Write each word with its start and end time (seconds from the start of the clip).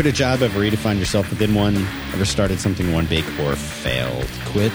Quit 0.00 0.14
a 0.14 0.16
job? 0.16 0.40
Ever 0.40 0.60
redefined 0.60 0.98
yourself 0.98 1.28
within 1.28 1.54
one? 1.54 1.76
Ever 2.14 2.24
started 2.24 2.58
something 2.58 2.90
one 2.90 3.04
big 3.04 3.22
or 3.38 3.54
failed? 3.54 4.26
Quit 4.46 4.72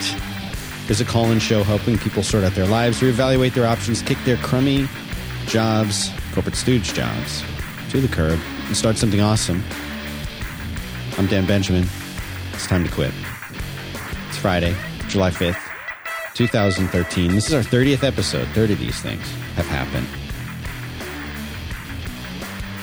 is 0.87 1.01
a 1.01 1.03
call 1.03 1.31
in 1.31 1.39
show 1.39 1.63
helping 1.63 1.97
people 1.97 2.21
sort 2.21 2.43
out 2.43 2.53
their 2.53 2.67
lives, 2.67 2.99
reevaluate 2.99 3.55
their 3.55 3.65
options, 3.65 4.03
kick 4.03 4.19
their 4.23 4.37
crummy 4.37 4.87
jobs, 5.47 6.11
corporate 6.31 6.55
stooge 6.55 6.93
jobs, 6.93 7.43
to 7.89 7.99
the 8.01 8.07
curb, 8.07 8.39
and 8.67 8.77
start 8.77 8.97
something 8.97 9.19
awesome. 9.19 9.63
I'm 11.17 11.25
Dan 11.25 11.47
Benjamin. 11.47 11.87
It's 12.53 12.67
time 12.67 12.83
to 12.83 12.91
quit. 12.91 13.11
It's 14.29 14.37
Friday, 14.37 14.75
July 15.07 15.31
5th, 15.31 15.57
2013. 16.35 17.33
This 17.33 17.47
is 17.47 17.55
our 17.55 17.63
30th 17.63 18.03
episode. 18.03 18.47
30 18.49 18.73
of 18.73 18.79
these 18.79 19.01
things 19.01 19.27
have 19.55 19.65
happened. 19.65 20.05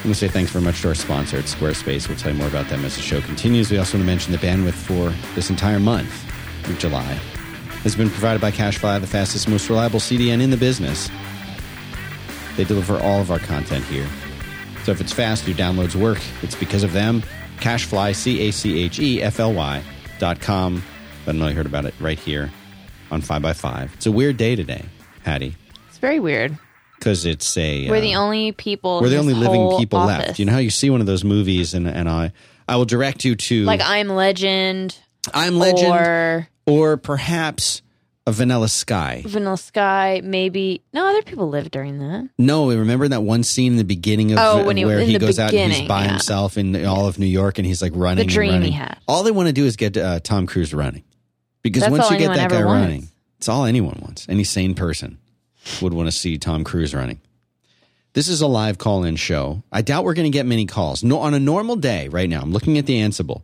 I'm 0.02 0.08
going 0.08 0.14
to 0.14 0.18
say 0.18 0.26
thanks 0.26 0.50
very 0.50 0.64
much 0.64 0.82
to 0.82 0.88
our 0.88 0.96
sponsor 0.96 1.36
at 1.36 1.44
Squarespace. 1.44 2.08
We'll 2.08 2.18
tell 2.18 2.32
you 2.32 2.38
more 2.38 2.48
about 2.48 2.68
them 2.68 2.84
as 2.84 2.96
the 2.96 3.02
show 3.02 3.20
continues. 3.20 3.70
We 3.70 3.78
also 3.78 3.96
want 3.96 4.02
to 4.02 4.06
mention 4.06 4.32
the 4.32 4.38
bandwidth 4.38 4.72
for 4.72 5.10
this 5.36 5.48
entire 5.48 5.78
month 5.78 6.10
of 6.68 6.76
July 6.80 7.20
has 7.84 7.94
been 7.94 8.10
provided 8.10 8.40
by 8.40 8.50
CacheFly, 8.50 9.00
the 9.00 9.06
fastest, 9.06 9.48
most 9.48 9.68
reliable 9.68 10.00
CDN 10.00 10.40
in 10.40 10.50
the 10.50 10.56
business. 10.56 11.08
They 12.56 12.64
deliver 12.64 12.98
all 12.98 13.20
of 13.20 13.30
our 13.30 13.38
content 13.38 13.84
here. 13.84 14.08
So 14.82 14.90
if 14.90 15.00
it's 15.00 15.12
fast, 15.12 15.46
your 15.46 15.56
downloads 15.56 15.94
work, 15.94 16.18
it's 16.42 16.56
because 16.56 16.82
of 16.82 16.92
them. 16.92 17.22
CacheFly, 17.58 18.16
C 18.16 18.48
A 18.48 18.50
C 18.50 18.82
H 18.82 18.98
E 18.98 19.22
F 19.22 19.38
L 19.38 19.52
Y 19.52 19.84
dot 20.18 20.40
com. 20.40 20.82
I 21.28 21.32
know 21.32 21.46
you 21.46 21.54
heard 21.54 21.66
about 21.66 21.84
it 21.84 21.94
right 22.00 22.18
here 22.18 22.50
on 23.12 23.22
5x5. 23.22 23.94
It's 23.94 24.06
a 24.06 24.12
weird 24.12 24.36
day 24.36 24.56
today, 24.56 24.84
Hattie, 25.22 25.54
It's 25.88 25.98
very 25.98 26.18
weird. 26.18 26.58
Because 27.02 27.26
it's 27.26 27.56
a. 27.56 27.90
We're 27.90 27.96
uh, 27.96 28.00
the 28.00 28.14
only 28.14 28.52
people. 28.52 29.00
we're 29.00 29.08
the 29.08 29.16
only 29.16 29.34
living 29.34 29.76
people 29.78 29.98
office. 29.98 30.28
left. 30.28 30.38
You 30.38 30.44
know 30.44 30.52
how 30.52 30.58
you 30.58 30.70
see 30.70 30.88
one 30.88 31.00
of 31.00 31.06
those 31.08 31.24
movies, 31.24 31.74
and, 31.74 31.88
and 31.88 32.08
I, 32.08 32.32
I 32.68 32.76
will 32.76 32.84
direct 32.84 33.24
you 33.24 33.34
to 33.34 33.64
like 33.64 33.80
I'm 33.82 34.08
Legend, 34.08 34.96
I'm 35.34 35.58
Legend, 35.58 35.92
or, 35.92 36.48
or 36.64 36.96
perhaps 36.96 37.82
a 38.24 38.30
Vanilla 38.30 38.68
Sky. 38.68 39.24
Vanilla 39.26 39.58
Sky. 39.58 40.20
Maybe 40.22 40.82
no 40.92 41.08
other 41.08 41.22
people 41.22 41.48
lived 41.48 41.72
during 41.72 41.98
that. 41.98 42.28
No, 42.38 42.70
remember 42.70 43.08
that 43.08 43.22
one 43.24 43.42
scene 43.42 43.72
in 43.72 43.78
the 43.78 43.84
beginning 43.84 44.30
of 44.30 44.38
Oh, 44.40 44.64
when 44.64 44.76
he- 44.76 44.84
where 44.84 45.00
he 45.00 45.18
goes 45.18 45.40
out 45.40 45.52
and 45.52 45.72
he's 45.72 45.88
by 45.88 46.04
yeah. 46.04 46.10
himself 46.10 46.56
in 46.56 46.86
all 46.86 47.08
of 47.08 47.18
New 47.18 47.26
York 47.26 47.58
and 47.58 47.66
he's 47.66 47.82
like 47.82 47.92
running. 47.96 48.24
The 48.24 48.32
dream 48.32 48.54
and 48.54 48.64
he 48.64 48.70
running. 48.70 48.78
had. 48.78 48.98
All 49.08 49.24
they 49.24 49.32
want 49.32 49.48
to 49.48 49.52
do 49.52 49.64
is 49.66 49.74
get 49.74 49.96
uh, 49.96 50.20
Tom 50.20 50.46
Cruise 50.46 50.72
running, 50.72 51.02
because 51.62 51.80
That's 51.82 51.90
once 51.90 52.10
you 52.12 52.18
get 52.18 52.34
that 52.36 52.48
guy 52.48 52.64
wants. 52.64 52.80
running, 52.80 53.08
it's 53.38 53.48
all 53.48 53.64
anyone 53.64 53.98
wants. 54.00 54.28
Any 54.28 54.44
sane 54.44 54.74
person 54.76 55.18
would 55.80 55.92
want 55.92 56.08
to 56.08 56.12
see 56.12 56.38
Tom 56.38 56.64
Cruise 56.64 56.94
running. 56.94 57.20
This 58.14 58.28
is 58.28 58.40
a 58.42 58.46
live 58.46 58.76
call-in 58.78 59.16
show. 59.16 59.62
I 59.72 59.80
doubt 59.82 60.04
we're 60.04 60.14
going 60.14 60.30
to 60.30 60.36
get 60.36 60.44
many 60.44 60.66
calls. 60.66 61.02
No, 61.02 61.18
on 61.20 61.32
a 61.32 61.40
normal 61.40 61.76
day, 61.76 62.08
right 62.08 62.28
now, 62.28 62.42
I'm 62.42 62.52
looking 62.52 62.76
at 62.76 62.84
the 62.84 63.00
Ansible, 63.00 63.42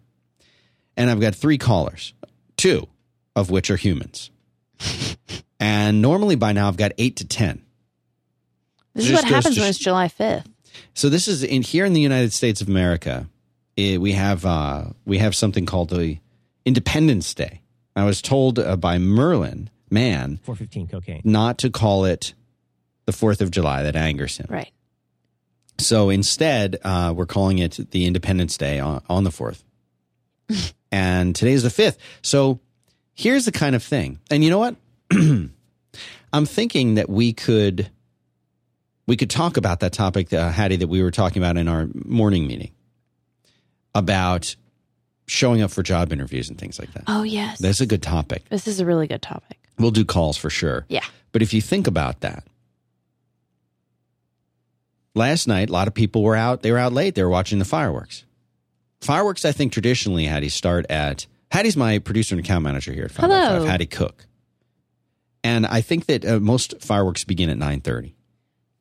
and 0.97 1.09
I've 1.11 1.21
got 1.21 1.35
three 1.35 1.57
callers, 1.57 2.13
two 2.57 2.87
of 3.35 3.51
which 3.51 3.71
are 3.71 3.77
humans. 3.77 4.31
and 5.61 6.03
normally 6.03 6.37
by 6.37 6.53
now 6.53 6.69
I've 6.69 6.77
got 6.77 6.93
eight 6.99 7.17
to 7.17 7.27
ten. 7.27 7.63
This 8.95 9.07
is 9.07 9.13
what 9.13 9.25
happens 9.25 9.55
to 9.55 9.61
when 9.61 9.71
it's 9.71 9.79
July 9.79 10.09
5th. 10.09 10.45
So 10.95 11.09
this 11.09 11.29
is 11.29 11.43
in 11.43 11.63
here 11.63 11.85
in 11.85 11.93
the 11.93 12.01
United 12.01 12.33
States 12.33 12.61
of 12.61 12.69
America. 12.69 13.29
eh, 13.77 13.97
we 13.97 14.13
have 14.13 14.45
uh, 14.45 14.87
we 15.05 15.19
have 15.19 15.35
something 15.35 15.67
called 15.67 15.91
the 15.91 16.19
Independence 16.65 17.33
Day. 17.33 17.63
I 17.97 18.05
was 18.05 18.21
told 18.21 18.59
uh, 18.59 18.77
by 18.77 18.99
Merlin 18.99 19.71
Mann 19.91 20.39
415 20.43 20.89
cocaine. 20.89 21.21
not 21.25 21.59
to 21.59 21.71
call 21.71 22.05
it 22.05 22.35
the 23.07 23.13
Fourth 23.13 23.41
of 23.41 23.51
July. 23.51 23.83
That 23.83 23.97
angers 23.97 24.37
him. 24.37 24.47
Right. 24.49 24.73
So 25.79 26.11
instead, 26.11 26.79
uh, 26.85 27.13
we're 27.17 27.27
calling 27.27 27.59
it 27.59 27.79
the 27.93 28.05
Independence 28.07 28.57
Day 28.57 28.81
on, 28.81 29.01
on 29.09 29.23
the 29.25 29.31
fourth, 29.31 29.63
and 30.93 31.35
today's 31.37 31.63
the 31.63 31.71
fifth. 31.71 31.99
So 32.23 32.59
here's 33.15 33.45
the 33.45 33.53
kind 33.53 33.77
of 33.77 33.83
thing, 33.83 34.19
and 34.31 34.43
you 34.43 34.51
know 34.51 34.59
what? 34.59 34.77
I'm 36.33 36.47
thinking 36.47 36.95
that 36.97 37.09
we 37.09 37.33
could 37.33 37.91
we 39.07 39.17
could 39.17 39.31
talk 39.31 39.57
about 39.57 39.81
that 39.81 39.93
topic, 39.93 40.33
uh, 40.33 40.51
Hattie, 40.51 40.77
that 40.77 40.89
we 40.89 41.03
were 41.03 41.11
talking 41.11 41.43
about 41.43 41.57
in 41.57 41.67
our 41.69 41.89
morning 41.95 42.47
meeting 42.47 42.73
about 43.95 44.55
showing 45.27 45.63
up 45.63 45.71
for 45.71 45.83
job 45.83 46.13
interviews 46.13 46.49
and 46.49 46.59
things 46.59 46.79
like 46.79 46.93
that. 46.95 47.05
Oh 47.07 47.23
yes. 47.23 47.59
That's 47.59 47.81
a 47.81 47.87
good 47.87 48.03
topic. 48.03 48.45
this 48.51 48.67
is 48.67 48.81
a 48.81 48.87
really 48.87 49.07
good 49.07 49.23
topic. 49.23 49.58
We'll 49.79 49.91
do 49.91 50.05
calls 50.05 50.37
for 50.37 50.51
sure. 50.51 50.85
Yeah. 50.89 51.05
But 51.33 51.43
if 51.43 51.53
you 51.55 51.61
think 51.61 51.87
about 51.87 52.21
that, 52.21 52.45
last 55.15 55.47
night, 55.49 55.69
a 55.69 55.73
lot 55.73 55.89
of 55.89 55.95
people 55.95 56.23
were 56.23 56.37
out. 56.37 56.63
They 56.63 56.73
were 56.73 56.79
out 56.79 56.93
late. 56.93 57.15
They 57.15 57.23
were 57.23 57.29
watching 57.29 57.59
the 57.59 57.65
fireworks. 57.65 58.25
Fireworks, 59.01 59.45
I 59.45 59.53
think, 59.53 59.73
traditionally, 59.73 60.25
Hattie, 60.25 60.49
start 60.49 60.87
at. 60.91 61.27
Hattie's 61.51 61.77
my 61.77 61.99
producer 61.99 62.35
and 62.35 62.45
account 62.45 62.65
manager 62.65 62.93
here 62.93 63.05
at 63.05 63.11
5 63.13 63.31
Hello. 63.31 63.65
Hattie 63.65 63.87
Cook. 63.87 64.27
And 65.45 65.67
I 65.67 65.81
think 65.81 66.07
that 66.07 66.25
uh, 66.27 66.41
most 66.41 66.81
fireworks 66.83 67.25
begin 67.25 67.49
at 67.49 67.57
9.30, 67.57 68.13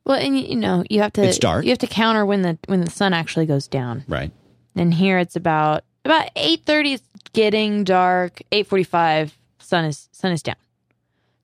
Well, 0.04 0.18
and 0.18 0.38
you, 0.38 0.46
you 0.48 0.56
know 0.56 0.84
you 0.90 1.00
have 1.00 1.12
to. 1.14 1.22
It's 1.22 1.38
dark. 1.38 1.64
You 1.64 1.70
have 1.70 1.78
to 1.78 1.86
counter 1.86 2.26
when 2.26 2.42
the 2.42 2.58
when 2.66 2.80
the 2.80 2.90
sun 2.90 3.14
actually 3.14 3.46
goes 3.46 3.68
down. 3.68 4.04
right? 4.08 4.32
And 4.74 4.92
here 4.92 5.18
it's 5.18 5.36
about 5.36 5.84
about 6.04 6.30
eight 6.36 6.64
thirty. 6.64 6.94
It's 6.94 7.04
getting 7.32 7.84
dark. 7.84 8.42
Eight 8.52 8.66
forty 8.66 8.84
five. 8.84 9.36
Sun 9.60 9.84
is 9.86 10.08
sun 10.12 10.32
is 10.32 10.42
down. 10.42 10.56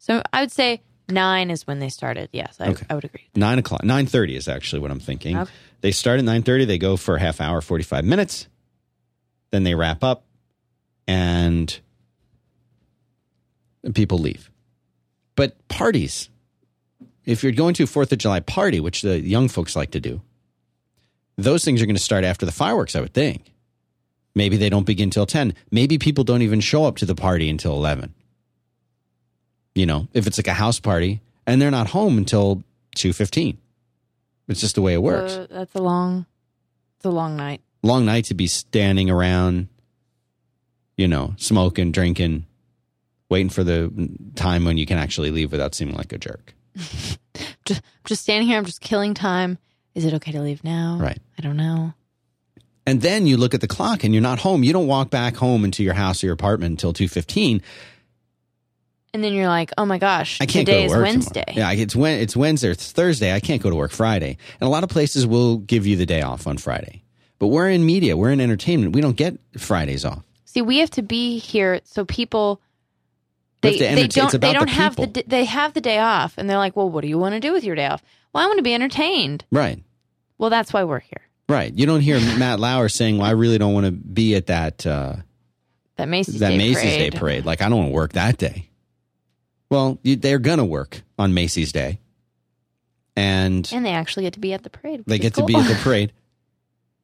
So 0.04 0.22
I 0.34 0.42
would 0.42 0.53
say 0.53 0.82
nine 1.09 1.50
is 1.50 1.66
when 1.66 1.78
they 1.78 1.88
started. 1.88 2.28
Yes, 2.31 2.59
I, 2.60 2.69
Okay. 2.69 2.84
I 2.91 2.94
would 2.94 3.04
agree. 3.04 3.26
9 3.34 3.59
o'clock. 3.59 3.82
9.30 3.82 4.37
is 4.37 4.48
actually 4.48 4.81
what 4.81 4.91
I'm 4.91 5.00
thinking. 5.00 5.34
Okay. 5.34 5.50
They 5.81 5.92
start 5.92 6.19
at 6.19 6.26
9.30. 6.26 6.66
They 6.66 6.76
go 6.76 6.98
for 6.98 7.16
a 7.16 7.20
half 7.20 7.41
hour, 7.41 7.62
45 7.62 8.04
minutes. 8.04 8.47
Then 9.50 9.65
they 9.65 9.75
wrap 9.75 10.04
up 10.04 10.26
and 11.09 11.81
people 13.94 14.19
leave. 14.19 14.50
But 15.37 15.69
parties, 15.69 16.28
if 17.25 17.42
you're 17.42 17.53
going 17.53 17.72
to 17.72 17.84
a 17.84 17.86
Fourth 17.86 18.12
of 18.12 18.19
July 18.19 18.41
party, 18.41 18.81
which 18.81 19.00
the 19.00 19.19
young 19.19 19.48
folks 19.48 19.75
like 19.75 19.92
to 19.92 20.00
do, 20.00 20.21
those 21.38 21.65
things 21.65 21.81
are 21.81 21.86
going 21.86 21.97
to 21.97 22.03
start 22.03 22.25
after 22.25 22.44
the 22.44 22.53
fireworks, 22.53 22.94
I 22.94 23.00
would 23.00 23.15
think. 23.15 23.54
Maybe 24.34 24.59
they 24.59 24.69
don't 24.69 24.84
begin 24.84 25.09
till 25.09 25.25
10. 25.25 25.54
Maybe 25.71 25.97
people 25.97 26.25
don't 26.25 26.42
even 26.42 26.60
show 26.60 26.84
up 26.84 26.97
to 26.98 27.06
the 27.06 27.15
party 27.15 27.48
until 27.48 27.72
11. 27.72 28.12
You 29.75 29.87
know, 29.87 30.09
if 30.12 30.27
it's 30.27 30.39
like 30.39 30.49
a 30.49 30.55
house 30.55 30.79
party 30.79 31.21
and 31.47 31.61
they're 31.61 31.71
not 31.71 31.89
home 31.89 32.19
until 32.19 32.62
2.15. 32.97 33.57
It's 34.49 34.61
just 34.61 34.75
the 34.75 34.83
way 34.83 34.95
it 34.95 35.03
works. 35.03 35.33
Uh, 35.33 35.47
that's 35.51 35.75
a 35.75 35.83
long. 35.83 36.27
It's 36.97 37.07
a 37.07 37.11
long 37.11 37.37
night. 37.37 37.61
Long 37.83 38.05
night 38.05 38.27
to 38.27 38.34
be 38.34 38.47
standing 38.47 39.11
around, 39.11 39.69
you 40.97 41.09
know, 41.09 41.34
smoking, 41.39 41.93
drinking, 41.93 42.47
waiting 43.29 43.49
for 43.51 43.65
the 43.65 43.91
time 44.37 44.65
when 44.65 44.79
you 44.79 44.87
can 44.87 44.99
actually 44.99 45.31
leave 45.31 45.51
without 45.53 45.75
seeming 45.75 45.97
like 45.97 46.13
a 46.13 46.19
jerk. 46.19 46.55
Just 47.65 47.83
just 48.05 48.23
standing 48.23 48.47
here. 48.47 48.59
I'm 48.59 48.67
just 48.67 48.83
killing 48.83 49.15
time. 49.15 49.57
Is 49.95 50.05
it 50.05 50.13
okay 50.15 50.33
to 50.33 50.41
leave 50.43 50.63
now? 50.65 50.99
Right. 51.01 51.19
I 51.39 51.43
don't 51.43 51.57
know. 51.57 51.95
And 52.87 53.01
then 53.01 53.27
you 53.27 53.39
look 53.39 53.55
at 53.55 53.63
the 53.63 53.67
clock 53.67 54.05
and 54.05 54.13
you're 54.13 54.23
not 54.23 54.41
home. 54.41 54.63
You 54.63 54.73
don't 54.75 54.87
walk 54.87 55.09
back 55.09 55.37
home 55.37 55.65
into 55.65 55.83
your 55.83 55.95
house 55.95 56.23
or 56.23 56.27
your 56.27 56.34
apartment 56.34 56.73
until 56.73 56.93
2.15. 56.93 57.63
And 59.15 59.23
then 59.23 59.33
you're 59.33 59.49
like, 59.49 59.71
oh 59.79 59.87
my 59.87 59.99
gosh, 59.99 60.41
I 60.41 60.47
can't 60.47 60.67
today 60.67 60.73
go 60.73 60.79
to 60.81 60.85
is 60.87 60.93
work 60.93 61.03
Wednesday. 61.03 61.45
Tomorrow. 61.47 61.71
Yeah, 61.73 61.83
it's 61.83 61.95
when 61.95 62.19
it's 62.19 62.37
Wednesday. 62.37 62.71
It's 62.71 62.91
Thursday. 62.91 63.33
I 63.33 63.39
can't 63.39 63.63
go 63.63 63.71
to 63.71 63.77
work 63.77 63.93
Friday. 63.93 64.37
And 64.61 64.67
a 64.67 64.69
lot 64.69 64.83
of 64.83 64.91
places 64.91 65.25
will 65.25 65.59
give 65.59 65.87
you 65.87 65.95
the 65.97 66.05
day 66.05 66.21
off 66.21 66.49
on 66.49 66.59
Friday. 66.59 67.05
But 67.39 67.47
we're 67.47 67.71
in 67.71 67.87
media. 67.87 68.16
We're 68.16 68.33
in 68.33 68.41
entertainment. 68.41 68.93
We 68.93 69.01
don't 69.01 69.16
get 69.16 69.39
Fridays 69.57 70.05
off. 70.05 70.25
See, 70.47 70.63
we 70.63 70.78
have 70.78 70.91
to 70.91 71.03
be 71.03 71.39
here 71.39 71.81
so 71.84 72.05
people 72.05 72.61
they, 73.61 73.78
they 73.78 74.09
don't 74.09 74.33
they 74.33 74.53
don't 74.53 74.66
the 74.66 74.72
have 74.72 74.97
the 74.97 75.25
they 75.27 75.45
have 75.45 75.75
the 75.75 75.81
day 75.81 75.99
off 75.99 76.34
and 76.37 76.51
they're 76.51 76.59
like, 76.59 76.77
"Well, 76.77 76.91
what 76.91 77.03
do 77.03 77.09
you 77.09 77.19
want 77.19 77.34
to 77.34 77.41
do 77.41 77.53
with 77.53 77.65
your 77.65 77.77
day 77.77 77.87
off?" 77.87 78.03
Well, 78.33 78.43
I 78.43 78.47
want 78.47 78.59
to 78.59 78.63
be 78.63 78.75
entertained. 78.75 79.45
Right. 79.51 79.83
Well, 80.39 80.51
that's 80.51 80.72
why 80.72 80.84
we're 80.84 80.99
here. 81.01 81.22
Right. 81.49 81.72
You 81.72 81.87
don't 81.87 82.01
hear 82.01 82.19
Matt 82.39 82.59
Lauer 82.59 82.89
saying, 82.89 83.19
"Well, 83.19 83.28
I 83.28 83.33
really 83.33 83.59
don't 83.59 83.75
want 83.75 83.87
to 83.87 83.93
be 83.93 84.34
at 84.34 84.47
that 84.47 84.84
uh, 84.87 85.17
That 85.97 86.09
Macy's 86.09 86.41
that 86.41 86.51
Day 86.51 86.59
Macy's 86.59 86.83
parade. 86.83 87.13
Day 87.13 87.19
parade. 87.19 87.45
Like, 87.45 87.63
I 87.63 87.69
don't 87.69 87.78
want 87.78 87.91
to 87.91 87.95
work 87.95 88.13
that 88.15 88.39
day." 88.39 88.71
Well, 89.71 89.99
you, 90.03 90.16
they're 90.16 90.39
gonna 90.39 90.65
work 90.65 91.03
on 91.19 91.34
Macy's 91.34 91.72
Day, 91.72 91.99
and 93.16 93.69
and 93.72 93.84
they 93.84 93.91
actually 93.93 94.25
get 94.25 94.34
to 94.34 94.41
be 94.41 94.53
at 94.53 94.63
the 94.63 94.71
parade. 94.71 95.05
they 95.07 95.19
get 95.19 95.34
to 95.34 95.45
be 95.45 95.55
at 95.57 95.66
the 95.69 95.75
parade. 95.83 96.13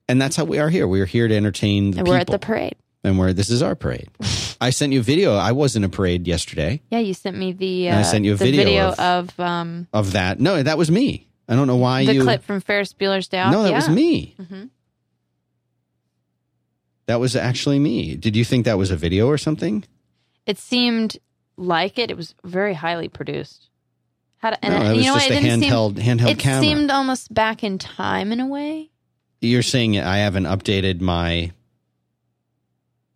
And 0.08 0.20
that's 0.20 0.34
how 0.34 0.44
we 0.44 0.58
are 0.58 0.68
here. 0.68 0.88
We 0.88 1.00
are 1.00 1.06
here 1.06 1.28
to 1.28 1.34
entertain 1.36 1.92
the 1.92 1.98
and 1.98 2.04
people. 2.06 2.12
we're 2.14 2.18
at 2.18 2.26
the 2.26 2.38
parade. 2.40 2.74
and 3.04 3.16
we're 3.18 3.32
this 3.32 3.48
is 3.48 3.62
our 3.62 3.74
parade. 3.76 4.08
I 4.60 4.70
sent 4.70 4.92
you 4.92 5.00
a 5.00 5.02
video. 5.02 5.34
I 5.36 5.52
was 5.52 5.76
in 5.76 5.84
a 5.84 5.88
parade 5.88 6.26
yesterday 6.28 6.82
Yeah, 6.90 6.98
you 6.98 7.14
sent 7.14 7.36
me 7.38 7.52
the 7.52 7.88
uh, 7.90 7.98
I 8.00 8.02
sent 8.02 8.24
you 8.24 8.34
a 8.34 8.36
the 8.36 8.50
video 8.50 8.92
of, 8.92 9.38
um 9.40 9.86
of 9.92 10.12
that. 10.12 10.38
No, 10.40 10.62
that 10.62 10.76
was 10.76 10.90
me. 10.90 11.28
I 11.48 11.54
don't 11.56 11.66
know 11.68 11.76
why 11.76 12.04
the 12.06 12.14
you. 12.14 12.22
clip 12.24 12.42
from 12.44 12.60
Ferris 12.60 12.92
Bueller's 12.92 13.28
Day 13.28 13.38
Off. 13.38 13.52
no, 13.52 13.62
that 13.62 13.70
yeah. 13.70 13.76
was 13.76 13.88
me. 13.88 14.34
Mhm. 14.40 14.70
That 17.06 17.20
was 17.20 17.34
actually 17.36 17.78
me. 17.78 18.16
Did 18.16 18.36
you 18.36 18.44
think 18.44 18.64
that 18.66 18.78
was 18.78 18.90
a 18.90 18.96
video 18.96 19.26
or 19.28 19.38
something? 19.38 19.84
It 20.46 20.58
seemed 20.58 21.18
like 21.60 21.98
it. 21.98 22.10
It 22.10 22.16
was 22.16 22.34
very 22.44 22.74
highly 22.74 23.08
produced. 23.08 23.68
How 24.38 24.50
to, 24.50 24.64
and 24.64 24.74
no, 24.74 24.80
it- 24.80 24.88
was 24.96 24.98
you 24.98 25.10
know 25.10 25.14
just 25.18 25.28
what? 25.28 25.34
a 25.34 25.38
It 25.38 25.42
didn't 25.42 25.60
seem- 25.62 25.70
handheld 25.72 25.94
handheld 25.98 26.30
it 26.30 26.38
camera. 26.38 26.62
seemed 26.62 26.90
almost 26.90 27.32
back 27.34 27.62
in 27.62 27.78
time 27.78 28.32
in 28.32 28.40
a 28.40 28.46
way. 28.46 28.90
You're 29.42 29.62
saying 29.62 29.98
I 29.98 30.18
haven't 30.18 30.44
updated 30.44 31.00
my 31.00 31.52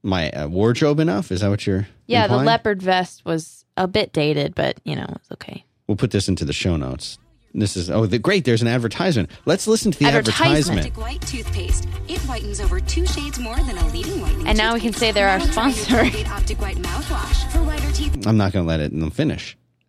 my 0.03 0.31
uh, 0.31 0.49
wardrobe 0.49 1.01
enough? 1.01 1.33
Is 1.33 1.41
that 1.41 1.49
what 1.49 1.67
you're? 1.67 1.89
Yeah, 2.07 2.27
the 2.27 2.37
leopard 2.37 2.83
vest 2.83 3.25
was 3.25 3.65
a 3.77 3.89
bit 3.89 4.13
dated, 4.13 4.55
but 4.55 4.79
you 4.85 4.97
know, 4.97 5.07
it's 5.17 5.33
okay. 5.33 5.65
We'll 5.87 5.97
put 5.97 6.11
this 6.11 6.29
into 6.29 6.45
the 6.45 6.53
show 6.53 6.77
notes. 6.77 7.19
This 7.57 7.77
is 7.77 7.89
oh, 7.89 8.07
the, 8.07 8.19
great. 8.19 8.45
There's 8.45 8.63
an 8.63 8.69
advertisement. 8.69 9.31
Let's 9.45 9.69
listen 9.69 9.93
to 9.93 9.99
the 9.99 10.07
Advertisement. 10.07 10.87
advertisement. 10.87 10.97
White 10.97 11.21
toothpaste. 11.23 11.87
It 12.09 12.19
whitens 12.23 12.61
over 12.61 12.81
two 12.81 13.07
shades 13.07 13.39
more 13.39 13.55
than 13.55 13.79
a 13.79 13.87
leading 13.89 14.21
whitening. 14.21 14.49
And 14.49 14.59
now 14.59 14.75
we 14.75 14.81
can 14.81 14.93
say 14.93 15.13
they're 15.13 15.29
our 15.29 15.39
sponsor. 15.39 16.01
Optic 16.27 16.61
White 16.61 16.79
mouthwash 16.79 17.49
for 17.53 17.63
whiter 17.63 17.93
teeth. 17.93 18.27
I'm 18.27 18.37
not 18.37 18.53
going 18.53 18.65
to 18.65 18.69
let 18.69 18.81
it 18.81 18.91
them 18.91 19.11
finish. 19.13 19.57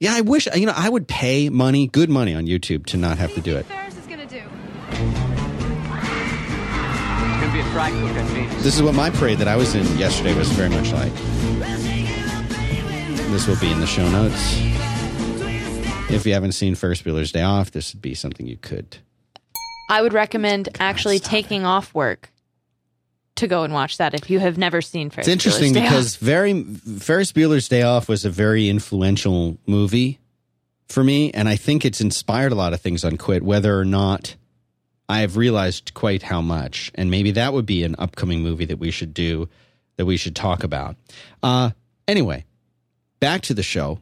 yeah, 0.00 0.14
I 0.14 0.20
wish 0.20 0.46
you 0.54 0.66
know 0.66 0.74
I 0.76 0.90
would 0.90 1.08
pay 1.08 1.48
money, 1.48 1.86
good 1.86 2.10
money 2.10 2.34
on 2.34 2.44
YouTube 2.44 2.84
to 2.86 2.98
not 2.98 3.16
have 3.16 3.32
to 3.34 3.40
do 3.40 3.56
it. 3.56 3.64
Ferris 3.66 3.96
is 3.96 4.06
gonna 4.06 4.26
do. 4.26 4.36
It's 4.36 5.00
gonna 7.40 7.52
be 7.52 7.60
a 7.60 7.64
fry 7.72 7.90
cook. 7.90 8.62
This 8.62 8.74
is 8.74 8.82
what 8.82 8.94
my 8.94 9.08
parade 9.10 9.38
that 9.38 9.48
I 9.48 9.56
was 9.56 9.74
in 9.74 9.86
yesterday 9.96 10.34
was 10.34 10.50
very 10.50 10.68
much 10.68 10.92
like. 10.92 11.14
This 13.30 13.46
will 13.46 13.58
be 13.60 13.72
in 13.72 13.80
the 13.80 13.86
show 13.86 14.06
notes. 14.10 14.58
If 16.12 16.26
you 16.26 16.34
haven't 16.34 16.52
seen 16.52 16.74
Ferris 16.74 17.00
Bueller's 17.02 17.32
Day 17.32 17.42
Off, 17.42 17.70
this 17.70 17.94
would 17.94 18.02
be 18.02 18.14
something 18.14 18.46
you 18.46 18.58
could. 18.58 18.98
I 19.88 20.02
would 20.02 20.12
recommend 20.12 20.68
actually 20.78 21.18
stop 21.18 21.30
taking 21.30 21.64
off 21.64 21.94
work 21.94 22.30
to 23.36 23.46
go 23.46 23.64
and 23.64 23.72
watch 23.72 23.96
that 23.96 24.14
if 24.14 24.28
you 24.28 24.38
have 24.38 24.58
never 24.58 24.82
seen 24.82 25.10
Ferris. 25.10 25.26
It's 25.26 25.32
interesting 25.32 25.72
Bueller's 25.72 25.74
Day 25.74 25.82
because 25.82 26.14
Off. 26.16 26.20
very 26.20 26.62
Ferris 26.62 27.32
Bueller's 27.32 27.68
Day 27.68 27.82
Off 27.82 28.08
was 28.08 28.24
a 28.24 28.30
very 28.30 28.68
influential 28.68 29.56
movie 29.66 30.20
for 30.86 31.02
me, 31.02 31.30
and 31.32 31.48
I 31.48 31.56
think 31.56 31.84
it's 31.84 32.00
inspired 32.00 32.52
a 32.52 32.56
lot 32.56 32.74
of 32.74 32.80
things 32.80 33.04
on 33.04 33.16
Quit, 33.16 33.42
whether 33.42 33.78
or 33.78 33.84
not 33.84 34.36
I 35.08 35.20
have 35.20 35.36
realized 35.36 35.94
quite 35.94 36.22
how 36.22 36.42
much. 36.42 36.92
And 36.94 37.10
maybe 37.10 37.32
that 37.32 37.52
would 37.54 37.66
be 37.66 37.84
an 37.84 37.96
upcoming 37.98 38.42
movie 38.42 38.66
that 38.66 38.78
we 38.78 38.90
should 38.90 39.14
do, 39.14 39.48
that 39.96 40.04
we 40.04 40.18
should 40.18 40.36
talk 40.36 40.62
about. 40.62 40.96
Uh, 41.42 41.70
anyway, 42.06 42.44
back 43.18 43.40
to 43.42 43.54
the 43.54 43.62
show. 43.62 43.98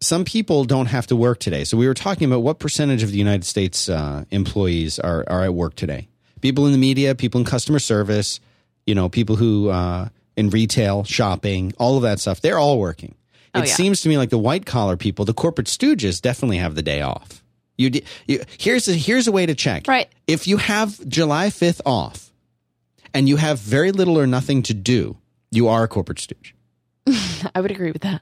Some 0.00 0.24
people 0.24 0.64
don't 0.64 0.86
have 0.86 1.06
to 1.08 1.16
work 1.16 1.38
today. 1.40 1.64
So 1.64 1.76
we 1.76 1.86
were 1.86 1.94
talking 1.94 2.26
about 2.26 2.40
what 2.40 2.58
percentage 2.58 3.02
of 3.02 3.10
the 3.10 3.18
United 3.18 3.44
States 3.44 3.88
uh, 3.88 4.24
employees 4.30 4.98
are, 4.98 5.24
are 5.26 5.44
at 5.44 5.54
work 5.54 5.74
today. 5.74 6.08
People 6.40 6.66
in 6.66 6.72
the 6.72 6.78
media, 6.78 7.14
people 7.14 7.40
in 7.40 7.46
customer 7.46 7.78
service, 7.78 8.40
you 8.86 8.94
know, 8.94 9.08
people 9.08 9.36
who 9.36 9.70
uh, 9.70 10.08
in 10.36 10.50
retail, 10.50 11.02
shopping, 11.04 11.72
all 11.78 11.96
of 11.96 12.02
that 12.02 12.20
stuff. 12.20 12.40
They're 12.40 12.58
all 12.58 12.78
working. 12.78 13.14
Oh, 13.54 13.60
it 13.60 13.68
yeah. 13.68 13.74
seems 13.74 14.02
to 14.02 14.08
me 14.08 14.18
like 14.18 14.30
the 14.30 14.38
white 14.38 14.66
collar 14.66 14.96
people, 14.96 15.24
the 15.24 15.32
corporate 15.32 15.66
stooges, 15.66 16.20
definitely 16.20 16.58
have 16.58 16.74
the 16.74 16.82
day 16.82 17.00
off. 17.00 17.42
You, 17.78 18.02
you 18.26 18.42
here's 18.58 18.88
a, 18.88 18.92
here's 18.92 19.26
a 19.26 19.32
way 19.32 19.46
to 19.46 19.54
check. 19.54 19.88
Right. 19.88 20.08
If 20.26 20.46
you 20.46 20.58
have 20.58 21.06
July 21.08 21.50
fifth 21.50 21.80
off, 21.86 22.26
and 23.16 23.30
you 23.30 23.36
have 23.36 23.58
very 23.58 23.92
little 23.92 24.18
or 24.18 24.26
nothing 24.26 24.62
to 24.64 24.74
do, 24.74 25.16
you 25.50 25.68
are 25.68 25.84
a 25.84 25.88
corporate 25.88 26.18
stooge. 26.18 26.54
I 27.54 27.62
would 27.62 27.70
agree 27.70 27.90
with 27.90 28.02
that. 28.02 28.20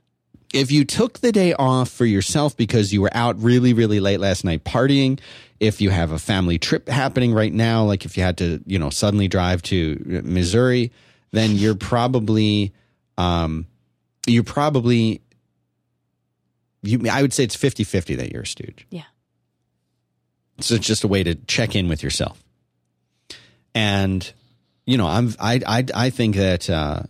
If 0.55 0.71
you 0.71 0.85
took 0.85 1.19
the 1.19 1.33
day 1.33 1.53
off 1.53 1.91
for 1.91 2.05
yourself 2.05 2.57
because 2.57 2.93
you 2.93 3.03
were 3.03 3.11
out 3.13 3.43
really, 3.43 3.73
really 3.75 3.99
late 3.99 4.21
last 4.21 4.45
night 4.45 4.63
partying, 4.63 5.19
if 5.59 5.81
you 5.81 5.91
have 5.91 6.13
a 6.13 6.19
family 6.19 6.59
trip 6.59 6.89
happening 6.89 7.35
right 7.35 7.53
now, 7.53 7.83
like 7.83 8.05
if 8.05 8.17
you 8.17 8.23
had 8.23 8.39
to, 8.39 8.63
you 8.65 8.79
know, 8.79 8.89
suddenly 8.89 9.27
drive 9.27 9.63
to 9.63 10.01
Missouri, 10.25 10.93
then 11.33 11.57
you're 11.57 11.75
probably, 11.75 12.73
um, 13.19 13.67
you're 14.29 14.45
probably, 14.45 15.23
you, 16.83 17.01
I 17.11 17.21
would 17.21 17.33
say 17.33 17.43
it's 17.43 17.57
50 17.57 17.83
50 17.83 18.15
that 18.15 18.31
you're 18.31 18.43
a 18.43 18.47
stooge. 18.47 18.87
Yeah. 18.91 19.03
So 20.61 20.77
it's 20.77 20.87
just 20.87 21.03
a 21.03 21.09
way 21.09 21.25
to 21.25 21.35
check 21.35 21.75
in 21.75 21.89
with 21.89 22.03
yourself. 22.03 22.41
And, 23.75 24.33
you 24.87 24.97
know, 24.99 25.09
I'm, 25.09 25.35
I, 25.41 25.61
I, 25.67 25.85
I 25.93 26.11
think 26.11 26.37
that, 26.37 26.71
uh, 26.71 27.03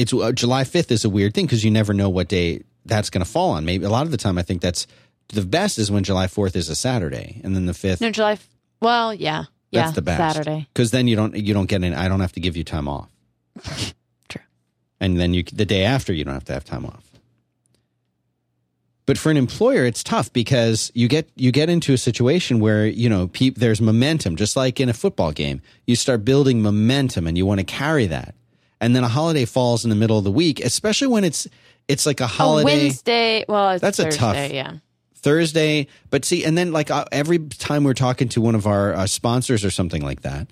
it's 0.00 0.14
uh, 0.14 0.32
July 0.32 0.64
5th 0.64 0.90
is 0.90 1.04
a 1.04 1.10
weird 1.10 1.34
thing 1.34 1.44
because 1.44 1.62
you 1.62 1.70
never 1.70 1.92
know 1.92 2.08
what 2.08 2.28
day 2.28 2.62
that's 2.86 3.10
going 3.10 3.24
to 3.24 3.30
fall 3.30 3.50
on. 3.50 3.64
Maybe 3.64 3.84
a 3.84 3.90
lot 3.90 4.06
of 4.06 4.10
the 4.10 4.16
time, 4.16 4.38
I 4.38 4.42
think 4.42 4.62
that's 4.62 4.86
the 5.28 5.42
best 5.42 5.78
is 5.78 5.90
when 5.90 6.04
July 6.04 6.26
4th 6.26 6.56
is 6.56 6.68
a 6.70 6.74
Saturday 6.74 7.40
and 7.44 7.54
then 7.54 7.66
the 7.66 7.72
5th, 7.72 8.00
No, 8.00 8.10
July. 8.10 8.38
Well, 8.80 9.12
yeah, 9.12 9.44
yeah, 9.70 9.82
that's 9.82 9.94
the 9.94 10.02
best. 10.02 10.36
Saturday. 10.36 10.66
Because 10.72 10.90
then 10.90 11.06
you 11.06 11.16
don't, 11.16 11.36
you 11.36 11.52
don't 11.52 11.68
get 11.68 11.84
in, 11.84 11.92
I 11.92 12.08
don't 12.08 12.20
have 12.20 12.32
to 12.32 12.40
give 12.40 12.56
you 12.56 12.64
time 12.64 12.88
off. 12.88 13.10
True. 14.28 14.40
And 15.00 15.20
then 15.20 15.34
you, 15.34 15.42
the 15.42 15.66
day 15.66 15.84
after, 15.84 16.14
you 16.14 16.24
don't 16.24 16.34
have 16.34 16.44
to 16.44 16.54
have 16.54 16.64
time 16.64 16.86
off. 16.86 17.04
But 19.04 19.18
for 19.18 19.30
an 19.30 19.36
employer, 19.36 19.84
it's 19.84 20.02
tough 20.02 20.32
because 20.32 20.92
you 20.94 21.08
get 21.08 21.28
you 21.34 21.50
get 21.50 21.68
into 21.68 21.92
a 21.92 21.98
situation 21.98 22.60
where 22.60 22.86
you 22.86 23.08
know 23.08 23.26
peop, 23.26 23.56
there's 23.56 23.80
momentum, 23.80 24.36
just 24.36 24.54
like 24.54 24.78
in 24.78 24.88
a 24.88 24.92
football 24.92 25.32
game. 25.32 25.62
You 25.84 25.96
start 25.96 26.24
building 26.24 26.62
momentum, 26.62 27.26
and 27.26 27.36
you 27.36 27.44
want 27.44 27.58
to 27.58 27.64
carry 27.64 28.06
that. 28.06 28.36
And 28.80 28.96
then 28.96 29.04
a 29.04 29.08
holiday 29.08 29.44
falls 29.44 29.84
in 29.84 29.90
the 29.90 29.96
middle 29.96 30.16
of 30.16 30.24
the 30.24 30.30
week, 30.30 30.60
especially 30.60 31.08
when 31.08 31.24
it's 31.24 31.46
it's 31.88 32.06
like 32.06 32.20
a 32.20 32.24
A 32.24 32.26
holiday 32.28 32.64
Wednesday. 32.82 33.44
Well, 33.48 33.70
it's 33.72 33.80
That's 33.82 33.98
a 33.98 34.04
Thursday, 34.04 34.18
tough- 34.18 34.52
Yeah. 34.52 34.72
Thursday. 35.16 35.86
But 36.08 36.24
see, 36.24 36.44
and 36.44 36.56
then 36.56 36.72
like 36.72 36.90
uh, 36.90 37.04
every 37.12 37.38
time 37.40 37.84
we're 37.84 37.92
talking 37.94 38.28
to 38.30 38.40
one 38.40 38.54
of 38.54 38.66
our 38.66 38.94
uh, 38.94 39.06
sponsors 39.06 39.64
or 39.64 39.70
something 39.70 40.00
like 40.02 40.22
that, 40.22 40.46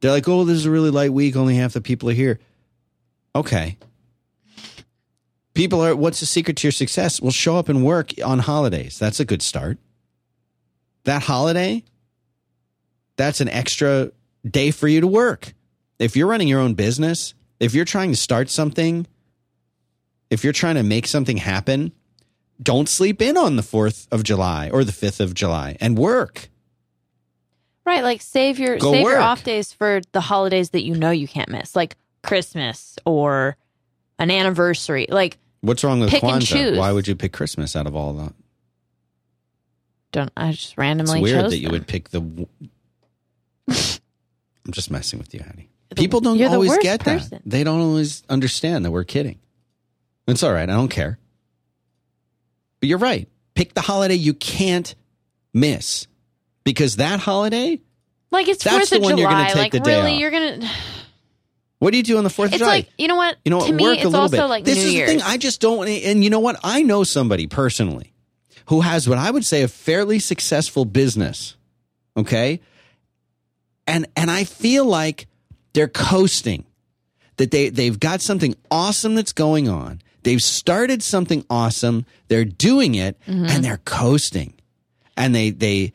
they're 0.00 0.12
like, 0.12 0.28
"Oh, 0.28 0.44
this 0.44 0.56
is 0.58 0.66
a 0.66 0.70
really 0.70 0.90
light 0.90 1.12
week. 1.12 1.34
Only 1.34 1.56
half 1.56 1.72
the 1.72 1.80
people 1.80 2.08
are 2.10 2.14
here." 2.14 2.38
Okay. 3.34 3.76
People 5.54 5.80
are. 5.84 5.94
What's 5.96 6.20
the 6.20 6.26
secret 6.26 6.56
to 6.58 6.66
your 6.68 6.72
success? 6.72 7.20
Well, 7.20 7.30
show 7.32 7.56
up 7.56 7.68
and 7.68 7.84
work 7.84 8.12
on 8.24 8.38
holidays. 8.38 8.98
That's 8.98 9.18
a 9.20 9.24
good 9.24 9.42
start. 9.42 9.78
That 11.04 11.22
holiday, 11.24 11.82
that's 13.16 13.40
an 13.40 13.48
extra 13.48 14.12
day 14.48 14.70
for 14.70 14.86
you 14.88 15.00
to 15.00 15.06
work. 15.06 15.52
If 15.98 16.16
you're 16.16 16.28
running 16.28 16.48
your 16.48 16.60
own 16.60 16.74
business, 16.74 17.34
if 17.62 17.74
you're 17.74 17.84
trying 17.84 18.10
to 18.10 18.16
start 18.16 18.50
something, 18.50 19.06
if 20.30 20.42
you're 20.42 20.52
trying 20.52 20.74
to 20.74 20.82
make 20.82 21.06
something 21.06 21.36
happen, 21.36 21.92
don't 22.60 22.88
sleep 22.88 23.22
in 23.22 23.36
on 23.36 23.54
the 23.54 23.62
4th 23.62 24.08
of 24.10 24.24
July 24.24 24.68
or 24.70 24.82
the 24.82 24.92
5th 24.92 25.20
of 25.20 25.32
July 25.32 25.76
and 25.80 25.96
work. 25.96 26.48
Right, 27.86 28.02
like 28.02 28.20
save 28.20 28.58
your 28.58 28.78
Go 28.78 28.92
save 28.92 29.02
your 29.02 29.20
off 29.20 29.44
days 29.44 29.72
for 29.72 30.00
the 30.10 30.20
holidays 30.20 30.70
that 30.70 30.82
you 30.82 30.94
know 30.96 31.10
you 31.10 31.28
can't 31.28 31.48
miss, 31.48 31.74
like 31.76 31.96
Christmas 32.22 32.98
or 33.04 33.56
an 34.18 34.30
anniversary. 34.30 35.06
Like 35.08 35.38
What's 35.60 35.84
wrong 35.84 36.00
with 36.00 36.10
Pick 36.10 36.24
and 36.24 36.44
choose. 36.44 36.76
Why 36.76 36.90
would 36.90 37.06
you 37.06 37.14
pick 37.14 37.32
Christmas 37.32 37.76
out 37.76 37.86
of 37.86 37.94
all 37.94 38.12
that? 38.14 38.34
don't 40.12 40.30
I 40.36 40.50
just 40.50 40.72
It's 40.72 40.78
randomly 40.78 41.22
weird 41.22 41.40
chose 41.40 41.50
that 41.52 41.58
you 41.58 41.70
would 41.70 41.86
pick 41.86 42.10
the. 42.10 42.20
I'm 43.68 44.72
just 44.72 44.90
messing 44.90 45.18
with 45.18 45.32
you, 45.32 45.40
Hattie. 45.40 45.71
People 45.96 46.20
don't 46.20 46.42
always 46.42 46.76
get 46.78 47.00
person. 47.00 47.30
that. 47.30 47.42
They 47.44 47.64
don't 47.64 47.80
always 47.80 48.22
understand 48.28 48.84
that 48.84 48.90
we're 48.90 49.04
kidding. 49.04 49.38
It's 50.26 50.42
all 50.42 50.52
right. 50.52 50.68
I 50.68 50.72
don't 50.74 50.88
care. 50.88 51.18
But 52.80 52.88
you're 52.88 52.98
right. 52.98 53.28
Pick 53.54 53.74
the 53.74 53.80
holiday 53.80 54.14
you 54.14 54.34
can't 54.34 54.94
miss 55.52 56.06
because 56.64 56.96
that 56.96 57.20
holiday. 57.20 57.80
like 58.30 58.48
it's 58.48 58.64
That's 58.64 58.76
Fourth 58.76 58.90
the 58.90 58.96
of 58.96 59.02
one 59.02 59.18
you're 59.18 59.28
July. 59.28 59.42
gonna 59.42 59.54
take 59.54 59.62
like 59.62 59.72
the 59.72 59.80
day 59.80 59.96
really, 59.98 60.14
off. 60.14 60.20
you're 60.20 60.30
gonna. 60.30 60.70
What 61.78 61.90
do 61.90 61.96
you 61.96 62.02
do 62.04 62.16
on 62.18 62.24
the 62.24 62.30
Fourth 62.30 62.48
of 62.50 62.54
It's 62.54 62.58
July? 62.60 62.70
like 62.76 62.88
you 62.96 63.08
know 63.08 63.16
what? 63.16 63.36
You 63.44 63.50
know, 63.50 63.66
to 63.66 63.72
me, 63.72 63.82
work 63.82 63.96
it's 63.96 64.04
a 64.04 64.08
little 64.08 64.22
also 64.22 64.36
bit. 64.36 64.44
like 64.44 64.64
this 64.64 64.78
New 64.78 64.84
is 64.84 64.94
Year's. 64.94 65.10
the 65.12 65.18
thing. 65.18 65.26
I 65.26 65.36
just 65.36 65.60
don't. 65.60 65.88
And 65.88 66.22
you 66.24 66.30
know 66.30 66.40
what? 66.40 66.58
I 66.62 66.82
know 66.82 67.04
somebody 67.04 67.46
personally 67.46 68.12
who 68.66 68.80
has 68.80 69.08
what 69.08 69.18
I 69.18 69.30
would 69.30 69.44
say 69.44 69.62
a 69.62 69.68
fairly 69.68 70.18
successful 70.18 70.84
business. 70.84 71.56
Okay, 72.16 72.60
and 73.86 74.06
and 74.16 74.30
I 74.30 74.44
feel 74.44 74.84
like 74.84 75.26
they're 75.72 75.88
coasting. 75.88 76.64
That 77.38 77.50
they 77.50 77.70
they've 77.70 77.98
got 77.98 78.20
something 78.20 78.54
awesome 78.70 79.14
that's 79.14 79.32
going 79.32 79.68
on. 79.68 80.02
They've 80.22 80.42
started 80.42 81.02
something 81.02 81.44
awesome. 81.50 82.04
They're 82.28 82.44
doing 82.44 82.94
it, 82.94 83.18
Mm-hmm. 83.26 83.46
and 83.46 83.64
they're 83.64 83.80
coasting. 83.84 84.54
And 85.16 85.34
they 85.34 85.50
they 85.50 85.92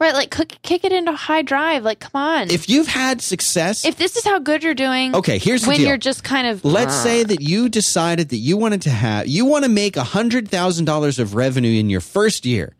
right, 0.00 0.14
like 0.14 0.30
cook, 0.30 0.48
kick 0.62 0.84
it 0.84 0.90
into 0.92 1.12
high 1.12 1.42
drive. 1.42 1.84
Like, 1.84 2.00
come 2.00 2.20
on. 2.20 2.50
if 2.50 2.68
you've 2.68 2.88
had 2.88 3.20
success, 3.22 3.84
if 3.84 3.96
this 3.96 4.16
is 4.16 4.24
how 4.24 4.38
good 4.40 4.64
you're 4.64 4.74
doing, 4.74 5.14
Okay, 5.14 5.38
here's 5.38 5.62
the 5.62 5.68
when 5.68 5.80
you're 5.80 5.96
just 5.98 6.24
kind 6.24 6.46
of 6.48 6.64
Let's 6.64 6.94
say 6.96 7.22
that 7.22 7.40
you 7.40 7.68
decided 7.68 8.30
that 8.30 8.38
you 8.38 8.56
wanted 8.56 8.82
to 8.82 8.90
have, 8.90 9.28
you 9.28 9.44
want 9.44 9.64
to 9.64 9.70
make 9.70 9.96
a 9.96 10.02
$100,000 10.02 11.18
of 11.18 11.34
revenue 11.34 11.78
in 11.78 11.88
your 11.90 12.00
first 12.00 12.44
year, 12.46 12.74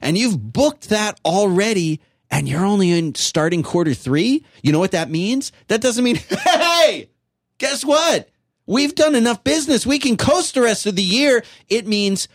and 0.00 0.16
you've 0.16 0.52
booked 0.52 0.88
that 0.88 1.20
already, 1.26 2.00
and 2.30 2.48
you're 2.48 2.64
only 2.64 2.90
in 2.90 3.14
starting 3.14 3.62
quarter 3.62 3.94
three. 3.94 4.44
You 4.62 4.72
know 4.72 4.78
what 4.78 4.92
that 4.92 5.10
means? 5.10 5.52
That 5.68 5.80
doesn't 5.80 6.02
mean, 6.04 6.16
hey, 6.44 7.10
guess 7.58 7.84
what? 7.84 8.28
We've 8.66 8.94
done 8.94 9.14
enough 9.14 9.44
business. 9.44 9.86
We 9.86 9.98
can 9.98 10.16
coast 10.16 10.54
the 10.54 10.62
rest 10.62 10.86
of 10.86 10.96
the 10.96 11.02
year. 11.02 11.44
It 11.68 11.86
means, 11.86 12.28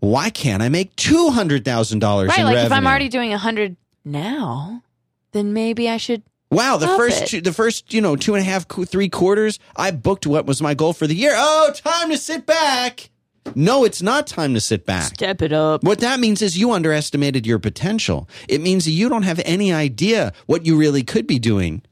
why 0.00 0.30
can't 0.30 0.62
I 0.62 0.68
make 0.68 0.96
$200,000 0.96 2.28
right. 2.28 2.38
in 2.38 2.44
Like 2.44 2.54
revenue? 2.54 2.66
if 2.66 2.72
I'm 2.72 2.86
already 2.86 3.08
doing 3.08 3.32
a 3.32 3.38
hundred 3.38 3.76
now, 4.04 4.82
then 5.32 5.52
maybe 5.52 5.88
I 5.88 5.98
should. 5.98 6.22
Wow, 6.50 6.78
the 6.78 6.86
first 6.88 7.26
two, 7.26 7.42
the 7.42 7.52
first 7.52 7.92
you 7.92 8.00
know 8.00 8.16
two 8.16 8.34
and 8.34 8.40
a 8.40 8.44
half 8.48 8.66
three 8.66 9.10
quarters, 9.10 9.58
I 9.76 9.90
booked 9.90 10.26
what 10.26 10.46
was 10.46 10.62
my 10.62 10.72
goal 10.72 10.94
for 10.94 11.06
the 11.06 11.14
year. 11.14 11.34
Oh, 11.36 11.72
time 11.74 12.08
to 12.08 12.16
sit 12.16 12.46
back. 12.46 13.10
No, 13.54 13.84
it's 13.84 14.02
not 14.02 14.26
time 14.26 14.54
to 14.54 14.60
sit 14.60 14.86
back. 14.86 15.14
Step 15.14 15.42
it 15.42 15.52
up. 15.52 15.82
What 15.84 16.00
that 16.00 16.20
means 16.20 16.42
is 16.42 16.58
you 16.58 16.72
underestimated 16.72 17.46
your 17.46 17.58
potential. 17.58 18.28
It 18.48 18.60
means 18.60 18.84
that 18.84 18.92
you 18.92 19.08
don't 19.08 19.22
have 19.22 19.40
any 19.44 19.72
idea 19.72 20.32
what 20.46 20.66
you 20.66 20.76
really 20.76 21.02
could 21.02 21.26
be 21.26 21.38
doing. 21.38 21.82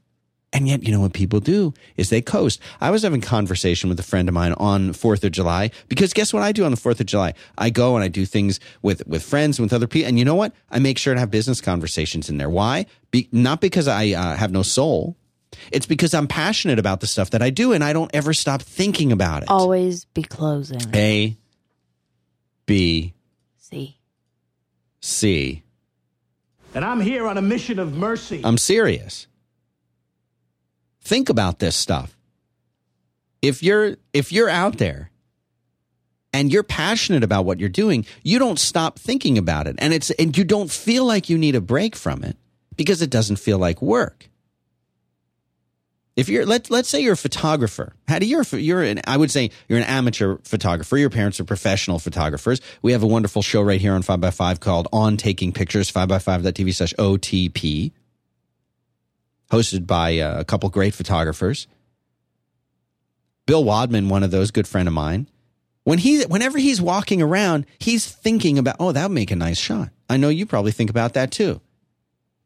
And 0.53 0.67
yet, 0.67 0.83
you 0.83 0.93
know 0.93 1.01
what 1.01 1.13
people 1.13 1.41
do 1.41 1.73
is 1.97 2.09
they 2.09 2.21
coast. 2.21 2.61
I 2.79 2.89
was 2.89 3.03
having 3.03 3.19
conversation 3.19 3.89
with 3.89 3.99
a 3.99 4.03
friend 4.03 4.29
of 4.29 4.33
mine 4.33 4.53
on 4.53 4.91
4th 4.91 5.23
of 5.25 5.31
July 5.33 5.71
because 5.89 6.13
guess 6.13 6.33
what 6.33 6.41
I 6.41 6.53
do 6.53 6.63
on 6.63 6.71
the 6.71 6.77
4th 6.77 7.01
of 7.01 7.05
July? 7.05 7.33
I 7.57 7.69
go 7.69 7.95
and 7.95 8.03
I 8.03 8.07
do 8.07 8.25
things 8.25 8.59
with, 8.81 9.05
with 9.07 9.23
friends 9.23 9.59
and 9.59 9.65
with 9.65 9.73
other 9.73 9.87
people. 9.87 10.07
And 10.07 10.17
you 10.17 10.23
know 10.23 10.35
what? 10.35 10.53
I 10.71 10.79
make 10.79 10.97
sure 10.97 11.13
to 11.13 11.19
have 11.19 11.29
business 11.29 11.59
conversations 11.59 12.29
in 12.29 12.37
there. 12.37 12.49
Why? 12.49 12.85
Be, 13.11 13.27
not 13.33 13.59
because 13.59 13.89
I 13.89 14.11
uh, 14.11 14.35
have 14.37 14.51
no 14.51 14.63
soul. 14.63 15.17
It's 15.71 15.85
because 15.85 16.13
I'm 16.13 16.27
passionate 16.27 16.79
about 16.79 17.01
the 17.01 17.07
stuff 17.07 17.31
that 17.31 17.41
I 17.41 17.49
do 17.49 17.73
and 17.73 17.83
I 17.83 17.91
don't 17.91 18.11
ever 18.13 18.33
stop 18.33 18.61
thinking 18.61 19.11
about 19.11 19.43
it. 19.43 19.49
Always 19.49 20.05
be 20.05 20.23
closing. 20.23 20.81
A, 20.95 21.37
B, 22.67 23.13
See. 23.57 23.97
C. 25.01 25.63
And 26.75 26.85
I'm 26.85 27.01
here 27.01 27.25
on 27.25 27.37
a 27.37 27.41
mission 27.41 27.79
of 27.79 27.97
mercy. 27.97 28.41
I'm 28.43 28.57
serious. 28.57 29.25
Think 31.01 31.29
about 31.29 31.59
this 31.59 31.75
stuff. 31.75 32.15
If 33.41 33.63
you're 33.63 33.95
if 34.13 34.31
you're 34.31 34.49
out 34.49 34.77
there 34.77 35.09
and 36.33 36.51
you're 36.51 36.63
passionate 36.63 37.23
about 37.23 37.45
what 37.45 37.59
you're 37.59 37.69
doing, 37.69 38.05
you 38.21 38.37
don't 38.37 38.59
stop 38.59 38.99
thinking 38.99 39.37
about 39.37 39.67
it. 39.67 39.75
And 39.79 39.93
it's 39.93 40.11
and 40.11 40.37
you 40.37 40.43
don't 40.43 40.69
feel 40.69 41.05
like 41.05 41.29
you 41.29 41.37
need 41.37 41.55
a 41.55 41.61
break 41.61 41.95
from 41.95 42.23
it 42.23 42.35
because 42.75 43.01
it 43.01 43.09
doesn't 43.09 43.37
feel 43.37 43.57
like 43.57 43.81
work. 43.81 44.29
If 46.17 46.29
you're 46.29 46.47
let 46.47 46.71
let's 46.71 46.89
say 46.89 46.99
you're 46.99 47.13
a 47.13 47.17
photographer, 47.17 47.93
how 48.07 48.17
do 48.17 48.25
you 48.25 48.41
you're 48.51 48.59
you're 48.59 48.81
an 48.81 49.01
I 49.05 49.15
would 49.15 49.29
say 49.29 49.51
you're 49.69 49.77
an 49.77 49.85
amateur 49.85 50.37
photographer. 50.43 50.97
Your 50.97 51.11
parents 51.11 51.39
are 51.39 51.43
professional 51.43 51.99
photographers. 51.99 52.59
We 52.81 52.91
have 52.93 53.03
a 53.03 53.07
wonderful 53.07 53.43
show 53.43 53.61
right 53.61 53.79
here 53.79 53.93
on 53.93 54.01
Five 54.01 54.19
by 54.19 54.31
Five 54.31 54.59
called 54.59 54.87
On 54.91 55.15
Taking 55.15 55.53
Pictures. 55.53 55.91
Five 55.91 56.07
by 56.07 56.17
Five.tv 56.17 56.73
slash 56.73 56.95
OTP, 56.95 57.91
hosted 59.51 59.85
by 59.85 60.17
uh, 60.17 60.39
a 60.39 60.43
couple 60.43 60.67
great 60.69 60.95
photographers. 60.95 61.67
Bill 63.45 63.63
Wadman, 63.63 64.09
one 64.09 64.23
of 64.23 64.31
those, 64.31 64.49
good 64.49 64.67
friend 64.67 64.87
of 64.87 64.95
mine. 64.95 65.29
When 65.83 65.99
he 65.99 66.23
whenever 66.23 66.57
he's 66.57 66.81
walking 66.81 67.21
around, 67.21 67.67
he's 67.77 68.07
thinking 68.07 68.57
about 68.57 68.77
oh 68.79 68.91
that 68.91 69.03
would 69.03 69.13
make 69.13 69.29
a 69.29 69.35
nice 69.35 69.59
shot. 69.59 69.89
I 70.09 70.17
know 70.17 70.29
you 70.29 70.47
probably 70.47 70.71
think 70.71 70.89
about 70.89 71.13
that 71.13 71.29
too 71.29 71.61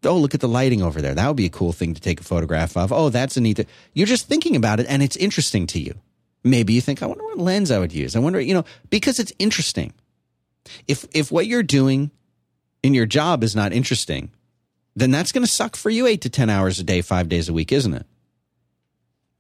oh, 0.04 0.18
look 0.18 0.34
at 0.34 0.40
the 0.40 0.48
lighting 0.48 0.82
over 0.82 1.02
there. 1.02 1.14
That 1.14 1.28
would 1.28 1.38
be 1.38 1.46
a 1.46 1.50
cool 1.50 1.74
thing 1.74 1.94
to 1.94 2.02
take 2.02 2.20
a 2.20 2.24
photograph 2.24 2.76
of. 2.76 2.92
Oh, 2.92 3.10
that's 3.10 3.38
a 3.38 3.42
neat. 3.42 3.58
Th-. 3.58 3.68
You're 3.94 4.08
just 4.08 4.28
thinking 4.28 4.56
about 4.56 4.80
it 4.80 4.88
and 4.90 5.04
it's 5.04 5.16
interesting 5.18 5.68
to 5.68 5.80
you. 5.80 5.96
Maybe 6.44 6.74
you 6.74 6.82
think, 6.82 7.04
I 7.04 7.06
wonder 7.06 7.24
what 7.24 7.38
lens 7.38 7.70
I 7.70 7.80
would 7.80 7.94
use. 7.94 8.16
I 8.16 8.20
wonder, 8.20 8.42
you 8.42 8.54
know, 8.54 8.66
because 8.90 9.20
it's 9.20 9.34
interesting. 9.38 9.94
If, 10.88 11.06
if 11.14 11.32
what 11.32 11.46
you're 11.46 11.64
doing 11.64 12.12
in 12.82 12.94
your 12.94 13.06
job 13.06 13.44
is 13.44 13.56
not 13.56 13.74
interesting, 13.74 14.32
then 14.96 15.12
that's 15.12 15.32
going 15.32 15.46
to 15.46 15.52
suck 15.52 15.76
for 15.76 15.90
you 15.90 16.08
eight 16.08 16.22
to 16.22 16.30
10 16.30 16.50
hours 16.50 16.80
a 16.80 16.84
day, 16.84 17.02
five 17.02 17.30
days 17.30 17.48
a 17.48 17.54
week, 17.54 17.72
isn't 17.72 17.94
it? 17.94 18.06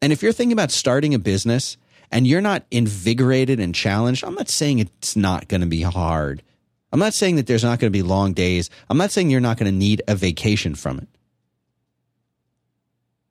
And 0.02 0.14
if 0.14 0.24
you're 0.24 0.32
thinking 0.32 0.54
about 0.54 0.72
starting 0.72 1.14
a 1.14 1.20
business 1.20 1.78
and 2.12 2.28
you're 2.28 2.42
not 2.42 2.66
invigorated 2.72 3.60
and 3.60 3.74
challenged, 3.74 4.24
I'm 4.24 4.36
not 4.36 4.50
saying 4.50 4.80
it's 4.80 5.16
not 5.16 5.48
going 5.48 5.62
to 5.62 5.68
be 5.68 5.82
hard. 5.82 6.44
I'm 6.92 7.00
not 7.00 7.14
saying 7.14 7.38
that 7.38 7.48
there's 7.48 7.64
not 7.64 7.80
going 7.80 7.92
to 7.92 7.98
be 7.98 8.04
long 8.04 8.34
days. 8.34 8.70
I'm 8.90 8.98
not 8.98 9.12
saying 9.12 9.30
you're 9.30 9.40
not 9.40 9.58
going 9.58 9.72
to 9.72 9.78
need 9.78 10.02
a 10.08 10.16
vacation 10.16 10.76
from 10.76 11.00
it. 11.00 11.08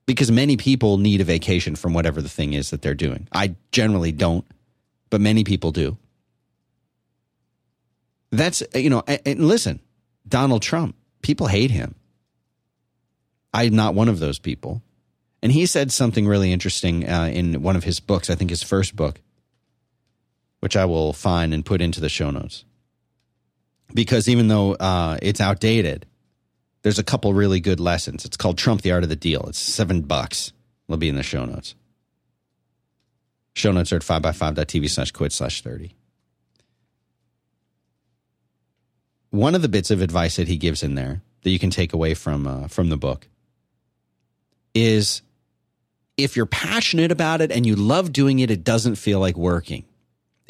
Because 0.07 0.31
many 0.33 0.57
people 0.57 0.99
need 0.99 1.21
a 1.21 1.25
vacation 1.25 1.77
from 1.77 1.93
whatever 1.93 2.23
the 2.23 2.29
thing 2.29 2.53
is 2.53 2.71
that 2.71 2.83
they're 2.83 2.95
doing. 2.95 3.29
I 3.33 3.55
generally 3.71 4.13
don't, 4.13 4.45
but 5.11 5.21
many 5.21 5.45
people 5.45 5.73
do. 5.73 5.99
That's, 8.33 8.63
you 8.75 8.91
know, 8.91 9.03
and 9.07 9.47
listen, 9.47 9.81
Donald 10.27 10.63
Trump, 10.63 10.97
people 11.23 11.47
hate 11.47 11.71
him. 11.71 11.95
I'm 13.53 13.75
not 13.75 13.95
one 13.95 14.09
of 14.09 14.21
those 14.21 14.39
people. 14.39 14.83
And 15.43 15.53
he 15.53 15.67
said 15.67 15.93
something 15.93 16.27
really 16.27 16.53
interesting 16.53 17.09
uh, 17.09 17.31
in 17.33 17.63
one 17.63 17.77
of 17.77 17.85
his 17.85 18.01
books, 18.01 18.31
I 18.31 18.35
think 18.35 18.51
his 18.51 18.63
first 18.63 18.97
book, 18.97 19.21
which 20.61 20.77
I 20.77 20.85
will 20.85 21.13
find 21.13 21.53
and 21.53 21.65
put 21.65 21.81
into 21.81 22.01
the 22.01 22.09
show 22.09 22.31
notes 22.31 22.65
because 23.95 24.29
even 24.29 24.49
though 24.49 24.75
uh, 24.75 25.19
it's 25.23 25.41
outdated, 25.41 26.07
there's 26.83 26.99
a 26.99 27.05
couple 27.05 27.33
really 27.35 27.61
good 27.61 27.81
lessons. 27.81 28.25
It's 28.25 28.37
called 28.37 28.59
Trump 28.59 28.83
the 28.83 28.93
Art 28.93 29.03
of 29.03 29.09
the 29.09 29.17
Deal. 29.17 29.47
It's 29.49 29.59
seven 29.59 30.03
bucks. 30.03 30.53
It'll 30.89 30.99
be 30.99 31.09
in 31.09 31.17
the 31.17 31.23
show 31.23 31.45
notes. 31.45 31.75
Show 33.55 33.73
notes 33.73 33.93
are 33.93 33.97
at 33.97 34.03
5by5.tv 34.03 34.89
slash 34.91 35.11
quit 35.11 35.33
slash 35.33 35.63
30. 35.63 35.95
One 39.31 39.55
of 39.55 39.63
the 39.63 39.69
bits 39.69 39.91
of 39.91 40.01
advice 40.01 40.37
that 40.37 40.49
he 40.49 40.57
gives 40.57 40.83
in 40.83 40.95
there 40.95 41.23
that 41.43 41.51
you 41.51 41.59
can 41.59 41.71
take 41.71 41.93
away 41.93 42.15
from 42.15 42.47
uh, 42.47 42.69
from 42.69 42.89
the 42.89 42.97
book 42.97 43.29
is 44.75 45.23
if 46.17 46.37
you're 46.37 46.47
passionate 46.47 47.13
about 47.13 47.41
it 47.41 47.51
and 47.53 47.65
you 47.65 47.77
love 47.77 48.13
doing 48.13 48.41
it, 48.41 48.51
it 48.51 48.65
doesn't 48.65 48.97
feel 48.97 49.21
like 49.21 49.37
working. 49.37 49.85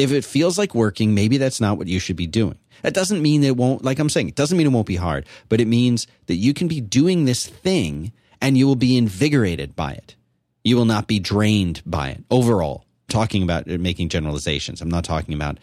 If 0.01 0.13
it 0.13 0.25
feels 0.25 0.57
like 0.57 0.75
working, 0.75 1.15
maybe 1.15 1.37
that's 1.37 1.61
not 1.61 1.77
what 1.77 1.87
you 1.87 1.99
should 1.99 2.17
be 2.17 2.27
doing. 2.27 2.59
That 2.83 2.95
doesn't 2.95 3.21
mean 3.21 3.45
it 3.45 3.57
won't, 3.57 3.85
like 3.85 3.99
I'm 3.99 4.09
saying, 4.09 4.29
it 4.29 4.35
doesn't 4.35 4.57
mean 4.57 4.67
it 4.67 4.71
won't 4.71 4.87
be 4.87 4.97
hard, 4.97 5.27
but 5.51 5.61
it 5.61 5.67
means 5.67 6.07
that 6.27 6.37
you 6.37 6.55
can 6.55 6.69
be 6.69 6.81
doing 6.81 7.27
this 7.27 7.47
thing 7.47 8.13
and 8.41 8.57
you 8.57 8.67
will 8.67 8.77
be 8.77 8.97
invigorated 8.97 9.77
by 9.77 9.93
it. 9.93 10.17
You 10.65 10.77
will 10.77 10.87
not 10.87 11.07
be 11.07 11.19
drained 11.19 11.83
by 11.85 12.11
it 12.11 12.25
overall. 12.31 12.87
Talking 13.09 13.43
about 13.43 13.67
making 13.67 14.09
generalizations. 14.09 14.81
I'm 14.81 14.89
not 14.89 15.05
talking 15.05 15.35
about, 15.35 15.59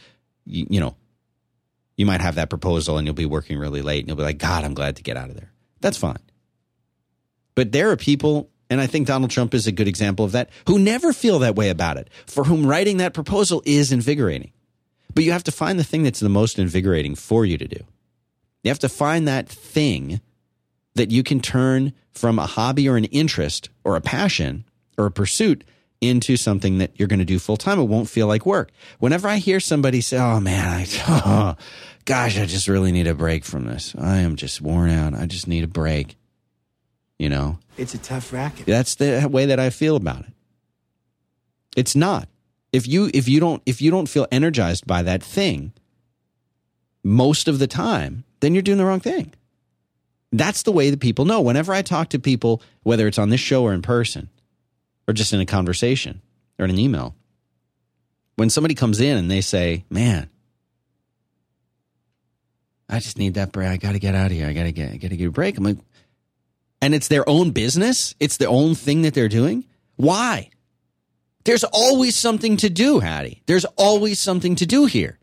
you, 0.46 0.67
you 0.70 0.79
know, 0.79 0.96
you 1.96 2.06
might 2.06 2.22
have 2.22 2.36
that 2.36 2.51
proposal 2.51 2.98
and 2.98 3.08
you'll 3.08 3.15
be 3.15 3.25
working 3.25 3.58
really 3.58 3.82
late 3.82 4.01
and 4.01 4.08
you'll 4.08 4.17
be 4.17 4.24
like, 4.24 4.38
God, 4.38 4.63
I'm 4.63 4.75
glad 4.75 4.98
to 4.98 5.03
get 5.03 5.17
out 5.17 5.29
of 5.29 5.36
there. 5.36 5.51
That's 5.82 5.98
fine. 5.98 6.20
But 7.56 7.72
there 7.72 7.89
are 7.89 7.98
people, 7.98 8.51
and 8.70 8.82
I 8.82 8.88
think 8.88 9.08
Donald 9.08 9.32
Trump 9.32 9.54
is 9.54 9.68
a 9.68 9.72
good 9.72 9.88
example 9.88 10.26
of 10.26 10.34
that, 10.34 10.50
who 10.68 10.80
never 10.80 11.14
feel 11.14 11.40
that 11.40 11.56
way 11.56 11.70
about 11.70 11.98
it, 11.98 12.10
for 12.26 12.44
whom 12.44 12.66
writing 12.66 12.98
that 12.98 13.14
proposal 13.14 13.62
is 13.66 13.92
invigorating. 13.92 14.52
But 15.14 15.24
you 15.24 15.32
have 15.32 15.44
to 15.46 15.52
find 15.52 15.80
the 15.80 15.84
thing 15.84 16.04
that's 16.04 16.20
the 16.20 16.30
most 16.30 16.60
invigorating 16.60 17.16
for 17.16 17.46
you 17.46 17.58
to 17.58 17.68
do. 17.68 17.84
You 18.64 18.70
have 18.70 18.80
to 18.80 18.90
find 18.90 19.28
that 19.28 19.48
thing 19.48 20.22
that 20.96 21.12
you 21.12 21.24
can 21.24 21.40
turn 21.40 21.94
from 22.12 22.40
a 22.40 22.46
hobby 22.46 22.90
or 22.90 22.98
an 22.98 23.06
interest 23.06 23.70
or 23.84 23.96
a 23.96 24.02
passion 24.02 24.66
or 24.98 25.06
a 25.06 25.12
pursuit 25.12 25.64
into 26.02 26.38
something 26.38 26.78
that 26.80 26.92
you're 26.96 27.08
going 27.08 27.20
to 27.20 27.26
do 27.26 27.40
full 27.40 27.58
time. 27.58 27.80
It 27.80 27.86
won't 27.86 28.10
feel 28.10 28.28
like 28.28 28.46
work. 28.46 28.72
Whenever 29.00 29.28
I 29.28 29.38
hear 29.38 29.60
somebody 29.60 30.02
say, 30.02 30.18
Oh 30.18 30.40
man, 30.40 30.68
I, 30.68 30.88
oh, 31.08 31.56
gosh, 32.06 32.38
I 32.38 32.46
just 32.46 32.68
really 32.68 32.92
need 32.92 33.08
a 33.08 33.16
break 33.16 33.46
from 33.46 33.66
this. 33.66 33.96
I 33.98 34.18
am 34.18 34.36
just 34.36 34.62
worn 34.62 34.90
out. 34.90 35.14
I 35.14 35.26
just 35.26 35.48
need 35.48 35.64
a 35.64 35.68
break. 35.68 36.18
You 37.20 37.30
know, 37.30 37.60
it's 37.78 37.94
a 37.94 37.98
tough 37.98 38.32
racket. 38.32 38.66
That's 38.66 38.96
the 38.96 39.28
way 39.30 39.48
that 39.48 39.60
I 39.60 39.70
feel 39.72 39.96
about 39.96 40.22
it. 40.22 40.34
It's 41.76 41.96
not 41.96 42.28
if 42.72 42.88
you 42.88 43.10
if 43.14 43.28
you 43.28 43.40
don't 43.40 43.62
if 43.66 43.82
you 43.82 43.92
don't 43.92 44.08
feel 44.08 44.28
energized 44.32 44.86
by 44.86 45.02
that 45.04 45.24
thing 45.24 45.74
most 47.04 47.48
of 47.48 47.60
the 47.60 47.68
time, 47.68 48.24
then 48.40 48.54
you're 48.54 48.62
doing 48.62 48.78
the 48.78 48.86
wrong 48.86 49.00
thing. 49.00 49.34
That's 50.32 50.64
the 50.64 50.72
way 50.72 50.90
that 50.90 51.00
people 51.00 51.26
know. 51.26 51.42
Whenever 51.42 51.74
I 51.74 51.82
talk 51.82 52.10
to 52.10 52.20
people, 52.20 52.62
whether 52.84 53.08
it's 53.08 53.18
on 53.18 53.30
this 53.30 53.40
show 53.40 53.64
or 53.64 53.74
in 53.74 53.82
person, 53.82 54.30
or 55.08 55.14
just 55.14 55.32
in 55.32 55.40
a 55.40 55.46
conversation 55.46 56.22
or 56.60 56.66
in 56.66 56.72
an 56.72 56.78
email, 56.78 57.16
when 58.36 58.50
somebody 58.50 58.76
comes 58.76 59.00
in 59.00 59.18
and 59.18 59.32
they 59.32 59.42
say, 59.42 59.86
"Man, 59.90 60.30
I 62.90 63.00
just 63.00 63.18
need 63.18 63.36
that 63.36 63.54
break. 63.54 63.70
I 63.70 63.78
got 63.78 63.94
to 63.94 64.00
get 64.00 64.16
out 64.16 64.28
of 64.28 64.34
here. 64.34 64.48
I 64.48 64.54
got 64.54 64.64
to 64.64 64.72
get 64.72 64.92
I 64.92 64.98
got 64.98 65.10
to 65.10 65.18
get 65.18 65.28
a 65.28 65.32
break." 65.32 65.58
I'm 65.58 65.64
like, 65.64 65.78
and 66.81 66.93
it's 66.93 67.07
their 67.07 67.27
own 67.27 67.51
business. 67.51 68.15
It's 68.19 68.38
their 68.38 68.50
own 68.50 68.75
thing 68.75 69.01
that 69.01 69.13
they're 69.13 69.27
doing. 69.27 69.65
Why? 69.96 70.50
There's 71.43 71.63
always 71.63 72.15
something 72.15 72.57
to 72.57 72.69
do, 72.69 73.00
Hattie. 73.00 73.41
There's 73.46 73.65
always 73.77 74.19
something 74.19 74.55
to 74.55 74.65
do 74.65 74.86
here. 74.86 75.17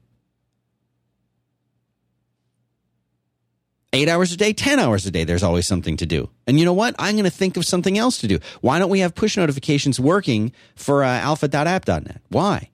Eight 3.92 4.08
hours 4.08 4.32
a 4.32 4.36
day, 4.36 4.52
10 4.52 4.80
hours 4.80 5.06
a 5.06 5.10
day, 5.12 5.22
there's 5.22 5.44
always 5.44 5.68
something 5.68 5.96
to 5.98 6.06
do. 6.06 6.28
And 6.48 6.58
you 6.58 6.64
know 6.64 6.72
what? 6.72 6.96
I'm 6.98 7.14
going 7.14 7.24
to 7.24 7.30
think 7.30 7.56
of 7.56 7.64
something 7.64 7.96
else 7.96 8.18
to 8.18 8.26
do. 8.26 8.40
Why 8.60 8.80
don't 8.80 8.90
we 8.90 9.00
have 9.00 9.14
push 9.14 9.36
notifications 9.36 10.00
working 10.00 10.50
for 10.74 11.04
uh, 11.04 11.08
alpha.app.net? 11.08 12.20
Why? 12.28 12.70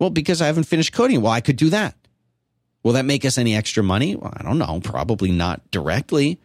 Well, 0.00 0.10
because 0.10 0.42
I 0.42 0.46
haven't 0.46 0.64
finished 0.64 0.92
coding. 0.92 1.22
Well, 1.22 1.30
I 1.30 1.40
could 1.40 1.56
do 1.56 1.70
that. 1.70 1.94
Will 2.82 2.94
that 2.94 3.04
make 3.04 3.24
us 3.24 3.38
any 3.38 3.54
extra 3.54 3.82
money? 3.84 4.16
Well, 4.16 4.32
I 4.36 4.42
don't 4.42 4.58
know. 4.58 4.80
Probably 4.82 5.30
not 5.30 5.70
directly, 5.70 6.40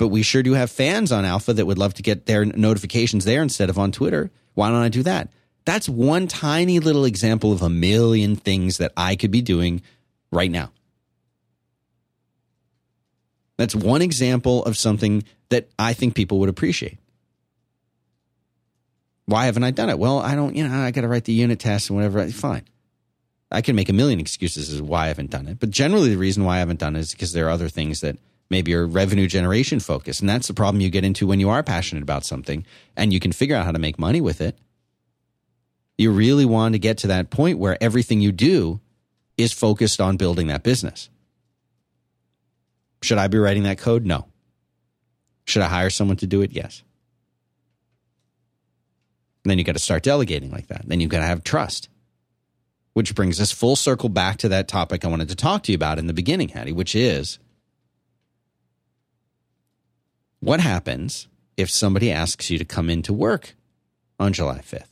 but 0.00 0.08
we 0.08 0.22
sure 0.22 0.42
do 0.42 0.54
have 0.54 0.70
fans 0.70 1.12
on 1.12 1.26
Alpha 1.26 1.52
that 1.52 1.66
would 1.66 1.76
love 1.76 1.92
to 1.92 2.02
get 2.02 2.24
their 2.24 2.46
notifications 2.46 3.26
there 3.26 3.42
instead 3.42 3.68
of 3.68 3.78
on 3.78 3.92
Twitter. 3.92 4.30
Why 4.54 4.70
don't 4.70 4.80
I 4.80 4.88
do 4.88 5.02
that? 5.02 5.28
That's 5.66 5.90
one 5.90 6.26
tiny 6.26 6.78
little 6.78 7.04
example 7.04 7.52
of 7.52 7.60
a 7.60 7.68
million 7.68 8.34
things 8.34 8.78
that 8.78 8.92
I 8.96 9.14
could 9.14 9.30
be 9.30 9.42
doing 9.42 9.82
right 10.32 10.50
now. 10.50 10.72
That's 13.58 13.74
one 13.74 14.00
example 14.00 14.64
of 14.64 14.78
something 14.78 15.22
that 15.50 15.68
I 15.78 15.92
think 15.92 16.14
people 16.14 16.38
would 16.38 16.48
appreciate. 16.48 16.96
Why 19.26 19.44
haven't 19.44 19.64
I 19.64 19.70
done 19.70 19.90
it? 19.90 19.98
Well, 19.98 20.18
I 20.18 20.34
don't, 20.34 20.56
you 20.56 20.66
know, 20.66 20.80
I 20.80 20.92
got 20.92 21.02
to 21.02 21.08
write 21.08 21.24
the 21.24 21.34
unit 21.34 21.60
test 21.60 21.90
and 21.90 21.96
whatever. 21.98 22.26
Fine. 22.30 22.64
I 23.50 23.60
can 23.60 23.76
make 23.76 23.90
a 23.90 23.92
million 23.92 24.18
excuses 24.18 24.72
as 24.72 24.80
why 24.80 25.04
I 25.04 25.08
haven't 25.08 25.30
done 25.30 25.46
it, 25.46 25.60
but 25.60 25.68
generally 25.68 26.08
the 26.08 26.16
reason 26.16 26.44
why 26.44 26.56
I 26.56 26.60
haven't 26.60 26.80
done 26.80 26.96
it 26.96 27.00
is 27.00 27.12
because 27.12 27.34
there 27.34 27.48
are 27.48 27.50
other 27.50 27.68
things 27.68 28.00
that 28.00 28.16
maybe 28.50 28.74
are 28.74 28.86
revenue 28.86 29.28
generation 29.28 29.80
focused, 29.80 30.20
and 30.20 30.28
that's 30.28 30.48
the 30.48 30.54
problem 30.54 30.80
you 30.80 30.90
get 30.90 31.04
into 31.04 31.26
when 31.26 31.40
you 31.40 31.48
are 31.48 31.62
passionate 31.62 32.02
about 32.02 32.24
something 32.24 32.66
and 32.96 33.12
you 33.12 33.20
can 33.20 33.32
figure 33.32 33.56
out 33.56 33.64
how 33.64 33.72
to 33.72 33.78
make 33.78 33.98
money 33.98 34.20
with 34.20 34.40
it. 34.40 34.58
You 35.96 36.10
really 36.10 36.44
want 36.44 36.74
to 36.74 36.78
get 36.78 36.98
to 36.98 37.06
that 37.08 37.30
point 37.30 37.58
where 37.58 37.82
everything 37.82 38.20
you 38.20 38.32
do 38.32 38.80
is 39.36 39.52
focused 39.52 40.00
on 40.00 40.16
building 40.16 40.48
that 40.48 40.62
business. 40.62 41.08
Should 43.02 43.18
I 43.18 43.28
be 43.28 43.38
writing 43.38 43.62
that 43.62 43.78
code? 43.78 44.04
No. 44.04 44.26
Should 45.46 45.62
I 45.62 45.68
hire 45.68 45.90
someone 45.90 46.16
to 46.18 46.26
do 46.26 46.42
it? 46.42 46.52
Yes. 46.52 46.82
And 49.44 49.50
then 49.50 49.58
you 49.58 49.64
got 49.64 49.72
to 49.72 49.78
start 49.78 50.02
delegating 50.02 50.50
like 50.50 50.66
that. 50.66 50.82
Then 50.86 51.00
you've 51.00 51.10
got 51.10 51.20
to 51.20 51.26
have 51.26 51.44
trust. 51.44 51.88
Which 52.92 53.14
brings 53.14 53.40
us 53.40 53.52
full 53.52 53.76
circle 53.76 54.08
back 54.08 54.36
to 54.38 54.48
that 54.48 54.68
topic 54.68 55.04
I 55.04 55.08
wanted 55.08 55.28
to 55.28 55.36
talk 55.36 55.62
to 55.64 55.72
you 55.72 55.76
about 55.76 55.98
in 55.98 56.08
the 56.08 56.12
beginning, 56.12 56.48
Hattie, 56.48 56.72
which 56.72 56.94
is 56.94 57.38
what 60.40 60.60
happens 60.60 61.28
if 61.56 61.70
somebody 61.70 62.10
asks 62.10 62.50
you 62.50 62.58
to 62.58 62.64
come 62.64 62.90
into 62.90 63.12
work 63.12 63.54
on 64.18 64.32
July 64.32 64.58
5th? 64.60 64.84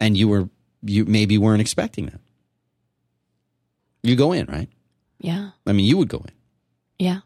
and 0.00 0.16
you 0.16 0.28
were 0.28 0.48
you 0.82 1.04
maybe 1.04 1.36
weren't 1.36 1.60
expecting 1.60 2.06
that. 2.06 2.20
You 4.04 4.14
go 4.14 4.30
in, 4.32 4.46
right? 4.46 4.68
Yeah. 5.18 5.50
I 5.66 5.72
mean, 5.72 5.86
you 5.86 5.96
would 5.96 6.08
go 6.08 6.18
in. 6.18 6.32
Yeah. 7.00 7.20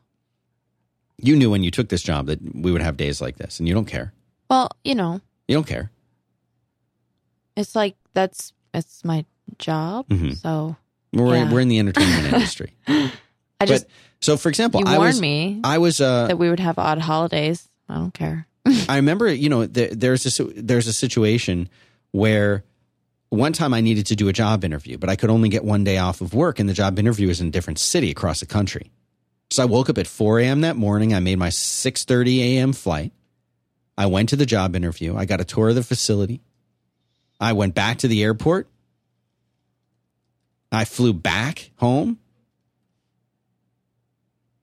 You 1.18 1.36
knew 1.36 1.50
when 1.50 1.62
you 1.62 1.70
took 1.70 1.90
this 1.90 2.02
job 2.02 2.26
that 2.26 2.40
we 2.54 2.72
would 2.72 2.80
have 2.80 2.96
days 2.96 3.20
like 3.20 3.36
this, 3.36 3.58
and 3.58 3.68
you 3.68 3.74
don't 3.74 3.84
care. 3.84 4.14
Well, 4.48 4.70
you 4.84 4.94
know, 4.94 5.20
You 5.48 5.54
don't 5.56 5.66
care. 5.66 5.90
it's 7.56 7.74
like 7.76 7.96
that's 8.14 8.52
it's 8.72 9.04
my 9.04 9.24
job. 9.58 10.08
Mhm. 10.08 10.36
So 10.40 10.76
We're 11.12 11.36
Yeah. 11.36 11.52
we're 11.52 11.60
in 11.60 11.68
the 11.68 11.78
entertainment 11.78 12.24
industry. 12.32 12.72
I 12.88 13.66
just 13.66 13.84
but 13.86 13.92
so, 14.22 14.36
for 14.36 14.48
example, 14.48 14.80
you 14.80 14.86
I 14.86 14.96
warned 14.96 15.08
was 15.08 15.20
me 15.20 15.60
I 15.62 15.78
was 15.78 16.00
uh, 16.00 16.28
that 16.28 16.38
we 16.38 16.48
would 16.48 16.60
have 16.60 16.78
odd 16.78 16.98
holidays. 16.98 17.68
I 17.88 17.96
don't 17.96 18.14
care. 18.14 18.46
I 18.88 18.96
remember, 18.96 19.30
you 19.30 19.48
know, 19.48 19.66
there, 19.66 19.88
there's 19.88 20.24
a 20.24 20.30
si- 20.30 20.52
there's 20.56 20.86
a 20.86 20.92
situation 20.92 21.68
where 22.12 22.64
one 23.28 23.52
time 23.52 23.74
I 23.74 23.80
needed 23.80 24.06
to 24.06 24.16
do 24.16 24.28
a 24.28 24.32
job 24.32 24.64
interview, 24.64 24.98
but 24.98 25.10
I 25.10 25.16
could 25.16 25.30
only 25.30 25.48
get 25.48 25.64
one 25.64 25.84
day 25.84 25.98
off 25.98 26.20
of 26.20 26.32
work, 26.34 26.58
and 26.58 26.68
the 26.68 26.74
job 26.74 26.98
interview 26.98 27.28
was 27.28 27.40
in 27.40 27.48
a 27.48 27.50
different 27.50 27.78
city 27.78 28.10
across 28.10 28.40
the 28.40 28.46
country. 28.46 28.90
So 29.50 29.62
I 29.62 29.66
woke 29.66 29.90
up 29.90 29.98
at 29.98 30.06
4 30.06 30.38
a.m. 30.40 30.62
that 30.62 30.76
morning. 30.76 31.12
I 31.12 31.20
made 31.20 31.38
my 31.38 31.48
6:30 31.48 32.38
a.m. 32.38 32.72
flight. 32.72 33.12
I 33.98 34.06
went 34.06 34.30
to 34.30 34.36
the 34.36 34.46
job 34.46 34.74
interview. 34.76 35.16
I 35.16 35.24
got 35.26 35.40
a 35.40 35.44
tour 35.44 35.70
of 35.70 35.74
the 35.74 35.82
facility. 35.82 36.40
I 37.40 37.52
went 37.52 37.74
back 37.74 37.98
to 37.98 38.08
the 38.08 38.22
airport. 38.22 38.68
I 40.70 40.84
flew 40.84 41.12
back 41.12 41.70
home. 41.76 42.18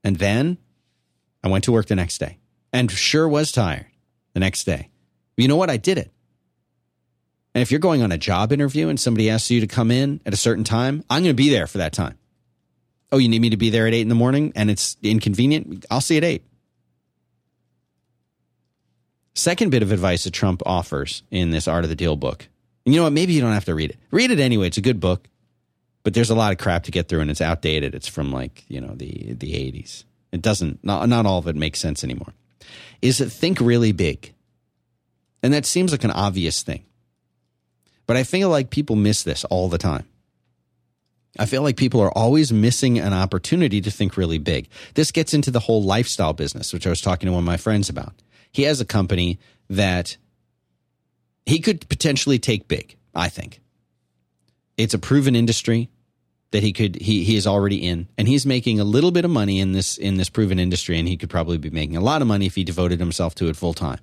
And 0.04 0.18
then 0.18 0.58
I 1.44 1.50
went 1.50 1.64
to 1.66 1.72
work 1.72 1.88
the 1.88 1.96
next 1.96 2.20
day 2.20 2.38
and 2.72 2.92
sure 2.92 3.28
was 3.28 3.52
tired 3.52 3.88
the 4.34 4.40
next 4.40 4.64
day. 4.64 4.90
You 5.38 5.48
know 5.48 5.56
what? 5.56 5.70
I 5.70 5.78
did 5.78 5.98
it. 5.98 6.12
And 7.56 7.62
if 7.62 7.72
you're 7.72 7.80
going 7.80 8.04
on 8.04 8.12
a 8.12 8.18
job 8.18 8.52
interview 8.52 8.90
and 8.90 9.00
somebody 9.00 9.30
asks 9.30 9.50
you 9.50 9.60
to 9.62 9.68
come 9.68 9.92
in 9.92 10.22
at 10.26 10.34
a 10.34 10.38
certain 10.38 10.64
time, 10.64 11.04
I'm 11.10 11.24
going 11.24 11.36
to 11.36 11.44
be 11.44 11.50
there 11.50 11.68
for 11.68 11.80
that 11.80 11.94
time. 11.94 12.18
Oh, 13.12 13.18
you 13.18 13.28
need 13.28 13.42
me 13.42 13.50
to 13.50 13.58
be 13.58 13.70
there 13.70 13.88
at 13.88 13.94
eight 13.94 14.02
in 14.02 14.10
the 14.10 14.16
morning 14.16 14.54
and 14.56 14.70
it's 14.70 14.98
inconvenient? 15.02 15.86
I'll 15.90 16.02
see 16.02 16.16
you 16.16 16.20
at 16.20 16.24
eight. 16.24 16.44
Second 19.34 19.72
bit 19.72 19.82
of 19.82 19.92
advice 19.92 20.26
that 20.26 20.32
Trump 20.32 20.62
offers 20.66 21.24
in 21.32 21.50
this 21.50 21.68
Art 21.68 21.86
of 21.86 21.90
the 21.90 21.96
Deal 21.96 22.16
book. 22.16 22.48
And 22.86 22.94
you 22.94 23.00
know 23.00 23.06
what? 23.06 23.14
Maybe 23.14 23.34
you 23.34 23.42
don't 23.42 23.54
have 23.54 23.66
to 23.66 23.76
read 23.76 23.92
it. 23.92 23.98
Read 24.12 24.32
it 24.32 24.40
anyway. 24.40 24.68
It's 24.68 24.78
a 24.78 24.82
good 24.82 25.00
book, 25.00 25.28
but 26.04 26.14
there's 26.14 26.30
a 26.30 26.36
lot 26.36 26.52
of 26.52 26.58
crap 26.58 26.84
to 26.84 26.92
get 26.92 27.08
through 27.08 27.22
and 27.22 27.32
it's 27.32 27.42
outdated. 27.42 27.94
It's 27.94 28.08
from 28.08 28.32
like, 28.32 28.64
you 28.68 28.80
know, 28.80 28.94
the, 28.96 29.34
the 29.34 29.54
80s. 29.54 30.04
It 30.32 30.42
doesn't, 30.42 30.84
not, 30.84 31.10
not 31.10 31.26
all 31.26 31.40
of 31.40 31.48
it 31.48 31.56
makes 31.56 31.80
sense 31.80 32.04
anymore. 32.04 32.34
Is 33.02 33.20
it 33.22 33.32
think 33.32 33.60
really 33.60 33.92
big? 33.92 34.34
And 35.42 35.54
that 35.54 35.66
seems 35.66 35.92
like 35.92 36.04
an 36.04 36.12
obvious 36.12 36.62
thing. 36.64 36.84
But 38.06 38.18
I 38.18 38.24
feel 38.24 38.50
like 38.50 38.70
people 38.70 38.96
miss 38.96 39.24
this 39.24 39.46
all 39.46 39.70
the 39.70 39.78
time. 39.78 40.06
I 41.38 41.46
feel 41.46 41.62
like 41.62 41.78
people 41.78 42.02
are 42.02 42.16
always 42.18 42.52
missing 42.52 42.98
an 42.98 43.14
opportunity 43.14 43.82
to 43.82 43.92
think 43.92 44.18
really 44.18 44.40
big. 44.40 44.68
This 44.96 45.12
gets 45.12 45.34
into 45.34 45.52
the 45.52 45.60
whole 45.60 45.84
lifestyle 45.84 46.34
business, 46.34 46.74
which 46.74 46.88
I 46.88 46.90
was 46.90 47.02
talking 47.02 47.28
to 47.28 47.34
one 47.34 47.44
of 47.44 47.46
my 47.46 47.58
friends 47.58 47.88
about. 47.88 48.14
He 48.52 48.64
has 48.64 48.82
a 48.82 48.86
company 48.86 49.40
that 49.70 50.18
he 51.46 51.60
could 51.60 51.88
potentially 51.88 52.40
take 52.40 52.68
big, 52.68 52.96
I 53.14 53.30
think. 53.30 53.62
It's 54.80 54.94
a 54.94 55.00
proven 55.00 55.36
industry 55.36 55.90
that 56.52 56.64
he 56.64 56.72
could 56.72 56.96
he 56.96 57.26
he 57.26 57.36
is 57.36 57.46
already 57.46 57.86
in 57.86 58.08
and 58.18 58.30
he's 58.30 58.46
making 58.46 58.80
a 58.80 58.86
little 58.86 59.12
bit 59.12 59.26
of 59.26 59.30
money 59.30 59.60
in 59.60 59.74
this 59.74 59.98
in 59.98 60.16
this 60.16 60.30
proven 60.30 60.58
industry 60.58 60.98
and 60.98 61.06
he 61.06 61.18
could 61.18 61.30
probably 61.30 61.58
be 61.58 61.70
making 61.70 61.98
a 61.98 62.02
lot 62.02 62.22
of 62.22 62.30
money 62.30 62.46
if 62.46 62.56
he 62.56 62.64
devoted 62.64 62.98
himself 62.98 63.36
to 63.36 63.50
it 63.50 63.58
full 63.58 63.74
time. 63.74 64.00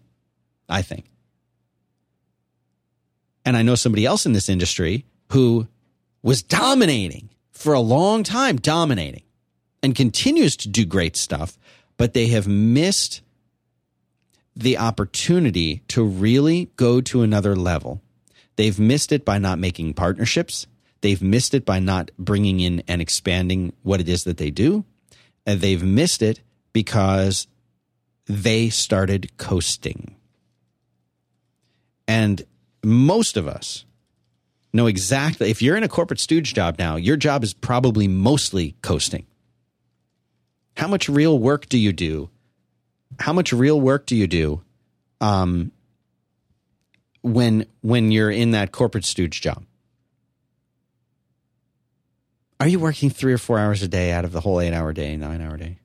I 0.69 0.83
think. 0.83 1.07
And 3.47 3.57
I 3.57 3.63
know 3.63 3.75
somebody 3.75 4.05
else 4.05 4.27
in 4.27 4.35
this 4.35 4.51
industry 4.51 5.07
who 5.33 5.67
was 6.23 6.43
dominating 6.43 7.31
for 7.53 7.73
a 7.73 7.81
long 7.81 8.23
time, 8.23 8.57
dominating, 8.57 9.23
and 9.83 9.95
continues 9.95 10.57
to 10.59 10.69
do 10.69 10.85
great 10.85 11.17
stuff, 11.17 11.57
but 11.97 12.13
they 12.13 12.27
have 12.27 12.47
missed 12.47 13.23
the 14.55 14.77
opportunity 14.77 15.83
to 15.89 16.05
really 16.05 16.71
go 16.77 17.01
to 17.01 17.23
another 17.23 17.57
level. 17.57 18.03
They've 18.57 18.79
missed 18.79 19.13
it 19.13 19.25
by 19.25 19.39
not 19.39 19.59
making 19.59 19.95
partnerships. 19.95 20.67
They've 21.03 21.23
missed 21.23 21.55
it 21.55 21.65
by 21.65 21.79
not 21.79 22.11
bringing 22.19 22.61
in 22.61 22.83
and 22.89 23.01
expanding 23.01 23.73
what 23.83 24.01
it 24.01 24.09
is 24.09 24.25
that 24.25 24.39
they 24.39 24.51
do. 24.51 24.85
And 25.45 25.61
they've 25.61 25.83
missed 25.83 26.23
it 26.23 26.41
because 26.73 27.47
they 28.27 28.71
started 28.71 29.37
coasting. 29.37 30.17
And 32.09 32.43
most 32.83 33.37
of 33.37 33.47
us 33.47 33.85
know 34.73 34.87
exactly 34.87 35.51
if 35.51 35.63
you're 35.63 35.77
in 35.77 35.83
a 35.83 35.89
corporate 35.89 36.21
stooge 36.21 36.55
job 36.55 36.79
now, 36.79 36.97
your 36.97 37.17
job 37.17 37.45
is 37.45 37.55
probably 37.55 38.09
mostly 38.09 38.75
coasting. 38.83 39.27
How 40.77 40.89
much 40.89 41.09
real 41.09 41.39
work 41.39 41.69
do 41.69 41.79
you 41.79 41.93
do? 41.93 42.31
How 43.19 43.33
much 43.33 43.53
real 43.53 43.81
work 43.81 44.07
do 44.07 44.15
you 44.15 44.27
do 44.27 44.63
um, 45.21 45.73
when 47.27 47.67
when 47.81 48.13
you're 48.13 48.31
in 48.31 48.53
that 48.53 48.71
corporate 48.71 49.05
stooge 49.05 49.41
job? 49.41 49.65
Are 52.61 52.69
you 52.69 52.79
working 52.79 53.11
three 53.11 53.33
or 53.33 53.39
four 53.39 53.59
hours 53.59 53.83
a 53.83 53.89
day 53.89 54.13
out 54.13 54.25
of 54.25 54.33
the 54.33 54.41
whole 54.41 54.61
eight 54.61 54.73
hour 54.73 54.93
day, 54.93 55.17
nine 55.17 55.43
hour 55.43 55.57
day? 55.57 55.79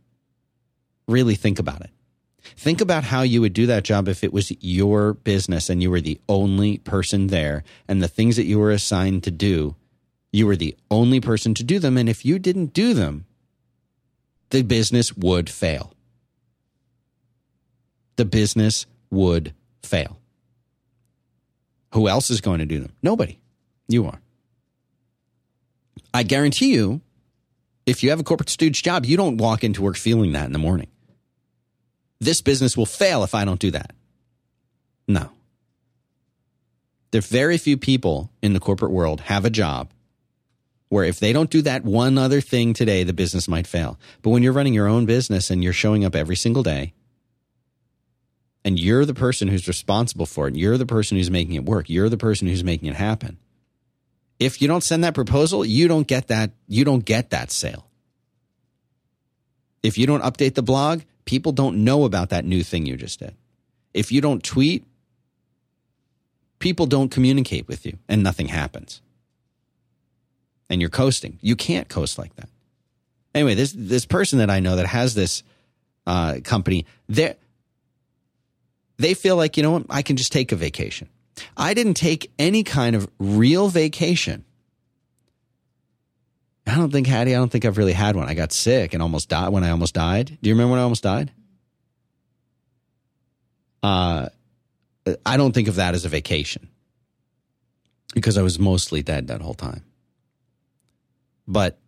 Really 1.07 1.35
think 1.35 1.59
about 1.59 1.81
it. 1.81 1.89
Think 2.55 2.79
about 2.79 3.03
how 3.03 3.23
you 3.23 3.41
would 3.41 3.53
do 3.53 3.65
that 3.65 3.83
job 3.83 4.07
if 4.07 4.23
it 4.23 4.31
was 4.31 4.51
your 4.63 5.13
business 5.13 5.69
and 5.69 5.81
you 5.81 5.91
were 5.91 6.01
the 6.01 6.19
only 6.29 6.77
person 6.77 7.27
there 7.27 7.63
and 7.87 8.01
the 8.01 8.07
things 8.07 8.35
that 8.35 8.45
you 8.45 8.57
were 8.59 8.71
assigned 8.71 9.23
to 9.23 9.31
do, 9.31 9.75
you 10.31 10.47
were 10.47 10.55
the 10.55 10.75
only 10.89 11.19
person 11.19 11.53
to 11.55 11.63
do 11.63 11.77
them. 11.79 11.97
And 11.97 12.07
if 12.07 12.23
you 12.25 12.39
didn't 12.39 12.73
do 12.73 12.93
them, 12.93 13.25
the 14.51 14.61
business 14.63 15.15
would 15.15 15.49
fail. 15.49 15.93
The 18.15 18.25
business 18.25 18.85
would 19.09 19.53
fail. 19.83 20.20
Who 21.93 22.07
else 22.07 22.29
is 22.29 22.41
going 22.41 22.59
to 22.59 22.65
do 22.65 22.79
them? 22.79 22.93
Nobody. 23.01 23.39
You 23.87 24.05
are. 24.05 24.21
I 26.13 26.23
guarantee 26.23 26.73
you, 26.73 27.01
if 27.85 28.03
you 28.03 28.09
have 28.09 28.19
a 28.19 28.23
corporate 28.23 28.49
stooge 28.49 28.83
job, 28.83 29.05
you 29.05 29.17
don't 29.17 29.37
walk 29.37 29.63
into 29.63 29.81
work 29.81 29.97
feeling 29.97 30.33
that 30.33 30.45
in 30.45 30.53
the 30.53 30.59
morning 30.59 30.87
this 32.21 32.39
business 32.39 32.77
will 32.77 32.85
fail 32.85 33.23
if 33.23 33.35
I 33.35 33.43
don't 33.43 33.59
do 33.59 33.71
that. 33.71 33.93
No. 35.07 35.31
There 37.09 37.19
are 37.19 37.23
very 37.23 37.57
few 37.57 37.75
people 37.75 38.31
in 38.41 38.53
the 38.53 38.59
corporate 38.59 38.91
world 38.91 39.21
have 39.21 39.43
a 39.43 39.49
job 39.49 39.89
where 40.87 41.03
if 41.03 41.19
they 41.19 41.33
don't 41.33 41.49
do 41.49 41.63
that 41.63 41.83
one 41.83 42.17
other 42.17 42.39
thing 42.39 42.73
today, 42.73 43.03
the 43.03 43.11
business 43.11 43.47
might 43.47 43.65
fail. 43.65 43.99
But 44.21 44.29
when 44.29 44.43
you're 44.43 44.53
running 44.53 44.73
your 44.73 44.87
own 44.87 45.05
business 45.05 45.49
and 45.49 45.63
you're 45.63 45.73
showing 45.73 46.05
up 46.05 46.15
every 46.15 46.35
single 46.35 46.63
day 46.63 46.93
and 48.63 48.79
you're 48.79 49.05
the 49.05 49.13
person 49.13 49.47
who's 49.47 49.67
responsible 49.67 50.25
for 50.25 50.47
it, 50.47 50.55
you're 50.55 50.77
the 50.77 50.85
person 50.85 51.17
who's 51.17 51.31
making 51.31 51.55
it 51.55 51.65
work, 51.65 51.89
you're 51.89 52.09
the 52.09 52.17
person 52.17 52.47
who's 52.47 52.63
making 52.63 52.89
it 52.89 52.95
happen. 52.95 53.37
If 54.39 54.61
you 54.61 54.67
don't 54.67 54.83
send 54.83 55.03
that 55.03 55.13
proposal, 55.13 55.63
you 55.63 55.87
don't 55.87 56.07
get 56.07 56.27
that 56.27 56.51
you 56.67 56.83
don't 56.83 57.05
get 57.05 57.29
that 57.29 57.51
sale. 57.51 57.87
If 59.83 59.97
you 59.97 60.05
don't 60.05 60.23
update 60.23 60.55
the 60.55 60.63
blog, 60.63 61.01
people 61.25 61.51
don't 61.51 61.83
know 61.83 62.05
about 62.05 62.29
that 62.29 62.45
new 62.45 62.63
thing 62.63 62.85
you 62.85 62.97
just 62.97 63.19
did. 63.19 63.35
If 63.93 64.11
you 64.11 64.21
don't 64.21 64.43
tweet, 64.43 64.85
people 66.59 66.85
don't 66.85 67.09
communicate 67.09 67.67
with 67.67 67.85
you 67.85 67.97
and 68.07 68.23
nothing 68.23 68.47
happens. 68.47 69.01
And 70.69 70.79
you're 70.79 70.89
coasting. 70.89 71.37
You 71.41 71.55
can't 71.55 71.89
coast 71.89 72.17
like 72.17 72.35
that. 72.37 72.47
Anyway, 73.33 73.55
this 73.55 73.73
this 73.75 74.05
person 74.05 74.39
that 74.39 74.49
I 74.49 74.59
know 74.59 74.75
that 74.75 74.87
has 74.87 75.13
this 75.13 75.43
uh, 76.07 76.39
company, 76.43 76.85
they 77.07 77.35
they 79.01 79.13
feel 79.13 79.35
like 79.35 79.57
you 79.57 79.63
know 79.63 79.71
what, 79.71 79.85
I 79.89 80.01
can 80.01 80.15
just 80.17 80.31
take 80.31 80.51
a 80.51 80.55
vacation. 80.55 81.09
I 81.57 81.73
didn't 81.73 81.95
take 81.95 82.31
any 82.37 82.63
kind 82.63 82.95
of 82.95 83.09
real 83.19 83.69
vacation 83.69 84.45
I 86.67 86.75
don't 86.75 86.91
think, 86.91 87.07
Hattie, 87.07 87.35
I 87.35 87.37
don't 87.37 87.51
think 87.51 87.65
I've 87.65 87.77
really 87.77 87.93
had 87.93 88.15
one. 88.15 88.29
I 88.29 88.33
got 88.33 88.51
sick 88.51 88.93
and 88.93 89.01
almost 89.01 89.29
died 89.29 89.49
when 89.49 89.63
I 89.63 89.71
almost 89.71 89.93
died. 89.95 90.37
Do 90.41 90.49
you 90.49 90.55
remember 90.55 90.71
when 90.71 90.79
I 90.79 90.83
almost 90.83 91.03
died? 91.03 91.31
Uh, 93.81 94.29
I 95.25 95.37
don't 95.37 95.53
think 95.53 95.67
of 95.67 95.75
that 95.75 95.95
as 95.95 96.05
a 96.05 96.09
vacation 96.09 96.69
because 98.13 98.37
I 98.37 98.43
was 98.43 98.59
mostly 98.59 99.01
dead 99.01 99.27
that 99.27 99.41
whole 99.41 99.55
time. 99.55 99.83
But 101.47 101.79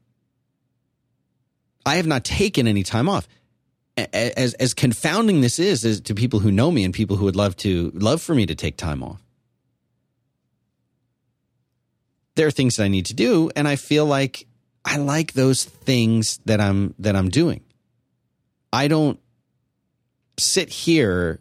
I 1.86 1.96
have 1.96 2.08
not 2.08 2.24
taken 2.24 2.68
any 2.68 2.84
time 2.84 3.08
off. 3.08 3.28
As 3.96 4.56
as 4.56 4.74
confounding 4.74 5.42
this 5.42 5.60
is, 5.60 5.86
is 5.86 6.02
to 6.02 6.16
people 6.16 6.40
who 6.40 6.52
know 6.52 6.72
me 6.72 6.84
and 6.84 6.94
people 6.94 7.16
who 7.16 7.26
would 7.26 7.36
love 7.36 7.56
to 7.58 7.92
love 7.94 8.22
for 8.22 8.34
me 8.34 8.46
to 8.48 8.56
take 8.56 8.76
time 8.76 9.04
off. 9.04 9.22
There 12.36 12.48
are 12.48 12.52
things 12.52 12.78
that 12.78 12.86
I 12.86 12.88
need 12.88 13.06
to 13.08 13.14
do, 13.14 13.52
and 13.56 13.68
I 13.68 13.76
feel 13.76 14.06
like 14.06 14.48
I 14.84 14.98
like 14.98 15.34
those 15.34 15.64
things 15.64 16.40
that 16.46 16.60
I'm 16.60 16.96
that 16.98 17.16
I'm 17.16 17.30
doing. 17.30 17.62
I 18.72 18.88
don't 18.88 19.20
sit 20.40 20.70
here 20.70 21.40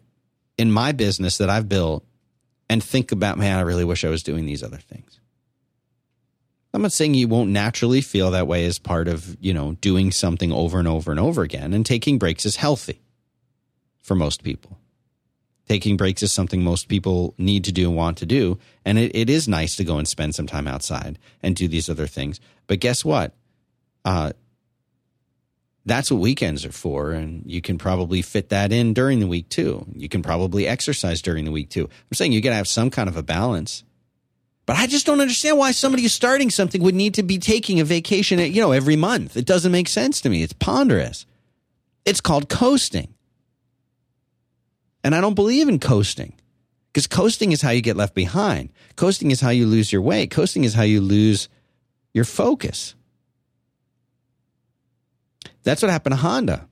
in 0.55 0.71
my 0.71 0.91
business 0.91 1.39
that 1.39 1.49
I've 1.49 1.67
built 1.67 2.05
and 2.69 2.83
think 2.83 3.11
about, 3.11 3.39
man, 3.39 3.57
I 3.57 3.61
really 3.61 3.83
wish 3.83 4.05
I 4.05 4.09
was 4.09 4.21
doing 4.21 4.45
these 4.45 4.61
other 4.61 4.77
things. 4.77 5.19
I'm 6.73 6.81
not 6.81 6.91
saying 6.91 7.13
you 7.13 7.27
won't 7.27 7.51
naturally 7.51 8.01
feel 8.01 8.31
that 8.31 8.47
way 8.47 8.65
as 8.65 8.79
part 8.79 9.07
of, 9.07 9.37
you 9.39 9.53
know, 9.53 9.73
doing 9.73 10.11
something 10.11 10.51
over 10.51 10.79
and 10.79 10.87
over 10.87 11.11
and 11.11 11.19
over 11.19 11.43
again. 11.43 11.73
And 11.73 11.85
taking 11.85 12.17
breaks 12.17 12.45
is 12.45 12.55
healthy 12.55 13.01
for 14.01 14.15
most 14.15 14.43
people. 14.43 14.79
Taking 15.69 15.97
breaks 15.97 16.23
is 16.23 16.31
something 16.31 16.63
most 16.63 16.87
people 16.87 17.35
need 17.37 17.63
to 17.65 17.71
do 17.71 17.87
and 17.87 17.95
want 17.95 18.17
to 18.17 18.25
do. 18.25 18.57
And 18.83 18.97
it, 18.97 19.15
it 19.15 19.29
is 19.29 19.47
nice 19.47 19.75
to 19.77 19.83
go 19.83 19.97
and 19.97 20.07
spend 20.07 20.35
some 20.35 20.47
time 20.47 20.67
outside 20.67 21.19
and 21.41 21.55
do 21.55 21.67
these 21.67 21.89
other 21.89 22.07
things. 22.07 22.39
But 22.67 22.79
guess 22.79 23.05
what? 23.05 23.33
Uh, 24.03 24.33
that's 25.85 26.11
what 26.11 26.21
weekends 26.21 26.65
are 26.65 26.71
for. 26.71 27.11
And 27.11 27.43
you 27.45 27.61
can 27.61 27.77
probably 27.77 28.21
fit 28.21 28.49
that 28.49 28.71
in 28.71 28.93
during 28.93 29.19
the 29.19 29.27
week 29.27 29.47
too. 29.47 29.85
You 29.93 30.09
can 30.09 30.21
probably 30.23 30.67
exercise 30.67 31.21
during 31.21 31.45
the 31.45 31.51
week 31.51 31.69
too. 31.69 31.83
I'm 31.83 32.15
saying 32.15 32.31
you 32.31 32.41
got 32.41 32.49
to 32.49 32.55
have 32.55 32.67
some 32.67 32.89
kind 32.89 33.07
of 33.07 33.15
a 33.15 33.23
balance. 33.23 33.83
But 34.65 34.77
I 34.77 34.87
just 34.87 35.05
don't 35.05 35.19
understand 35.19 35.57
why 35.57 35.71
somebody 35.71 36.03
who's 36.03 36.13
starting 36.13 36.49
something 36.49 36.81
would 36.81 36.95
need 36.95 37.15
to 37.15 37.23
be 37.23 37.37
taking 37.37 37.79
a 37.79 37.83
vacation, 37.83 38.39
you 38.39 38.61
know, 38.61 38.71
every 38.71 38.95
month. 38.95 39.35
It 39.35 39.45
doesn't 39.45 39.71
make 39.71 39.89
sense 39.89 40.21
to 40.21 40.29
me. 40.29 40.41
It's 40.41 40.53
ponderous. 40.53 41.25
It's 42.05 42.21
called 42.21 42.47
coasting. 42.49 43.13
And 45.03 45.13
I 45.13 45.21
don't 45.21 45.33
believe 45.33 45.67
in 45.67 45.79
coasting 45.79 46.33
because 46.93 47.07
coasting 47.07 47.51
is 47.51 47.61
how 47.61 47.71
you 47.71 47.81
get 47.81 47.97
left 47.97 48.15
behind. 48.15 48.69
Coasting 48.95 49.31
is 49.31 49.41
how 49.41 49.49
you 49.49 49.65
lose 49.65 49.91
your 49.91 50.01
way. 50.01 50.27
Coasting 50.27 50.63
is 50.63 50.73
how 50.73 50.83
you 50.83 51.01
lose 51.01 51.49
your 52.13 52.25
focus. 52.25 52.95
That's 55.63 55.81
what 55.81 55.91
happened 55.91 56.13
to 56.13 56.21
Honda. 56.21 56.67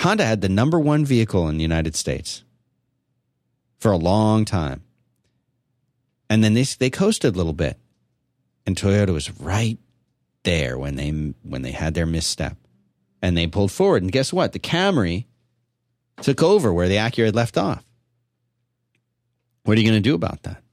Honda 0.00 0.26
had 0.26 0.40
the 0.40 0.48
number 0.48 0.78
one 0.78 1.04
vehicle 1.06 1.48
in 1.48 1.56
the 1.56 1.62
United 1.62 1.96
States 1.96 2.44
for 3.78 3.92
a 3.92 3.96
long 3.96 4.44
time. 4.44 4.82
And 6.30 6.42
then 6.42 6.54
they, 6.54 6.62
they 6.64 6.90
coasted 6.90 7.34
a 7.34 7.36
little 7.36 7.52
bit. 7.52 7.78
And 8.66 8.76
Toyota 8.76 9.12
was 9.12 9.30
right 9.40 9.78
there 10.42 10.78
when 10.78 10.96
they, 10.96 11.10
when 11.42 11.62
they 11.62 11.72
had 11.72 11.94
their 11.94 12.06
misstep. 12.06 12.56
And 13.22 13.36
they 13.36 13.46
pulled 13.46 13.72
forward. 13.72 14.02
And 14.02 14.12
guess 14.12 14.32
what? 14.32 14.52
The 14.52 14.58
Camry 14.58 15.26
took 16.22 16.42
over 16.42 16.72
where 16.72 16.88
the 16.88 16.96
Acura 16.96 17.26
had 17.26 17.34
left 17.34 17.56
off. 17.56 17.84
What 19.64 19.76
are 19.76 19.80
you 19.80 19.88
going 19.88 20.02
to 20.02 20.08
do 20.08 20.14
about 20.14 20.42
that? 20.42 20.64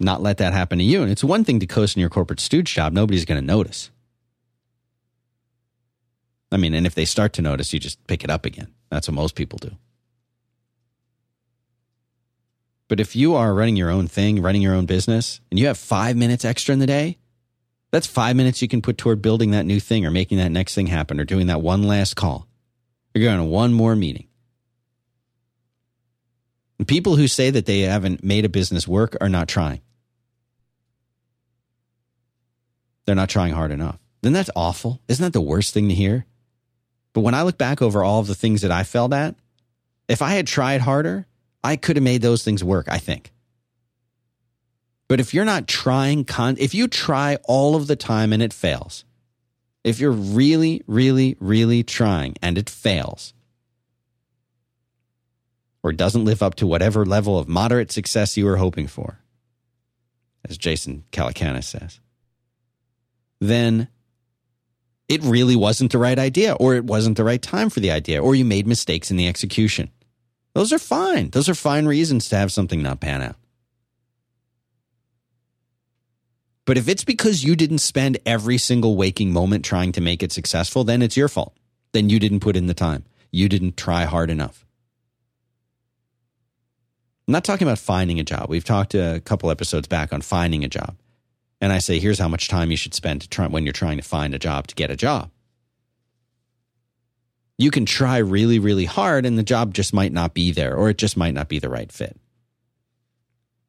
not 0.00 0.22
let 0.22 0.38
that 0.38 0.52
happen 0.52 0.78
to 0.78 0.84
you. 0.84 1.02
And 1.02 1.10
it's 1.10 1.24
one 1.24 1.44
thing 1.44 1.60
to 1.60 1.66
coast 1.66 1.96
in 1.96 2.00
your 2.00 2.10
corporate 2.10 2.40
stooge 2.40 2.74
job. 2.74 2.92
Nobody's 2.92 3.24
going 3.24 3.40
to 3.40 3.46
notice. 3.46 3.90
I 6.52 6.56
mean, 6.56 6.74
and 6.74 6.86
if 6.86 6.94
they 6.94 7.04
start 7.04 7.32
to 7.34 7.42
notice, 7.42 7.72
you 7.72 7.80
just 7.80 8.04
pick 8.06 8.22
it 8.22 8.30
up 8.30 8.46
again. 8.46 8.72
That's 8.90 9.08
what 9.08 9.14
most 9.14 9.34
people 9.34 9.58
do. 9.58 9.76
But 12.94 13.00
if 13.00 13.16
you 13.16 13.34
are 13.34 13.52
running 13.52 13.74
your 13.74 13.90
own 13.90 14.06
thing, 14.06 14.40
running 14.40 14.62
your 14.62 14.72
own 14.72 14.86
business, 14.86 15.40
and 15.50 15.58
you 15.58 15.66
have 15.66 15.76
five 15.76 16.16
minutes 16.16 16.44
extra 16.44 16.72
in 16.72 16.78
the 16.78 16.86
day, 16.86 17.18
that's 17.90 18.06
five 18.06 18.36
minutes 18.36 18.62
you 18.62 18.68
can 18.68 18.82
put 18.82 18.98
toward 18.98 19.20
building 19.20 19.50
that 19.50 19.66
new 19.66 19.80
thing 19.80 20.06
or 20.06 20.12
making 20.12 20.38
that 20.38 20.52
next 20.52 20.76
thing 20.76 20.86
happen 20.86 21.18
or 21.18 21.24
doing 21.24 21.48
that 21.48 21.60
one 21.60 21.82
last 21.82 22.14
call. 22.14 22.46
You're 23.12 23.24
going 23.24 23.38
to 23.38 23.44
one 23.44 23.72
more 23.72 23.96
meeting. 23.96 24.28
And 26.78 26.86
people 26.86 27.16
who 27.16 27.26
say 27.26 27.50
that 27.50 27.66
they 27.66 27.80
haven't 27.80 28.22
made 28.22 28.44
a 28.44 28.48
business 28.48 28.86
work 28.86 29.16
are 29.20 29.28
not 29.28 29.48
trying. 29.48 29.80
They're 33.06 33.16
not 33.16 33.28
trying 33.28 33.54
hard 33.54 33.72
enough. 33.72 33.98
Then 34.22 34.34
that's 34.34 34.50
awful. 34.54 35.00
Isn't 35.08 35.24
that 35.24 35.32
the 35.32 35.40
worst 35.40 35.74
thing 35.74 35.88
to 35.88 35.94
hear? 35.96 36.26
But 37.12 37.22
when 37.22 37.34
I 37.34 37.42
look 37.42 37.58
back 37.58 37.82
over 37.82 38.04
all 38.04 38.20
of 38.20 38.28
the 38.28 38.36
things 38.36 38.60
that 38.60 38.70
I 38.70 38.84
failed 38.84 39.12
at, 39.12 39.34
if 40.06 40.22
I 40.22 40.34
had 40.34 40.46
tried 40.46 40.82
harder, 40.82 41.26
I 41.64 41.76
could 41.76 41.96
have 41.96 42.04
made 42.04 42.20
those 42.20 42.44
things 42.44 42.62
work, 42.62 42.86
I 42.88 42.98
think. 42.98 43.32
But 45.08 45.18
if 45.18 45.32
you're 45.32 45.44
not 45.46 45.66
trying, 45.66 46.24
con- 46.24 46.56
if 46.58 46.74
you 46.74 46.88
try 46.88 47.36
all 47.44 47.74
of 47.74 47.86
the 47.86 47.96
time 47.96 48.32
and 48.32 48.42
it 48.42 48.52
fails, 48.52 49.04
if 49.82 49.98
you're 49.98 50.12
really, 50.12 50.82
really, 50.86 51.36
really 51.40 51.82
trying 51.82 52.34
and 52.42 52.58
it 52.58 52.68
fails, 52.68 53.32
or 55.82 55.92
doesn't 55.92 56.24
live 56.24 56.42
up 56.42 56.54
to 56.56 56.66
whatever 56.66 57.04
level 57.04 57.38
of 57.38 57.48
moderate 57.48 57.92
success 57.92 58.36
you 58.36 58.44
were 58.44 58.56
hoping 58.56 58.86
for, 58.86 59.20
as 60.46 60.58
Jason 60.58 61.04
Calacanis 61.12 61.64
says, 61.64 62.00
then 63.40 63.88
it 65.08 65.22
really 65.22 65.56
wasn't 65.56 65.92
the 65.92 65.98
right 65.98 66.18
idea, 66.18 66.54
or 66.54 66.74
it 66.74 66.84
wasn't 66.84 67.16
the 67.16 67.24
right 67.24 67.42
time 67.42 67.68
for 67.68 67.80
the 67.80 67.90
idea, 67.90 68.22
or 68.22 68.34
you 68.34 68.44
made 68.44 68.66
mistakes 68.66 69.10
in 69.10 69.18
the 69.18 69.28
execution. 69.28 69.90
Those 70.54 70.72
are 70.72 70.78
fine. 70.78 71.30
Those 71.30 71.48
are 71.48 71.54
fine 71.54 71.86
reasons 71.86 72.28
to 72.28 72.36
have 72.36 72.52
something 72.52 72.82
not 72.82 73.00
pan 73.00 73.22
out. 73.22 73.36
But 76.64 76.78
if 76.78 76.88
it's 76.88 77.04
because 77.04 77.44
you 77.44 77.56
didn't 77.56 77.78
spend 77.78 78.18
every 78.24 78.56
single 78.56 78.96
waking 78.96 79.32
moment 79.32 79.64
trying 79.64 79.92
to 79.92 80.00
make 80.00 80.22
it 80.22 80.32
successful, 80.32 80.84
then 80.84 81.02
it's 81.02 81.16
your 81.16 81.28
fault. 81.28 81.54
Then 81.92 82.08
you 82.08 82.18
didn't 82.18 82.40
put 82.40 82.56
in 82.56 82.66
the 82.66 82.74
time. 82.74 83.04
You 83.30 83.48
didn't 83.48 83.76
try 83.76 84.04
hard 84.04 84.30
enough. 84.30 84.64
I'm 87.28 87.32
not 87.32 87.44
talking 87.44 87.66
about 87.66 87.78
finding 87.78 88.18
a 88.18 88.24
job. 88.24 88.48
We've 88.48 88.64
talked 88.64 88.94
a 88.94 89.20
couple 89.24 89.50
episodes 89.50 89.88
back 89.88 90.12
on 90.12 90.22
finding 90.22 90.64
a 90.64 90.68
job 90.68 90.96
and 91.64 91.72
I 91.72 91.78
say, 91.78 91.98
here's 91.98 92.18
how 92.18 92.28
much 92.28 92.48
time 92.48 92.70
you 92.70 92.76
should 92.76 92.92
spend 92.92 93.30
try, 93.30 93.46
when 93.46 93.64
you're 93.64 93.72
trying 93.72 93.96
to 93.96 94.02
find 94.02 94.34
a 94.34 94.38
job 94.38 94.66
to 94.66 94.74
get 94.74 94.90
a 94.90 94.96
job. 94.96 95.30
You 97.56 97.70
can 97.70 97.86
try 97.86 98.18
really, 98.18 98.58
really 98.58 98.84
hard, 98.84 99.24
and 99.24 99.38
the 99.38 99.42
job 99.42 99.74
just 99.74 99.94
might 99.94 100.12
not 100.12 100.34
be 100.34 100.50
there, 100.50 100.74
or 100.74 100.90
it 100.90 100.98
just 100.98 101.16
might 101.16 101.34
not 101.34 101.48
be 101.48 101.58
the 101.58 101.68
right 101.68 101.90
fit. 101.90 102.18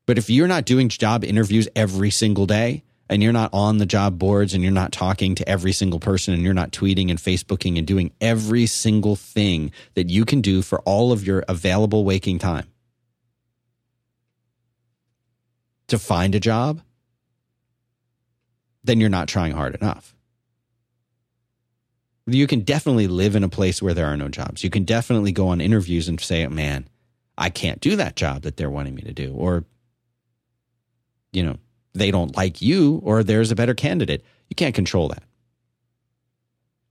But 0.05 0.17
if 0.17 0.29
you're 0.29 0.47
not 0.47 0.65
doing 0.65 0.89
job 0.89 1.23
interviews 1.23 1.67
every 1.75 2.11
single 2.11 2.45
day, 2.45 2.83
and 3.07 3.21
you're 3.21 3.33
not 3.33 3.53
on 3.53 3.77
the 3.77 3.85
job 3.85 4.17
boards, 4.17 4.55
and 4.55 4.63
you're 4.63 4.71
not 4.71 4.91
talking 4.91 5.35
to 5.35 5.47
every 5.47 5.71
single 5.71 5.99
person, 5.99 6.33
and 6.33 6.41
you're 6.41 6.53
not 6.53 6.71
tweeting 6.71 7.09
and 7.11 7.19
Facebooking 7.19 7.77
and 7.77 7.85
doing 7.85 8.11
every 8.19 8.65
single 8.65 9.15
thing 9.15 9.71
that 9.93 10.09
you 10.09 10.25
can 10.25 10.41
do 10.41 10.63
for 10.63 10.79
all 10.81 11.11
of 11.11 11.25
your 11.25 11.43
available 11.47 12.03
waking 12.03 12.39
time 12.39 12.65
to 15.87 15.99
find 15.99 16.33
a 16.33 16.39
job, 16.39 16.81
then 18.83 18.99
you're 18.99 19.09
not 19.09 19.27
trying 19.27 19.51
hard 19.51 19.75
enough. 19.75 20.14
You 22.27 22.47
can 22.47 22.61
definitely 22.61 23.07
live 23.07 23.35
in 23.35 23.43
a 23.43 23.49
place 23.49 23.81
where 23.81 23.93
there 23.93 24.07
are 24.07 24.17
no 24.17 24.29
jobs. 24.29 24.63
You 24.63 24.69
can 24.69 24.83
definitely 24.83 25.31
go 25.31 25.49
on 25.49 25.61
interviews 25.61 26.07
and 26.07 26.19
say, 26.19 26.47
man, 26.47 26.87
I 27.37 27.49
can't 27.49 27.79
do 27.79 27.95
that 27.97 28.15
job 28.15 28.43
that 28.43 28.57
they're 28.57 28.69
wanting 28.69 28.95
me 28.95 29.03
to 29.03 29.13
do. 29.13 29.33
Or, 29.33 29.63
you 31.31 31.43
know, 31.43 31.57
they 31.93 32.09
don't 32.09 32.35
like 32.35 32.61
you 32.61 32.99
or 33.03 33.23
there's 33.23 33.51
a 33.51 33.55
better 33.55 33.75
candidate. 33.75 34.25
You 34.49 34.55
can't 34.55 34.73
control 34.73 35.07
that. 35.09 35.23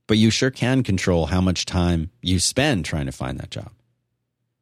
But 0.07 0.17
you 0.17 0.29
sure 0.29 0.51
can 0.51 0.83
control 0.83 1.25
how 1.25 1.41
much 1.41 1.65
time 1.65 2.11
you 2.21 2.39
spend 2.39 2.85
trying 2.85 3.07
to 3.07 3.11
find 3.11 3.39
that 3.39 3.51
job. 3.51 3.71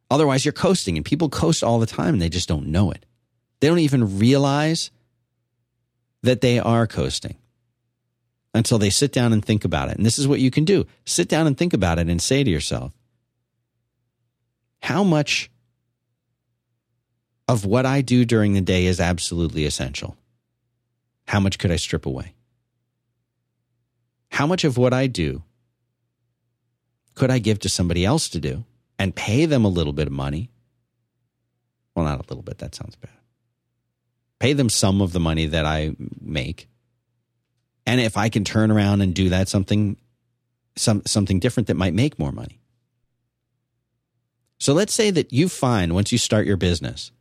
Otherwise, 0.09 0.45
you're 0.45 0.53
coasting, 0.53 0.95
and 0.95 1.05
people 1.05 1.27
coast 1.27 1.63
all 1.63 1.79
the 1.79 1.85
time 1.85 2.13
and 2.13 2.21
they 2.21 2.29
just 2.29 2.47
don't 2.47 2.67
know 2.67 2.91
it. 2.91 3.05
They 3.59 3.67
don't 3.67 3.79
even 3.79 4.19
realize 4.19 4.91
that 6.21 6.41
they 6.41 6.59
are 6.59 6.87
coasting 6.87 7.35
until 8.53 8.77
they 8.77 8.89
sit 8.89 9.11
down 9.11 9.33
and 9.33 9.43
think 9.43 9.65
about 9.65 9.89
it. 9.89 9.97
And 9.97 10.05
this 10.05 10.19
is 10.19 10.27
what 10.27 10.39
you 10.39 10.51
can 10.51 10.65
do 10.65 10.85
sit 11.05 11.27
down 11.27 11.47
and 11.47 11.57
think 11.57 11.73
about 11.73 11.99
it 11.99 12.07
and 12.07 12.21
say 12.21 12.43
to 12.43 12.49
yourself, 12.49 12.93
how 14.81 15.03
much 15.03 15.49
of 17.47 17.65
what 17.65 17.85
I 17.85 18.01
do 18.01 18.25
during 18.25 18.53
the 18.53 18.61
day 18.61 18.85
is 18.85 18.99
absolutely 18.99 19.65
essential? 19.65 20.17
How 21.27 21.39
much 21.39 21.57
could 21.57 21.71
I 21.71 21.77
strip 21.77 22.05
away? 22.05 22.33
How 24.29 24.47
much 24.47 24.63
of 24.63 24.77
what 24.77 24.93
I 24.93 25.07
do 25.07 25.43
could 27.15 27.31
I 27.31 27.39
give 27.39 27.59
to 27.59 27.69
somebody 27.69 28.05
else 28.05 28.29
to 28.29 28.39
do 28.39 28.65
and 28.97 29.15
pay 29.15 29.45
them 29.45 29.65
a 29.65 29.69
little 29.69 29.93
bit 29.93 30.07
of 30.07 30.13
money? 30.13 30.49
Well, 31.95 32.05
not 32.05 32.19
a 32.19 32.27
little 32.27 32.43
bit, 32.43 32.57
that 32.57 32.75
sounds 32.75 32.95
bad 32.95 33.11
pay 34.43 34.51
them 34.51 34.67
some 34.67 35.01
of 35.01 35.13
the 35.13 35.21
money 35.21 35.45
that 35.45 35.65
I 35.65 35.95
make. 36.19 36.67
And 37.85 37.99
if 37.99 38.17
I 38.17 38.29
can 38.29 38.43
turn 38.43 38.71
around 38.71 39.01
and 39.01 39.13
do 39.13 39.29
that 39.29 39.49
something 39.49 39.97
some 40.75 41.03
something 41.05 41.39
different 41.39 41.67
that 41.67 41.77
might 41.77 41.93
make 41.93 42.17
more 42.17 42.31
money. 42.31 42.59
So 44.59 44.73
let's 44.73 44.93
say 44.93 45.11
that 45.11 45.33
you 45.33 45.49
find 45.49 45.93
once 45.93 46.11
you 46.11 46.17
start 46.17 46.47
your 46.47 46.57
business, 46.57 47.11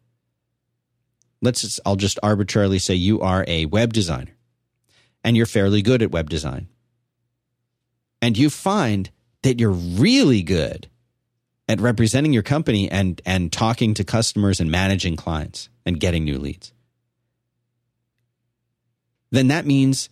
let's 1.41 1.63
just, 1.63 1.81
I'll 1.85 1.97
just 1.97 2.19
arbitrarily 2.23 2.79
say 2.79 2.95
you 2.95 3.21
are 3.21 3.45
a 3.49 3.67
web 3.67 3.93
designer 3.93 4.37
and 5.25 5.37
you're 5.37 5.47
fairly 5.47 5.83
good 5.83 6.03
at 6.03 6.13
web 6.13 6.31
design. 6.31 6.69
And 8.21 8.39
you 8.39 8.49
find 8.49 9.11
that 9.43 9.59
you're 9.59 9.71
really 9.71 10.43
good 10.43 10.89
at 11.69 11.81
representing 11.81 12.33
your 12.33 12.43
company 12.43 12.91
and 12.91 13.21
and 13.27 13.53
talking 13.53 13.95
to 13.95 14.05
customers 14.05 14.61
and 14.61 14.71
managing 14.71 15.17
clients 15.17 15.69
and 15.85 15.99
getting 15.99 16.25
new 16.25 16.39
leads. 16.39 16.73
Then 19.31 19.49
that 19.49 19.67
means 19.67 20.11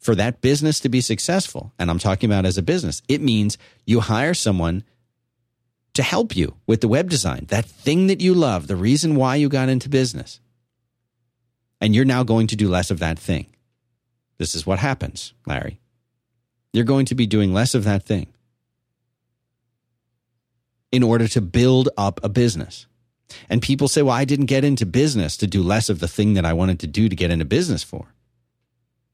for 0.00 0.14
that 0.14 0.40
business 0.40 0.80
to 0.80 0.88
be 0.88 1.02
successful, 1.02 1.72
and 1.78 1.90
I'm 1.90 1.98
talking 1.98 2.30
about 2.30 2.46
as 2.46 2.56
a 2.56 2.62
business, 2.62 3.02
it 3.06 3.20
means 3.20 3.58
you 3.84 4.00
hire 4.00 4.34
someone 4.34 4.82
to 5.94 6.02
help 6.02 6.34
you 6.34 6.54
with 6.66 6.80
the 6.80 6.88
web 6.88 7.10
design, 7.10 7.46
that 7.48 7.66
thing 7.66 8.06
that 8.06 8.20
you 8.20 8.32
love, 8.32 8.66
the 8.66 8.76
reason 8.76 9.14
why 9.14 9.36
you 9.36 9.48
got 9.48 9.68
into 9.68 9.88
business. 9.88 10.40
And 11.80 11.94
you're 11.94 12.04
now 12.04 12.22
going 12.22 12.46
to 12.48 12.56
do 12.56 12.68
less 12.68 12.90
of 12.90 12.98
that 13.00 13.18
thing. 13.18 13.46
This 14.38 14.54
is 14.54 14.66
what 14.66 14.78
happens, 14.78 15.34
Larry. 15.46 15.80
You're 16.72 16.84
going 16.84 17.06
to 17.06 17.14
be 17.14 17.26
doing 17.26 17.52
less 17.52 17.74
of 17.74 17.84
that 17.84 18.04
thing 18.04 18.28
in 20.92 21.02
order 21.02 21.28
to 21.28 21.40
build 21.40 21.88
up 21.96 22.20
a 22.22 22.28
business. 22.28 22.86
And 23.48 23.62
people 23.62 23.88
say, 23.88 24.02
well, 24.02 24.14
I 24.14 24.24
didn't 24.24 24.46
get 24.46 24.64
into 24.64 24.86
business 24.86 25.36
to 25.38 25.46
do 25.46 25.62
less 25.62 25.88
of 25.88 26.00
the 26.00 26.08
thing 26.08 26.34
that 26.34 26.44
I 26.44 26.52
wanted 26.52 26.80
to 26.80 26.86
do 26.86 27.08
to 27.08 27.16
get 27.16 27.30
into 27.30 27.44
business 27.44 27.82
for. 27.82 28.06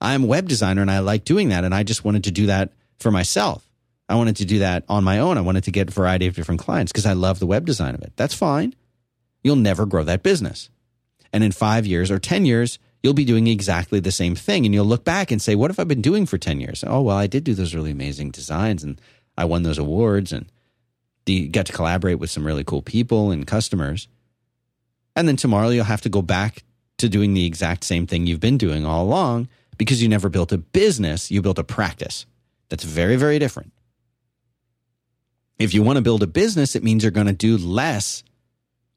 I'm 0.01 0.25
a 0.25 0.27
web 0.27 0.49
designer 0.49 0.83
and 0.83 0.91
I 0.91 0.99
like 1.01 1.25
doing 1.25 1.49
that. 1.51 1.65
And 1.65 1.75
I 1.75 1.83
just 1.83 2.05
wanted 2.05 2.25
to 2.25 2.31
do 2.31 2.47
that 2.47 2.73
for 2.99 3.11
myself. 3.11 3.69
I 4.09 4.15
wanted 4.15 4.37
to 4.37 4.45
do 4.45 4.61
that 4.61 4.85
on 4.89 5.05
my 5.05 5.19
own. 5.19 5.37
I 5.37 5.41
wanted 5.41 5.65
to 5.65 5.71
get 5.71 5.89
a 5.89 5.93
variety 5.93 6.27
of 6.27 6.35
different 6.35 6.61
clients 6.61 6.93
because 6.93 7.07
I 7.07 7.15
love 7.15 7.39
the 7.39 7.47
web 7.47 7.67
design 7.67 7.95
of 7.95 8.03
it. 8.03 8.13
That's 8.17 8.35
fine. 8.35 8.75
You'll 9.43 9.57
never 9.57 9.87
grow 9.87 10.05
that 10.05 10.23
business. 10.23 10.71
And 11.33 11.43
in 11.43 11.53
five 11.53 11.87
years 11.87 12.11
or 12.11 12.19
10 12.19 12.47
years, 12.47 12.79
you'll 13.03 13.15
be 13.15 13.25
doing 13.25 13.47
exactly 13.47 14.01
the 14.01 14.13
same 14.13 14.35
thing. 14.35 14.65
And 14.65 14.75
you'll 14.75 14.87
look 14.87 15.05
back 15.05 15.31
and 15.31 15.43
say, 15.43 15.55
what 15.55 15.71
have 15.71 15.81
I 15.81 15.85
been 15.85 16.03
doing 16.03 16.25
for 16.25 16.39
10 16.39 16.61
years? 16.61 16.85
Oh, 16.87 17.03
well, 17.03 17.17
I 17.17 17.27
did 17.27 17.45
do 17.45 17.55
those 17.55 17.75
really 17.75 17.91
amazing 17.91 18.31
designs 18.31 18.85
and 18.85 19.01
I 19.37 19.45
won 19.45 19.65
those 19.65 19.79
awards 19.79 20.33
and 20.33 20.51
got 21.51 21.67
to 21.67 21.73
collaborate 21.73 22.21
with 22.21 22.31
some 22.31 22.47
really 22.47 22.65
cool 22.65 22.83
people 22.83 23.33
and 23.33 23.47
customers. 23.47 24.07
And 25.17 25.27
then 25.27 25.37
tomorrow 25.37 25.71
you'll 25.71 25.85
have 25.85 26.03
to 26.03 26.09
go 26.09 26.23
back 26.23 26.63
to 26.99 27.09
doing 27.09 27.35
the 27.35 27.45
exact 27.45 27.85
same 27.85 28.07
thing 28.07 28.27
you've 28.27 28.41
been 28.41 28.59
doing 28.59 28.87
all 28.87 29.05
along 29.05 29.49
because 29.79 30.03
you 30.03 30.09
never 30.09 30.29
built 30.29 30.53
a 30.53 30.59
business, 30.59 31.31
you 31.31 31.43
built 31.43 31.59
a 31.59 31.65
practice. 31.65 32.27
That's 32.69 32.85
very, 32.85 33.17
very 33.17 33.39
different. 33.39 33.73
If 35.59 35.73
you 35.73 35.83
want 35.83 35.97
to 35.97 36.03
build 36.03 36.23
a 36.23 36.27
business, 36.27 36.77
it 36.77 36.83
means 36.83 37.03
you're 37.03 37.11
going 37.11 37.27
to 37.27 37.33
do 37.33 37.57
less 37.57 38.23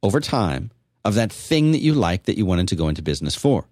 over 0.03 0.19
time 0.19 0.71
of 1.05 1.15
that 1.15 1.31
thing 1.31 1.71
that 1.71 1.79
you 1.79 1.93
like 1.93 2.23
that 2.23 2.37
you 2.37 2.45
wanted 2.45 2.67
to 2.69 2.75
go 2.75 2.87
into 2.87 3.01
business 3.01 3.35
for. 3.35 3.65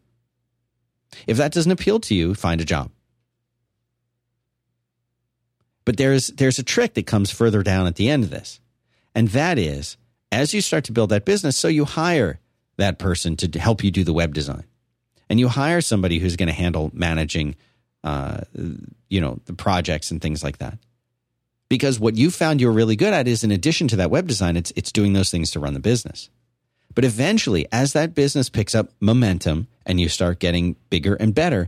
If 1.26 1.38
that 1.38 1.52
doesn't 1.52 1.72
appeal 1.72 2.00
to 2.02 2.15
you, 2.15 2.36
find 2.36 2.62
a 2.62 2.65
job. 2.65 2.91
But 5.86 5.98
there's 5.98 6.28
there's 6.28 6.60
a 6.60 6.63
trick 6.63 6.96
that 6.96 7.08
comes 7.08 7.32
further 7.32 7.63
down 7.63 7.88
at 7.88 7.96
the 7.96 8.10
end 8.10 8.24
of 8.24 8.30
this. 8.30 8.60
And 9.15 9.30
that 9.30 9.58
is 9.58 9.98
as 10.32 10.54
you 10.54 10.62
start 10.62 10.84
to 10.86 10.91
build 10.91 11.10
that 11.12 11.26
business, 11.26 11.58
so 11.58 11.67
you 11.67 11.86
hire 11.86 12.39
that 12.76 13.00
person 13.00 13.36
to 13.38 13.60
help 13.60 13.84
you 13.84 13.91
do 13.91 14.04
the 14.04 14.13
web 14.13 14.34
design. 14.34 14.65
And 15.30 15.40
you 15.40 15.48
hire 15.48 15.82
somebody 15.82 16.20
who's 16.20 16.36
going 16.36 16.48
to 16.48 16.54
handle 16.54 16.90
managing 16.94 17.56
uh, 18.04 18.42
you 19.10 19.20
know, 19.20 19.40
the 19.46 19.54
projects 19.54 20.12
and 20.12 20.22
things 20.22 20.44
like 20.44 20.60
that. 20.60 20.78
Because 21.70 22.00
what 22.00 22.16
you 22.16 22.32
found 22.32 22.62
you're 22.62 22.72
really 22.72 22.96
good 22.96 23.13
at 23.13 23.28
is 23.28 23.44
in 23.44 23.52
addition 23.52 23.90
to 23.90 23.98
that 23.98 24.12
web 24.12 24.28
design 24.28 24.56
it's 24.56 24.72
it's 24.76 24.92
doing 24.92 25.13
those 25.13 25.30
things 25.30 25.52
to 25.52 25.60
run 25.60 25.74
the 25.74 25.82
business. 25.82 26.30
But 26.96 27.04
eventually 27.04 27.68
as 27.72 27.94
that 27.94 28.16
business 28.16 28.50
picks 28.50 28.74
up 28.74 28.90
momentum 29.02 29.68
and 29.86 30.00
you 30.00 30.08
start 30.08 30.40
getting 30.40 30.78
bigger 30.90 31.16
and 31.16 31.36
better 31.36 31.68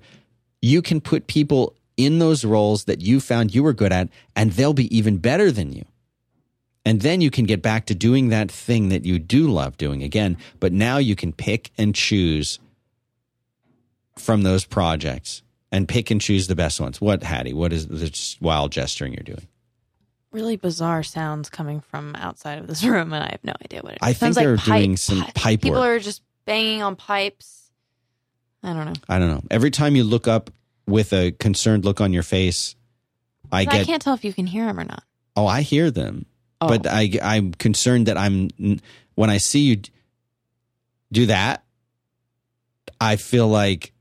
you 0.61 0.81
can 0.81 1.01
put 1.01 1.27
people 1.27 1.75
in 1.97 2.19
those 2.19 2.45
roles 2.45 2.85
that 2.85 3.01
you 3.01 3.19
found 3.19 3.53
you 3.53 3.63
were 3.63 3.73
good 3.73 3.91
at 3.91 4.09
and 4.35 4.53
they'll 4.53 4.73
be 4.73 4.95
even 4.95 5.17
better 5.17 5.51
than 5.51 5.73
you. 5.73 5.85
And 6.85 7.01
then 7.01 7.21
you 7.21 7.29
can 7.29 7.45
get 7.45 7.61
back 7.61 7.85
to 7.87 7.95
doing 7.95 8.29
that 8.29 8.49
thing 8.49 8.89
that 8.89 9.05
you 9.05 9.19
do 9.19 9.49
love 9.49 9.77
doing 9.77 10.03
again 10.03 10.37
but 10.61 10.71
now 10.71 10.97
you 10.97 11.15
can 11.15 11.33
pick 11.33 11.71
and 11.77 11.93
choose 11.93 12.59
from 14.19 14.41
those 14.43 14.65
projects 14.65 15.41
and 15.71 15.87
pick 15.87 16.11
and 16.11 16.19
choose 16.21 16.47
the 16.47 16.55
best 16.55 16.79
ones 16.81 16.99
what 17.01 17.23
hattie 17.23 17.53
what 17.53 17.71
is 17.73 17.87
this 17.87 18.37
wild 18.41 18.71
gesturing 18.71 19.13
you're 19.13 19.23
doing 19.23 19.47
really 20.31 20.57
bizarre 20.57 21.01
sounds 21.03 21.49
coming 21.49 21.79
from 21.81 22.15
outside 22.15 22.59
of 22.59 22.67
this 22.67 22.83
room, 22.85 23.11
and 23.13 23.23
I 23.23 23.29
have 23.31 23.43
no 23.43 23.53
idea 23.63 23.81
what 23.81 23.93
it 23.93 23.95
is. 23.95 24.07
I 24.07 24.13
think 24.13 24.35
they're 24.35 24.57
like 24.57 24.63
doing 24.65 24.91
pipe- 24.91 24.99
some 24.99 25.23
pipe 25.33 25.61
People 25.61 25.79
work. 25.79 25.97
are 25.97 25.99
just 25.99 26.21
banging 26.45 26.83
on 26.83 26.95
pipes. 26.95 27.71
I 28.61 28.73
don't 28.73 28.85
know. 28.85 28.93
I 29.07 29.17
don't 29.17 29.29
know. 29.29 29.41
Every 29.49 29.71
time 29.71 29.95
you 29.95 30.03
look 30.03 30.27
up 30.27 30.51
with 30.85 31.13
a 31.13 31.31
concerned 31.31 31.83
look 31.83 31.99
on 31.99 32.13
your 32.13 32.21
face, 32.21 32.75
I 33.51 33.65
get. 33.65 33.73
I, 33.73 33.83
can't 33.85 34.01
tell 34.03 34.13
if 34.13 34.23
you 34.23 34.31
can 34.31 34.45
hear 34.45 34.67
them 34.67 34.79
or 34.79 34.83
not. 34.83 35.01
oh, 35.35 35.47
I 35.47 35.61
hear 35.61 35.89
them, 35.89 36.27
Oh. 36.61 36.67
but 36.67 36.85
I 36.85 37.09
I'm 37.23 37.51
concerned 37.53 38.05
that 38.05 38.17
I'm 38.17 38.49
when 39.15 39.31
I 39.31 39.37
see 39.37 39.61
you 39.61 39.81
do 41.11 41.25
that, 41.25 41.63
I 43.01 43.15
feel 43.15 43.47
like 43.47 43.93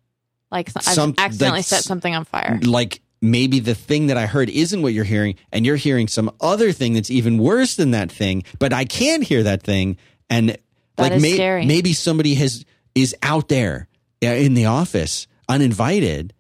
Like 0.51 0.71
I've 0.77 0.83
Some- 0.95 1.15
accidentally 1.19 1.63
set 1.63 1.85
something 1.85 2.15
on 2.15 2.25
fire. 2.25 2.59
like 2.63 3.01
maybe 3.21 3.59
the 3.61 3.75
thing 3.75 4.07
that 4.07 4.17
I 4.17 4.27
heard 4.27 4.49
isn't 4.49 4.81
what 4.81 4.93
you're 4.95 5.05
hearing, 5.05 5.35
and 5.53 5.67
you're 5.67 5.77
hearing 5.77 6.09
some 6.09 6.31
other 6.41 6.73
thing 6.73 6.95
that's 6.95 7.11
even 7.11 7.37
worse 7.39 7.75
than 7.77 7.91
that 7.91 8.11
thing, 8.13 8.45
but 8.59 8.73
I 8.73 8.85
can't 8.85 9.23
hear 9.25 9.43
that 9.43 9.63
thing, 9.63 9.97
and 10.31 10.57
like 10.97 11.21
may- 11.21 11.67
maybe 11.67 11.93
somebody 11.93 12.35
has 12.35 12.65
is 12.95 13.15
out 13.23 13.49
there 13.49 13.89
in 14.21 14.55
the 14.55 14.67
office 14.67 15.27
uninvited 15.49 16.33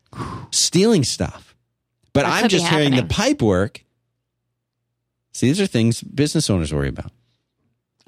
stealing 0.51 1.05
stuff, 1.05 1.55
but 2.12 2.23
That 2.25 2.44
I'm 2.44 2.49
just 2.49 2.66
hearing 2.66 2.94
the 2.97 3.05
pipe 3.05 3.42
work. 3.42 3.85
See, 5.33 5.47
these 5.49 5.61
are 5.61 5.66
things 5.66 6.03
business 6.03 6.49
owners 6.51 6.73
worry 6.73 6.88
about. 6.88 7.12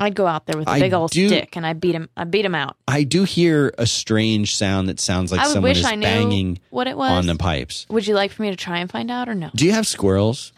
I'd 0.01 0.15
go 0.15 0.27
out 0.27 0.47
there 0.47 0.57
with 0.57 0.67
a 0.67 0.71
I 0.71 0.81
big 0.81 0.95
old 0.95 1.11
do- 1.11 1.29
stick 1.29 1.57
and 1.57 1.67
I 1.67 1.75
beat 1.75 1.95
him. 1.95 2.09
I 2.17 2.25
beat 2.25 2.45
him 2.45 2.55
out. 2.55 2.77
I 2.89 3.03
do 3.05 3.25
hear 3.25 3.73
a 3.77 3.87
strange 3.87 4.57
sound 4.57 4.89
that 4.89 4.99
sounds 4.99 5.31
like 5.31 5.41
I 5.41 5.47
would 5.47 5.53
someone 5.53 5.69
wish 5.71 5.79
is 5.81 5.85
I 5.85 5.95
knew 5.95 6.03
banging 6.03 6.59
what 6.71 6.87
it 6.87 6.97
was. 6.97 7.11
on 7.13 7.27
the 7.27 7.37
pipes. 7.37 7.87
Would 7.91 8.07
you 8.07 8.15
like 8.15 8.33
for 8.33 8.41
me 8.43 8.51
to 8.51 8.57
try 8.57 8.79
and 8.79 8.91
find 8.91 9.11
out 9.11 9.29
or 9.29 9.35
no? 9.35 9.51
Do 9.55 9.67
you 9.67 9.73
have 9.73 9.87
squirrels? 9.87 10.53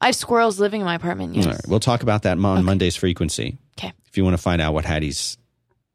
I 0.00 0.06
have 0.06 0.14
squirrels 0.16 0.58
living 0.60 0.80
in 0.80 0.84
my 0.86 0.94
apartment. 0.94 1.34
Yes. 1.34 1.46
All 1.46 1.52
right, 1.52 1.60
we'll 1.68 1.80
talk 1.80 2.02
about 2.02 2.22
that 2.22 2.38
on 2.38 2.64
Monday's 2.64 2.96
frequency. 2.96 3.58
Okay. 3.78 3.92
If 4.08 4.16
you 4.16 4.24
want 4.24 4.34
to 4.34 4.42
find 4.42 4.62
out 4.62 4.72
what 4.72 4.84
Hattie's, 4.84 5.36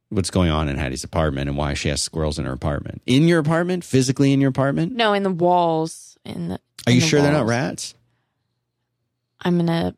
what's 0.09 0.29
going 0.29 0.51
on 0.51 0.67
in 0.69 0.77
Hattie's 0.77 1.03
apartment 1.03 1.47
and 1.49 1.57
why 1.57 1.73
she 1.75 1.89
has 1.89 2.01
squirrels 2.01 2.37
in 2.37 2.45
her 2.45 2.51
apartment. 2.51 3.01
In 3.05 3.27
your 3.27 3.39
apartment, 3.39 3.83
physically 3.83 4.31
in 4.33 4.41
your 4.41 4.49
apartment. 4.49 4.91
No, 4.93 5.13
in 5.13 5.23
the 5.23 5.31
walls. 5.31 6.17
In 6.25 6.49
the. 6.49 6.55
Are 6.55 6.89
in 6.89 6.95
you 6.95 7.01
the 7.01 7.07
sure 7.07 7.21
they're 7.21 7.31
not 7.31 7.39
walls. 7.45 7.49
rats? 7.49 7.95
I'm 9.41 9.57
gonna 9.57 9.95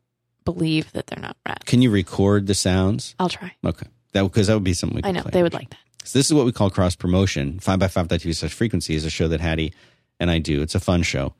believe 0.52 0.92
that 0.92 1.06
they're 1.08 1.20
not 1.20 1.36
rats. 1.46 1.64
Can 1.64 1.82
you 1.82 1.90
record 1.90 2.46
the 2.46 2.54
sounds? 2.54 3.14
I'll 3.18 3.28
try. 3.28 3.52
Okay, 3.64 3.86
that 4.12 4.22
because 4.22 4.46
that 4.46 4.54
would 4.54 4.64
be 4.64 4.74
something 4.74 4.96
we 4.96 5.02
could 5.02 5.08
I 5.08 5.12
know 5.12 5.22
play. 5.22 5.30
they 5.32 5.42
would 5.42 5.54
like 5.54 5.70
that. 5.70 5.78
So 6.04 6.18
this 6.18 6.26
is 6.26 6.34
what 6.34 6.46
we 6.46 6.52
call 6.52 6.70
cross 6.70 6.96
promotion. 6.96 7.58
Five 7.60 7.78
by 7.78 7.88
five 7.88 8.08
TV 8.08 8.34
slash 8.34 8.52
frequency 8.54 8.94
is 8.94 9.04
a 9.04 9.10
show 9.10 9.28
that 9.28 9.40
Hattie 9.40 9.74
and 10.18 10.30
I 10.30 10.38
do. 10.38 10.62
It's 10.62 10.74
a 10.74 10.80
fun 10.80 11.02
show. 11.02 11.34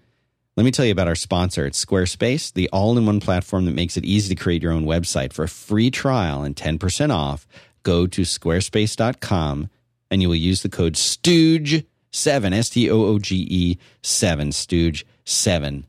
Let 0.57 0.65
me 0.65 0.71
tell 0.73 0.85
you 0.85 0.93
about 0.93 1.09
our 1.09 1.15
sponsor. 1.15 1.67
It's 1.67 1.83
Squarespace, 1.85 2.53
the 2.53 2.69
all-in-one 2.71 3.21
platform 3.21 3.65
that 3.67 3.75
makes 3.75 3.97
it 3.97 4.05
easy 4.05 4.35
to 4.35 4.43
create 4.43 4.63
your 4.63 4.73
own 4.73 4.85
website. 4.85 5.33
For 5.33 5.45
a 5.45 5.49
free 5.49 5.91
trial 5.91 6.43
and 6.43 6.57
10% 6.57 7.11
off, 7.15 7.47
go 7.85 8.07
to 8.09 8.23
squarespace.com 8.23 9.71
and 10.11 10.23
you 10.23 10.29
will 10.29 10.35
use 10.35 10.63
the 10.63 10.69
code 10.69 10.95
STOOGE7, 10.95 12.53
S-T-O-O-G-E 12.53 13.79
7, 14.03 14.49
STOOGE7. 14.51 15.85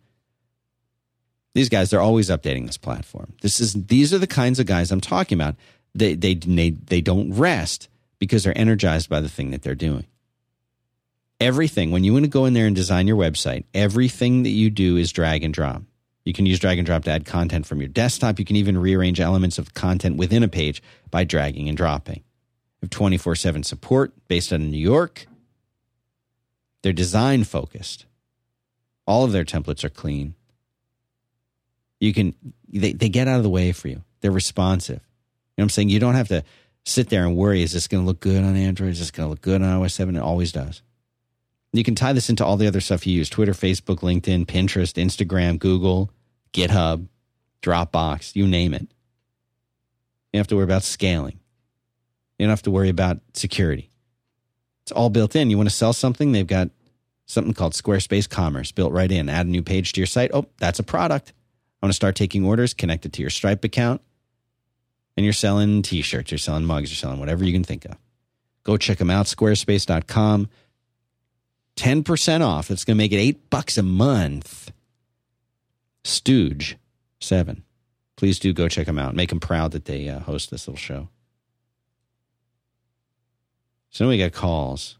These 1.54 1.70
guys, 1.70 1.90
they're 1.90 2.02
always 2.02 2.30
updating 2.30 2.68
this 2.68 2.78
platform. 2.78 3.34
This 3.42 3.60
is 3.60 3.74
these 3.74 4.14
are 4.14 4.20
the 4.20 4.28
kinds 4.28 4.60
of 4.60 4.66
guys 4.66 4.92
I'm 4.92 5.02
talking 5.02 5.38
about. 5.38 5.56
They 5.96 6.16
they 6.16 6.36
they, 6.36 6.72
they 6.72 7.02
don't 7.02 7.34
rest 7.34 7.90
because 8.20 8.44
they're 8.44 8.58
energized 8.58 9.10
by 9.10 9.20
the 9.20 9.30
thing 9.30 9.52
that 9.52 9.62
they're 9.62 9.76
doing. 9.76 10.06
Everything 11.40 11.92
when 11.92 12.04
you 12.04 12.14
want 12.14 12.26
to 12.26 12.30
go 12.30 12.46
in 12.46 12.54
there 12.54 12.68
and 12.68 12.76
design 12.76 13.08
your 13.08 13.18
website, 13.18 13.64
everything 13.74 14.44
that 14.44 14.50
you 14.50 14.70
do 14.70 14.98
is 14.98 15.12
drag 15.12 15.44
and 15.44 15.54
drop. 15.54 15.84
You 16.26 16.34
can 16.34 16.46
use 16.46 16.60
drag 16.60 16.78
and 16.78 16.86
drop 16.86 17.06
to 17.06 17.12
add 17.12 17.26
content 17.26 17.66
from 17.66 17.80
your 17.80 17.88
desktop. 17.88 18.38
You 18.38 18.46
can 18.46 18.58
even 18.58 18.78
rearrange 18.78 19.20
elements 19.20 19.58
of 19.58 19.74
content 19.74 20.18
within 20.18 20.44
a 20.44 20.48
page 20.48 20.84
by 21.10 21.24
dragging 21.24 21.68
and 21.68 21.78
dropping. 21.78 22.18
You 22.18 22.84
have 22.84 22.90
24 22.92 23.36
7 23.36 23.64
support 23.64 24.14
based 24.28 24.54
out 24.54 24.62
of 24.62 24.68
New 24.68 24.78
York. 24.78 25.26
They're 26.84 26.94
design 26.94 27.44
focused. 27.46 28.06
All 29.08 29.24
of 29.24 29.32
their 29.32 29.44
templates 29.44 29.84
are 29.84 29.90
clean. 29.90 30.36
You 32.00 32.14
can, 32.14 32.34
they, 32.72 32.94
they 32.94 33.10
get 33.10 33.28
out 33.28 33.38
of 33.38 33.44
the 33.44 33.50
way 33.50 33.72
for 33.72 33.88
you. 33.88 34.04
They're 34.22 34.32
responsive. 34.32 34.96
You 34.96 35.62
know 35.62 35.64
what 35.64 35.66
I'm 35.66 35.70
saying? 35.70 35.90
You 35.90 36.00
don't 36.00 36.16
have 36.16 36.30
to 36.30 36.44
sit 36.86 37.10
there 37.10 37.26
and 37.26 37.36
worry 37.36 37.62
is 37.62 37.74
this 37.74 37.88
going 37.88 38.04
to 38.04 38.08
look 38.08 38.20
good 38.20 38.44
on 38.44 38.56
Android? 38.56 38.92
Is 38.92 39.00
this 39.00 39.12
going 39.12 39.28
to 39.28 39.32
look 39.32 39.42
good 39.42 39.62
on 39.62 39.82
iOS 39.82 39.92
7? 39.92 40.16
It 40.16 40.20
always 40.20 40.52
does. 40.52 40.82
You 41.72 41.84
can 41.84 41.96
tie 41.96 42.14
this 42.14 42.30
into 42.30 42.46
all 42.46 42.58
the 42.58 42.68
other 42.68 42.82
stuff 42.82 43.06
you 43.06 43.14
use 43.14 43.30
Twitter, 43.30 43.52
Facebook, 43.52 44.00
LinkedIn, 44.00 44.46
Pinterest, 44.46 44.94
Instagram, 44.94 45.60
Google, 45.60 46.12
GitHub, 46.52 47.08
Dropbox, 47.62 48.36
you 48.36 48.48
name 48.48 48.74
it. 48.74 48.82
You 48.82 50.38
don't 50.38 50.40
have 50.40 50.48
to 50.48 50.56
worry 50.56 50.64
about 50.64 50.84
scaling. 50.84 51.40
You 52.38 52.46
don't 52.46 52.52
have 52.52 52.64
to 52.64 52.72
worry 52.72 52.90
about 52.90 53.20
security. 53.34 53.90
It's 54.84 54.92
all 54.92 55.10
built 55.10 55.36
in. 55.36 55.50
You 55.50 55.58
want 55.58 55.70
to 55.70 55.76
sell 55.76 55.94
something, 55.94 56.32
they've 56.32 56.48
got 56.48 56.70
something 57.26 57.54
called 57.54 57.74
Squarespace 57.74 58.28
Commerce 58.28 58.72
built 58.72 58.92
right 58.92 59.12
in. 59.12 59.30
Add 59.30 59.46
a 59.46 59.50
new 59.50 59.62
page 59.62 59.94
to 59.94 60.02
your 60.02 60.08
site. 60.08 60.32
Oh, 60.34 60.46
that's 60.58 60.80
a 60.80 60.84
product. 60.84 61.34
I 61.82 61.86
want 61.86 61.92
to 61.92 61.96
start 61.96 62.16
taking 62.16 62.46
orders, 62.46 62.74
connect 62.74 63.06
it 63.06 63.14
to 63.14 63.22
your 63.22 63.30
Stripe 63.30 63.64
account, 63.64 64.02
and 65.16 65.24
you're 65.24 65.34
selling 65.34 65.82
t 65.82 66.02
shirts, 66.02 66.32
you're 66.32 66.38
selling 66.38 66.66
mugs, 66.66 66.90
you're 66.90 66.98
selling 66.98 67.20
whatever 67.20 67.44
you 67.44 67.54
can 67.54 67.64
think 67.64 67.86
of. 67.86 67.98
Go 68.64 68.78
check 68.78 68.98
them 68.98 69.10
out, 69.10 69.26
squarespace.com. 69.26 70.50
10% 71.78 72.46
off. 72.46 72.70
It's 72.70 72.84
going 72.84 72.98
to 72.98 72.98
make 72.98 73.14
it 73.14 73.18
eight 73.18 73.50
bucks 73.50 73.78
a 73.78 73.84
month. 73.84 74.72
Stooge, 76.04 76.78
seven. 77.22 77.64
Please 78.18 78.38
do 78.38 78.52
go 78.52 78.68
check 78.68 78.86
them 78.86 79.00
out. 79.00 79.16
Make 79.16 79.30
them 79.30 79.40
proud 79.40 79.72
that 79.72 79.86
they 79.86 80.10
uh, 80.10 80.20
host 80.20 80.52
this 80.52 80.68
little 80.68 80.78
show. 80.78 81.08
So 83.92 84.10
we 84.10 84.18
got 84.18 84.34
calls. 84.34 84.98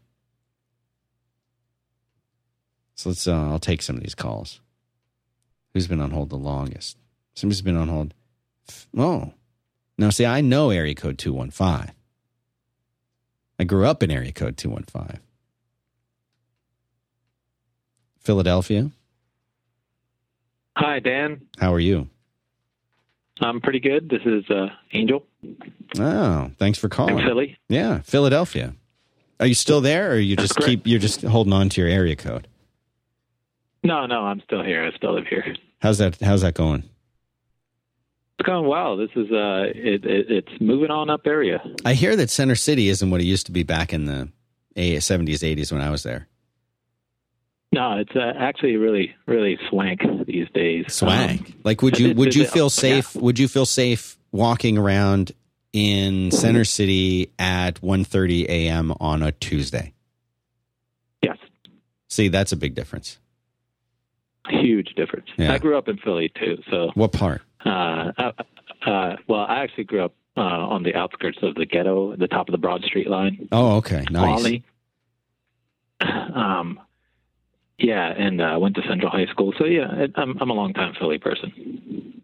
So 2.94 3.10
let's. 3.10 3.26
Uh, 3.28 3.50
I'll 3.50 3.58
take 3.58 3.82
some 3.82 3.96
of 3.96 4.02
these 4.02 4.14
calls. 4.14 4.60
Who's 5.72 5.86
been 5.86 6.00
on 6.00 6.10
hold 6.10 6.30
the 6.30 6.36
longest? 6.36 6.96
Somebody's 7.34 7.62
been 7.62 7.76
on 7.76 7.88
hold. 7.88 8.14
Oh, 8.96 9.32
now 9.96 10.10
see, 10.10 10.26
I 10.26 10.40
know 10.40 10.70
area 10.70 10.94
code 10.94 11.18
two 11.18 11.32
one 11.32 11.50
five. 11.50 11.90
I 13.58 13.64
grew 13.64 13.86
up 13.86 14.02
in 14.02 14.10
area 14.10 14.32
code 14.32 14.56
two 14.56 14.70
one 14.70 14.84
five. 14.84 15.20
Philadelphia. 18.20 18.90
Hi, 20.76 20.98
Dan. 20.98 21.42
How 21.58 21.72
are 21.72 21.80
you? 21.80 22.08
I'm 23.40 23.60
pretty 23.60 23.80
good. 23.80 24.08
This 24.08 24.22
is 24.24 24.48
uh, 24.50 24.68
Angel. 24.92 25.24
Oh, 25.98 26.50
thanks 26.58 26.78
for 26.78 26.88
calling. 26.88 27.18
I'm 27.18 27.24
Philly. 27.24 27.58
Yeah, 27.68 28.00
Philadelphia. 28.00 28.74
Are 29.38 29.46
you 29.46 29.54
still 29.54 29.80
there, 29.80 30.12
or 30.12 30.18
you 30.18 30.36
just 30.36 30.56
keep? 30.58 30.86
You're 30.86 31.00
just 31.00 31.22
holding 31.22 31.52
on 31.52 31.70
to 31.70 31.80
your 31.80 31.88
area 31.88 32.16
code. 32.16 32.46
No, 33.82 34.06
no, 34.06 34.20
I'm 34.20 34.40
still 34.40 34.62
here. 34.62 34.84
I 34.84 34.96
still 34.96 35.14
live 35.14 35.26
here. 35.26 35.54
How's 35.80 35.98
that? 35.98 36.20
How's 36.20 36.42
that 36.42 36.54
going? 36.54 36.84
It's 38.38 38.46
going 38.46 38.66
well. 38.66 38.96
This 38.96 39.10
is 39.16 39.30
uh, 39.30 39.64
it, 39.74 40.04
it, 40.04 40.30
it's 40.30 40.60
moving 40.60 40.90
on 40.90 41.10
up 41.10 41.26
area. 41.26 41.62
I 41.84 41.94
hear 41.94 42.16
that 42.16 42.30
Center 42.30 42.54
City 42.54 42.88
isn't 42.88 43.10
what 43.10 43.20
it 43.20 43.24
used 43.24 43.46
to 43.46 43.52
be 43.52 43.62
back 43.62 43.92
in 43.92 44.04
the 44.04 45.00
seventies, 45.00 45.42
eighties 45.42 45.72
when 45.72 45.80
I 45.80 45.90
was 45.90 46.02
there. 46.02 46.28
No, 47.72 47.98
it's 47.98 48.16
uh, 48.16 48.32
actually 48.36 48.76
really, 48.76 49.14
really 49.26 49.58
swank 49.68 50.00
these 50.26 50.48
days. 50.52 50.86
Swank. 50.92 51.40
Um, 51.40 51.54
like, 51.64 51.82
would 51.82 51.98
you 51.98 52.14
would 52.14 52.34
you 52.34 52.46
feel 52.46 52.64
yeah. 52.64 52.68
safe? 52.68 53.14
Would 53.14 53.38
you 53.38 53.46
feel 53.46 53.66
safe 53.66 54.18
walking 54.32 54.76
around 54.76 55.32
in 55.72 56.30
Center 56.32 56.64
City 56.64 57.30
at 57.38 57.80
1.30 57.80 58.46
a.m. 58.46 58.92
on 59.00 59.22
a 59.22 59.32
Tuesday? 59.32 59.92
yes, 61.22 61.36
See, 62.08 62.28
that's 62.28 62.50
a 62.52 62.56
big 62.56 62.74
difference. 62.74 63.18
Huge 64.48 64.94
difference. 64.94 65.26
Yeah. 65.36 65.52
I 65.52 65.58
grew 65.58 65.76
up 65.76 65.88
in 65.88 65.98
Philly 65.98 66.30
too, 66.34 66.58
so 66.70 66.90
What 66.94 67.12
part? 67.12 67.42
uh, 67.64 68.12
uh, 68.18 68.32
uh, 68.86 69.16
well, 69.28 69.40
I 69.40 69.62
actually 69.62 69.84
grew 69.84 70.02
up 70.04 70.14
uh, 70.36 70.40
on 70.40 70.82
the 70.82 70.94
outskirts 70.94 71.38
of 71.42 71.54
the 71.56 71.66
ghetto, 71.66 72.12
at 72.14 72.18
the 72.18 72.28
top 72.28 72.48
of 72.48 72.52
the 72.52 72.58
Broad 72.58 72.82
Street 72.84 73.08
line. 73.10 73.48
Oh, 73.52 73.76
okay, 73.76 74.04
nice. 74.10 74.22
Quality. 74.24 74.64
Um, 76.34 76.80
yeah, 77.78 78.06
and 78.16 78.40
uh, 78.40 78.56
went 78.60 78.74
to 78.76 78.82
Central 78.88 79.10
High 79.10 79.26
School. 79.26 79.52
So 79.58 79.64
yeah, 79.66 79.92
it, 79.96 80.12
I'm 80.16 80.36
I'm 80.40 80.48
a 80.50 80.54
long 80.54 80.72
time 80.72 80.94
Philly 80.98 81.18
person, 81.18 82.22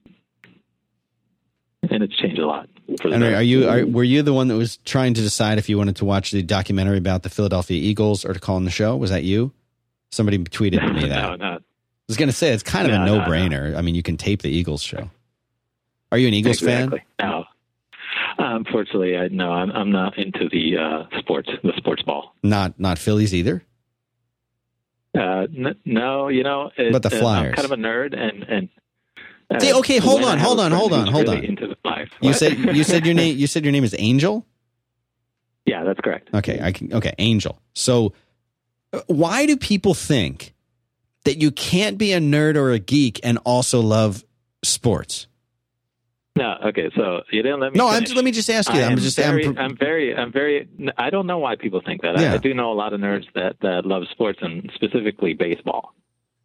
and 1.90 2.02
it's 2.02 2.16
changed 2.16 2.38
a 2.38 2.46
lot. 2.46 2.68
For 3.00 3.08
the 3.08 3.14
And 3.14 3.24
are, 3.24 3.34
are 3.36 3.42
you? 3.42 3.68
Are, 3.68 3.84
were 3.86 4.04
you 4.04 4.22
the 4.22 4.32
one 4.32 4.48
that 4.48 4.56
was 4.56 4.76
trying 4.78 5.14
to 5.14 5.20
decide 5.20 5.58
if 5.58 5.68
you 5.68 5.76
wanted 5.78 5.96
to 5.96 6.04
watch 6.04 6.30
the 6.30 6.42
documentary 6.42 6.98
about 6.98 7.22
the 7.22 7.30
Philadelphia 7.30 7.76
Eagles 7.80 8.24
or 8.24 8.32
to 8.32 8.40
call 8.40 8.56
in 8.58 8.64
the 8.64 8.70
show? 8.70 8.96
Was 8.96 9.10
that 9.10 9.24
you? 9.24 9.52
Somebody 10.10 10.38
tweeted 10.38 10.94
me 11.02 11.08
that. 11.08 11.38
no, 11.38 11.58
was 12.08 12.16
going 12.16 12.28
to 12.28 12.34
say 12.34 12.52
it's 12.52 12.62
kind 12.62 12.86
of 12.86 12.94
a 12.94 12.98
No, 12.98 13.04
no, 13.04 13.18
no-brainer. 13.18 13.76
I 13.76 13.82
mean, 13.82 13.94
you 13.94 14.02
can 14.02 14.16
tape 14.16 14.42
the 14.42 14.50
Eagles 14.50 14.82
show. 14.82 15.10
Are 16.12 16.18
you 16.18 16.28
an 16.28 16.34
Eagles 16.34 16.62
exactly. 16.62 17.02
fan? 17.18 17.28
No, 17.28 17.44
unfortunately, 18.38 19.16
I 19.16 19.28
no, 19.28 19.50
I'm 19.50 19.70
I'm 19.72 19.90
not 19.90 20.16
into 20.16 20.48
the 20.48 20.76
uh, 20.78 21.18
sports, 21.18 21.50
the 21.62 21.72
sports 21.76 22.02
ball. 22.02 22.34
Not 22.42 22.78
not 22.78 22.98
Phillies 22.98 23.34
either. 23.34 23.62
Uh, 25.16 25.46
n- 25.56 25.76
no, 25.84 26.28
you 26.28 26.42
know, 26.42 26.70
it, 26.76 26.92
But 26.92 27.02
the 27.02 27.14
uh, 27.14 27.18
Flyers. 27.18 27.50
I'm 27.50 27.54
kind 27.54 27.64
of 27.64 27.72
a 27.72 27.82
nerd, 27.82 28.18
and 28.18 28.42
and. 28.44 28.68
Uh, 29.48 29.60
See, 29.60 29.72
okay, 29.74 29.98
hold 29.98 30.22
I 30.22 30.32
on, 30.32 30.38
hold 30.38 30.58
on, 30.58 30.72
hold 30.72 30.92
on, 30.92 31.06
hold 31.06 31.28
really 31.28 31.38
on. 31.38 31.44
Into 31.44 31.68
the 31.68 31.76
Flyers. 31.82 32.10
You 32.20 32.32
said 32.32 32.58
you 32.58 32.82
said 32.84 33.06
your 33.06 33.14
name. 33.14 33.36
You 33.36 33.46
said 33.46 33.64
your 33.64 33.72
name 33.72 33.84
is 33.84 33.94
Angel. 33.98 34.44
yeah, 35.66 35.84
that's 35.84 36.00
correct. 36.00 36.30
Okay, 36.34 36.60
I 36.60 36.72
can. 36.72 36.92
Okay, 36.92 37.14
Angel. 37.18 37.60
So, 37.74 38.12
uh, 38.92 39.02
why 39.06 39.46
do 39.46 39.56
people 39.56 39.94
think 39.94 40.52
that 41.26 41.40
you 41.40 41.50
can't 41.50 41.98
be 41.98 42.12
a 42.12 42.18
nerd 42.18 42.56
or 42.56 42.70
a 42.70 42.78
geek 42.78 43.20
and 43.22 43.38
also 43.44 43.80
love 43.80 44.24
sports? 44.64 45.26
No, 46.36 46.54
okay, 46.66 46.90
so 46.94 47.22
you 47.30 47.42
didn't 47.42 47.60
let 47.60 47.72
me. 47.72 47.78
No, 47.78 47.88
I'm, 47.88 48.02
finish. 48.02 48.14
let 48.14 48.24
me 48.24 48.30
just 48.30 48.50
ask 48.50 48.72
you. 48.72 48.80
I 48.80 48.84
I'm 48.84 48.98
just. 48.98 49.16
very, 49.16 49.46
I'm, 49.46 49.58
I'm, 49.58 49.76
very, 49.76 50.14
I'm 50.14 50.32
very. 50.32 50.68
I 50.98 51.08
don't 51.08 51.26
know 51.26 51.38
why 51.38 51.56
people 51.56 51.80
think 51.84 52.02
that. 52.02 52.18
Yeah. 52.18 52.32
I, 52.32 52.34
I 52.34 52.38
do 52.38 52.52
know 52.52 52.72
a 52.72 52.74
lot 52.74 52.92
of 52.92 53.00
nerds 53.00 53.24
that 53.34 53.56
that 53.62 53.86
love 53.86 54.02
sports 54.10 54.38
and 54.42 54.70
specifically 54.74 55.32
baseball, 55.32 55.94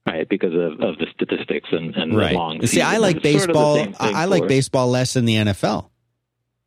right? 0.08 0.28
Because 0.30 0.54
of, 0.54 0.80
of 0.80 0.98
the 0.98 1.08
statistics 1.14 1.68
and, 1.74 1.94
and 1.96 2.14
the 2.14 2.32
long. 2.32 2.66
See, 2.68 2.82
I 2.82 2.98
like 2.98 3.18
It's 3.18 3.44
sort 3.44 3.50
of 3.50 3.56
baseball. 3.56 3.96
I, 4.00 4.22
I 4.22 4.26
like 4.26 4.48
baseball 4.48 4.90
less 4.90 5.14
than 5.14 5.26
the 5.26 5.36
NFL. 5.36 5.90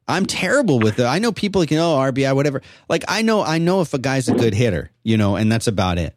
I'm 0.07 0.27
terrible 0.27 0.79
with 0.79 0.99
it. 0.99 1.05
I 1.05 1.19
know 1.19 1.33
people 1.33 1.65
can 1.65 1.79
oh 1.79 1.97
RBI 1.97 2.35
whatever. 2.35 2.61
Like 2.91 3.05
I 3.09 3.23
know 3.23 3.43
I 3.43 3.57
know 3.57 3.81
if 3.81 3.95
a 3.95 3.99
guy's 3.99 4.29
a 4.29 4.35
good 4.35 4.53
hitter, 4.53 4.91
you 5.03 5.17
know, 5.17 5.37
and 5.37 5.51
that's 5.51 5.67
about 5.67 5.97
it. 5.97 6.15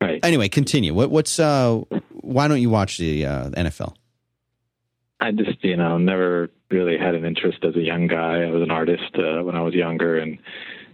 Right. 0.00 0.20
Anyway, 0.24 0.48
continue. 0.48 0.94
What 0.94 1.10
what's 1.10 1.38
uh 1.38 1.80
why 2.12 2.46
don't 2.48 2.60
you 2.60 2.70
watch 2.70 2.98
the 2.98 3.26
uh, 3.26 3.50
NFL? 3.50 3.94
I 5.20 5.32
just, 5.32 5.64
you 5.64 5.76
know, 5.76 5.98
never 5.98 6.50
really 6.70 6.96
had 6.96 7.14
an 7.14 7.24
interest 7.24 7.64
as 7.64 7.74
a 7.74 7.80
young 7.80 8.06
guy. 8.06 8.42
I 8.42 8.50
was 8.50 8.62
an 8.62 8.70
artist 8.70 9.16
uh, 9.16 9.42
when 9.42 9.56
I 9.56 9.62
was 9.62 9.74
younger, 9.74 10.18
and 10.18 10.38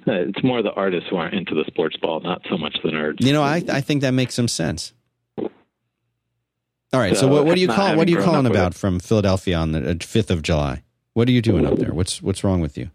uh, 0.07 0.13
it's 0.13 0.43
more 0.43 0.63
the 0.63 0.73
artists 0.73 1.11
who 1.11 1.17
aren't 1.17 1.35
into 1.35 1.55
the 1.55 1.65
sports 1.67 1.97
ball, 1.97 2.21
not 2.21 2.43
so 2.49 2.57
much 2.57 2.77
the 2.83 2.91
nerds. 2.91 3.21
You 3.21 3.33
know, 3.33 3.43
I 3.43 3.63
I 3.69 3.81
think 3.81 4.03
that 4.03 4.13
makes 4.13 4.35
some 4.35 4.49
sense. 4.49 4.93
All 5.39 7.01
right. 7.01 7.15
So, 7.15 7.23
So, 7.23 7.29
what, 7.29 7.45
what 7.45 7.57
do 7.57 7.61
you 7.61 7.69
call 7.69 7.97
what 7.97 8.07
are 8.07 8.11
you 8.11 8.23
calling 8.23 8.47
about 8.47 8.75
from 8.75 9.01
Philadelphia 9.01 9.57
on 9.57 9.73
the 9.73 9.99
fifth 10.01 10.31
of 10.31 10.43
July? 10.43 10.83
What 11.15 11.29
are 11.29 11.33
you 11.33 11.43
doing 11.43 11.67
up 11.67 11.77
there? 11.77 11.93
What's 11.93 12.23
what's 12.23 12.45
wrong 12.45 12.61
with 12.61 12.79
you? 12.79 12.91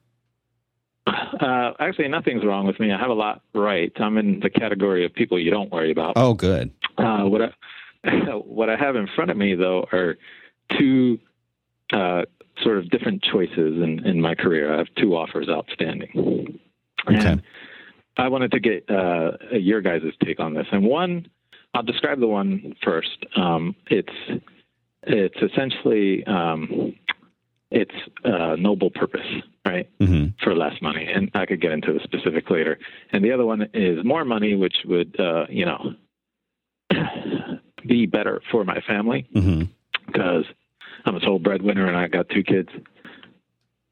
Uh, 1.10 1.74
actually, 1.80 2.08
nothing's 2.08 2.46
wrong 2.46 2.68
with 2.68 2.80
me. 2.80 2.92
I 2.92 3.00
have 3.00 3.10
a 3.10 3.14
lot 3.14 3.42
right. 3.54 3.92
I'm 3.98 4.18
in 4.18 4.40
the 4.42 4.50
category 4.50 5.06
of 5.06 5.14
people 5.14 5.40
you 5.40 5.52
don't 5.52 5.72
worry 5.72 5.92
about. 5.92 6.14
Oh, 6.16 6.34
good. 6.34 6.72
Uh, 6.98 7.24
what 7.24 7.42
I 7.42 7.52
what 8.46 8.70
I 8.70 8.76
have 8.78 8.96
in 8.96 9.08
front 9.16 9.32
of 9.32 9.38
me 9.38 9.56
though 9.56 9.88
are 9.92 10.18
two 10.78 11.20
uh, 11.92 12.24
sort 12.62 12.78
of 12.78 12.90
different 12.90 13.24
choices 13.24 13.82
in, 13.82 14.06
in 14.06 14.22
my 14.22 14.36
career. 14.36 14.74
I 14.74 14.78
have 14.78 14.88
two 14.98 15.16
offers 15.16 15.48
outstanding, 15.50 16.60
Okay. 17.08 17.26
and 17.28 17.42
I 18.18 18.28
wanted 18.28 18.52
to 18.52 18.60
get 18.60 18.90
uh, 18.90 19.32
your 19.52 19.82
guys' 19.82 20.02
take 20.24 20.40
on 20.40 20.54
this. 20.54 20.68
And 20.72 20.84
one, 20.86 21.28
I'll 21.74 21.84
describe 21.84 22.20
the 22.20 22.28
one 22.28 22.76
first. 22.84 23.26
Um, 23.36 23.76
it's 23.88 24.44
it's 25.04 25.38
essentially 25.42 26.26
um, 26.26 26.94
it's 27.72 27.96
a 28.24 28.58
noble 28.58 28.90
purpose, 28.90 29.28
right? 29.66 29.88
hmm 30.00 30.28
for 30.44 30.56
less 30.56 30.82
money, 30.82 31.06
and 31.06 31.30
I 31.34 31.46
could 31.46 31.62
get 31.62 31.72
into 31.72 31.92
the 31.94 32.00
specific 32.00 32.50
later. 32.50 32.80
And 33.12 33.24
the 33.24 33.32
other 33.32 33.46
one 33.46 33.68
is 33.74 34.04
more 34.06 34.24
money, 34.24 34.56
which 34.56 34.78
would, 34.86 35.20
uh, 35.20 35.46
you 35.50 35.66
know, 35.66 35.96
be 37.88 38.06
better 38.06 38.42
for 38.52 38.64
my 38.64 38.80
family 38.82 39.28
because 40.08 40.46
I'm 41.06 41.16
a 41.16 41.20
sole 41.22 41.40
breadwinner 41.40 41.88
and 41.88 41.98
I 41.98 42.08
got 42.08 42.30
two 42.30 42.44
kids. 42.44 42.70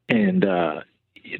And 0.08 0.44
uh, 0.44 0.80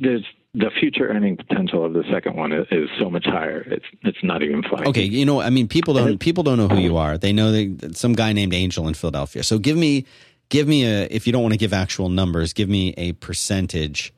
there's 0.00 0.24
the 0.54 0.70
future 0.78 1.08
earning 1.08 1.36
potential 1.36 1.84
of 1.84 1.92
the 1.92 2.04
second 2.12 2.36
one 2.36 2.52
is, 2.52 2.66
is 2.70 2.88
so 2.98 3.10
much 3.10 3.24
higher. 3.26 3.60
It's 3.66 3.84
it's 4.02 4.22
not 4.22 4.42
even 4.42 4.62
funny. 4.62 4.88
Okay, 4.88 5.04
you 5.04 5.24
know, 5.24 5.40
I 5.40 5.50
mean, 5.50 5.68
people 5.68 5.94
don't 5.94 6.18
people 6.18 6.42
don't 6.42 6.58
know 6.58 6.68
who 6.68 6.78
you 6.80 6.96
are. 6.96 7.16
They 7.18 7.32
know 7.32 7.52
that 7.52 7.96
some 7.96 8.12
guy 8.12 8.32
named 8.32 8.54
Angel 8.54 8.86
in 8.88 8.94
Philadelphia. 8.94 9.42
So 9.42 9.58
give 9.58 9.76
me 9.76 10.04
give 10.48 10.66
me 10.68 10.84
a 10.84 11.06
if 11.10 11.26
you 11.26 11.32
don't 11.32 11.42
want 11.42 11.54
to 11.54 11.58
give 11.58 11.72
actual 11.72 12.08
numbers, 12.08 12.52
give 12.52 12.68
me 12.68 12.94
a 12.96 13.12
percentage 13.12 14.12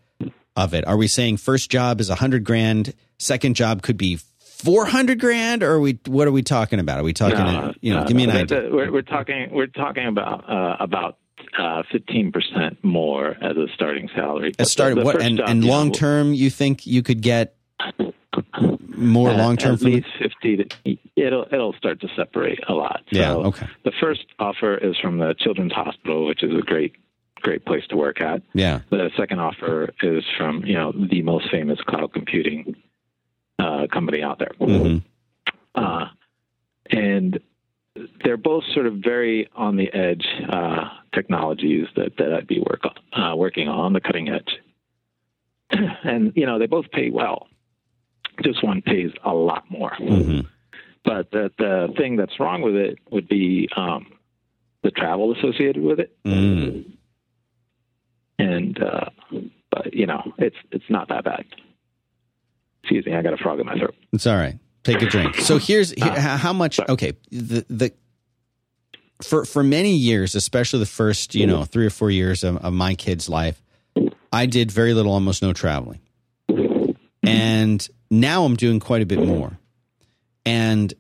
of 0.56 0.74
it. 0.74 0.86
Are 0.86 0.96
we 0.96 1.08
saying 1.08 1.38
first 1.38 1.70
job 1.70 2.00
is 2.00 2.10
a 2.10 2.16
hundred 2.16 2.44
grand, 2.44 2.94
second 3.18 3.54
job 3.54 3.82
could 3.82 3.96
be 3.96 4.18
four 4.38 4.86
hundred 4.86 5.20
grand, 5.20 5.62
or 5.62 5.72
are 5.72 5.80
we 5.80 5.98
what 6.06 6.28
are 6.28 6.32
we 6.32 6.42
talking 6.42 6.78
about? 6.78 6.98
Are 6.98 7.04
we 7.04 7.12
talking? 7.12 7.38
No, 7.38 7.72
you 7.80 7.92
know, 7.94 8.00
no, 8.00 8.06
give 8.06 8.16
me 8.16 8.24
an 8.24 8.30
no. 8.30 8.40
idea. 8.40 8.68
We're, 8.70 8.92
we're 8.92 9.02
talking 9.02 9.48
we're 9.52 9.66
talking 9.66 10.06
about 10.06 10.48
uh, 10.48 10.76
about 10.80 11.18
uh, 11.58 11.82
fifteen 11.90 12.32
percent 12.32 12.82
more 12.82 13.36
as 13.40 13.56
a 13.56 13.66
starting 13.74 14.08
salary. 14.14 14.52
As 14.58 14.70
starting 14.70 15.04
what 15.04 15.22
and, 15.22 15.40
and 15.40 15.64
long 15.64 15.92
term, 15.92 16.34
you 16.34 16.50
think 16.50 16.86
you 16.86 17.02
could 17.02 17.22
get 17.22 17.56
more 18.96 19.32
long 19.32 19.56
term 19.56 19.74
at 19.74 19.82
least 19.82 20.06
fifty. 20.18 20.56
To, 20.56 20.96
it'll 21.16 21.46
it'll 21.52 21.72
start 21.74 22.00
to 22.00 22.08
separate 22.16 22.60
a 22.68 22.74
lot. 22.74 23.02
So 23.12 23.18
yeah. 23.18 23.32
Okay. 23.34 23.66
The 23.84 23.92
first 24.00 24.26
offer 24.38 24.76
is 24.76 24.96
from 24.98 25.18
the 25.18 25.34
Children's 25.38 25.72
Hospital, 25.72 26.26
which 26.26 26.42
is 26.42 26.52
a 26.56 26.62
great 26.62 26.94
great 27.36 27.64
place 27.64 27.84
to 27.88 27.96
work 27.96 28.20
at. 28.20 28.42
Yeah. 28.52 28.80
The 28.90 29.10
second 29.16 29.40
offer 29.40 29.92
is 30.02 30.24
from 30.36 30.64
you 30.64 30.74
know 30.74 30.92
the 30.92 31.22
most 31.22 31.50
famous 31.50 31.80
cloud 31.80 32.12
computing 32.12 32.76
uh, 33.58 33.86
company 33.92 34.22
out 34.22 34.38
there. 34.38 34.52
Mm-hmm. 34.60 34.98
Uh, 35.74 36.06
and 36.90 37.40
they're 38.24 38.36
both 38.36 38.64
sort 38.72 38.86
of 38.86 38.94
very 39.02 39.48
on 39.54 39.76
the 39.76 39.92
edge 39.92 40.26
uh, 40.48 40.88
technologies 41.14 41.86
that, 41.96 42.16
that 42.18 42.32
I'd 42.32 42.46
be 42.46 42.60
work 42.60 42.82
uh, 43.12 43.34
working 43.36 43.68
on, 43.68 43.92
the 43.92 44.00
cutting 44.00 44.28
edge. 44.28 44.50
and, 46.04 46.32
you 46.34 46.46
know, 46.46 46.58
they 46.58 46.66
both 46.66 46.90
pay 46.90 47.10
well. 47.10 47.48
Just 48.42 48.64
one 48.64 48.82
pays 48.82 49.10
a 49.24 49.32
lot 49.32 49.64
more. 49.70 49.92
Mm-hmm. 50.00 50.40
But 51.04 51.30
the, 51.30 51.50
the 51.58 51.88
thing 51.96 52.16
that's 52.16 52.38
wrong 52.38 52.62
with 52.62 52.74
it 52.74 52.98
would 53.10 53.28
be 53.28 53.68
um, 53.76 54.06
the 54.82 54.90
travel 54.90 55.34
associated 55.34 55.82
with 55.82 56.00
it. 56.00 56.16
Mm. 56.24 56.92
And, 58.38 58.82
uh, 58.82 59.10
but, 59.70 59.94
you 59.94 60.06
know, 60.06 60.32
it's, 60.38 60.56
it's 60.72 60.84
not 60.88 61.08
that 61.08 61.24
bad. 61.24 61.44
Excuse 62.82 63.06
me, 63.06 63.14
I 63.14 63.22
got 63.22 63.34
a 63.34 63.36
frog 63.36 63.60
in 63.60 63.66
my 63.66 63.76
throat. 63.78 63.94
It's 64.12 64.26
all 64.26 64.36
right. 64.36 64.58
Take 64.82 65.02
a 65.02 65.06
drink. 65.06 65.34
So 65.36 65.58
here's 65.58 65.90
here, 65.90 66.10
uh, 66.10 66.38
how 66.38 66.54
much. 66.54 66.80
Okay, 66.80 67.12
the 67.30 67.66
the 67.68 67.92
for 69.22 69.44
for 69.44 69.62
many 69.62 69.94
years, 69.94 70.34
especially 70.34 70.80
the 70.80 70.86
first 70.86 71.34
you 71.34 71.46
know 71.46 71.64
three 71.64 71.84
or 71.84 71.90
four 71.90 72.10
years 72.10 72.42
of, 72.42 72.56
of 72.56 72.72
my 72.72 72.94
kid's 72.94 73.28
life, 73.28 73.62
I 74.32 74.46
did 74.46 74.72
very 74.72 74.94
little, 74.94 75.12
almost 75.12 75.42
no 75.42 75.52
traveling, 75.52 76.00
and 77.30 77.88
now 78.10 78.44
I'm 78.44 78.56
doing 78.56 78.80
quite 78.80 79.02
a 79.02 79.06
bit 79.06 79.20
more, 79.20 79.58
and 80.44 80.92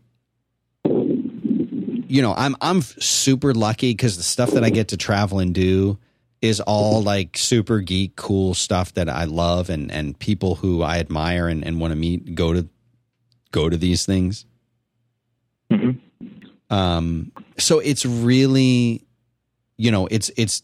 you 0.84 2.22
know 2.22 2.34
I'm 2.36 2.56
I'm 2.60 2.82
super 2.82 3.54
lucky 3.54 3.92
because 3.92 4.16
the 4.16 4.22
stuff 4.22 4.50
that 4.52 4.64
I 4.64 4.70
get 4.70 4.88
to 4.88 4.96
travel 4.96 5.38
and 5.38 5.54
do 5.54 5.98
is 6.42 6.60
all 6.60 7.02
like 7.02 7.36
super 7.36 7.80
geek 7.80 8.16
cool 8.16 8.54
stuff 8.54 8.94
that 8.94 9.08
I 9.08 9.24
love 9.24 9.70
and 9.70 9.90
and 9.90 10.18
people 10.18 10.54
who 10.54 10.82
I 10.82 10.98
admire 10.98 11.48
and, 11.48 11.64
and 11.64 11.80
want 11.80 11.92
to 11.92 11.96
meet 11.96 12.34
go 12.34 12.52
to 12.52 12.68
go 13.52 13.68
to 13.68 13.76
these 13.76 14.06
things. 14.06 14.46
Mm-hmm. 15.70 16.74
Um, 16.74 17.32
so 17.58 17.80
it's 17.80 18.06
really, 18.06 19.04
you 19.76 19.90
know, 19.90 20.06
it's 20.06 20.30
it's 20.36 20.62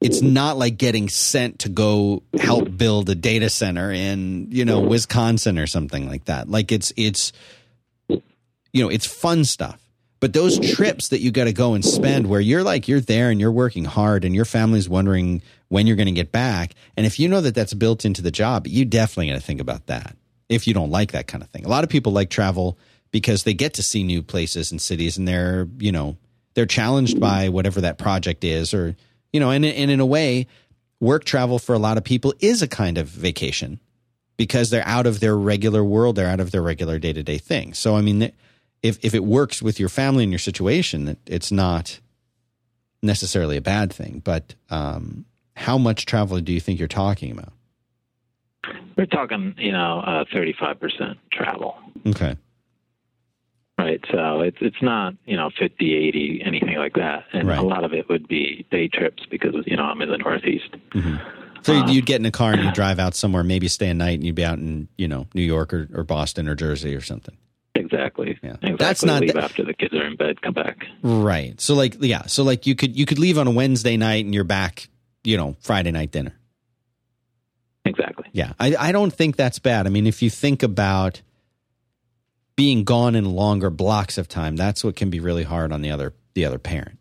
it's 0.00 0.20
not 0.20 0.58
like 0.58 0.76
getting 0.76 1.08
sent 1.08 1.60
to 1.60 1.68
go 1.68 2.22
help 2.38 2.76
build 2.76 3.08
a 3.08 3.14
data 3.14 3.48
center 3.48 3.90
in 3.90 4.48
you 4.50 4.64
know 4.64 4.80
Wisconsin 4.80 5.58
or 5.58 5.66
something 5.66 6.08
like 6.08 6.26
that. 6.26 6.48
Like 6.48 6.72
it's 6.72 6.92
it's 6.96 7.32
you 8.08 8.22
know 8.74 8.88
it's 8.88 9.06
fun 9.06 9.44
stuff. 9.44 9.80
But 10.20 10.32
those 10.32 10.58
trips 10.74 11.08
that 11.08 11.20
you 11.20 11.30
got 11.30 11.44
to 11.44 11.52
go 11.52 11.74
and 11.74 11.84
spend 11.84 12.28
where 12.28 12.40
you're 12.40 12.62
like 12.62 12.88
you're 12.88 13.00
there 13.00 13.30
and 13.30 13.38
you're 13.38 13.52
working 13.52 13.84
hard 13.84 14.24
and 14.24 14.34
your 14.34 14.46
family's 14.46 14.88
wondering 14.88 15.42
when 15.68 15.86
you're 15.86 15.96
going 15.96 16.06
to 16.06 16.12
get 16.12 16.32
back 16.32 16.74
and 16.96 17.04
if 17.04 17.18
you 17.18 17.28
know 17.28 17.40
that 17.40 17.54
that's 17.54 17.74
built 17.74 18.04
into 18.04 18.22
the 18.22 18.30
job, 18.30 18.66
you 18.66 18.84
definitely 18.84 19.28
got 19.28 19.34
to 19.34 19.40
think 19.40 19.60
about 19.60 19.86
that 19.86 20.16
if 20.48 20.66
you 20.66 20.74
don't 20.74 20.90
like 20.90 21.12
that 21.12 21.26
kind 21.26 21.42
of 21.42 21.50
thing. 21.50 21.64
A 21.64 21.68
lot 21.68 21.84
of 21.84 21.90
people 21.90 22.12
like 22.12 22.30
travel 22.30 22.78
because 23.10 23.44
they 23.44 23.54
get 23.54 23.74
to 23.74 23.82
see 23.82 24.02
new 24.02 24.22
places 24.22 24.70
and 24.70 24.80
cities 24.80 25.16
and 25.18 25.26
they're, 25.28 25.68
you 25.78 25.92
know, 25.92 26.16
they're 26.54 26.66
challenged 26.66 27.20
by 27.20 27.48
whatever 27.48 27.80
that 27.80 27.98
project 27.98 28.44
is 28.44 28.74
or, 28.74 28.96
you 29.34 29.40
know, 29.40 29.50
and, 29.50 29.64
and 29.64 29.90
in 29.90 29.98
a 29.98 30.06
way, 30.06 30.46
work 31.00 31.24
travel 31.24 31.58
for 31.58 31.74
a 31.74 31.78
lot 31.78 31.98
of 31.98 32.04
people 32.04 32.32
is 32.38 32.62
a 32.62 32.68
kind 32.68 32.96
of 32.96 33.08
vacation 33.08 33.80
because 34.36 34.70
they're 34.70 34.86
out 34.86 35.08
of 35.08 35.18
their 35.18 35.36
regular 35.36 35.82
world, 35.82 36.14
they're 36.14 36.28
out 36.28 36.38
of 36.38 36.52
their 36.52 36.62
regular 36.62 37.00
day 37.00 37.12
to 37.12 37.24
day 37.24 37.38
thing. 37.38 37.74
So, 37.74 37.96
I 37.96 38.00
mean, 38.00 38.30
if, 38.80 39.04
if 39.04 39.12
it 39.12 39.24
works 39.24 39.60
with 39.60 39.80
your 39.80 39.88
family 39.88 40.22
and 40.22 40.30
your 40.30 40.38
situation, 40.38 41.16
it's 41.26 41.50
not 41.50 41.98
necessarily 43.02 43.56
a 43.56 43.60
bad 43.60 43.92
thing. 43.92 44.22
But 44.24 44.54
um, 44.70 45.24
how 45.56 45.78
much 45.78 46.06
travel 46.06 46.38
do 46.38 46.52
you 46.52 46.60
think 46.60 46.78
you're 46.78 46.86
talking 46.86 47.32
about? 47.32 47.52
We're 48.96 49.06
talking, 49.06 49.56
you 49.58 49.72
know, 49.72 49.98
uh, 49.98 50.24
35% 50.32 51.16
travel. 51.32 51.76
Okay. 52.06 52.36
Right. 53.76 54.00
So 54.10 54.40
it's 54.40 54.58
it's 54.60 54.80
not, 54.82 55.14
you 55.24 55.36
know, 55.36 55.50
50, 55.58 55.94
80, 55.94 56.42
anything 56.46 56.76
like 56.76 56.94
that. 56.94 57.24
And 57.32 57.48
right. 57.48 57.58
a 57.58 57.62
lot 57.62 57.82
of 57.82 57.92
it 57.92 58.08
would 58.08 58.28
be 58.28 58.64
day 58.70 58.88
trips 58.88 59.24
because, 59.28 59.54
you 59.66 59.76
know, 59.76 59.82
I'm 59.82 60.00
in 60.00 60.10
the 60.10 60.18
Northeast. 60.18 60.76
Mm-hmm. 60.94 61.16
So 61.62 61.74
um, 61.74 61.88
you'd 61.88 62.06
get 62.06 62.20
in 62.20 62.26
a 62.26 62.30
car 62.30 62.52
and 62.52 62.62
you'd 62.62 62.74
drive 62.74 62.98
out 62.98 63.14
somewhere, 63.14 63.42
maybe 63.42 63.68
stay 63.68 63.88
a 63.88 63.94
night, 63.94 64.14
and 64.14 64.24
you'd 64.24 64.36
be 64.36 64.44
out 64.44 64.58
in, 64.58 64.88
you 64.96 65.08
know, 65.08 65.26
New 65.34 65.42
York 65.42 65.74
or, 65.74 65.88
or 65.92 66.04
Boston 66.04 66.48
or 66.48 66.54
Jersey 66.54 66.94
or 66.94 67.00
something. 67.00 67.36
Exactly. 67.74 68.38
Yeah. 68.42 68.50
Exactly. 68.50 68.76
That's 68.78 69.04
not 69.04 69.22
leave 69.22 69.36
after 69.36 69.64
the 69.64 69.74
kids 69.74 69.94
are 69.94 70.06
in 70.06 70.16
bed, 70.16 70.40
come 70.40 70.54
back. 70.54 70.86
Right. 71.02 71.60
So 71.60 71.74
like 71.74 71.96
yeah, 72.00 72.26
so 72.26 72.44
like 72.44 72.66
you 72.66 72.76
could 72.76 72.96
you 72.96 73.06
could 73.06 73.18
leave 73.18 73.38
on 73.38 73.48
a 73.48 73.50
Wednesday 73.50 73.96
night 73.96 74.24
and 74.24 74.32
you're 74.32 74.44
back, 74.44 74.88
you 75.24 75.36
know, 75.36 75.56
Friday 75.60 75.90
night 75.90 76.12
dinner. 76.12 76.34
Exactly. 77.84 78.26
Yeah. 78.32 78.52
I, 78.60 78.76
I 78.76 78.92
don't 78.92 79.12
think 79.12 79.36
that's 79.36 79.58
bad. 79.58 79.86
I 79.86 79.90
mean, 79.90 80.06
if 80.06 80.22
you 80.22 80.30
think 80.30 80.62
about 80.62 81.20
being 82.56 82.84
gone 82.84 83.14
in 83.14 83.24
longer 83.24 83.70
blocks 83.70 84.18
of 84.18 84.28
time, 84.28 84.56
that's 84.56 84.84
what 84.84 84.96
can 84.96 85.10
be 85.10 85.20
really 85.20 85.42
hard 85.42 85.72
on 85.72 85.82
the 85.82 85.90
other 85.90 86.14
the 86.34 86.44
other 86.44 86.58
parent. 86.58 86.98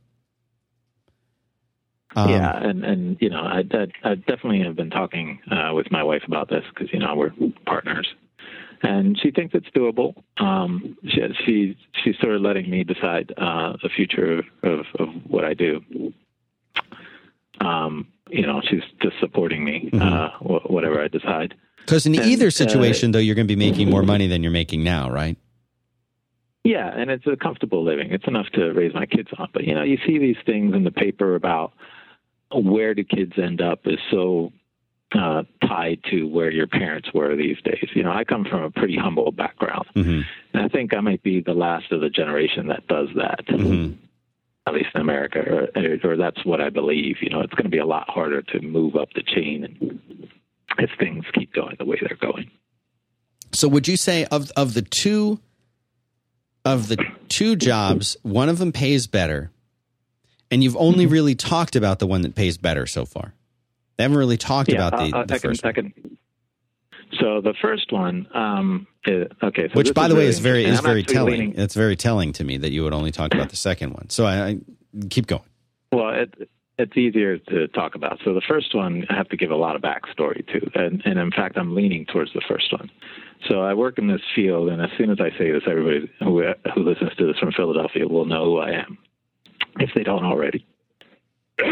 Um, 2.16 2.30
yeah, 2.30 2.56
and 2.56 2.84
and 2.84 3.18
you 3.20 3.30
know, 3.30 3.42
I, 3.42 3.64
I, 3.72 4.12
I 4.12 4.16
definitely 4.16 4.64
have 4.64 4.76
been 4.76 4.90
talking 4.90 5.40
uh, 5.50 5.74
with 5.74 5.92
my 5.92 6.04
wife 6.04 6.24
about 6.28 6.50
this 6.50 6.64
because 6.74 6.92
you 6.94 7.00
know 7.00 7.16
we're 7.16 7.32
partners, 7.66 8.08
and 8.82 9.20
she 9.22 9.32
thinks 9.32 9.56
it's 9.56 9.70
doable. 9.76 10.16
Um, 10.38 10.98
she 11.08 11.22
she 11.46 11.78
she's 12.04 12.16
sort 12.22 12.36
of 12.36 12.42
letting 12.42 12.70
me 12.70 12.84
decide 12.84 13.34
uh, 13.38 13.74
the 13.82 13.90
future 13.96 14.44
of 14.64 14.86
of 15.00 15.10
what 15.28 15.44
I 15.44 15.54
do. 15.54 16.14
Um, 17.62 18.08
you 18.30 18.46
know, 18.46 18.62
she's 18.70 18.82
just 19.02 19.16
supporting 19.20 19.64
me, 19.64 19.90
mm-hmm. 19.94 20.02
uh, 20.02 20.30
wh- 20.40 20.70
whatever 20.70 21.02
I 21.02 21.08
decide. 21.08 21.56
Because 21.78 22.06
in 22.06 22.16
and, 22.16 22.26
either 22.26 22.48
uh, 22.48 22.52
situation, 22.52 23.12
though, 23.12 23.20
you're 23.20 23.36
going 23.36 23.48
to 23.48 23.56
be 23.56 23.60
making 23.60 23.90
more 23.90 24.04
money 24.04 24.28
than 24.28 24.44
you're 24.44 24.52
making 24.52 24.84
now, 24.84 25.10
right? 25.10 25.38
Yeah, 26.64 26.90
and 26.96 27.12
it's 27.12 27.28
a 27.28 27.36
comfortable 27.36 27.84
living. 27.84 28.12
It's 28.12 28.28
enough 28.28 28.48
to 28.54 28.72
raise 28.72 28.94
my 28.94 29.06
kids 29.06 29.30
on. 29.38 29.50
But 29.54 29.66
you 29.66 29.76
know, 29.76 29.84
you 29.84 29.98
see 30.06 30.18
these 30.18 30.38
things 30.46 30.74
in 30.74 30.84
the 30.84 30.92
paper 30.92 31.36
about 31.36 31.74
where 32.54 32.94
do 32.94 33.04
kids 33.04 33.34
end 33.38 33.62
up 33.62 33.82
is 33.86 34.00
so 34.12 34.54
uh, 35.14 35.44
tied 35.68 36.00
to 36.12 36.24
where 36.24 36.50
your 36.50 36.68
parents 36.68 37.10
were 37.14 37.36
these 37.36 37.58
days. 37.64 37.90
You 37.94 38.04
know, 38.04 38.12
I 38.12 38.24
come 38.24 38.46
from 38.46 38.64
a 38.64 38.72
pretty 38.72 38.96
humble 38.96 39.32
background, 39.32 39.88
mm-hmm. 39.96 40.22
and 40.54 40.64
I 40.64 40.70
think 40.70 40.96
I 40.96 41.02
might 41.02 41.22
be 41.22 41.42
the 41.42 41.54
last 41.54 41.92
of 41.92 42.02
the 42.02 42.10
generation 42.10 42.68
that 42.68 42.88
does 42.88 43.10
that. 43.16 43.46
Mm-hmm 43.48 44.00
at 44.66 44.74
least 44.74 44.90
in 44.96 45.02
America, 45.02 45.40
or, 45.76 46.12
or 46.12 46.18
that's 46.18 46.46
what 46.46 46.62
I 46.62 46.70
believe. 46.70 47.18
You 47.22 47.30
know, 47.30 47.42
it's 47.42 47.54
going 47.54 47.66
to 47.66 47.70
be 47.70 47.80
a 47.80 47.86
lot 47.86 48.10
harder 48.10 48.42
to 48.42 48.62
move 48.62 48.96
up 48.96 49.10
the 49.14 49.22
chain 49.22 49.66
and 49.66 50.30
if 50.80 50.90
things 50.98 51.26
keep 51.34 51.54
going 51.54 51.76
the 51.78 51.86
way 51.86 51.98
they're 52.02 52.18
going. 52.18 52.50
So, 53.52 53.68
would 53.68 53.88
you 53.88 53.98
say 53.98 54.26
of 54.26 54.52
of 54.52 54.74
the 54.74 54.82
two 54.82 55.40
of 56.66 56.88
the 56.88 56.98
two 57.30 57.56
jobs, 57.56 58.18
one 58.24 58.50
of 58.50 58.58
them 58.58 58.72
pays 58.72 59.08
better, 59.08 59.52
and 60.50 60.64
you've 60.64 60.78
only 60.78 61.06
mm-hmm. 61.06 61.14
really 61.14 61.36
talked 61.36 61.76
about 61.76 62.00
the 62.00 62.08
one 62.08 62.22
that 62.22 62.36
pays 62.36 62.58
better 62.58 62.86
so 62.86 63.06
far? 63.06 63.34
They 63.98 64.04
haven't 64.04 64.18
really 64.18 64.38
talked 64.38 64.70
yeah, 64.70 64.88
about 64.88 64.92
the, 64.92 65.18
uh, 65.18 65.26
the 65.26 65.36
I 65.36 65.38
first. 65.38 65.62
Can, 65.62 65.74
can, 65.74 66.18
so 67.20 67.42
the 67.42 67.54
first 67.62 67.92
one, 67.92 68.28
um, 68.34 68.88
is, 69.06 69.28
okay. 69.44 69.68
So 69.68 69.74
Which, 69.74 69.94
by 69.94 70.08
the 70.08 70.16
way, 70.16 70.26
is 70.26 70.40
very 70.40 70.66
is 70.66 70.80
I'm 70.80 70.86
very 70.86 71.04
telling. 71.04 71.40
Leaning, 71.40 71.60
it's 71.60 71.76
very 71.76 71.96
telling 71.96 72.34
to 72.34 72.44
me 72.44 72.58
that 72.58 72.72
you 72.72 72.84
would 72.84 72.94
only 72.94 73.12
talk 73.12 73.34
about 73.34 73.50
the 73.50 73.56
second 73.56 73.94
one. 73.94 74.10
So 74.10 74.26
I, 74.26 74.48
I 74.48 74.58
keep 75.10 75.28
going. 75.28 75.44
Well, 75.92 76.10
it, 76.10 76.50
it's 76.80 76.98
easier 76.98 77.38
to 77.38 77.68
talk 77.68 77.96
about. 77.96 78.20
So 78.26 78.34
the 78.34 78.42
first 78.48 78.74
one, 78.74 79.06
I 79.10 79.16
have 79.16 79.30
to 79.30 79.38
give 79.38 79.52
a 79.52 79.56
lot 79.56 79.76
of 79.76 79.82
backstory 79.82 80.46
to, 80.48 80.72
and, 80.74 81.02
and 81.06 81.20
in 81.20 81.32
fact, 81.32 81.58
I'm 81.58 81.76
leaning 81.76 82.06
towards 82.06 82.34
the 82.34 82.42
first 82.48 82.72
one. 82.72 82.90
So 83.50 83.62
I 83.62 83.74
work 83.74 83.98
in 83.98 84.08
this 84.08 84.22
field, 84.36 84.70
and 84.70 84.82
as 84.82 84.90
soon 84.98 85.10
as 85.10 85.18
I 85.20 85.30
say 85.38 85.52
this, 85.52 85.64
everybody 85.68 86.10
who, 86.20 86.44
who 86.74 86.84
listens 86.84 87.14
to 87.18 87.28
this 87.28 87.38
from 87.38 87.52
Philadelphia 87.52 88.08
will 88.08 88.26
know 88.26 88.46
who 88.46 88.58
I 88.60 88.72
am, 88.72 88.98
if 89.80 89.90
they 89.96 90.04
don't 90.04 90.26
already. 90.26 90.66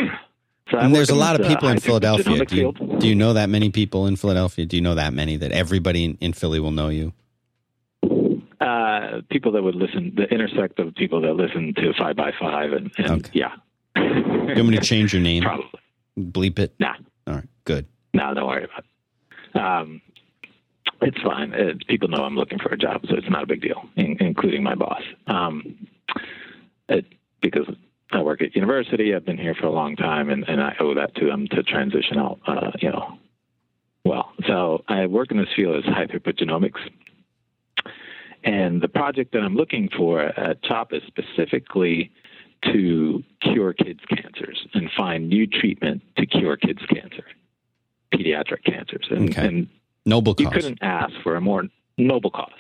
So 0.70 0.78
and 0.78 0.96
there's 0.96 1.10
a 1.10 1.16
lot 1.16 1.38
of 1.38 1.46
people 1.46 1.68
uh, 1.68 1.74
in 1.74 1.80
Philadelphia. 1.82 2.46
Do 2.46 2.56
you, 2.56 2.72
do 2.98 3.06
you, 3.06 3.14
know 3.14 3.34
that 3.34 3.50
many 3.50 3.72
people 3.72 4.08
in 4.08 4.16
Philadelphia? 4.16 4.66
Do 4.66 4.78
you 4.78 4.82
know 4.82 4.96
that 4.96 5.14
many 5.14 5.36
that 5.36 5.52
everybody 5.52 6.06
in, 6.06 6.18
in 6.22 6.32
Philly 6.32 6.62
will 6.62 6.72
know 6.72 6.88
you? 6.88 7.12
Uh, 8.62 9.20
people 9.30 9.52
that 9.52 9.64
would 9.64 9.76
listen, 9.76 10.14
the 10.16 10.24
intersect 10.34 10.80
of 10.80 10.96
people 10.96 11.20
that 11.22 11.34
listen 11.34 11.74
to 11.76 11.92
Five 12.00 12.16
by 12.16 12.32
Five, 12.40 12.72
and, 12.72 12.90
and 12.98 13.26
okay. 13.26 13.32
yeah. 13.34 13.56
you 13.98 14.56
want 14.56 14.70
me 14.70 14.78
to 14.78 14.86
change 14.86 15.12
your 15.12 15.22
name? 15.22 15.44
Probably. 15.44 15.68
Bleep 16.18 16.58
it. 16.58 16.74
Nah. 16.80 16.94
All 17.28 17.34
right. 17.34 17.50
Good. 17.66 17.86
No, 18.14 18.28
nah, 18.28 18.34
don't 18.34 18.48
worry 18.48 18.64
about 18.64 18.86
it. 18.86 19.60
Um, 19.60 20.02
it's 21.02 21.22
fine. 21.22 21.54
It, 21.54 21.88
people 21.88 22.08
know 22.08 22.24
I'm 22.24 22.36
looking 22.36 22.60
for 22.60 22.70
a 22.70 22.78
job, 22.78 23.02
so 23.08 23.16
it's 23.16 23.30
not 23.30 23.44
a 23.44 23.48
big 23.48 23.62
deal, 23.62 23.84
in, 23.96 24.18
including 24.20 24.64
my 24.64 24.76
boss. 24.76 25.02
Um, 25.28 25.88
it, 26.90 27.06
because 27.42 27.68
I 28.12 28.22
work 28.22 28.42
at 28.42 28.56
university. 28.56 29.16
I've 29.16 29.26
been 29.26 29.38
here 29.38 29.56
for 29.56 29.66
a 29.66 29.72
long 29.72 29.96
time, 29.96 30.30
and, 30.30 30.48
and 30.48 30.62
I 30.62 30.76
owe 30.80 30.94
that 30.96 31.16
to 31.16 31.26
them 31.26 31.48
to 31.52 31.64
transition 31.64 32.18
out. 32.18 32.40
Uh, 32.46 32.72
you 32.80 32.90
know, 32.90 33.18
well, 34.04 34.32
so 34.48 34.84
I 34.88 35.06
work 35.08 35.32
in 35.32 35.38
this 35.38 35.48
field 35.56 35.78
as 35.78 35.86
high 35.86 36.06
throughput 36.06 36.40
genomics, 36.40 36.80
and 38.44 38.82
the 38.82 38.88
project 38.88 39.32
that 39.34 39.42
I'm 39.42 39.56
looking 39.56 39.90
for 39.96 40.22
at 40.22 40.62
CHOP 40.64 40.94
is 40.94 41.02
specifically 41.08 42.12
to 42.66 43.24
cure 43.42 43.74
kids' 43.74 44.02
cancers 44.08 44.68
and 44.74 44.90
find 44.96 45.30
new 45.30 45.48
treatment 45.48 46.04
to 46.18 46.26
cure 46.26 46.58
kids' 46.58 46.86
cancer, 46.88 47.26
pediatric 48.14 48.64
cancers, 48.66 49.08
and, 49.10 49.30
Okay. 49.30 49.48
and 49.48 49.68
Noble 50.06 50.36
you 50.38 50.50
couldn't 50.50 50.80
ask 50.82 51.14
for 51.24 51.36
a 51.36 51.42
more 51.42 51.64
noble 51.98 52.32
cause. 52.32 52.52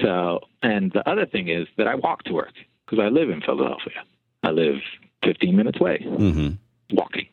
So, 0.00 0.40
and 0.62 0.92
the 0.92 1.08
other 1.08 1.26
thing 1.26 1.48
is 1.48 1.66
that 1.76 1.86
I 1.86 1.94
walk 1.94 2.24
to 2.24 2.32
work 2.32 2.52
because 2.84 3.02
I 3.02 3.08
live 3.08 3.30
in 3.30 3.40
Philadelphia. 3.40 4.04
I 4.42 4.50
live 4.50 4.76
15 5.24 5.56
minutes 5.56 5.78
away 5.80 5.98
hmm 6.02 6.50
walking. 6.90 7.26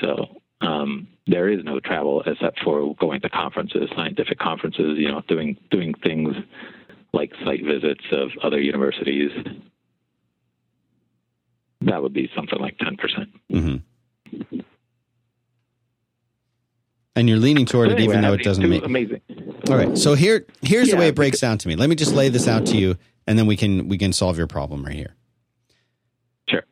So 0.00 0.40
um, 0.60 1.08
there 1.26 1.48
is 1.48 1.64
no 1.64 1.80
travel 1.80 2.22
except 2.24 2.60
for 2.60 2.94
going 2.94 3.20
to 3.20 3.28
conferences, 3.28 3.90
scientific 3.94 4.38
conferences. 4.38 4.96
You 4.98 5.08
know, 5.08 5.22
doing 5.28 5.56
doing 5.70 5.94
things 6.02 6.36
like 7.12 7.32
site 7.44 7.64
visits 7.64 8.04
of 8.12 8.30
other 8.42 8.60
universities. 8.60 9.30
That 11.82 12.02
would 12.02 12.12
be 12.12 12.30
something 12.34 12.58
like 12.58 12.78
10 12.78 12.96
percent. 12.96 13.28
hmm 13.50 14.60
And 17.18 17.28
you're 17.28 17.38
leaning 17.38 17.66
toward 17.66 17.90
it, 17.90 17.98
even 17.98 18.20
though 18.20 18.32
it 18.32 18.44
doesn't 18.44 18.68
make. 18.68 18.84
amazing. 18.84 19.20
All 19.68 19.76
right. 19.76 19.98
So 19.98 20.14
here, 20.14 20.46
here's 20.62 20.90
the 20.90 20.96
way 20.96 21.08
it 21.08 21.16
breaks 21.16 21.40
down 21.40 21.58
to 21.58 21.66
me. 21.66 21.74
Let 21.74 21.88
me 21.88 21.96
just 21.96 22.12
lay 22.14 22.28
this 22.28 22.46
out 22.46 22.64
to 22.66 22.76
you, 22.76 22.96
and 23.26 23.36
then 23.36 23.46
we 23.46 23.56
can 23.56 23.88
we 23.88 23.98
can 23.98 24.12
solve 24.12 24.38
your 24.38 24.46
problem 24.46 24.84
right 24.84 24.94
here. 24.94 25.16
Sure. 26.48 26.62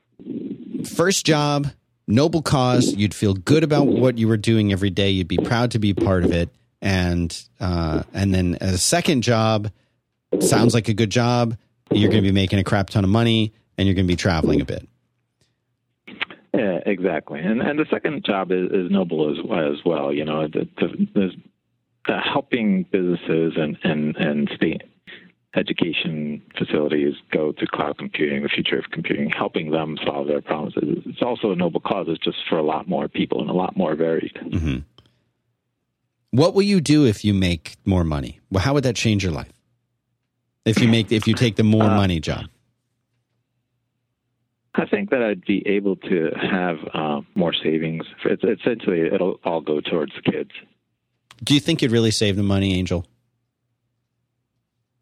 First 0.84 1.26
job, 1.26 1.66
noble 2.06 2.42
cause. 2.42 2.94
You'd 2.94 3.12
feel 3.12 3.34
good 3.34 3.64
about 3.64 3.88
what 3.88 4.18
you 4.18 4.28
were 4.28 4.36
doing 4.36 4.70
every 4.70 4.90
day. 4.90 5.10
You'd 5.10 5.26
be 5.26 5.38
proud 5.38 5.72
to 5.72 5.80
be 5.80 5.94
part 5.94 6.24
of 6.24 6.30
it, 6.30 6.48
and 6.80 7.36
uh, 7.58 8.04
and 8.14 8.32
then 8.32 8.56
as 8.60 8.74
a 8.74 8.78
second 8.78 9.22
job, 9.22 9.72
sounds 10.38 10.74
like 10.74 10.86
a 10.86 10.94
good 10.94 11.10
job. 11.10 11.58
You're 11.90 12.10
going 12.10 12.22
to 12.22 12.28
be 12.28 12.32
making 12.32 12.60
a 12.60 12.64
crap 12.64 12.90
ton 12.90 13.02
of 13.02 13.10
money, 13.10 13.52
and 13.76 13.88
you're 13.88 13.96
going 13.96 14.06
to 14.06 14.12
be 14.12 14.16
traveling 14.16 14.60
a 14.60 14.64
bit. 14.64 14.88
Yeah, 16.56 16.80
exactly. 16.86 17.40
And 17.40 17.60
and 17.60 17.78
the 17.78 17.86
second 17.90 18.24
job 18.24 18.50
is, 18.50 18.70
is 18.70 18.90
noble 18.90 19.30
as 19.30 19.38
as 19.38 19.84
well. 19.84 20.12
You 20.12 20.24
know, 20.24 20.48
the, 20.48 20.66
the, 21.14 21.30
uh, 22.12 22.20
helping 22.22 22.84
businesses 22.84 23.54
and 23.56 23.76
and 23.84 24.16
and 24.16 24.50
state 24.56 24.82
education 25.54 26.42
facilities 26.58 27.14
go 27.32 27.52
to 27.52 27.66
cloud 27.66 27.96
computing, 27.98 28.42
the 28.42 28.48
future 28.48 28.78
of 28.78 28.84
computing, 28.90 29.30
helping 29.30 29.70
them 29.70 29.96
solve 30.04 30.28
their 30.28 30.42
problems. 30.42 30.74
It's 30.76 31.22
also 31.22 31.50
a 31.50 31.56
noble 31.56 31.80
cause. 31.80 32.06
It's 32.08 32.22
just 32.22 32.38
for 32.48 32.58
a 32.58 32.62
lot 32.62 32.86
more 32.88 33.08
people 33.08 33.40
and 33.40 33.48
a 33.48 33.54
lot 33.54 33.76
more 33.76 33.94
varied. 33.94 34.36
What 36.30 36.54
will 36.54 36.62
you 36.62 36.80
do 36.80 37.06
if 37.06 37.24
you 37.24 37.32
make 37.32 37.76
more 37.86 38.04
money? 38.04 38.40
Well, 38.50 38.62
how 38.62 38.74
would 38.74 38.84
that 38.84 38.96
change 38.96 39.22
your 39.24 39.32
life? 39.32 39.52
If 40.66 40.80
you 40.82 40.88
make 40.88 41.12
if 41.12 41.26
you 41.26 41.34
take 41.34 41.56
the 41.56 41.64
more 41.64 41.84
Uh, 41.84 41.96
money 41.96 42.20
job. 42.20 42.46
I 44.76 44.86
think 44.86 45.10
that 45.10 45.22
I'd 45.22 45.44
be 45.44 45.66
able 45.66 45.96
to 45.96 46.30
have 46.40 46.76
uh, 46.92 47.20
more 47.34 47.54
savings. 47.54 48.04
It's, 48.24 48.42
essentially, 48.44 49.00
it'll 49.00 49.40
all 49.42 49.62
go 49.62 49.80
towards 49.80 50.12
the 50.14 50.30
kids. 50.30 50.50
Do 51.42 51.54
you 51.54 51.60
think 51.60 51.82
you'd 51.82 51.92
really 51.92 52.10
save 52.10 52.36
the 52.36 52.42
money, 52.42 52.74
Angel? 52.74 53.06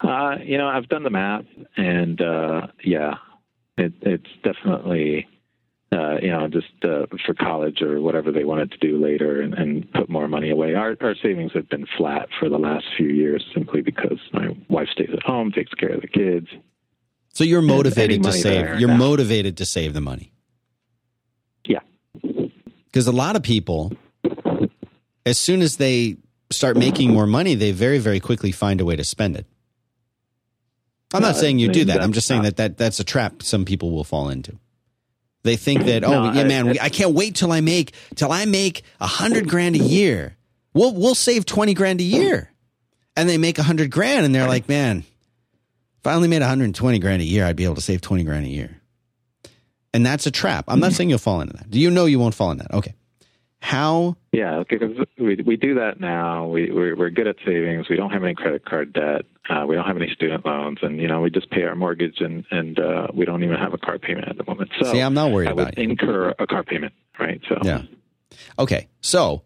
Uh, 0.01 0.37
you 0.45 0.59
know, 0.59 0.69
I've 0.69 0.89
done 0.89 1.03
the 1.03 1.11
math, 1.11 1.45
and 1.77 2.21
uh, 2.21 2.67
yeah, 2.85 3.15
it, 3.79 3.95
it's 4.03 4.31
definitely, 4.43 5.27
uh, 5.93 6.17
you 6.21 6.31
know, 6.31 6.47
just 6.49 6.85
uh, 6.85 7.07
for 7.25 7.35
college 7.35 7.81
or 7.83 8.01
whatever 8.01 8.31
they 8.31 8.45
wanted 8.45 8.73
to 8.73 8.79
do 8.79 9.03
later, 9.03 9.41
and, 9.41 9.55
and 9.55 9.91
put 9.93 10.09
more 10.09 10.29
money 10.29 10.51
away. 10.51 10.75
Our, 10.75 10.97
our 11.01 11.15
savings 11.23 11.53
have 11.55 11.69
been 11.69 11.87
flat 11.97 12.29
for 12.39 12.49
the 12.49 12.59
last 12.59 12.85
few 12.97 13.09
years, 13.09 13.45
simply 13.55 13.81
because 13.81 14.19
my 14.33 14.49
wife 14.69 14.89
stays 14.93 15.11
at 15.13 15.23
home, 15.23 15.53
takes 15.53 15.73
care 15.75 15.95
of 15.95 16.03
the 16.03 16.09
kids. 16.09 16.49
So 17.35 17.45
you're 17.45 17.63
motivated 17.63 18.23
to 18.23 18.33
save. 18.33 18.43
there, 18.65 18.79
You're 18.79 18.91
yeah. 18.91 18.97
motivated 18.97 19.57
to 19.59 19.67
save 19.67 19.93
the 19.93 20.01
money. 20.01 20.33
Yeah, 21.67 21.81
Because 22.87 23.07
a 23.07 23.13
lot 23.13 23.35
of 23.37 23.43
people, 23.43 23.93
as 25.27 25.37
soon 25.39 25.61
as 25.63 25.77
they 25.77 26.17
start 26.51 26.77
making 26.77 27.13
more 27.13 27.27
money, 27.27 27.55
they 27.57 27.73
very, 27.73 27.99
very 27.99 28.21
quickly 28.21 28.53
find 28.53 28.81
a 28.81 28.85
way 28.85 28.95
to 28.97 29.05
spend 29.05 29.37
it. 29.37 29.47
I'm 31.13 31.23
not 31.23 31.37
saying 31.37 31.59
you 31.59 31.69
do 31.69 31.85
that. 31.87 32.01
I'm 32.03 32.13
just 32.13 32.27
saying 32.27 32.43
not- 32.43 32.57
that, 32.57 32.77
that 32.77 32.79
that's 32.79 32.99
a 33.01 33.05
trap 33.05 33.43
some 33.43 33.65
people 33.65 33.91
will 33.93 34.05
fall 34.05 34.29
into. 34.31 34.59
They 35.43 35.57
think 35.57 35.85
that, 35.85 36.05
oh 36.05 36.11
No, 36.11 36.33
yeah, 36.33 36.41
I- 36.41 36.45
man, 36.45 36.67
we, 36.69 36.81
I 36.81 36.89
can't 36.89 37.15
wait 37.15 37.35
till 37.37 37.53
I 37.53 37.61
make 37.61 37.95
till 38.15 38.33
I 38.33 38.45
make 38.47 38.83
a 39.01 39.07
hundred 39.07 39.49
grand 39.49 39.75
a 39.77 39.79
year. 39.81 40.37
We'll 40.73 40.95
we'll 40.95 41.15
save 41.15 41.47
twenty 41.47 41.75
grand 41.75 42.01
a 42.01 42.05
year, 42.05 42.51
and 43.17 43.29
they 43.29 43.39
make 43.39 43.59
a 43.59 43.63
hundred 43.63 43.91
grand, 43.91 44.25
and 44.27 44.35
they're 44.35 44.49
like, 44.49 44.69
man, 44.69 45.05
if 46.05 46.09
I 46.09 46.13
only 46.13 46.29
made 46.29 46.43
120 46.43 46.99
grand 46.99 47.23
a 47.23 47.25
year, 47.25 47.47
I'd 47.47 47.57
be 47.57 47.65
able 47.65 47.77
to 47.77 47.81
save 47.81 48.03
20 48.03 48.25
grand 48.25 48.45
a 48.45 48.49
year. 48.51 48.79
And 49.95 50.05
that's 50.05 50.27
a 50.27 50.31
trap. 50.31 50.67
I'm 50.69 50.79
not 50.79 50.93
saying 50.93 51.09
you'll 51.09 51.19
fall 51.19 51.41
into 51.41 51.55
that. 51.55 51.71
Do 51.71 51.81
you 51.81 51.91
know 51.91 52.05
you 52.05 52.19
won't 52.19 52.35
fall 52.35 52.51
in 52.51 52.59
that? 52.59 52.71
Okay. 52.75 52.95
How? 53.61 54.19
yeah, 54.33 54.57
okay, 54.57 54.77
because 54.77 55.07
we 55.19 55.37
we 55.37 55.57
do 55.57 55.77
that 55.77 55.99
now. 55.99 56.47
We 56.47 56.71
we're, 56.71 56.95
we're 56.95 57.09
good 57.09 57.27
at 57.27 57.37
savings. 57.47 57.89
We 57.89 57.97
don't 57.97 58.11
have 58.11 58.23
any 58.23 58.35
credit 58.35 58.67
card 58.67 58.93
debt. 58.93 59.23
Uh, 59.49 59.65
we 59.67 59.77
don't 59.77 59.87
have 59.87 59.97
any 59.97 60.11
student 60.13 60.45
loans, 60.45 60.81
and 60.83 61.01
you 61.01 61.09
know, 61.09 61.23
we 61.23 61.31
just 61.31 61.49
pay 61.51 61.63
our 61.63 61.75
mortgage, 61.75 62.21
and 62.21 62.45
and 62.51 62.79
uh, 62.79 63.07
we 63.15 63.25
don't 63.25 63.43
even 63.43 63.57
have 63.57 63.73
a 63.73 63.79
car 63.79 63.99
payment 63.99 64.29
at 64.29 64.37
the 64.37 64.45
moment. 64.45 64.71
So 64.79 64.93
See, 64.93 65.01
I'm 65.01 65.15
not 65.15 65.31
worried 65.31 65.49
I 65.49 65.53
about 65.53 65.77
would 65.77 65.79
you. 65.79 65.91
incur 65.91 66.35
a 66.39 66.47
car 66.47 66.63
payment, 66.63 66.93
right? 67.19 67.41
So 67.49 67.57
Yeah. 67.63 67.83
Okay. 68.59 68.89
So 69.01 69.45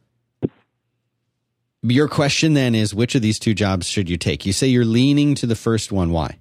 your 1.83 2.09
question 2.09 2.55
then 2.55 2.75
is 2.75 2.93
which 2.93 3.15
of 3.15 3.23
these 3.23 3.39
two 3.39 3.55
jobs 3.55 3.89
should 3.89 4.11
you 4.11 4.17
take? 4.17 4.45
You 4.45 4.53
say 4.53 4.67
you're 4.67 4.85
leaning 4.85 5.37
to 5.37 5.47
the 5.47 5.55
first 5.55 5.93
one. 5.93 6.11
Why? 6.11 6.39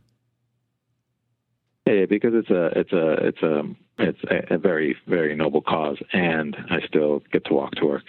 Yeah, 1.88 2.06
because 2.06 2.34
it's 2.34 2.50
a 2.50 2.66
it's 2.78 2.92
a 2.92 3.14
it's 3.28 3.42
a 3.42 3.64
it's 3.98 4.20
a, 4.30 4.56
a 4.56 4.58
very 4.58 4.98
very 5.08 5.36
noble 5.36 5.62
cause, 5.62 5.98
and 6.12 6.56
I 6.70 6.86
still 6.86 7.24
get 7.32 7.46
to 7.46 7.54
walk 7.54 7.76
to 7.76 7.86
work. 7.86 8.04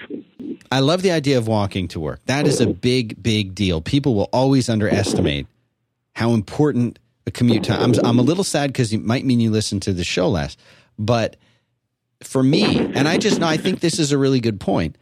I 0.73 0.81
love 0.81 1.03
the 1.03 1.13
idea 1.13 1.39
of 1.39 1.47
walking 1.47 1.87
to 1.89 2.01
work. 2.01 2.21
That 2.27 2.49
is 2.49 2.61
a 2.61 2.67
big, 2.67 3.23
big 3.23 3.55
deal. 3.55 3.81
People 3.81 4.17
will 4.17 4.29
always 4.33 4.69
underestimate 4.69 5.47
how 6.15 6.33
important 6.33 6.99
a 7.27 7.31
commute 7.31 7.63
time. 7.63 7.81
I'm, 7.81 8.05
I'm 8.05 8.19
a 8.19 8.23
little 8.23 8.43
sad 8.43 8.73
because 8.73 8.93
it 8.93 9.05
might 9.05 9.25
mean 9.25 9.39
you 9.39 9.53
listen 9.53 9.79
to 9.81 9.93
the 9.93 10.03
show 10.03 10.29
less, 10.29 10.57
but 10.99 11.37
for 12.25 12.43
me, 12.43 12.79
and 12.79 13.07
I 13.07 13.17
just 13.17 13.39
know 13.39 13.47
I 13.47 13.59
think 13.59 13.79
this 13.79 14.01
is 14.01 14.11
a 14.11 14.19
really 14.19 14.41
good 14.41 14.59
point. 14.59 14.99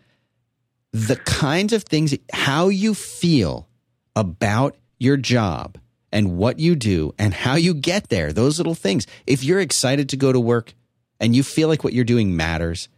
The 0.92 1.16
kinds 1.16 1.72
of 1.72 1.84
things, 1.84 2.14
how 2.30 2.68
you 2.68 2.92
feel 2.92 3.68
about 4.14 4.76
your 4.98 5.16
job 5.16 5.78
and 6.16 6.38
what 6.38 6.58
you 6.58 6.74
do 6.74 7.14
and 7.18 7.34
how 7.34 7.56
you 7.56 7.74
get 7.74 8.08
there, 8.08 8.32
those 8.32 8.58
little 8.58 8.74
things. 8.74 9.06
If 9.26 9.44
you're 9.44 9.60
excited 9.60 10.08
to 10.08 10.16
go 10.16 10.32
to 10.32 10.40
work 10.40 10.72
and 11.20 11.36
you 11.36 11.42
feel 11.42 11.68
like 11.68 11.84
what 11.84 11.92
you're 11.92 12.06
doing 12.06 12.34
matters, 12.34 12.88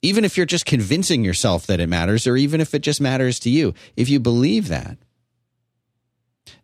even 0.00 0.24
if 0.24 0.36
you're 0.36 0.46
just 0.46 0.64
convincing 0.64 1.24
yourself 1.24 1.66
that 1.66 1.80
it 1.80 1.88
matters, 1.88 2.24
or 2.24 2.36
even 2.36 2.60
if 2.60 2.72
it 2.72 2.82
just 2.82 3.00
matters 3.00 3.40
to 3.40 3.50
you, 3.50 3.74
if 3.96 4.08
you 4.08 4.20
believe 4.20 4.68
that, 4.68 4.96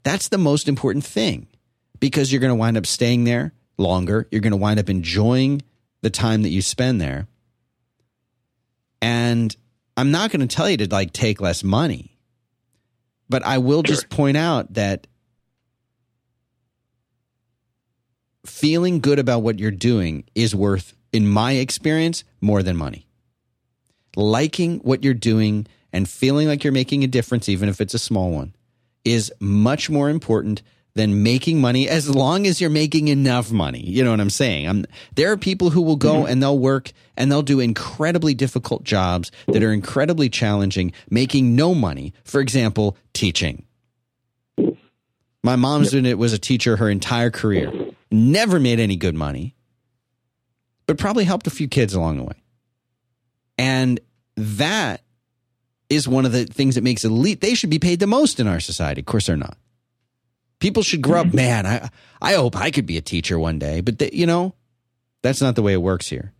that's 0.04 0.28
the 0.28 0.38
most 0.38 0.68
important 0.68 1.04
thing 1.04 1.48
because 1.98 2.30
you're 2.30 2.40
going 2.40 2.50
to 2.50 2.54
wind 2.54 2.76
up 2.76 2.86
staying 2.86 3.24
there 3.24 3.52
longer. 3.78 4.28
You're 4.30 4.40
going 4.40 4.52
to 4.52 4.56
wind 4.56 4.78
up 4.78 4.88
enjoying 4.88 5.62
the 6.02 6.10
time 6.10 6.42
that 6.42 6.50
you 6.50 6.62
spend 6.62 7.00
there. 7.00 7.26
And 9.00 9.56
I'm 9.96 10.12
not 10.12 10.30
going 10.30 10.46
to 10.46 10.56
tell 10.56 10.70
you 10.70 10.76
to 10.76 10.88
like 10.88 11.12
take 11.12 11.40
less 11.40 11.64
money, 11.64 12.11
but 13.32 13.42
I 13.44 13.58
will 13.58 13.82
just 13.82 14.08
point 14.10 14.36
out 14.36 14.74
that 14.74 15.06
feeling 18.44 19.00
good 19.00 19.18
about 19.18 19.42
what 19.42 19.58
you're 19.58 19.70
doing 19.70 20.24
is 20.34 20.54
worth, 20.54 20.94
in 21.12 21.26
my 21.26 21.52
experience, 21.52 22.24
more 22.40 22.62
than 22.62 22.76
money. 22.76 23.06
Liking 24.14 24.80
what 24.80 25.02
you're 25.02 25.14
doing 25.14 25.66
and 25.92 26.06
feeling 26.06 26.46
like 26.46 26.62
you're 26.62 26.72
making 26.74 27.04
a 27.04 27.06
difference, 27.06 27.48
even 27.48 27.70
if 27.70 27.80
it's 27.80 27.94
a 27.94 27.98
small 27.98 28.30
one, 28.30 28.54
is 29.04 29.32
much 29.40 29.88
more 29.88 30.10
important 30.10 30.60
than 30.94 31.22
making 31.22 31.60
money 31.60 31.88
as 31.88 32.08
long 32.08 32.46
as 32.46 32.60
you're 32.60 32.70
making 32.70 33.08
enough 33.08 33.50
money. 33.50 33.80
You 33.80 34.04
know 34.04 34.10
what 34.10 34.20
I'm 34.20 34.30
saying? 34.30 34.68
I'm, 34.68 34.84
there 35.14 35.32
are 35.32 35.36
people 35.36 35.70
who 35.70 35.82
will 35.82 35.96
go 35.96 36.14
mm-hmm. 36.14 36.32
and 36.32 36.42
they'll 36.42 36.58
work 36.58 36.92
and 37.16 37.30
they'll 37.30 37.42
do 37.42 37.60
incredibly 37.60 38.34
difficult 38.34 38.84
jobs 38.84 39.30
that 39.46 39.62
are 39.62 39.72
incredibly 39.72 40.28
challenging, 40.28 40.92
making 41.08 41.56
no 41.56 41.74
money. 41.74 42.12
For 42.24 42.40
example, 42.40 42.96
teaching. 43.12 43.64
My 45.42 45.56
mom's 45.56 45.92
it 45.92 46.18
was 46.18 46.32
a 46.32 46.38
teacher 46.38 46.76
her 46.76 46.88
entire 46.88 47.30
career. 47.30 47.72
Never 48.10 48.60
made 48.60 48.78
any 48.78 48.96
good 48.96 49.14
money, 49.14 49.56
but 50.86 50.98
probably 50.98 51.24
helped 51.24 51.46
a 51.46 51.50
few 51.50 51.66
kids 51.66 51.94
along 51.94 52.18
the 52.18 52.24
way. 52.24 52.42
And 53.58 53.98
that 54.36 55.02
is 55.88 56.06
one 56.06 56.24
of 56.24 56.32
the 56.32 56.44
things 56.44 56.76
that 56.76 56.84
makes 56.84 57.04
elite. 57.04 57.40
They 57.40 57.54
should 57.54 57.70
be 57.70 57.78
paid 57.78 57.98
the 58.00 58.06
most 58.06 58.38
in 58.38 58.46
our 58.46 58.60
society. 58.60 59.00
Of 59.00 59.06
course, 59.06 59.26
they're 59.26 59.36
not. 59.36 59.56
People 60.62 60.82
should 60.84 61.02
grow 61.02 61.20
up. 61.22 61.34
Man, 61.34 61.66
I 61.66 61.90
I 62.20 62.34
hope 62.34 62.56
I 62.56 62.70
could 62.70 62.86
be 62.86 62.96
a 62.96 63.00
teacher 63.02 63.36
one 63.38 63.58
day, 63.58 63.80
but 63.80 63.98
the, 63.98 64.14
you 64.16 64.26
know, 64.26 64.54
that's 65.22 65.40
not 65.40 65.56
the 65.56 65.62
way 65.62 65.72
it 65.72 65.82
works 65.82 66.08
here. 66.08 66.32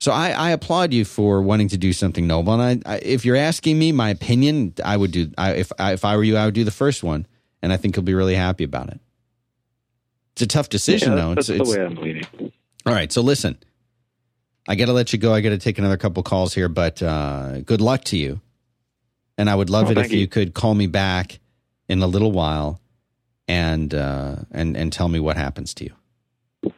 So 0.00 0.12
I, 0.12 0.30
I 0.30 0.50
applaud 0.50 0.92
you 0.92 1.04
for 1.04 1.42
wanting 1.42 1.68
to 1.70 1.76
do 1.76 1.92
something 1.92 2.26
noble. 2.26 2.60
And 2.60 2.82
I, 2.86 2.94
I 2.94 2.98
if 2.98 3.24
you're 3.24 3.36
asking 3.36 3.78
me 3.78 3.90
my 3.92 4.10
opinion, 4.10 4.74
I 4.84 4.96
would 4.96 5.10
do. 5.10 5.32
I, 5.36 5.52
if 5.54 5.72
I, 5.78 5.92
if 5.92 6.04
I 6.04 6.16
were 6.16 6.22
you, 6.24 6.36
I 6.36 6.44
would 6.44 6.54
do 6.54 6.62
the 6.64 6.70
first 6.70 7.02
one, 7.02 7.26
and 7.62 7.72
I 7.72 7.76
think 7.76 7.96
you'll 7.96 8.04
be 8.04 8.14
really 8.14 8.34
happy 8.36 8.64
about 8.64 8.88
it. 8.90 9.00
It's 10.34 10.42
a 10.42 10.46
tough 10.46 10.68
decision, 10.68 11.10
Yeah, 11.10 11.16
though. 11.16 11.34
that's 11.34 11.48
It's, 11.48 11.68
the 11.70 11.76
way 11.78 11.84
I'm 11.84 11.94
leaning. 11.96 12.24
all 12.86 12.92
right. 12.94 13.12
So 13.12 13.22
listen, 13.22 13.58
I 14.68 14.76
got 14.76 14.86
to 14.86 14.92
let 14.92 15.12
you 15.12 15.18
go. 15.18 15.34
I 15.34 15.40
got 15.40 15.50
to 15.50 15.58
take 15.58 15.78
another 15.78 15.96
couple 15.96 16.22
calls 16.22 16.54
here, 16.54 16.68
but 16.68 17.02
uh, 17.02 17.60
good 17.62 17.80
luck 17.80 18.04
to 18.04 18.16
you. 18.16 18.40
And 19.36 19.50
I 19.50 19.54
would 19.56 19.68
love 19.70 19.88
Oh, 19.88 19.90
it 19.90 19.98
if 19.98 20.12
you. 20.12 20.20
you. 20.20 20.26
could 20.28 20.54
call 20.54 20.74
me 20.74 20.86
back 20.86 21.40
in 21.88 22.00
a 22.02 22.06
little 22.06 22.30
while 22.32 22.80
and 23.52 23.94
uh, 23.94 24.36
and 24.50 24.76
and 24.76 24.90
tell 24.92 25.08
me 25.08 25.20
what 25.20 25.36
happens 25.36 25.74
to 25.74 25.84
you. 25.84 26.72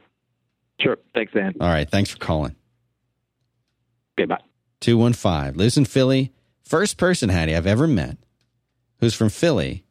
Sure. 0.80 0.98
Thanks, 1.14 1.32
Dan. 1.32 1.54
All 1.60 1.68
right. 1.68 1.88
Thanks 1.88 2.10
for 2.10 2.18
calling. 2.18 2.56
Okay, 4.18 4.26
bye. 4.26 4.38
215 4.80 5.56
lives 5.56 5.76
in 5.76 5.84
Philly. 5.84 6.32
First 6.64 6.96
person, 6.98 7.28
Hattie, 7.28 7.54
I've 7.54 7.66
ever 7.66 7.86
met 7.86 8.18
who's 8.98 9.14
from 9.14 9.28
Philly 9.28 9.84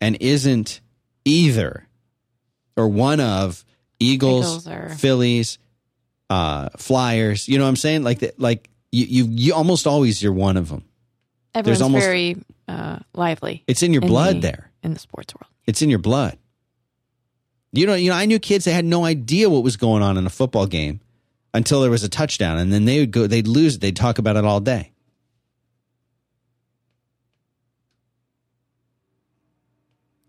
and 0.00 0.16
isn't 0.20 0.80
either 1.24 1.86
or 2.76 2.88
one 2.88 3.20
of 3.20 3.64
Eagles, 3.98 4.66
Eagles 4.66 4.68
or- 4.68 4.88
Phillies, 4.96 5.58
uh, 6.30 6.70
Flyers. 6.78 7.46
You 7.48 7.58
know 7.58 7.64
what 7.64 7.70
I'm 7.70 7.76
saying? 7.76 8.02
Like, 8.02 8.20
that, 8.20 8.38
like 8.40 8.70
you, 8.90 9.04
you, 9.06 9.24
you 9.30 9.54
almost 9.54 9.86
always 9.86 10.22
you're 10.22 10.32
one 10.32 10.56
of 10.56 10.68
them. 10.70 10.84
Everyone's 11.54 11.82
almost- 11.82 12.04
very 12.06 12.36
uh, 12.68 13.00
lively. 13.14 13.64
It's 13.66 13.82
in 13.82 13.92
your 13.92 14.02
in 14.02 14.08
blood 14.08 14.36
the- 14.36 14.40
there. 14.40 14.70
in 14.82 14.94
the 14.94 15.00
sports 15.00 15.34
world. 15.34 15.49
It's 15.66 15.82
in 15.82 15.90
your 15.90 15.98
blood. 15.98 16.38
You 17.72 17.86
know, 17.86 17.94
you 17.94 18.10
know, 18.10 18.16
I 18.16 18.26
knew 18.26 18.38
kids 18.38 18.64
that 18.64 18.72
had 18.72 18.84
no 18.84 19.04
idea 19.04 19.48
what 19.48 19.62
was 19.62 19.76
going 19.76 20.02
on 20.02 20.16
in 20.16 20.26
a 20.26 20.30
football 20.30 20.66
game 20.66 21.00
until 21.54 21.80
there 21.80 21.90
was 21.90 22.02
a 22.02 22.08
touchdown, 22.08 22.58
and 22.58 22.72
then 22.72 22.84
they 22.84 23.00
would 23.00 23.10
go, 23.10 23.26
they'd 23.26 23.46
lose 23.46 23.76
it, 23.76 23.80
they'd 23.80 23.96
talk 23.96 24.18
about 24.18 24.36
it 24.36 24.44
all 24.44 24.60
day. 24.60 24.92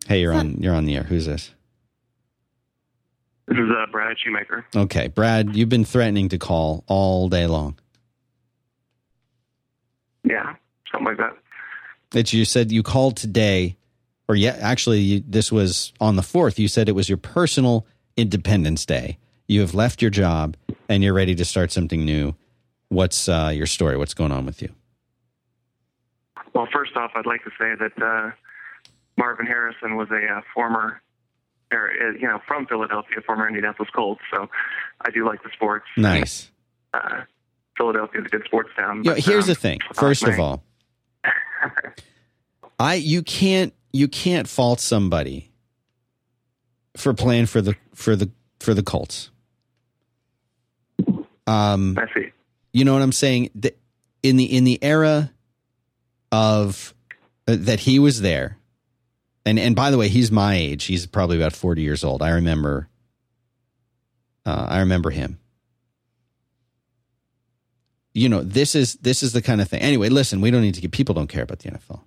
Hey, 0.07 0.21
you're 0.21 0.33
on, 0.33 0.57
you're 0.57 0.75
on 0.75 0.85
the 0.85 0.95
air. 0.95 1.03
Who's 1.03 1.25
this? 1.25 1.51
This 3.47 3.57
is 3.57 3.69
uh, 3.69 3.85
Brad 3.91 4.17
Shoemaker. 4.19 4.65
Okay, 4.75 5.07
Brad, 5.07 5.55
you've 5.55 5.69
been 5.69 5.85
threatening 5.85 6.29
to 6.29 6.37
call 6.37 6.83
all 6.87 7.27
day 7.29 7.47
long. 7.47 7.79
Yeah, 10.23 10.55
something 10.91 11.07
like 11.07 11.17
that. 11.17 11.37
That 12.11 12.33
you 12.33 12.45
said 12.45 12.71
you 12.71 12.83
called 12.83 13.17
today, 13.17 13.77
or 14.31 14.35
yeah, 14.35 14.57
actually, 14.61 14.99
you, 15.01 15.23
this 15.27 15.51
was 15.51 15.91
on 15.99 16.15
the 16.15 16.23
fourth. 16.23 16.57
You 16.57 16.69
said 16.69 16.87
it 16.87 16.93
was 16.93 17.09
your 17.09 17.17
personal 17.17 17.85
Independence 18.15 18.85
Day. 18.85 19.17
You 19.45 19.59
have 19.59 19.73
left 19.73 20.01
your 20.01 20.09
job 20.09 20.55
and 20.87 21.03
you're 21.03 21.13
ready 21.13 21.35
to 21.35 21.43
start 21.43 21.69
something 21.73 22.05
new. 22.05 22.35
What's 22.87 23.27
uh, 23.27 23.51
your 23.53 23.65
story? 23.65 23.97
What's 23.97 24.13
going 24.13 24.31
on 24.31 24.45
with 24.45 24.61
you? 24.61 24.69
Well, 26.53 26.65
first 26.71 26.95
off, 26.95 27.11
I'd 27.13 27.25
like 27.25 27.43
to 27.43 27.49
say 27.59 27.73
that 27.77 28.01
uh, 28.01 28.31
Marvin 29.17 29.45
Harrison 29.45 29.97
was 29.97 30.07
a 30.11 30.37
uh, 30.37 30.41
former, 30.53 31.01
or, 31.73 31.91
uh, 31.91 32.13
you 32.13 32.25
know, 32.25 32.39
from 32.47 32.67
Philadelphia, 32.67 33.17
former 33.25 33.49
Indianapolis 33.49 33.89
Colts. 33.93 34.21
So 34.33 34.49
I 35.01 35.11
do 35.11 35.25
like 35.25 35.43
the 35.43 35.49
sports. 35.51 35.87
Nice. 35.97 36.49
Uh, 36.93 37.23
Philadelphia's 37.75 38.27
a 38.27 38.29
good 38.29 38.43
sports 38.45 38.69
town. 38.77 39.01
Know, 39.01 39.15
here's 39.15 39.43
um, 39.43 39.49
the 39.49 39.55
thing. 39.55 39.79
First 39.93 40.23
of 40.23 40.39
all, 40.39 40.63
I 42.79 42.93
you 42.93 43.23
can't 43.23 43.73
you 43.93 44.07
can't 44.07 44.47
fault 44.47 44.79
somebody 44.79 45.51
for 46.97 47.13
playing 47.13 47.45
for 47.45 47.61
the 47.61 47.75
for 47.93 48.15
the 48.15 48.29
for 48.59 48.73
the 48.73 48.83
Colts. 48.83 49.31
Um, 51.47 51.97
I 51.97 52.05
see. 52.13 52.31
you 52.73 52.85
know 52.85 52.93
what 52.93 53.01
I'm 53.01 53.11
saying? 53.11 53.49
In 54.23 54.37
the 54.37 54.45
in 54.45 54.63
the 54.63 54.79
era 54.81 55.31
of 56.31 56.93
uh, 57.47 57.57
that 57.59 57.81
he 57.81 57.99
was 57.99 58.21
there, 58.21 58.57
and 59.45 59.59
and 59.59 59.75
by 59.75 59.91
the 59.91 59.97
way, 59.97 60.07
he's 60.07 60.31
my 60.31 60.55
age. 60.55 60.85
He's 60.85 61.05
probably 61.05 61.37
about 61.37 61.53
40 61.53 61.81
years 61.81 62.03
old. 62.03 62.21
I 62.21 62.31
remember. 62.31 62.87
Uh, 64.45 64.65
I 64.69 64.79
remember 64.79 65.11
him. 65.11 65.39
You 68.13 68.27
know, 68.27 68.41
this 68.41 68.75
is 68.75 68.95
this 68.95 69.23
is 69.23 69.33
the 69.33 69.41
kind 69.41 69.61
of 69.61 69.69
thing. 69.69 69.81
Anyway, 69.81 70.09
listen, 70.09 70.41
we 70.41 70.51
don't 70.51 70.61
need 70.61 70.75
to 70.75 70.81
get 70.81 70.91
people 70.91 71.15
don't 71.15 71.27
care 71.27 71.43
about 71.43 71.59
the 71.59 71.71
NFL. 71.71 72.01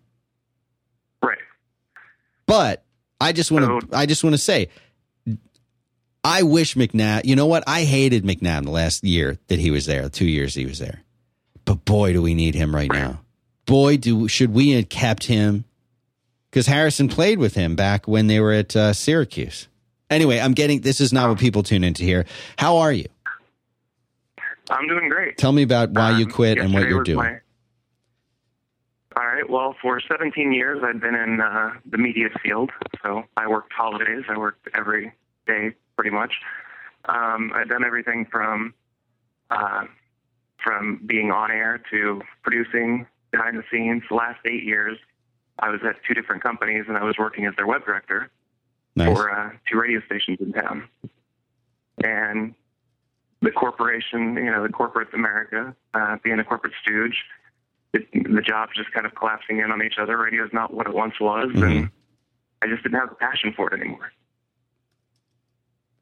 But 2.47 2.85
I 3.21 3.33
just 3.33 3.51
want 3.51 3.89
to 3.91 3.97
I 3.97 4.07
just 4.07 4.23
want 4.25 4.35
to 4.35 4.39
say 4.39 4.69
I 6.23 6.43
wish 6.43 6.75
McNabb, 6.75 7.25
you 7.27 7.37
know 7.37 7.47
what? 7.47 7.65
I 7.67 7.83
hated 7.85 8.25
McNabb 8.25 8.65
the 8.65 8.71
last 8.71 9.05
year 9.05 9.39
that 9.49 9.59
he 9.59 9.71
was 9.71 9.85
there, 9.87 10.09
2 10.09 10.25
years 10.25 10.55
he 10.55 10.65
was 10.65 10.79
there. 10.79 11.03
But 11.67 11.85
boy, 11.85 12.13
do 12.15 12.23
we 12.23 12.35
need 12.35 12.55
him 12.55 12.75
right 12.75 12.91
now. 12.91 13.21
Boy, 13.67 13.97
do 13.97 14.29
should 14.29 14.53
we 14.53 14.71
have 14.73 14.89
kept 14.89 15.25
him 15.25 15.65
cuz 16.51 16.67
Harrison 16.67 17.09
played 17.09 17.39
with 17.39 17.55
him 17.55 17.77
back 17.77 18.07
when 18.09 18.27
they 18.27 18.41
were 18.41 18.53
at 18.53 18.75
uh, 18.77 18.93
Syracuse. 18.93 19.69
Anyway, 20.11 20.39
I'm 20.39 20.53
getting 20.53 20.81
this 20.83 21.01
is 21.01 21.13
not 21.13 21.29
what 21.31 21.39
people 21.39 21.63
tune 21.63 21.83
into 21.85 22.05
here. 22.05 22.27
How 22.59 22.77
are 22.79 22.93
you? 22.93 23.07
I'm 24.71 24.87
doing 24.89 25.09
great. 25.09 25.37
Tell 25.37 25.53
me 25.53 25.63
about 25.63 25.91
why 25.91 26.19
you 26.19 26.25
Um, 26.27 26.31
quit 26.31 26.59
and 26.59 26.73
what 26.73 26.89
you're 26.89 27.03
doing. 27.03 27.17
my- 27.19 27.41
right. 29.35 29.51
Well, 29.51 29.75
for 29.81 30.01
17 30.01 30.53
years, 30.53 30.83
I've 30.85 31.01
been 31.01 31.15
in 31.15 31.41
uh, 31.41 31.73
the 31.91 31.99
media 31.99 32.29
field. 32.43 32.71
So 33.03 33.25
I 33.37 33.47
worked 33.49 33.73
holidays. 33.73 34.25
I 34.29 34.39
worked 34.39 34.69
every 34.75 35.13
day, 35.47 35.75
pretty 35.97 36.11
much. 36.11 36.33
Um, 37.07 37.53
I've 37.55 37.69
done 37.69 37.85
everything 37.85 38.27
from 38.31 38.75
uh, 39.51 39.85
from 40.63 41.01
being 41.07 41.31
on 41.31 41.51
air 41.51 41.81
to 41.91 42.23
producing 42.43 43.07
behind 43.31 43.59
the 43.59 43.65
scenes. 43.71 44.03
The 44.09 44.15
last 44.15 44.41
eight 44.47 44.65
years, 44.65 44.99
I 45.59 45.69
was 45.69 45.81
at 45.87 45.97
two 46.07 46.15
different 46.15 46.43
companies, 46.43 46.85
and 46.89 46.97
I 46.97 47.05
was 47.05 47.17
working 47.19 47.45
as 47.45 47.55
their 47.57 47.67
web 47.67 47.85
director 47.85 48.31
Nice. 48.97 49.15
for 49.15 49.31
uh, 49.31 49.51
two 49.71 49.79
radio 49.79 50.01
stations 50.07 50.39
in 50.41 50.53
town. 50.53 50.89
And 52.03 52.55
the 53.43 53.51
corporation, 53.51 54.37
you 54.37 54.51
know, 54.51 54.63
the 54.63 54.73
corporate 54.73 55.13
America, 55.13 55.77
uh, 55.93 56.17
being 56.25 56.39
a 56.39 56.45
corporate 56.45 56.73
stooge, 56.83 57.25
it, 57.95 58.07
the 58.13 58.41
jobs 58.43 58.73
just 58.77 58.93
kind 58.93 59.07
of 59.07 59.15
collapsing 59.15 59.59
in 59.59 59.71
on 59.71 59.83
each 59.83 59.99
other. 60.01 60.17
Radio 60.19 60.45
is 60.45 60.51
not 60.53 60.73
what 60.75 60.87
it 60.87 60.95
once 60.95 61.15
was, 61.21 61.49
Mm-hmm. 61.51 61.63
and 61.65 61.91
I 62.63 62.67
just 62.67 62.83
didn't 62.83 62.99
have 62.99 63.09
the 63.11 63.15
passion 63.17 63.53
for 63.57 63.73
it 63.73 63.81
anymore. 63.81 64.11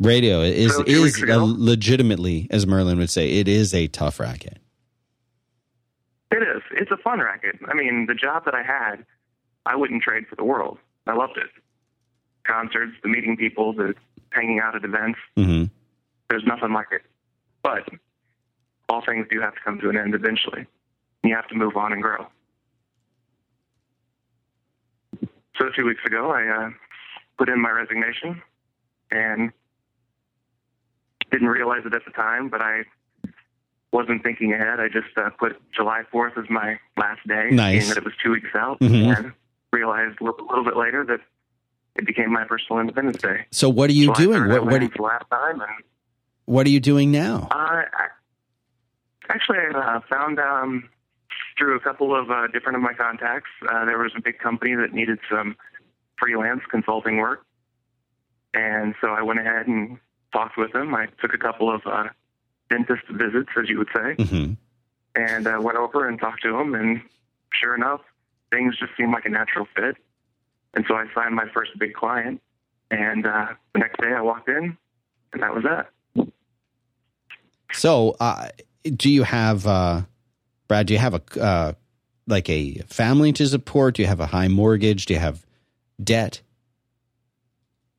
Radio 0.01 0.41
is 0.41 0.75
So 0.75 0.83
is 0.87 1.23
a 1.23 1.39
legitimately 1.39 2.49
as 2.51 2.67
Merlin 2.67 2.99
would 2.99 3.11
say, 3.11 3.39
it 3.39 3.47
is 3.49 3.73
a 3.73 3.87
tough 3.89 4.19
racket. 4.19 4.59
It 6.33 6.43
is. 6.43 6.63
It's 6.73 6.91
a 6.91 6.97
fun 6.97 7.21
racket. 7.21 7.57
I 7.69 7.75
mean, 7.75 8.07
the 8.07 8.15
job 8.15 8.45
that 8.47 8.55
I 8.55 8.63
had, 8.63 9.05
I 9.67 9.77
wouldn't 9.77 10.03
trade 10.03 10.27
for 10.29 10.35
the 10.35 10.45
world. 10.45 10.79
I 11.07 11.13
loved 11.15 11.37
it. 11.37 11.51
Concerts, 12.47 12.93
the 13.03 13.09
meeting 13.09 13.37
people, 13.37 13.73
the 13.75 13.95
hanging 14.31 14.59
out 14.61 14.75
at 14.75 14.85
events. 14.85 15.19
Mhm. 15.37 15.71
There's 16.31 16.45
nothing 16.45 16.73
like 16.73 16.89
it. 16.91 17.03
But 17.63 17.89
all 18.89 19.03
things 19.05 19.27
do 19.31 19.41
have 19.41 19.55
to 19.55 19.61
come 19.65 19.79
to 19.81 19.89
an 19.91 19.97
end 19.97 20.15
eventually. 20.15 20.67
You 21.25 21.35
have 21.37 21.47
to 21.49 21.55
move 21.55 21.77
on 21.77 21.93
and 21.93 22.03
grow. 22.03 22.27
So 25.59 25.67
two 25.77 25.85
weeks 25.87 26.01
ago, 26.05 26.31
I 26.33 26.67
uh, 26.67 26.71
put 27.39 27.49
in 27.49 27.61
my 27.61 27.71
resignation 27.71 28.43
and 29.11 29.53
didn't 31.31 31.49
realize 31.49 31.83
it 31.87 31.95
at 31.95 32.05
the 32.05 32.11
time, 32.11 32.49
but 32.49 32.61
I 32.61 32.83
wasn't 33.93 34.23
thinking 34.23 34.53
ahead. 34.53 34.81
I 34.81 34.89
just 34.89 35.17
uh, 35.17 35.31
put 35.39 35.61
July 35.73 36.03
4th 36.13 36.39
as 36.43 36.49
my 36.51 36.79
last 36.97 37.21
day, 37.29 37.51
Nice. 37.53 37.79
being 37.83 37.89
that 37.91 37.99
it 37.99 38.05
was 38.05 38.15
two 38.25 38.33
weeks 38.33 38.49
out, 38.55 38.81
Mhm. 38.81 39.17
and 39.17 39.33
realized 39.73 40.21
a 40.21 40.25
little, 40.25 40.65
bit 40.65 40.77
later 40.77 41.05
that 41.05 41.21
it 41.97 42.07
became 42.07 42.33
my 42.33 42.45
personal 42.45 42.81
Independence 42.81 43.19
Day. 43.19 43.47
So 43.51 43.69
what 43.69 43.91
are 43.91 43.95
you 43.95 44.07
July 44.07 44.19
doing? 44.25 44.49
What 44.49 44.65
what 44.67 44.83
in 44.83 44.89
for 44.91 45.03
last 45.09 45.25
time, 45.31 45.61
and 45.61 45.71
what 46.47 46.67
are 46.67 46.71
you 46.71 46.81
doing 46.81 47.13
now? 47.13 47.49
uh, 47.51 47.55
I- 47.55 48.09
actually, 49.29 49.59
I 49.59 49.97
uh, 49.97 50.01
found 50.09 50.39
um, 50.41 50.89
through 51.59 51.77
a 51.77 51.81
couple 51.81 52.15
of 52.15 52.31
uh, 52.31 52.47
different 52.49 52.77
of 52.77 52.83
my 52.83 52.93
contacts, 52.95 53.51
uh, 53.71 53.85
there 53.85 53.99
was 53.99 54.13
a 54.17 54.21
big 54.21 54.39
company 54.39 54.75
that 54.75 54.93
needed 54.93 55.19
some 55.31 55.57
freelance 56.19 56.63
consulting 56.71 57.17
work, 57.19 57.45
and 58.55 58.95
so 59.01 59.09
I 59.09 59.23
went 59.23 59.41
ahead 59.41 59.67
and 59.67 59.99
talked 60.33 60.57
with 60.57 60.73
them. 60.73 60.95
I 60.95 61.07
took 61.21 61.35
a 61.35 61.39
couple 61.39 61.73
of 61.75 61.83
uh, 61.87 62.09
dentist 62.71 63.03
visits, 63.11 63.51
as 63.61 63.69
you 63.69 63.79
would 63.79 63.89
say, 63.95 64.15
Mhm. 64.19 64.57
and 65.15 65.47
uh, 65.47 65.59
went 65.61 65.77
over 65.79 66.09
and 66.09 66.19
talked 66.19 66.43
to 66.43 66.53
them. 66.53 66.75
And 66.75 67.03
sure 67.53 67.75
enough, 67.75 68.01
things 68.51 68.79
just 68.79 68.93
seemed 68.97 69.13
like 69.13 69.27
a 69.27 69.29
natural 69.29 69.67
fit. 69.77 69.97
And 70.75 70.85
so 70.89 70.95
I 70.95 71.07
signed 71.15 71.35
my 71.35 71.47
first 71.53 71.79
big 71.79 71.93
client. 71.93 72.41
And 72.91 73.27
uh, 73.27 73.49
the 73.75 73.79
next 73.81 74.01
day, 74.01 74.13
I 74.13 74.21
walked 74.21 74.49
in, 74.49 74.77
and 75.33 75.43
that 75.43 75.55
was 75.55 75.65
that. 75.65 75.91
So, 77.73 78.17
uh, 78.21 78.49
do 78.85 79.11
you 79.11 79.23
have, 79.23 79.67
uh, 79.67 80.03
Brad? 80.73 80.87
Do 80.87 80.95
you 80.95 81.01
have 81.01 81.13
a 81.13 81.39
uh, 81.39 81.73
like 82.27 82.49
a 82.49 82.77
family 82.87 83.31
to 83.35 83.47
support? 83.47 83.97
Do 83.97 84.01
you 84.03 84.09
have 84.09 84.21
a 84.21 84.27
high 84.27 84.49
mortgage? 84.49 85.05
Do 85.05 85.13
you 85.13 85.21
have 85.21 85.45
debt? 86.03 86.41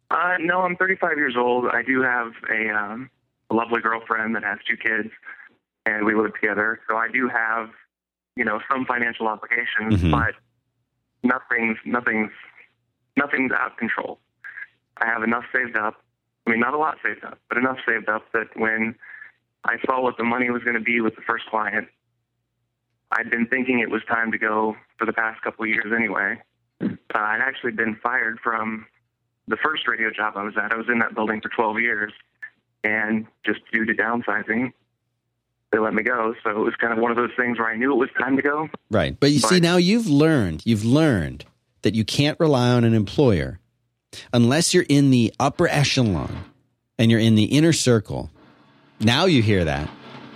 Uh, 0.09 0.37
no, 0.39 0.61
I'm 0.61 0.75
35 0.75 1.17
years 1.17 1.35
old. 1.37 1.65
I 1.71 1.83
do 1.83 2.01
have 2.01 2.31
a, 2.49 2.69
um, 2.71 3.11
a 3.51 3.53
lovely 3.53 3.79
girlfriend 3.79 4.35
that 4.35 4.43
has 4.43 4.57
two 4.67 4.75
kids, 4.75 5.09
and 5.85 6.03
we 6.03 6.15
live 6.15 6.33
together. 6.33 6.79
So 6.89 6.97
I 6.97 7.09
do 7.13 7.29
have, 7.29 7.69
you 8.35 8.43
know, 8.43 8.59
some 8.71 8.85
financial 8.87 9.27
obligations, 9.27 10.01
Mhm. 10.01 10.09
but 10.09 10.33
nothing's 11.21 11.77
nothing's 11.85 12.31
nothing's 13.15 13.51
out 13.51 13.73
of 13.73 13.77
control. 13.77 14.19
I 14.97 15.05
have 15.05 15.21
enough 15.21 15.43
saved 15.53 15.77
up. 15.77 16.01
I 16.47 16.49
mean, 16.49 16.59
not 16.59 16.73
a 16.73 16.77
lot 16.79 16.97
saved 17.05 17.23
up, 17.23 17.37
but 17.49 17.59
enough 17.59 17.77
saved 17.87 18.09
up 18.09 18.31
that 18.31 18.47
when 18.57 18.95
I 19.63 19.75
saw 19.85 20.01
what 20.01 20.17
the 20.17 20.23
money 20.23 20.49
was 20.49 20.63
going 20.63 20.73
to 20.75 20.81
be 20.83 21.01
with 21.01 21.15
the 21.15 21.21
first 21.21 21.45
client, 21.51 21.87
I'd 23.15 23.29
been 23.29 23.47
thinking 23.47 23.79
it 23.79 23.89
was 23.89 24.01
time 24.05 24.31
to 24.31 24.37
go 24.37 24.75
for 24.97 25.05
the 25.05 25.13
past 25.13 25.41
couple 25.41 25.63
of 25.63 25.69
years 25.69 25.93
anyway. 25.95 26.41
Uh, 26.81 26.87
I'd 27.13 27.41
actually 27.41 27.71
been 27.71 27.95
fired 28.01 28.39
from 28.43 28.87
the 29.47 29.57
first 29.57 29.87
radio 29.87 30.09
job 30.09 30.33
I 30.35 30.43
was 30.43 30.55
at. 30.57 30.71
I 30.71 30.75
was 30.75 30.87
in 30.89 30.99
that 30.99 31.13
building 31.13 31.41
for 31.41 31.49
12 31.49 31.79
years, 31.79 32.13
and 32.83 33.27
just 33.45 33.59
due 33.71 33.85
to 33.85 33.93
downsizing, 33.93 34.73
they 35.71 35.79
let 35.79 35.93
me 35.93 36.03
go. 36.03 36.33
So 36.43 36.49
it 36.49 36.63
was 36.63 36.75
kind 36.75 36.93
of 36.93 36.99
one 36.99 37.11
of 37.11 37.17
those 37.17 37.31
things 37.37 37.59
where 37.59 37.67
I 37.67 37.75
knew 37.75 37.91
it 37.91 37.97
was 37.97 38.09
time 38.19 38.35
to 38.35 38.41
go. 38.41 38.69
Right. 38.89 39.19
But 39.19 39.31
you 39.31 39.39
see, 39.39 39.59
now 39.59 39.77
you've 39.77 40.07
learned, 40.07 40.63
you've 40.65 40.85
learned 40.85 41.45
that 41.83 41.93
you 41.95 42.03
can't 42.03 42.39
rely 42.39 42.69
on 42.69 42.83
an 42.83 42.93
employer 42.93 43.59
unless 44.31 44.73
you're 44.73 44.85
in 44.89 45.11
the 45.11 45.33
upper 45.39 45.67
echelon 45.67 46.45
and 46.97 47.11
you're 47.11 47.19
in 47.19 47.35
the 47.35 47.45
inner 47.45 47.73
circle. 47.73 48.29
Now 48.99 49.25
you 49.25 49.41
hear 49.41 49.65
that. 49.65 49.89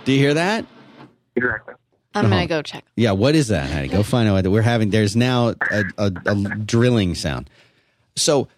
Do 0.04 0.12
you 0.12 0.18
hear 0.18 0.34
that? 0.34 0.66
Exactly. 1.36 1.74
I'm 2.18 2.26
Uh-huh. 2.26 2.34
gonna 2.36 2.46
go 2.46 2.62
check. 2.62 2.84
Yeah. 2.96 3.12
What 3.12 3.34
is 3.34 3.48
that, 3.48 3.68
Hattie? 3.70 3.88
Go 3.88 4.02
find 4.02 4.28
out. 4.28 4.46
We're 4.46 4.62
having, 4.62 4.90
there's 4.90 5.16
now 5.16 5.54
a, 5.70 5.84
a, 5.98 6.12
a 6.26 6.34
drilling 6.34 7.14
sound. 7.14 7.48
So, 8.16 8.48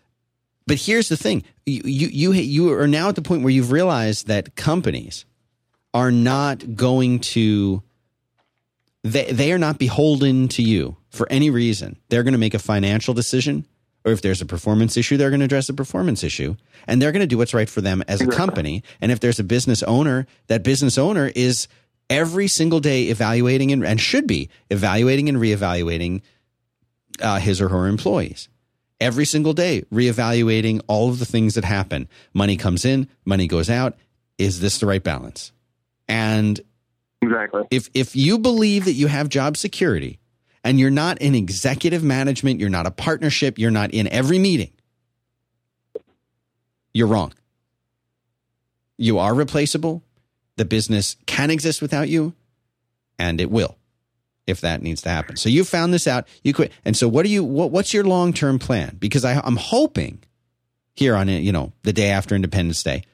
but 0.67 0.77
here's 0.79 1.09
the 1.09 1.17
thing 1.17 1.43
you, 1.67 1.83
you, 1.85 2.09
you, 2.09 2.33
you 2.33 2.73
are 2.73 2.87
now 2.89 3.09
at 3.09 3.15
the 3.17 3.23
point 3.23 3.43
where 3.43 3.53
you've 3.53 3.73
realized 3.73 4.27
that 4.29 4.57
companies 4.57 5.25
are 5.95 6.11
not 6.11 6.77
going 6.77 7.19
to 7.21 7.83
they, 9.03 9.33
they 9.33 9.53
are 9.53 9.59
not 9.59 9.79
beholden 9.79 10.49
to 10.49 10.63
you 10.63 10.97
for 11.11 11.27
any 11.31 11.51
reason. 11.51 11.97
They're 12.09 12.23
going 12.23 12.33
to 12.33 12.39
make 12.39 12.55
a 12.55 12.59
financial 12.59 13.15
decision, 13.15 13.67
or 14.05 14.13
if 14.13 14.21
there's 14.23 14.43
a 14.43 14.47
performance 14.47 14.97
issue, 14.97 15.17
they're 15.17 15.31
going 15.31 15.41
to 15.41 15.47
address 15.47 15.69
a 15.71 15.75
performance 15.75 16.23
issue, 16.23 16.57
and 16.87 17.01
they're 17.01 17.11
going 17.13 17.21
to 17.23 17.27
do 17.27 17.39
what's 17.39 17.55
right 17.55 17.69
for 17.69 17.81
them 17.81 18.03
as 18.09 18.21
a 18.21 18.27
company. 18.27 18.83
And 19.01 19.11
if 19.11 19.19
there's 19.21 19.41
a 19.41 19.45
business 19.45 19.83
owner, 19.85 20.27
that 20.49 20.63
business 20.63 20.99
owner 20.99 21.33
is 21.35 21.67
every 22.11 22.49
single 22.49 22.81
day 22.81 23.05
evaluating 23.05 23.73
and, 23.73 23.85
and 23.85 24.01
should 24.01 24.27
be 24.27 24.51
evaluating 24.69 25.29
and 25.29 25.39
reevaluating 25.39 26.21
uh, 27.23 27.39
his 27.39 27.61
or 27.61 27.69
her 27.69 27.87
employees. 27.87 28.49
Every 29.01 29.25
single 29.25 29.55
day, 29.55 29.83
reevaluating 29.91 30.83
all 30.87 31.09
of 31.09 31.21
the 31.21 31.25
things 31.25 31.55
that 31.55 31.65
happen. 31.65 32.09
Money 32.35 32.59
comes 32.59 32.85
in, 32.85 33.09
money 33.25 33.47
goes 33.47 33.71
out. 33.71 33.97
Is 34.37 34.61
this 34.61 34.79
the 34.79 34.87
right 34.87 35.03
balance? 35.03 35.53
And 36.09 36.61
Exactly. 37.23 37.63
if 37.71 37.89
if 37.95 38.17
you 38.17 38.39
believe 38.39 38.87
that 38.87 38.93
you 38.93 39.07
have 39.07 39.29
job 39.29 39.57
security 39.57 40.19
and 40.65 40.79
you're 40.81 40.91
not 40.91 41.19
in 41.19 41.35
executive 41.35 42.03
management, 42.03 42.61
you're 42.61 42.69
not 42.69 42.87
a 42.87 42.91
partnership, 42.91 43.59
you're 43.59 43.71
not 43.71 43.93
in 43.93 44.09
every 44.09 44.39
meeting, 44.39 44.73
you're 46.93 47.07
wrong. 47.07 47.33
You 48.99 49.19
are 49.19 49.35
replaceable. 49.35 50.03
The 50.61 50.67
business 50.67 51.17
can 51.25 51.51
exist 51.51 51.81
without 51.81 52.11
you, 52.11 52.35
and 53.19 53.41
it 53.41 53.51
will 53.51 53.79
if 54.47 54.61
that 54.61 54.83
needs 54.83 55.01
to 55.01 55.09
happen. 55.09 55.37
So 55.37 55.49
you 55.49 55.65
found 55.65 55.95
this 55.95 56.07
out. 56.07 56.29
You 56.45 56.53
quit. 56.53 56.71
And 56.85 56.95
so 56.95 57.09
what 57.09 57.23
do 57.23 57.31
you 57.31 57.43
what, 57.43 57.71
what's 57.71 57.95
your 57.95 58.05
long 58.05 58.35
term 58.35 58.59
plan? 58.59 58.99
Because 59.01 59.25
I, 59.25 59.41
I'm 59.43 59.57
hoping 59.57 60.23
here 60.93 61.17
on 61.17 61.29
you 61.29 61.51
know 61.51 61.73
the 61.83 61.95
day 61.95 62.11
after 62.11 62.35
Independence 62.35 62.83
Day 62.83 63.05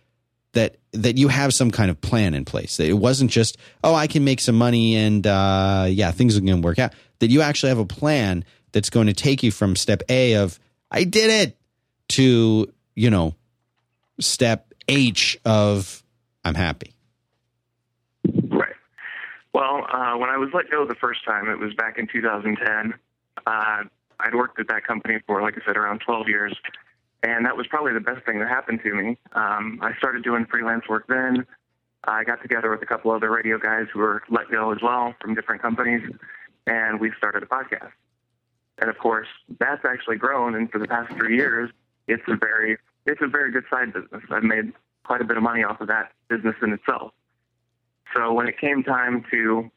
that 0.54 0.78
that 0.90 1.18
you 1.18 1.28
have 1.28 1.54
some 1.54 1.70
kind 1.70 1.88
of 1.88 2.00
plan 2.00 2.34
in 2.34 2.44
place. 2.44 2.78
That 2.78 2.88
it 2.88 2.94
wasn't 2.94 3.30
just 3.30 3.58
oh 3.84 3.94
I 3.94 4.08
can 4.08 4.24
make 4.24 4.40
some 4.40 4.56
money 4.56 4.96
and 4.96 5.24
uh, 5.24 5.86
yeah 5.88 6.10
things 6.10 6.36
are 6.36 6.40
going 6.40 6.60
to 6.60 6.66
work 6.66 6.80
out. 6.80 6.94
That 7.20 7.30
you 7.30 7.42
actually 7.42 7.68
have 7.68 7.78
a 7.78 7.86
plan 7.86 8.44
that's 8.72 8.90
going 8.90 9.06
to 9.06 9.14
take 9.14 9.44
you 9.44 9.52
from 9.52 9.76
step 9.76 10.02
A 10.08 10.34
of 10.34 10.58
I 10.90 11.04
did 11.04 11.30
it 11.30 11.56
to 12.08 12.72
you 12.96 13.10
know 13.10 13.36
step 14.18 14.74
H 14.88 15.38
of 15.44 16.02
I'm 16.44 16.56
happy. 16.56 16.95
Well, 19.56 19.86
uh, 19.90 20.18
when 20.18 20.28
I 20.28 20.36
was 20.36 20.50
let 20.52 20.70
go 20.70 20.84
the 20.84 20.94
first 20.96 21.24
time, 21.24 21.48
it 21.48 21.58
was 21.58 21.72
back 21.72 21.96
in 21.96 22.06
2010. 22.06 22.92
Uh, 23.46 23.84
I'd 24.20 24.34
worked 24.34 24.60
at 24.60 24.68
that 24.68 24.86
company 24.86 25.18
for, 25.26 25.40
like 25.40 25.54
I 25.54 25.64
said, 25.64 25.78
around 25.78 26.00
12 26.04 26.28
years, 26.28 26.54
and 27.22 27.46
that 27.46 27.56
was 27.56 27.66
probably 27.66 27.94
the 27.94 28.00
best 28.00 28.26
thing 28.26 28.38
that 28.40 28.48
happened 28.48 28.80
to 28.82 28.92
me. 28.92 29.16
Um, 29.32 29.80
I 29.80 29.96
started 29.96 30.24
doing 30.24 30.44
freelance 30.44 30.86
work 30.90 31.06
then. 31.08 31.46
I 32.04 32.22
got 32.22 32.42
together 32.42 32.70
with 32.70 32.82
a 32.82 32.84
couple 32.84 33.10
other 33.12 33.30
radio 33.30 33.56
guys 33.58 33.86
who 33.90 34.00
were 34.00 34.22
let 34.28 34.50
go 34.50 34.72
as 34.72 34.82
well 34.82 35.14
from 35.22 35.34
different 35.34 35.62
companies, 35.62 36.02
and 36.66 37.00
we 37.00 37.10
started 37.16 37.42
a 37.42 37.46
podcast. 37.46 37.92
And 38.76 38.90
of 38.90 38.98
course, 38.98 39.28
that's 39.58 39.86
actually 39.86 40.16
grown, 40.16 40.54
and 40.54 40.70
for 40.70 40.78
the 40.78 40.86
past 40.86 41.14
three 41.14 41.34
years, 41.34 41.70
it's 42.08 42.24
a 42.28 42.36
very 42.36 42.76
it's 43.06 43.22
a 43.22 43.26
very 43.26 43.50
good 43.52 43.64
side 43.70 43.94
business. 43.94 44.22
I've 44.30 44.42
made 44.42 44.74
quite 45.04 45.22
a 45.22 45.24
bit 45.24 45.38
of 45.38 45.42
money 45.42 45.64
off 45.64 45.80
of 45.80 45.88
that 45.88 46.12
business 46.28 46.56
in 46.60 46.74
itself. 46.74 47.12
So 48.16 48.32
when 48.32 48.48
it 48.48 48.58
came 48.58 48.82
time 48.82 49.24
to 49.30 49.70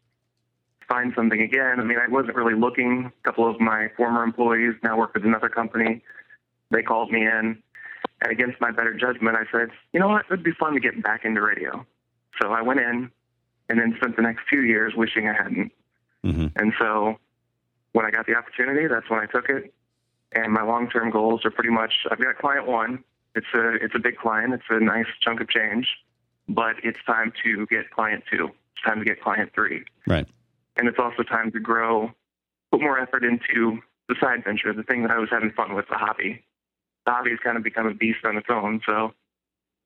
find 0.87 1.13
something 1.15 1.41
again, 1.41 1.79
I 1.79 1.83
mean, 1.83 1.97
I 1.99 2.07
wasn't 2.07 2.35
really 2.35 2.55
looking. 2.55 3.11
A 3.19 3.23
couple 3.23 3.49
of 3.49 3.59
my 3.59 3.89
former 3.97 4.23
employees 4.23 4.75
now 4.81 4.97
work 4.97 5.13
with 5.13 5.25
another 5.25 5.49
company. 5.49 6.01
They 6.71 6.81
called 6.81 7.11
me 7.11 7.21
in, 7.21 7.61
and 8.21 8.31
against 8.31 8.61
my 8.61 8.71
better 8.71 8.93
judgment, 8.93 9.35
I 9.35 9.43
said, 9.51 9.69
you 9.93 9.99
know 9.99 10.07
what, 10.07 10.25
it'd 10.27 10.43
be 10.43 10.51
fun 10.51 10.73
to 10.73 10.79
get 10.79 11.01
back 11.03 11.25
into 11.25 11.41
radio. 11.41 11.85
So 12.41 12.51
I 12.51 12.61
went 12.61 12.79
in 12.79 13.11
and 13.67 13.79
then 13.79 13.93
spent 13.97 14.15
the 14.15 14.21
next 14.21 14.43
two 14.49 14.63
years 14.63 14.93
wishing 14.95 15.27
I 15.27 15.33
hadn't. 15.33 15.71
hmm 16.23 16.47
And 16.55 16.73
so 16.79 17.17
when 17.93 18.05
I 18.05 18.11
got 18.11 18.25
the 18.25 18.35
opportunity, 18.35 18.87
that's 18.87 19.09
when 19.09 19.19
I 19.19 19.25
took 19.25 19.49
it. 19.49 19.73
And 20.31 20.53
my 20.53 20.63
long 20.63 20.89
term 20.89 21.09
goals 21.09 21.43
are 21.43 21.51
pretty 21.51 21.71
much 21.71 21.93
I've 22.11 22.19
got 22.19 22.37
client 22.37 22.67
one. 22.67 23.03
It's 23.35 23.47
a 23.53 23.73
it's 23.83 23.95
a 23.95 23.99
big 23.99 24.17
client. 24.17 24.53
It's 24.53 24.63
a 24.69 24.79
nice 24.79 25.07
chunk 25.21 25.41
of 25.41 25.49
change, 25.49 25.87
but 26.49 26.75
it's 26.83 26.99
time 27.05 27.31
to 27.43 27.65
get 27.67 27.89
client 27.91 28.23
two. 28.29 28.49
It's 28.75 28.83
time 28.85 28.99
to 28.99 29.05
get 29.05 29.21
client 29.21 29.51
three. 29.53 29.85
Right. 30.07 30.27
And 30.75 30.87
it's 30.87 30.97
also 30.99 31.23
time 31.23 31.51
to 31.51 31.59
grow, 31.59 32.11
put 32.71 32.81
more 32.81 32.99
effort 32.99 33.23
into 33.23 33.79
the 34.07 34.15
side 34.19 34.43
venture, 34.43 34.73
the 34.73 34.83
thing 34.83 35.03
that 35.03 35.11
I 35.11 35.19
was 35.19 35.29
having 35.29 35.51
fun 35.51 35.75
with, 35.75 35.87
the 35.89 35.97
hobby. 35.97 36.43
The 37.05 37.11
hobby 37.11 37.29
has 37.31 37.39
kind 37.39 37.57
of 37.57 37.63
become 37.63 37.85
a 37.87 37.93
beast 37.93 38.19
on 38.25 38.37
its 38.37 38.47
own. 38.49 38.81
So 38.85 39.13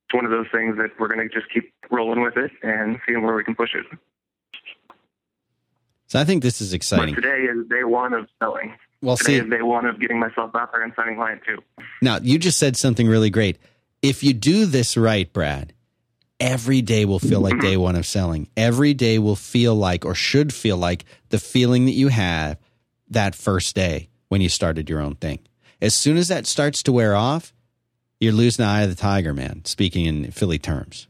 it's 0.05 0.13
one 0.13 0.25
of 0.25 0.31
those 0.31 0.47
things 0.51 0.77
that 0.77 0.91
we're 0.99 1.09
going 1.09 1.27
to 1.27 1.33
just 1.33 1.51
keep 1.51 1.73
rolling 1.91 2.21
with 2.21 2.37
it 2.37 2.51
and 2.61 2.99
seeing 3.05 3.23
where 3.23 3.35
we 3.35 3.43
can 3.43 3.55
push 3.55 3.75
it. 3.75 3.85
So 6.07 6.19
I 6.19 6.25
think 6.25 6.43
this 6.43 6.61
is 6.61 6.73
exciting. 6.73 7.15
But 7.15 7.21
today 7.21 7.43
is 7.43 7.67
day 7.67 7.83
one 7.83 8.13
of 8.13 8.27
selling. 8.39 8.75
Well, 9.01 9.17
Today 9.17 9.39
see, 9.39 9.43
is 9.43 9.49
day 9.49 9.61
one 9.61 9.85
of 9.85 9.99
getting 9.99 10.19
myself 10.19 10.55
out 10.55 10.71
there 10.71 10.81
and 10.81 10.93
signing 10.95 11.15
client 11.15 11.41
two. 11.45 11.61
Now, 12.01 12.19
you 12.21 12.39
just 12.39 12.57
said 12.57 12.77
something 12.77 13.07
really 13.07 13.29
great. 13.29 13.57
If 14.01 14.23
you 14.23 14.33
do 14.33 14.65
this 14.65 14.95
right, 14.95 15.31
Brad, 15.31 15.73
every 16.39 16.81
day 16.81 17.05
will 17.05 17.19
feel 17.19 17.39
like 17.39 17.53
mm-hmm. 17.53 17.67
day 17.67 17.77
one 17.77 17.95
of 17.95 18.05
selling. 18.05 18.47
Every 18.57 18.93
day 18.93 19.19
will 19.19 19.35
feel 19.35 19.75
like, 19.75 20.05
or 20.05 20.15
should 20.15 20.53
feel 20.53 20.77
like, 20.77 21.05
the 21.29 21.39
feeling 21.39 21.85
that 21.85 21.91
you 21.91 22.09
had 22.09 22.57
that 23.09 23.35
first 23.35 23.75
day 23.75 24.09
when 24.29 24.41
you 24.41 24.49
started 24.49 24.89
your 24.89 24.99
own 24.99 25.15
thing. 25.15 25.39
As 25.81 25.93
soon 25.93 26.17
as 26.17 26.27
that 26.29 26.47
starts 26.47 26.83
to 26.83 26.91
wear 26.91 27.15
off, 27.15 27.53
you're 28.19 28.33
losing 28.33 28.63
the 28.63 28.69
eye 28.69 28.83
of 28.83 28.89
the 28.89 28.95
tiger, 28.95 29.33
man, 29.33 29.65
speaking 29.65 30.05
in 30.05 30.31
Philly 30.31 30.57
terms. 30.57 31.07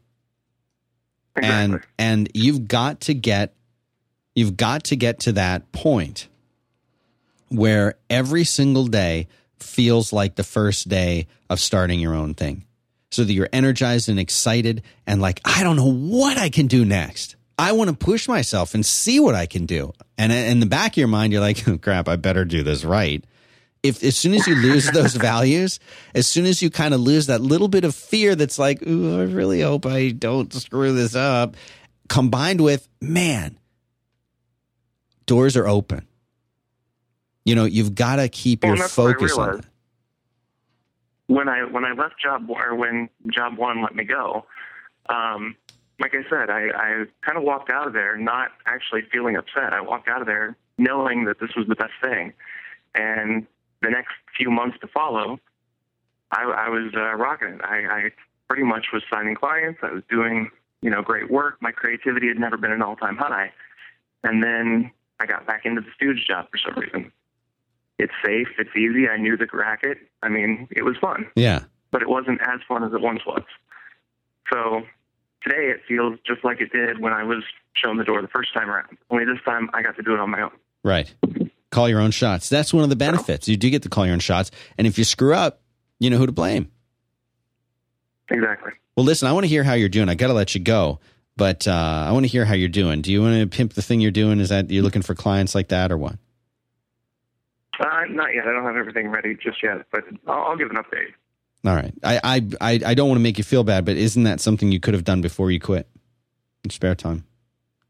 And 1.35 1.81
and 1.97 2.29
you've 2.33 2.67
got 2.67 3.01
to 3.01 3.13
get 3.13 3.55
you've 4.35 4.57
got 4.57 4.83
to 4.85 4.95
get 4.95 5.19
to 5.21 5.31
that 5.33 5.71
point 5.71 6.27
where 7.49 7.95
every 8.09 8.43
single 8.43 8.87
day 8.87 9.27
feels 9.59 10.11
like 10.11 10.35
the 10.35 10.43
first 10.43 10.89
day 10.89 11.27
of 11.49 11.59
starting 11.59 11.99
your 11.99 12.13
own 12.13 12.33
thing. 12.33 12.65
So 13.13 13.23
that 13.23 13.31
you're 13.31 13.49
energized 13.53 14.09
and 14.09 14.19
excited 14.19 14.81
and 15.05 15.21
like, 15.21 15.39
I 15.45 15.61
don't 15.61 15.75
know 15.75 15.91
what 15.93 16.39
I 16.39 16.49
can 16.49 16.65
do 16.65 16.83
next. 16.83 17.35
I 17.59 17.73
want 17.73 17.91
to 17.91 17.95
push 17.95 18.27
myself 18.27 18.73
and 18.73 18.83
see 18.83 19.19
what 19.19 19.35
I 19.35 19.45
can 19.45 19.67
do. 19.67 19.93
And 20.17 20.31
in 20.33 20.59
the 20.59 20.65
back 20.65 20.93
of 20.93 20.97
your 20.97 21.07
mind, 21.07 21.31
you're 21.31 21.39
like, 21.39 21.67
oh, 21.67 21.77
crap, 21.81 22.07
I 22.09 22.15
better 22.15 22.43
do 22.43 22.63
this 22.63 22.83
right. 22.83 23.23
If 23.83 24.03
as 24.03 24.17
soon 24.17 24.33
as 24.33 24.47
you 24.47 24.55
lose 24.55 24.89
those 24.93 25.13
values, 25.13 25.79
as 26.15 26.25
soon 26.25 26.45
as 26.47 26.63
you 26.63 26.71
kind 26.71 26.95
of 26.95 27.01
lose 27.01 27.27
that 27.27 27.39
little 27.39 27.67
bit 27.67 27.83
of 27.83 27.93
fear 27.93 28.33
that's 28.33 28.57
like, 28.57 28.81
ooh, 28.87 29.19
I 29.19 29.25
really 29.25 29.61
hope 29.61 29.85
I 29.85 30.09
don't 30.09 30.51
screw 30.51 30.93
this 30.93 31.13
up, 31.15 31.55
combined 32.09 32.61
with, 32.61 32.87
man, 32.99 33.59
doors 35.27 35.55
are 35.55 35.67
open. 35.67 36.07
You 37.45 37.53
know, 37.53 37.65
you've 37.65 37.93
got 37.93 38.15
to 38.15 38.27
keep 38.27 38.63
Well, 38.63 38.69
your 38.69 38.75
and 38.75 38.81
that's 38.83 38.97
what 38.97 39.09
I 39.09 39.13
focus 39.13 39.37
on 39.37 39.59
it. 39.59 39.65
When 41.27 41.47
I 41.49 41.63
when 41.63 41.85
I 41.85 41.93
left 41.93 42.15
job 42.21 42.49
or 42.49 42.75
when 42.75 43.09
job 43.31 43.57
one 43.57 43.81
let 43.81 43.95
me 43.95 44.03
go, 44.03 44.45
um, 45.09 45.55
like 45.99 46.13
I 46.15 46.27
said, 46.29 46.49
I, 46.49 46.69
I 46.75 47.05
kind 47.21 47.37
of 47.37 47.43
walked 47.43 47.69
out 47.69 47.87
of 47.87 47.93
there 47.93 48.17
not 48.17 48.51
actually 48.65 49.03
feeling 49.11 49.35
upset. 49.35 49.73
I 49.73 49.81
walked 49.81 50.09
out 50.09 50.21
of 50.21 50.27
there 50.27 50.57
knowing 50.77 51.25
that 51.25 51.39
this 51.39 51.51
was 51.55 51.67
the 51.67 51.75
best 51.75 51.93
thing, 52.01 52.33
and 52.95 53.45
the 53.81 53.89
next 53.89 54.13
few 54.35 54.49
months 54.49 54.77
to 54.81 54.87
follow, 54.87 55.39
I, 56.31 56.43
I 56.43 56.69
was 56.69 56.91
uh, 56.95 57.13
rocking 57.15 57.49
it. 57.49 57.61
I, 57.63 57.77
I 57.85 58.11
pretty 58.47 58.63
much 58.63 58.87
was 58.91 59.03
signing 59.11 59.35
clients. 59.35 59.79
I 59.83 59.91
was 59.91 60.03
doing, 60.09 60.49
you 60.81 60.89
know, 60.89 61.01
great 61.01 61.29
work. 61.29 61.61
My 61.61 61.71
creativity 61.71 62.27
had 62.27 62.39
never 62.39 62.57
been 62.57 62.71
an 62.71 62.81
all-time 62.81 63.17
high. 63.17 63.51
And 64.23 64.41
then 64.41 64.91
I 65.19 65.25
got 65.25 65.45
back 65.45 65.65
into 65.65 65.81
the 65.81 65.87
stooge 65.95 66.25
job 66.25 66.47
for 66.49 66.57
some 66.57 66.81
reason. 66.81 67.11
It's 67.99 68.13
safe. 68.25 68.47
It's 68.57 68.75
easy. 68.75 69.07
I 69.07 69.17
knew 69.17 69.37
the 69.37 69.47
racket. 69.53 69.97
I 70.21 70.29
mean, 70.29 70.67
it 70.71 70.83
was 70.83 70.95
fun, 70.99 71.27
Yeah. 71.35 71.61
but 71.91 72.01
it 72.01 72.09
wasn't 72.09 72.41
as 72.41 72.59
fun 72.67 72.83
as 72.83 72.91
it 72.93 73.01
once 73.01 73.21
was. 73.25 73.43
So 74.51 74.81
today 75.43 75.67
it 75.69 75.81
feels 75.87 76.17
just 76.25 76.43
like 76.43 76.59
it 76.61 76.71
did 76.71 76.99
when 76.99 77.13
I 77.13 77.23
was 77.23 77.43
shown 77.75 77.97
the 77.97 78.03
door 78.03 78.21
the 78.21 78.27
first 78.27 78.53
time 78.53 78.69
around. 78.69 78.97
Only 79.09 79.25
this 79.25 79.37
time 79.45 79.69
I 79.73 79.81
got 79.83 79.95
to 79.97 80.01
do 80.03 80.13
it 80.13 80.19
on 80.19 80.29
my 80.31 80.41
own. 80.41 80.51
Right. 80.83 81.13
Call 81.71 81.87
your 81.89 82.01
own 82.01 82.11
shots. 82.11 82.49
That's 82.49 82.73
one 82.73 82.83
of 82.83 82.89
the 82.89 82.95
benefits. 82.95 83.47
You 83.47 83.57
do 83.57 83.69
get 83.69 83.83
to 83.83 83.89
call 83.89 84.05
your 84.05 84.13
own 84.13 84.19
shots. 84.19 84.51
And 84.77 84.85
if 84.85 84.97
you 84.97 85.03
screw 85.03 85.33
up, 85.33 85.61
you 85.99 86.09
know 86.09 86.17
who 86.17 86.25
to 86.25 86.31
blame. 86.31 86.69
Exactly. 88.29 88.71
Well, 88.95 89.05
listen, 89.05 89.27
I 89.27 89.31
want 89.33 89.43
to 89.45 89.47
hear 89.47 89.63
how 89.63 89.73
you're 89.73 89.89
doing. 89.89 90.09
I 90.09 90.15
got 90.15 90.27
to 90.27 90.33
let 90.33 90.53
you 90.55 90.61
go, 90.61 90.99
but 91.35 91.67
uh, 91.67 91.71
I 92.07 92.11
want 92.11 92.25
to 92.25 92.27
hear 92.27 92.45
how 92.45 92.53
you're 92.53 92.69
doing. 92.69 93.01
Do 93.01 93.11
you 93.11 93.21
want 93.21 93.39
to 93.39 93.47
pimp 93.55 93.73
the 93.73 93.81
thing 93.81 94.01
you're 94.01 94.11
doing? 94.11 94.39
Is 94.39 94.49
that 94.49 94.69
you're 94.69 94.83
looking 94.83 95.01
for 95.01 95.15
clients 95.15 95.55
like 95.55 95.69
that 95.69 95.91
or 95.91 95.97
what? 95.97 96.15
Uh, 97.79 98.03
not 98.09 98.33
yet. 98.33 98.47
I 98.47 98.51
don't 98.51 98.63
have 98.63 98.75
everything 98.75 99.09
ready 99.09 99.35
just 99.35 99.63
yet, 99.63 99.85
but 99.91 100.03
I'll, 100.27 100.43
I'll 100.51 100.57
give 100.57 100.69
an 100.69 100.77
update. 100.77 101.13
All 101.65 101.75
right. 101.75 101.93
I, 102.03 102.19
I, 102.23 102.41
I, 102.61 102.79
I 102.87 102.93
don't 102.93 103.07
want 103.07 103.17
to 103.17 103.23
make 103.23 103.37
you 103.37 103.43
feel 103.43 103.63
bad, 103.63 103.85
but 103.85 103.95
isn't 103.95 104.23
that 104.23 104.41
something 104.41 104.71
you 104.71 104.79
could 104.79 104.93
have 104.93 105.03
done 105.03 105.21
before 105.21 105.49
you 105.49 105.59
quit? 105.59 105.87
In 106.63 106.69
spare 106.69 106.95
time. 106.95 107.25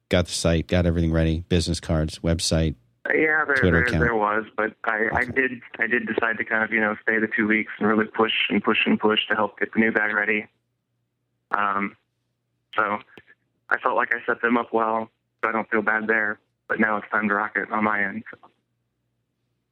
Got 0.09 0.25
the 0.25 0.31
site, 0.31 0.67
got 0.67 0.85
everything 0.85 1.11
ready, 1.11 1.43
business 1.49 1.79
cards, 1.79 2.19
website. 2.19 2.75
Yeah, 3.07 3.43
there, 3.45 3.55
Twitter 3.55 3.77
there, 3.77 3.83
account. 3.83 3.99
there 3.99 4.15
was, 4.15 4.45
but 4.55 4.73
I, 4.85 5.09
I 5.13 5.25
did 5.25 5.59
I 5.77 5.87
did 5.87 6.07
decide 6.07 6.37
to 6.37 6.45
kind 6.45 6.63
of 6.63 6.71
you 6.71 6.79
know 6.79 6.95
stay 7.01 7.19
the 7.19 7.27
two 7.35 7.47
weeks 7.47 7.71
and 7.77 7.87
really 7.87 8.05
push 8.05 8.31
and 8.49 8.63
push 8.63 8.77
and 8.85 8.97
push 8.97 9.19
to 9.27 9.35
help 9.35 9.59
get 9.59 9.73
the 9.73 9.79
new 9.79 9.91
bag 9.91 10.13
ready. 10.13 10.47
Um, 11.51 11.97
so 12.75 12.99
I 13.69 13.77
felt 13.79 13.95
like 13.95 14.13
I 14.13 14.25
set 14.25 14.41
them 14.41 14.55
up 14.55 14.71
well, 14.71 15.09
so 15.41 15.49
I 15.49 15.51
don't 15.51 15.69
feel 15.69 15.81
bad 15.81 16.07
there. 16.07 16.39
But 16.69 16.79
now 16.79 16.97
it's 16.97 17.09
time 17.11 17.27
to 17.27 17.33
rock 17.33 17.53
it 17.55 17.69
on 17.71 17.83
my 17.83 18.03
end. 18.03 18.23
So. 18.31 18.49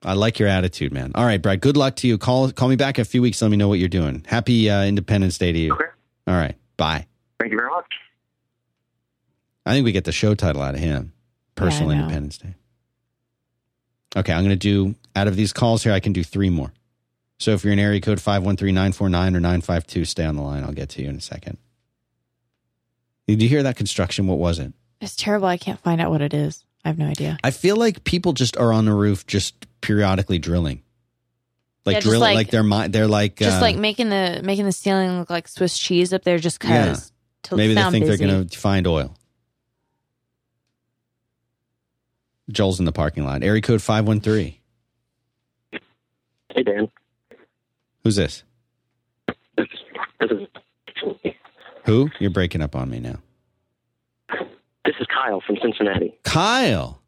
I 0.04 0.14
like 0.14 0.39
your 0.39 0.47
attitude, 0.47 0.91
man. 0.91 1.12
All 1.16 1.26
right, 1.26 1.41
Brad. 1.41 1.62
Good 1.62 1.78
luck 1.78 1.95
to 1.97 2.08
you. 2.08 2.18
Call 2.18 2.52
call 2.52 2.70
me 2.70 2.76
back 2.76 2.97
in 2.97 3.04
a 3.04 3.06
few 3.06 3.22
weeks. 3.22 3.41
Let 3.41 3.52
me 3.52 3.58
know 3.58 3.68
what 3.68 3.78
you're 3.80 3.88
doing. 3.89 4.24
Happy 4.28 4.70
uh, 4.70 4.84
Independence 4.84 5.38
Day 5.38 5.52
to 5.52 5.60
you. 5.60 5.74
Okay, 5.74 5.86
All 6.28 6.34
right. 6.36 6.56
Bye. 6.78 7.06
thank 7.39 7.52
you 7.52 7.58
very 7.58 7.70
much. 7.70 7.86
I 9.66 9.74
think 9.74 9.86
we 9.86 9.91
get 9.91 10.06
the 10.06 10.12
show 10.12 10.34
title 10.34 10.62
out 10.64 10.74
of 10.74 10.80
him. 10.80 11.14
Personal 11.56 11.91
Yeah, 11.93 11.99
Independence 12.02 12.39
Day. 12.39 12.56
Okay, 14.16 14.34
I'm 14.34 14.39
going 14.43 14.49
to 14.49 14.56
do 14.56 14.95
out 15.16 15.28
of 15.28 15.36
these 15.36 15.54
calls 15.54 15.84
here. 15.84 15.93
I 15.93 15.99
can 15.99 16.14
do 16.14 16.24
three 16.24 16.49
more. 16.49 16.74
So 17.38 17.52
if 17.52 17.64
you're 17.64 17.74
in 17.74 17.80
area 17.80 18.02
code 18.02 18.20
five 18.20 18.43
one 18.43 18.58
three 18.58 18.72
nine 18.72 18.91
four 18.93 19.08
nine 19.10 19.36
or 19.36 19.39
nine 19.39 19.62
five 19.62 19.86
two, 19.86 20.06
stay 20.06 20.26
on 20.26 20.36
the 20.36 20.41
line. 20.41 20.64
I'll 20.64 20.74
get 20.74 20.89
to 20.89 21.04
you 21.04 21.10
in 21.10 21.16
a 21.16 21.22
second. 21.22 21.58
Did 23.28 23.41
you 23.41 23.47
hear 23.49 23.64
that 23.64 23.78
construction? 23.78 24.28
What 24.28 24.39
was 24.39 24.58
it? 24.60 24.74
It's 24.99 25.16
terrible. 25.16 25.47
I 25.47 25.58
can't 25.58 25.80
find 25.80 26.02
out 26.02 26.10
what 26.12 26.22
it 26.22 26.34
is. 26.34 26.66
I 26.84 26.89
have 26.89 26.97
no 26.97 27.06
idea. 27.06 27.38
I 27.43 27.52
feel 27.52 27.76
like 27.76 28.04
people 28.04 28.34
just 28.34 28.58
are 28.58 28.74
on 28.74 28.86
the 28.86 28.93
roof, 28.93 29.26
just 29.28 29.68
periodically 29.82 30.38
drilling, 30.40 30.82
like 31.86 31.96
Yeah, 31.96 32.00
drilling, 32.02 32.22
like, 32.22 32.36
like- 32.36 32.50
they're 32.52 32.64
mi- 32.64 32.88
they're 32.88 33.08
like 33.08 33.36
Just 33.38 33.58
uh, 33.58 33.62
like 33.62 33.78
making 33.78 34.10
the 34.10 34.42
making 34.44 34.66
the 34.66 34.72
ceiling 34.72 35.20
look 35.20 35.30
like 35.30 35.48
Swiss 35.48 35.78
cheese 35.78 36.14
up 36.14 36.24
there, 36.24 36.38
just 36.40 36.60
cause. 36.60 37.12
To 37.44 37.56
maybe 37.56 37.74
they 37.74 37.82
think 37.90 38.06
busy. 38.06 38.18
they're 38.18 38.28
going 38.28 38.48
to 38.48 38.58
find 38.60 38.86
oil. 38.86 39.16
Joel's 42.52 42.80
in 42.80 42.86
the 42.86 42.92
parking 42.92 43.26
lot. 43.26 43.44
Area 43.44 43.62
code 43.62 43.82
five 43.82 44.06
one 44.08 44.20
three. 44.20 44.60
Hey, 46.54 46.64
Dan. 46.64 46.90
Who's 48.04 48.16
this? 48.16 48.44
This 49.58 49.68
this 50.20 50.30
is 50.32 50.48
Who? 51.86 52.10
You're 52.20 52.30
breaking 52.30 52.62
up 52.62 52.76
on 52.76 52.90
me 52.90 53.00
now. 53.00 53.20
this 54.86 54.96
is 55.00 55.08
Kyle 55.08 55.42
from 55.42 55.58
Cincinnati. 55.62 56.14
Kyle. 56.24 57.01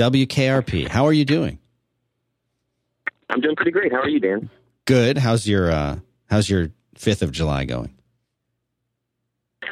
WKRP. 0.00 0.88
How 0.88 1.04
are 1.04 1.12
you 1.12 1.26
doing? 1.26 1.58
I'm 3.28 3.42
doing 3.42 3.54
pretty 3.54 3.70
great. 3.70 3.92
How 3.92 4.00
are 4.00 4.08
you, 4.08 4.18
Dan? 4.18 4.48
Good. 4.86 5.18
How's 5.18 5.46
your 5.46 5.70
uh 5.70 5.98
how's 6.30 6.48
your 6.48 6.70
5th 6.96 7.20
of 7.20 7.32
July 7.32 7.66
going? 7.66 7.94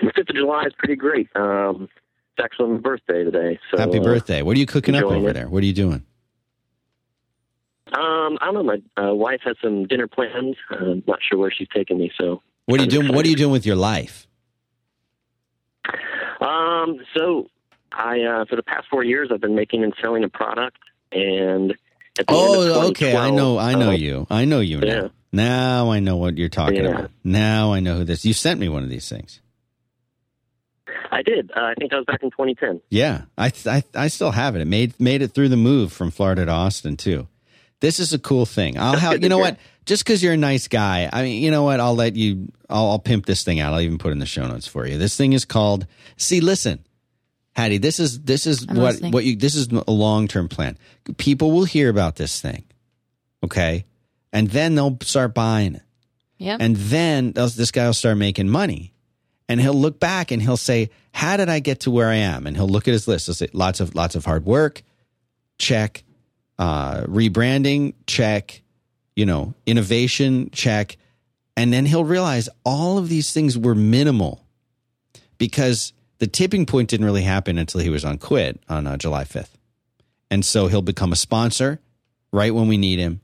The 0.02 0.12
fifth 0.14 0.28
of 0.28 0.36
July 0.36 0.64
is 0.66 0.74
pretty 0.76 0.96
great. 0.96 1.28
Um, 1.34 1.88
it's 2.36 2.44
actually 2.44 2.72
my 2.72 2.78
birthday 2.78 3.24
today. 3.24 3.58
So 3.70 3.78
Happy 3.78 4.00
uh, 4.00 4.02
birthday. 4.02 4.42
What 4.42 4.54
are 4.54 4.60
you 4.60 4.66
cooking 4.66 4.94
up 4.94 5.04
over 5.04 5.30
it. 5.30 5.32
there? 5.32 5.48
What 5.48 5.62
are 5.62 5.66
you 5.66 5.72
doing? 5.72 6.04
Um, 7.86 8.36
I 8.42 8.52
don't 8.52 8.66
know. 8.66 8.76
My 8.96 9.02
uh, 9.02 9.14
wife 9.14 9.40
has 9.44 9.56
some 9.62 9.86
dinner 9.86 10.08
plans. 10.08 10.56
I'm 10.70 11.02
not 11.06 11.20
sure 11.26 11.38
where 11.38 11.50
she's 11.50 11.68
taking 11.74 11.96
me. 11.96 12.12
So, 12.20 12.42
What 12.66 12.80
are 12.80 12.84
you 12.84 12.90
doing? 12.90 13.14
What 13.14 13.24
are 13.24 13.28
you 13.30 13.34
doing 13.36 13.50
with 13.50 13.64
your 13.64 13.76
life? 13.76 14.26
um, 16.42 16.98
so 17.16 17.48
I 17.92 18.22
uh, 18.22 18.44
for 18.44 18.56
the 18.56 18.62
past 18.62 18.86
four 18.90 19.04
years 19.04 19.30
I've 19.32 19.40
been 19.40 19.54
making 19.54 19.84
and 19.84 19.94
selling 20.00 20.24
a 20.24 20.28
product, 20.28 20.78
and 21.12 21.72
at 22.18 22.26
the 22.26 22.32
end 22.34 22.54
of 22.54 22.76
Oh, 22.76 22.88
okay. 22.90 23.16
I 23.16 23.30
know 23.30 23.58
I 23.58 23.74
know 23.74 23.90
uh, 23.90 23.94
you. 23.94 24.26
I 24.30 24.44
know 24.44 24.60
you 24.60 24.80
now. 24.80 24.86
yeah. 24.86 25.08
Now 25.32 25.90
I 25.90 26.00
know 26.00 26.16
what 26.16 26.38
you're 26.38 26.48
talking 26.48 26.84
Yeah. 26.84 26.90
about. 26.90 27.10
Now 27.24 27.72
I 27.72 27.80
know 27.80 27.96
who 27.98 28.04
this. 28.04 28.24
You 28.24 28.32
sent 28.32 28.58
me 28.60 28.68
one 28.68 28.82
of 28.82 28.88
these 28.88 29.08
things. 29.08 29.40
I 31.10 31.22
did. 31.22 31.50
Uh, 31.56 31.60
I 31.60 31.74
think 31.74 31.90
that 31.90 31.96
was 31.96 32.06
back 32.06 32.22
in 32.22 32.30
2010. 32.30 32.80
Yeah, 32.90 33.22
I, 33.36 33.52
I 33.66 33.82
I 33.94 34.08
still 34.08 34.30
have 34.30 34.56
it. 34.56 34.60
It 34.62 34.66
made 34.66 34.98
made 35.00 35.22
it 35.22 35.28
through 35.32 35.48
the 35.48 35.56
move 35.56 35.92
from 35.92 36.10
Florida 36.10 36.44
to 36.46 36.52
Austin 36.52 36.96
too. 36.96 37.28
This 37.80 37.98
is 38.00 38.12
a 38.12 38.18
cool 38.18 38.44
thing. 38.46 38.76
I'll 38.78 38.92
That's 38.92 39.02
have 39.02 39.22
you 39.22 39.28
know 39.28 39.36
hear. 39.36 39.44
what? 39.52 39.58
Just 39.86 40.04
because 40.04 40.22
you're 40.22 40.34
a 40.34 40.36
nice 40.38 40.68
guy, 40.68 41.08
I 41.10 41.22
mean, 41.22 41.42
you 41.42 41.50
know 41.50 41.62
what? 41.62 41.80
I'll 41.80 41.94
let 41.94 42.14
you. 42.16 42.48
I'll, 42.68 42.90
I'll 42.90 42.98
pimp 42.98 43.24
this 43.26 43.42
thing 43.42 43.58
out. 43.60 43.72
I'll 43.72 43.80
even 43.80 43.96
put 43.98 44.12
in 44.12 44.18
the 44.18 44.26
show 44.26 44.46
notes 44.46 44.66
for 44.66 44.86
you. 44.86 44.98
This 44.98 45.16
thing 45.16 45.32
is 45.32 45.44
called. 45.46 45.86
See, 46.18 46.40
listen, 46.40 46.80
Hattie. 47.58 47.78
This 47.78 47.98
is 47.98 48.20
this 48.20 48.46
is 48.46 48.66
I'm 48.68 48.76
what 48.76 48.92
listening. 48.92 49.12
what 49.12 49.24
you. 49.24 49.36
This 49.36 49.54
is 49.56 49.68
a 49.68 49.90
long 49.90 50.28
term 50.28 50.48
plan. 50.48 50.78
People 51.16 51.50
will 51.50 51.64
hear 51.64 51.90
about 51.90 52.16
this 52.16 52.40
thing, 52.40 52.64
okay, 53.44 53.84
and 54.32 54.48
then 54.48 54.76
they'll 54.76 54.96
start 55.02 55.34
buying 55.34 55.74
it. 55.74 55.82
Yep. 56.38 56.58
And 56.60 56.76
then 56.76 57.32
this 57.32 57.70
guy 57.72 57.86
will 57.86 57.94
start 57.94 58.16
making 58.16 58.48
money. 58.48 58.94
And 59.48 59.60
he'll 59.60 59.74
look 59.74 59.98
back 59.98 60.30
and 60.30 60.40
he'll 60.40 60.56
say, 60.56 60.90
How 61.12 61.36
did 61.36 61.48
I 61.48 61.58
get 61.58 61.80
to 61.80 61.90
where 61.90 62.08
I 62.08 62.16
am? 62.16 62.46
And 62.46 62.56
he'll 62.56 62.68
look 62.68 62.86
at 62.86 62.92
his 62.92 63.08
list. 63.08 63.26
He'll 63.26 63.34
say, 63.34 63.48
Lots 63.52 63.80
of 63.80 63.94
lots 63.94 64.14
of 64.14 64.24
hard 64.24 64.44
work, 64.44 64.82
check. 65.58 66.04
Uh, 66.58 67.02
rebranding, 67.02 67.94
check. 68.06 68.62
You 69.16 69.26
know, 69.26 69.54
innovation, 69.66 70.50
check. 70.52 70.96
And 71.56 71.72
then 71.72 71.86
he'll 71.86 72.04
realize 72.04 72.48
all 72.64 72.98
of 72.98 73.08
these 73.08 73.32
things 73.32 73.58
were 73.58 73.74
minimal 73.74 74.46
because 75.38 75.92
the 76.18 76.26
tipping 76.26 76.66
point 76.66 76.90
didn't 76.90 77.06
really 77.06 77.22
happen 77.22 77.58
until 77.58 77.80
he 77.80 77.90
was 77.90 78.04
on 78.04 78.18
quit 78.18 78.60
on 78.68 78.86
uh, 78.86 78.96
July 78.96 79.24
5th. 79.24 79.50
And 80.30 80.44
so 80.44 80.66
he'll 80.66 80.82
become 80.82 81.12
a 81.12 81.16
sponsor 81.16 81.80
right 82.32 82.54
when 82.54 82.68
we 82.68 82.76
need 82.76 82.98
him. 82.98 83.20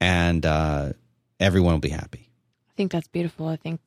And 0.00 0.44
uh, 0.46 0.92
everyone 1.38 1.72
will 1.72 1.80
be 1.80 1.88
happy. 1.88 2.28
I 2.70 2.72
think 2.76 2.92
that's 2.92 3.08
beautiful. 3.08 3.48
I 3.48 3.56
think 3.56 3.80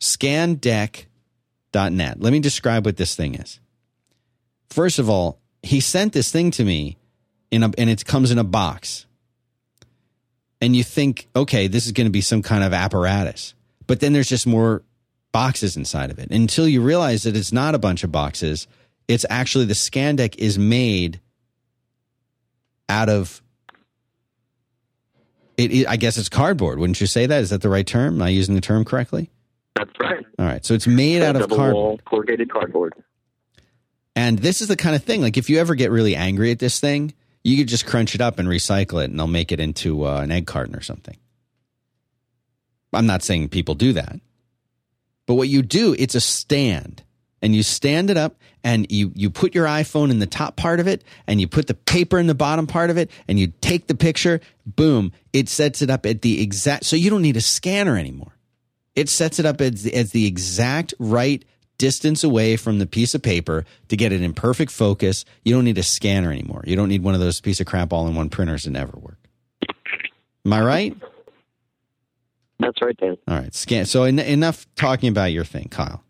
scandeck.net. 0.00 2.20
Let 2.20 2.32
me 2.32 2.40
describe 2.40 2.86
what 2.86 2.96
this 2.96 3.14
thing 3.14 3.34
is. 3.34 3.60
First 4.68 4.98
of 4.98 5.10
all, 5.10 5.38
he 5.62 5.80
sent 5.80 6.12
this 6.12 6.30
thing 6.30 6.50
to 6.52 6.64
me 6.64 6.96
in 7.50 7.62
a, 7.62 7.70
and 7.76 7.90
it 7.90 8.04
comes 8.04 8.30
in 8.30 8.38
a 8.38 8.44
box. 8.44 9.06
And 10.62 10.76
you 10.76 10.84
think, 10.84 11.28
okay, 11.34 11.68
this 11.68 11.86
is 11.86 11.92
going 11.92 12.06
to 12.06 12.12
be 12.12 12.20
some 12.20 12.42
kind 12.42 12.62
of 12.62 12.72
apparatus. 12.72 13.54
But 13.86 14.00
then 14.00 14.12
there's 14.12 14.28
just 14.28 14.46
more 14.46 14.82
boxes 15.32 15.76
inside 15.76 16.10
of 16.10 16.18
it 16.18 16.30
until 16.30 16.66
you 16.66 16.82
realize 16.82 17.22
that 17.22 17.36
it's 17.36 17.52
not 17.52 17.74
a 17.74 17.78
bunch 17.78 18.02
of 18.04 18.10
boxes. 18.12 18.66
It's 19.08 19.24
actually 19.30 19.64
the 19.66 19.74
scan 19.74 20.16
deck 20.16 20.36
is 20.38 20.58
made 20.58 21.20
out 22.88 23.08
of 23.08 23.40
it, 25.56 25.72
it- 25.72 25.88
I 25.88 25.96
guess 25.96 26.16
it's 26.18 26.28
cardboard. 26.28 26.78
Wouldn't 26.78 27.00
you 27.00 27.06
say 27.06 27.26
that? 27.26 27.42
Is 27.42 27.50
that 27.50 27.62
the 27.62 27.68
right 27.68 27.86
term? 27.86 28.14
Am 28.16 28.22
I 28.22 28.28
using 28.30 28.54
the 28.54 28.60
term 28.60 28.84
correctly? 28.84 29.30
That's 29.76 29.92
right. 30.00 30.24
All 30.38 30.46
right. 30.46 30.64
So 30.64 30.74
it's 30.74 30.86
made 30.86 31.22
out 31.22 31.36
of 31.36 31.48
cardboard. 31.48 31.74
wall 31.74 32.00
corrugated 32.04 32.50
cardboard. 32.50 32.94
And 34.16 34.38
this 34.40 34.60
is 34.60 34.68
the 34.68 34.76
kind 34.76 34.96
of 34.96 35.04
thing, 35.04 35.20
like 35.22 35.36
if 35.36 35.48
you 35.48 35.58
ever 35.58 35.74
get 35.74 35.90
really 35.90 36.16
angry 36.16 36.50
at 36.50 36.58
this 36.58 36.80
thing, 36.80 37.14
you 37.44 37.56
could 37.56 37.68
just 37.68 37.86
crunch 37.86 38.14
it 38.14 38.20
up 38.20 38.38
and 38.38 38.48
recycle 38.48 39.02
it 39.02 39.10
and 39.10 39.18
they'll 39.18 39.26
make 39.26 39.52
it 39.52 39.60
into 39.60 40.04
uh, 40.06 40.20
an 40.20 40.30
egg 40.30 40.46
carton 40.46 40.74
or 40.74 40.82
something. 40.82 41.16
I'm 42.92 43.06
not 43.06 43.22
saying 43.22 43.48
people 43.50 43.74
do 43.76 43.92
that. 43.94 44.18
But 45.30 45.36
what 45.36 45.48
you 45.48 45.62
do, 45.62 45.94
it's 45.96 46.16
a 46.16 46.20
stand. 46.20 47.04
And 47.40 47.54
you 47.54 47.62
stand 47.62 48.10
it 48.10 48.16
up 48.16 48.34
and 48.64 48.90
you, 48.90 49.12
you 49.14 49.30
put 49.30 49.54
your 49.54 49.64
iPhone 49.64 50.10
in 50.10 50.18
the 50.18 50.26
top 50.26 50.56
part 50.56 50.80
of 50.80 50.88
it 50.88 51.04
and 51.28 51.40
you 51.40 51.46
put 51.46 51.68
the 51.68 51.74
paper 51.74 52.18
in 52.18 52.26
the 52.26 52.34
bottom 52.34 52.66
part 52.66 52.90
of 52.90 52.98
it 52.98 53.12
and 53.28 53.38
you 53.38 53.52
take 53.60 53.86
the 53.86 53.94
picture, 53.94 54.40
boom, 54.66 55.12
it 55.32 55.48
sets 55.48 55.82
it 55.82 55.88
up 55.88 56.04
at 56.04 56.22
the 56.22 56.42
exact, 56.42 56.84
so 56.84 56.96
you 56.96 57.10
don't 57.10 57.22
need 57.22 57.36
a 57.36 57.40
scanner 57.40 57.96
anymore. 57.96 58.32
It 58.96 59.08
sets 59.08 59.38
it 59.38 59.46
up 59.46 59.60
as, 59.60 59.86
as 59.86 60.10
the 60.10 60.26
exact 60.26 60.94
right 60.98 61.44
distance 61.78 62.24
away 62.24 62.56
from 62.56 62.80
the 62.80 62.86
piece 62.86 63.14
of 63.14 63.22
paper 63.22 63.64
to 63.86 63.96
get 63.96 64.10
it 64.10 64.22
in 64.22 64.34
perfect 64.34 64.72
focus. 64.72 65.24
You 65.44 65.54
don't 65.54 65.64
need 65.64 65.78
a 65.78 65.84
scanner 65.84 66.32
anymore. 66.32 66.64
You 66.66 66.74
don't 66.74 66.88
need 66.88 67.04
one 67.04 67.14
of 67.14 67.20
those 67.20 67.40
piece 67.40 67.60
of 67.60 67.66
crap 67.66 67.92
all 67.92 68.08
in 68.08 68.16
one 68.16 68.30
printers 68.30 68.64
that 68.64 68.70
never 68.70 68.98
work. 68.98 69.18
Am 70.44 70.52
I 70.52 70.60
right? 70.60 70.96
That's 72.60 72.80
right, 72.82 72.96
Dan. 72.96 73.16
All 73.26 73.36
right, 73.36 73.54
scan. 73.54 73.86
So 73.86 74.04
en- 74.04 74.18
enough 74.18 74.66
talking 74.76 75.08
about 75.08 75.32
your 75.32 75.44
thing, 75.44 75.68
Kyle. 75.70 76.04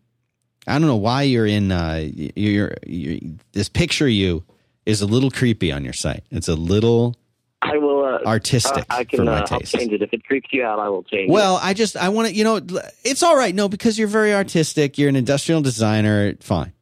I 0.67 0.73
don't 0.73 0.87
know 0.87 0.97
why 0.97 1.23
you're 1.23 1.47
in. 1.47 1.71
Uh, 1.71 2.07
you're, 2.35 2.75
you're 2.85 3.19
this 3.53 3.69
picture 3.69 4.07
you 4.07 4.43
is 4.85 5.01
a 5.01 5.07
little 5.07 5.31
creepy 5.31 5.71
on 5.71 5.83
your 5.83 5.93
site. 5.93 6.23
It's 6.29 6.47
a 6.47 6.55
little 6.55 7.15
I 7.61 7.77
will. 7.77 8.03
Uh, 8.03 8.19
artistic 8.25 8.85
I 8.89 9.03
for 9.05 9.17
can 9.17 9.25
my 9.25 9.41
uh, 9.41 9.59
change 9.59 9.93
it 9.93 10.01
if 10.01 10.13
it 10.13 10.25
creeps 10.25 10.49
you 10.51 10.63
out. 10.63 10.79
I 10.79 10.89
will 10.89 11.03
change. 11.03 11.29
it. 11.29 11.31
Well, 11.31 11.59
I 11.61 11.73
just 11.73 11.95
I 11.95 12.09
want 12.09 12.27
to, 12.27 12.33
you 12.33 12.43
know, 12.43 12.59
it's 13.03 13.23
all 13.23 13.35
right. 13.35 13.55
No, 13.55 13.69
because 13.69 13.97
you're 13.97 14.07
very 14.07 14.33
artistic. 14.33 14.97
You're 14.97 15.09
an 15.09 15.15
industrial 15.15 15.61
designer. 15.61 16.35
Fine, 16.41 16.73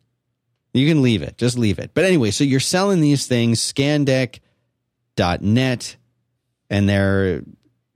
you 0.74 0.88
can 0.88 1.02
leave 1.02 1.22
it. 1.22 1.38
Just 1.38 1.58
leave 1.58 1.80
it. 1.80 1.92
But 1.94 2.06
anyway, 2.06 2.32
so 2.32 2.44
you're 2.44 2.60
selling 2.60 3.02
these 3.02 3.28
things, 3.28 3.62
Scandeck.net, 3.62 5.96
and 6.70 6.90
they're 6.90 7.44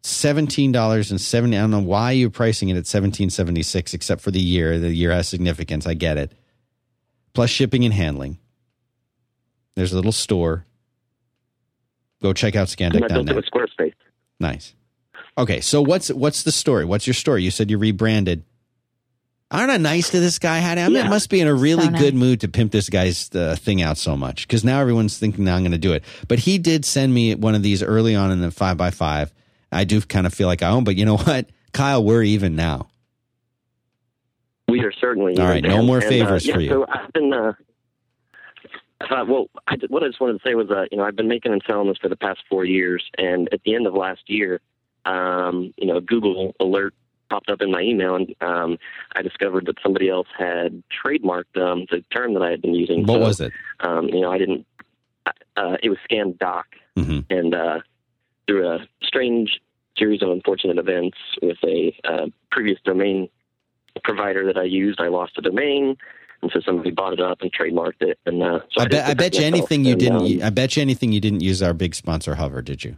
seventeen 0.03 0.71
dollars 0.71 1.09
and 1.11 1.19
seventy. 1.19 1.57
I 1.57 1.61
don't 1.61 1.71
know 1.71 1.79
why 1.79 2.11
you're 2.11 2.29
pricing 2.29 2.69
it 2.69 2.77
at 2.77 2.85
seventeen 2.85 3.29
seventy 3.29 3.63
six, 3.63 3.93
except 3.93 4.21
for 4.21 4.31
the 4.31 4.39
year. 4.41 4.77
The 4.79 4.93
year 4.93 5.11
has 5.11 5.27
significance. 5.27 5.87
I 5.87 5.93
get 5.95 6.17
it. 6.17 6.31
Plus 7.33 7.49
shipping 7.49 7.83
and 7.85 7.93
handling. 7.93 8.37
There's 9.75 9.91
a 9.91 9.95
little 9.95 10.11
store. 10.11 10.65
Go 12.21 12.31
check 12.33 12.55
out 12.55 12.73
and 12.79 13.03
I 13.03 13.07
built 13.07 13.29
it 13.29 13.35
with 13.35 13.45
Squarespace. 13.45 13.93
Nice. 14.39 14.75
Okay, 15.37 15.61
so 15.61 15.81
what's 15.81 16.09
what's 16.09 16.43
the 16.43 16.51
story? 16.51 16.85
What's 16.85 17.07
your 17.07 17.13
story? 17.15 17.43
You 17.43 17.51
said 17.51 17.71
you 17.71 17.77
rebranded. 17.77 18.43
Aren't 19.51 19.71
I 19.71 19.77
nice 19.77 20.09
to 20.11 20.19
this 20.19 20.39
guy? 20.39 20.57
Haddie? 20.57 20.81
I 20.81 20.87
mean, 20.87 20.95
Yeah. 20.97 21.05
it 21.07 21.09
must 21.09 21.29
be 21.29 21.39
in 21.39 21.47
a 21.47 21.53
really 21.53 21.83
So 21.85 21.89
nice. 21.91 22.01
good 22.01 22.15
mood 22.15 22.41
to 22.41 22.47
pimp 22.47 22.71
this 22.71 22.89
guy's 22.89 23.29
uh, 23.35 23.55
thing 23.59 23.81
out 23.83 23.97
so 23.97 24.15
much 24.17 24.47
because 24.47 24.63
now 24.63 24.79
everyone's 24.79 25.17
thinking 25.17 25.43
now 25.45 25.55
I'm 25.55 25.61
going 25.61 25.73
to 25.73 25.77
do 25.77 25.93
it. 25.93 26.03
But 26.27 26.39
he 26.39 26.57
did 26.57 26.85
send 26.85 27.13
me 27.13 27.35
one 27.35 27.53
of 27.53 27.61
these 27.61 27.83
early 27.83 28.15
on 28.15 28.31
in 28.31 28.41
the 28.41 28.49
five 28.51 28.77
by 28.77 28.89
five. 28.89 29.31
I 29.73 29.83
do 29.83 29.99
kind 30.01 30.25
of 30.25 30.33
feel 30.33 30.47
like 30.47 30.61
I 30.61 30.69
own, 30.69 30.83
but 30.83 30.95
you 30.95 31.05
know 31.05 31.17
what, 31.27 31.49
Kyle, 31.73 32.03
we're 32.03 32.23
even 32.23 32.55
now. 32.55 32.89
We 34.67 34.79
are 34.81 34.91
certainly. 34.91 35.37
All 35.37 35.45
right, 35.47 35.63
no 35.63 35.83
more 35.83 35.97
and, 35.97 36.05
uh, 36.05 36.09
favors 36.09 36.45
yeah, 36.47 36.53
for 36.55 36.59
you. 36.61 36.69
So 36.69 36.85
I've 36.89 37.11
been. 37.13 37.33
Uh, 37.33 37.53
uh, 39.01 39.25
well, 39.27 39.47
I, 39.67 39.75
did- 39.75 39.89
what 39.89 40.03
I 40.03 40.07
just 40.07 40.21
wanted 40.21 40.41
to 40.41 40.47
say 40.47 40.55
was, 40.55 40.69
uh, 40.71 40.85
you 40.91 40.97
know, 40.97 41.03
I've 41.03 41.15
been 41.15 41.27
making 41.27 41.51
and 41.51 41.61
selling 41.67 41.87
this 41.89 41.97
for 41.97 42.07
the 42.09 42.15
past 42.15 42.41
four 42.49 42.63
years, 42.63 43.03
and 43.17 43.49
at 43.51 43.61
the 43.63 43.75
end 43.75 43.85
of 43.85 43.93
last 43.93 44.21
year, 44.27 44.61
um, 45.05 45.73
you 45.77 45.85
know, 45.85 45.97
a 45.97 46.01
Google 46.01 46.55
alert 46.59 46.93
popped 47.29 47.49
up 47.49 47.61
in 47.61 47.71
my 47.71 47.81
email, 47.81 48.15
and 48.15 48.33
um, 48.41 48.77
I 49.15 49.21
discovered 49.21 49.65
that 49.65 49.75
somebody 49.83 50.09
else 50.09 50.27
had 50.37 50.81
trademarked 51.03 51.57
um, 51.57 51.85
the 51.91 52.03
term 52.13 52.33
that 52.35 52.43
I 52.43 52.51
had 52.51 52.61
been 52.61 52.73
using. 52.75 53.05
What 53.05 53.15
So, 53.15 53.19
was 53.19 53.41
it? 53.41 53.51
Um, 53.81 54.07
you 54.07 54.21
know, 54.21 54.31
I 54.31 54.37
didn't. 54.37 54.65
Uh, 55.57 55.77
it 55.83 55.89
was 55.89 55.97
Scan 56.05 56.35
Doc, 56.39 56.65
hmm 56.95 57.19
and 57.29 57.53
uh, 57.53 57.79
through 58.47 58.67
a 58.69 58.79
strange 59.03 59.59
series 59.97 60.21
of 60.21 60.29
unfortunate 60.29 60.77
events 60.77 61.17
with 61.41 61.57
a 61.63 61.95
uh, 62.03 62.25
previous 62.51 62.79
domain 62.83 63.29
provider 64.03 64.45
that 64.45 64.57
I 64.57 64.63
used, 64.63 64.99
I 64.99 65.07
lost 65.07 65.33
a 65.37 65.41
domain, 65.41 65.95
and 66.41 66.51
so 66.53 66.59
somebody 66.65 66.91
bought 66.91 67.13
it 67.13 67.19
up 67.21 67.41
and 67.41 67.51
trademarked 67.53 68.01
it. 68.01 68.17
And 68.25 68.41
uh, 68.41 68.59
so 68.71 68.81
I 68.81 68.87
bet 68.87 69.07
I 69.07 69.13
bet 69.13 69.37
you 69.37 69.45
anything 69.45 69.85
you 69.85 69.91
And, 69.93 69.99
didn't. 69.99 70.41
um, 70.41 70.43
I 70.43 70.49
bet 70.49 70.75
you 70.75 70.81
anything 70.81 71.11
you 71.11 71.21
didn't 71.21 71.41
use 71.41 71.61
our 71.61 71.73
big 71.73 71.93
sponsor 71.95 72.35
Hover, 72.35 72.61
did 72.61 72.83
you? 72.83 72.97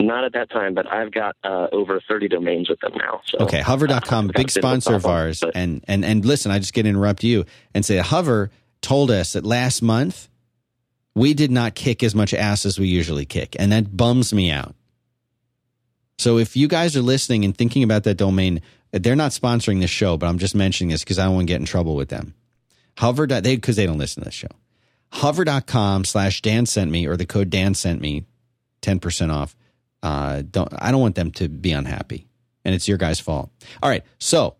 not 0.00 0.24
at 0.24 0.32
that 0.32 0.48
time, 0.50 0.74
but 0.74 0.86
I've 0.86 1.10
got 1.12 1.36
uh, 1.44 1.66
over 1.72 2.00
thirty 2.08 2.28
domains 2.28 2.68
with 2.68 2.78
them 2.80 2.92
now. 2.96 3.20
So 3.26 3.38
Okay, 3.44 3.60
hover.com, 3.60 4.28
big 4.28 4.36
a 4.36 4.40
of 4.42 4.46
a 4.46 4.50
sponsor 4.50 4.94
of 4.94 5.04
ours. 5.06 5.40
but- 5.40 5.56
And, 5.56 5.84
and, 5.88 6.04
and 6.04 6.24
listen, 6.24 6.50
I 6.52 6.58
just 6.60 6.72
get 6.72 6.84
to 6.84 6.88
interrupt 6.88 7.24
you 7.24 7.44
and 7.74 7.84
say 7.84 7.96
Hover 7.98 8.50
told 8.80 9.10
us 9.10 9.32
that 9.32 9.44
last 9.44 9.82
month 9.82 10.28
we 11.14 11.34
did 11.34 11.50
not 11.50 11.74
kick 11.74 12.02
as 12.02 12.14
much 12.14 12.32
ass 12.32 12.64
as 12.64 12.78
we 12.78 12.88
usually 12.88 13.24
kick. 13.24 13.56
And 13.58 13.72
that 13.72 13.96
bums 13.96 14.32
me 14.32 14.50
out. 14.50 14.74
So 16.18 16.38
if 16.38 16.56
you 16.56 16.68
guys 16.68 16.96
are 16.96 17.02
listening 17.02 17.44
and 17.44 17.56
thinking 17.56 17.82
about 17.82 18.04
that 18.04 18.16
domain, 18.16 18.60
they're 18.92 19.16
not 19.16 19.32
sponsoring 19.32 19.80
this 19.80 19.90
show, 19.90 20.16
but 20.16 20.26
I'm 20.26 20.38
just 20.38 20.54
mentioning 20.54 20.90
this 20.90 21.04
because 21.04 21.18
I 21.18 21.24
don't 21.24 21.34
want 21.34 21.46
to 21.46 21.52
get 21.52 21.60
in 21.60 21.66
trouble 21.66 21.94
with 21.94 22.08
them. 22.08 22.34
Hover, 22.98 23.26
they 23.26 23.54
because 23.54 23.76
they 23.76 23.86
don't 23.86 23.98
listen 23.98 24.22
to 24.22 24.28
this 24.28 24.34
show. 24.34 24.48
Hover.com 25.12 26.04
slash 26.04 26.42
Dan 26.42 26.66
sent 26.66 26.90
me 26.90 27.06
or 27.06 27.16
the 27.16 27.26
code 27.26 27.50
Dan 27.50 27.74
sent 27.74 28.00
me, 28.00 28.24
10% 28.82 29.32
off. 29.32 29.56
Uh, 30.02 30.42
don't 30.48 30.72
I 30.78 30.90
don't 30.90 31.00
want 31.00 31.14
them 31.16 31.30
to 31.32 31.48
be 31.48 31.72
unhappy, 31.72 32.28
and 32.64 32.74
it's 32.74 32.86
your 32.86 32.98
guys' 32.98 33.18
fault. 33.18 33.50
All 33.82 33.90
right, 33.90 34.04
so 34.18 34.56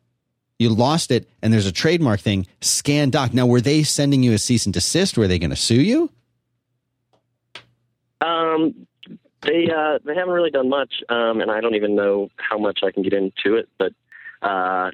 you 0.59 0.71
lost 0.71 1.13
it, 1.13 1.29
and 1.43 1.53
there's 1.53 1.67
a 1.67 1.73
trademark 1.73 2.21
thing. 2.21 2.47
Scan 2.61 3.11
Doc. 3.11 3.33
Now, 3.33 3.47
were 3.47 3.61
they 3.61 3.85
sending 3.85 4.25
you 4.25 4.33
a 4.33 4.39
cease 4.39 4.67
and 4.67 4.75
desist? 4.75 5.17
Were 5.17 5.29
they 5.29 5.39
going 5.39 5.51
to 5.51 5.57
sue 5.57 5.81
you? 5.81 6.11
Um, 8.29 8.87
they 9.43 9.69
uh, 9.71 9.99
they 10.05 10.15
haven't 10.15 10.35
really 10.35 10.51
done 10.51 10.69
much, 10.69 10.95
um, 11.09 11.41
and 11.41 11.51
I 11.51 11.61
don't 11.61 11.75
even 11.75 11.95
know 11.95 12.29
how 12.37 12.59
much 12.59 12.81
I 12.83 12.91
can 12.91 13.03
get 13.03 13.13
into 13.13 13.57
it. 13.57 13.69
But 13.79 13.93
uh, 14.43 14.91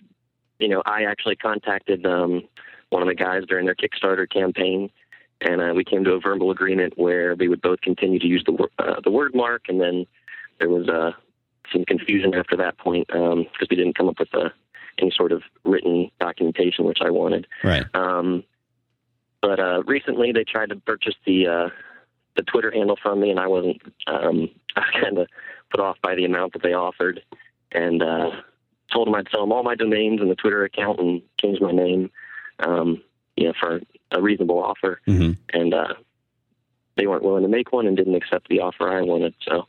you 0.59 0.68
know, 0.68 0.82
I 0.85 1.05
actually 1.05 1.37
contacted 1.37 2.05
um, 2.07 2.43
one 2.91 3.03
of 3.03 3.09
the 3.09 3.14
guys 3.14 3.43
during 3.49 3.66
their 3.66 3.74
Kickstarter 3.74 4.30
campaign, 4.30 4.91
and 5.41 5.61
uh, 5.61 5.72
we 5.74 5.85
came 5.85 6.05
to 6.05 6.12
a 6.12 6.20
verbal 6.20 6.51
agreement 6.51 6.95
where 6.97 7.35
we 7.35 7.49
would 7.49 7.62
both 7.62 7.80
continue 7.80 8.18
to 8.18 8.26
use 8.26 8.43
the 8.45 8.53
wor- 8.53 8.70
uh, 8.78 9.01
the 9.03 9.11
word 9.11 9.35
mark, 9.35 9.64
and 9.68 9.80
then 9.80 10.07
there 10.59 10.68
was 10.68 10.89
uh, 10.89 11.12
some 11.72 11.85
confusion 11.87 12.35
after 12.35 12.57
that 12.57 12.76
point 12.78 13.07
because 13.09 13.68
we 13.70 13.76
didn't 13.76 13.97
come 13.97 14.09
up 14.09 14.18
with 14.18 14.32
a, 14.35 14.53
any 14.99 15.11
sort 15.11 15.32
of 15.32 15.43
written 15.64 16.11
documentation, 16.20 16.85
which 16.85 16.99
I 17.01 17.11
wanted. 17.11 17.47
Right. 17.62 17.85
Um, 17.95 18.45
but 19.41 19.59
uh, 19.59 19.82
recently, 19.87 20.32
they 20.32 20.45
tried 20.45 20.68
to 20.70 20.76
purchase 20.76 21.14
the 21.26 21.47
uh, 21.47 21.68
the 22.37 22.43
Twitter 22.43 22.70
handle 22.70 22.99
from 23.01 23.20
me, 23.20 23.30
and 23.30 23.41
I 23.41 23.47
wasn't. 23.47 23.80
Um, 24.07 24.49
I 24.76 24.80
was 24.80 25.03
kind 25.03 25.18
of 25.18 25.28
put 25.70 25.80
off 25.80 25.97
by 26.03 26.14
the 26.14 26.24
amount 26.24 26.53
that 26.55 26.62
they 26.62 26.72
offered, 26.72 27.20
and 27.72 28.03
uh, 28.03 28.30
told 28.93 29.07
them 29.07 29.14
I'd 29.14 29.28
sell 29.30 29.41
them 29.43 29.53
all 29.53 29.62
my 29.62 29.74
domains 29.74 30.20
and 30.20 30.30
the 30.30 30.37
Twitter 30.37 30.64
account 30.64 31.01
and 31.01 31.22
change 31.41 31.61
my 31.61 31.72
name, 31.72 32.11
um, 32.61 33.03
you 33.37 33.47
know, 33.47 33.55
for 33.59 33.80
a 34.11 34.22
reasonable 34.22 34.62
offer. 34.62 35.01
hmm 35.07 35.32
And 35.53 35.74
uh, 35.74 35.95
they 36.97 37.07
weren't 37.07 37.24
willing 37.24 37.43
to 37.43 37.49
make 37.49 37.72
one 37.72 37.87
and 37.87 37.97
didn't 37.97 38.14
accept 38.14 38.49
the 38.49 38.61
offer 38.61 38.89
I 38.89 39.03
wanted. 39.03 39.35
So 39.43 39.66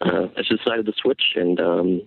uh, 0.00 0.28
I 0.36 0.42
just 0.42 0.64
decided 0.64 0.86
to 0.86 0.92
switch, 1.00 1.34
and 1.36 1.60
um, 1.60 2.02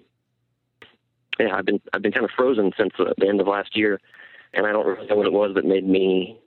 yeah, 1.39 1.55
I've 1.55 1.65
been 1.65 1.81
I've 1.93 2.01
been 2.01 2.11
kind 2.11 2.25
of 2.25 2.31
frozen 2.35 2.71
since 2.77 2.93
uh, 2.99 3.13
the 3.17 3.27
end 3.27 3.41
of 3.41 3.47
last 3.47 3.75
year, 3.75 3.99
and 4.53 4.65
I 4.65 4.71
don't 4.71 4.85
really 4.85 5.07
know 5.07 5.15
what 5.15 5.27
it 5.27 5.33
was 5.33 5.55
that 5.55 5.65
made 5.65 5.87
me 5.87 6.39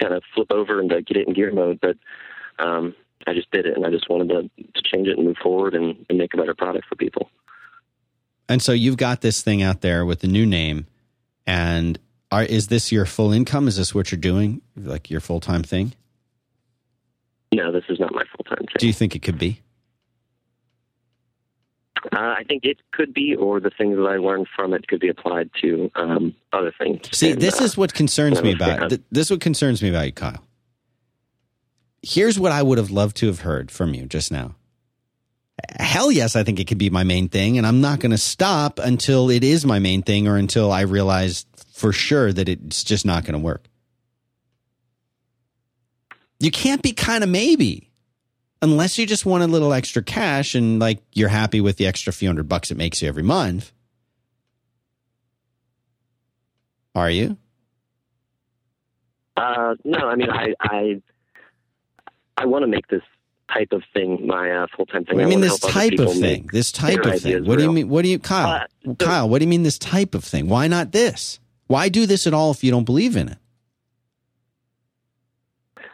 kind 0.00 0.14
of 0.14 0.22
flip 0.34 0.50
over 0.50 0.80
and 0.80 0.88
get 0.90 1.16
it 1.16 1.28
in 1.28 1.34
gear 1.34 1.52
mode, 1.52 1.78
but 1.80 1.96
um, 2.58 2.94
I 3.26 3.34
just 3.34 3.50
did 3.50 3.66
it, 3.66 3.76
and 3.76 3.86
I 3.86 3.90
just 3.90 4.08
wanted 4.08 4.28
to, 4.28 4.64
to 4.72 4.82
change 4.82 5.08
it 5.08 5.16
and 5.16 5.26
move 5.26 5.36
forward 5.42 5.74
and, 5.74 6.04
and 6.08 6.18
make 6.18 6.34
a 6.34 6.36
better 6.36 6.54
product 6.54 6.86
for 6.88 6.96
people. 6.96 7.30
And 8.48 8.60
so 8.60 8.72
you've 8.72 8.96
got 8.96 9.20
this 9.20 9.42
thing 9.42 9.62
out 9.62 9.80
there 9.80 10.04
with 10.04 10.20
the 10.20 10.26
new 10.26 10.44
name, 10.46 10.86
and 11.46 11.98
are, 12.30 12.42
is 12.42 12.68
this 12.68 12.90
your 12.90 13.06
full 13.06 13.32
income? 13.32 13.68
Is 13.68 13.76
this 13.76 13.94
what 13.94 14.10
you're 14.10 14.20
doing, 14.20 14.62
like 14.76 15.10
your 15.10 15.20
full 15.20 15.40
time 15.40 15.62
thing? 15.62 15.94
No, 17.52 17.70
this 17.70 17.84
is 17.88 18.00
not 18.00 18.12
my 18.12 18.24
full 18.34 18.44
time 18.44 18.66
thing. 18.66 18.76
Do 18.78 18.86
you 18.86 18.92
think 18.92 19.14
it 19.14 19.20
could 19.20 19.38
be? 19.38 19.60
Uh, 22.10 22.34
I 22.38 22.44
think 22.48 22.64
it 22.64 22.78
could 22.90 23.14
be, 23.14 23.36
or 23.36 23.60
the 23.60 23.70
things 23.70 23.96
that 23.96 24.02
I 24.02 24.16
learned 24.16 24.48
from 24.56 24.74
it 24.74 24.88
could 24.88 24.98
be 24.98 25.08
applied 25.08 25.50
to 25.60 25.90
um, 25.94 26.34
other 26.52 26.72
things. 26.76 27.08
See, 27.16 27.32
And, 27.32 27.40
this 27.40 27.60
uh, 27.60 27.64
is 27.64 27.76
what 27.76 27.94
concerns 27.94 28.42
me 28.42 28.52
about 28.52 28.88
th- 28.88 29.02
this. 29.12 29.26
Is 29.26 29.30
what 29.30 29.40
concerns 29.40 29.82
me 29.82 29.90
about 29.90 30.06
you, 30.06 30.12
Kyle. 30.12 30.42
Here's 32.02 32.38
what 32.38 32.52
I 32.52 32.62
would 32.62 32.78
have 32.78 32.90
loved 32.90 33.16
to 33.18 33.26
have 33.26 33.40
heard 33.40 33.70
from 33.70 33.94
you 33.94 34.06
just 34.06 34.32
now. 34.32 34.56
Hell 35.78 36.10
yes, 36.10 36.34
I 36.34 36.42
think 36.42 36.58
it 36.58 36.66
could 36.66 36.78
be 36.78 36.90
my 36.90 37.04
main 37.04 37.28
thing, 37.28 37.58
and 37.58 37.66
I'm 37.66 37.80
not 37.80 38.00
going 38.00 38.10
to 38.10 38.18
stop 38.18 38.78
until 38.78 39.30
it 39.30 39.44
is 39.44 39.64
my 39.64 39.78
main 39.78 40.02
thing 40.02 40.26
or 40.26 40.36
until 40.36 40.72
I 40.72 40.80
realize 40.80 41.46
for 41.72 41.92
sure 41.92 42.32
that 42.32 42.48
it's 42.48 42.82
just 42.82 43.06
not 43.06 43.24
going 43.24 43.34
to 43.34 43.38
work. 43.38 43.68
You 46.40 46.50
can't 46.50 46.82
be 46.82 46.92
kind 46.92 47.22
of 47.22 47.30
maybe 47.30 47.92
unless 48.62 48.98
you 48.98 49.06
just 49.06 49.26
want 49.26 49.44
a 49.44 49.46
little 49.46 49.72
extra 49.72 50.02
cash 50.02 50.54
and 50.54 50.78
like 50.78 51.02
you're 51.12 51.28
happy 51.28 51.60
with 51.60 51.76
the 51.76 51.86
extra 51.86 52.12
few 52.12 52.28
hundred 52.28 52.48
bucks 52.48 52.70
it 52.70 52.76
makes 52.76 53.02
you 53.02 53.08
every 53.08 53.22
month. 53.22 53.72
Are 56.94 57.10
you? 57.10 57.36
Uh, 59.36 59.74
no, 59.84 60.08
I 60.08 60.14
mean, 60.14 60.30
I 60.30 60.54
I, 60.60 61.02
I 62.42 62.46
want 62.46 62.64
to 62.64 62.66
make 62.66 62.88
this 62.88 63.02
type 63.52 63.72
of 63.72 63.84
thing 63.94 64.26
my 64.26 64.50
uh, 64.50 64.66
full 64.76 64.86
time 64.86 65.04
thing. 65.04 65.20
I 65.20 65.26
mean, 65.26 65.40
this 65.40 65.60
type 65.60 65.98
of 65.98 66.12
thing. 66.12 66.48
This 66.52 66.72
type 66.72 67.04
of 67.04 67.20
thing. 67.20 67.44
What 67.44 67.58
do 67.58 67.64
you 67.64 67.72
mean? 67.72 67.88
What 67.88 68.02
do 68.02 68.08
you, 68.08 68.18
Kyle? 68.18 68.62
Uh, 68.62 68.66
so- 68.84 68.94
Kyle, 68.96 69.28
what 69.28 69.38
do 69.38 69.44
you 69.44 69.48
mean 69.48 69.62
this 69.62 69.78
type 69.78 70.14
of 70.14 70.24
thing? 70.24 70.48
Why 70.48 70.66
not 70.66 70.90
this? 70.92 71.38
Why 71.68 71.88
do 71.88 72.04
this 72.04 72.26
at 72.26 72.34
all 72.34 72.50
if 72.50 72.64
you 72.64 72.70
don't 72.70 72.84
believe 72.84 73.16
in 73.16 73.28
it? 73.28 73.38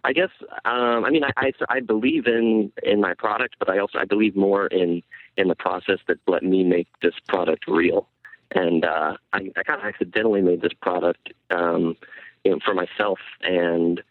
I 0.04 0.12
guess 0.14 0.30
um, 0.64 1.04
I 1.04 1.10
mean 1.10 1.24
I, 1.24 1.32
I 1.36 1.52
I 1.68 1.80
believe 1.80 2.26
in 2.26 2.72
in 2.82 3.00
my 3.00 3.12
product, 3.14 3.56
but 3.58 3.68
I 3.68 3.78
also 3.78 3.98
I 3.98 4.06
believe 4.06 4.34
more 4.36 4.66
in 4.68 5.02
in 5.36 5.48
the 5.48 5.54
process 5.54 5.98
that 6.06 6.18
let 6.26 6.42
me 6.42 6.64
make 6.64 6.88
this 7.02 7.14
product 7.28 7.66
real. 7.68 8.08
And 8.52 8.86
uh, 8.86 9.16
I, 9.34 9.50
I 9.56 9.62
kind 9.64 9.80
of 9.80 9.86
accidentally 9.86 10.40
made 10.40 10.62
this 10.62 10.72
product 10.72 11.34
um, 11.50 11.96
you 12.44 12.52
know, 12.52 12.58
for 12.64 12.72
myself 12.72 13.18
and 13.42 14.02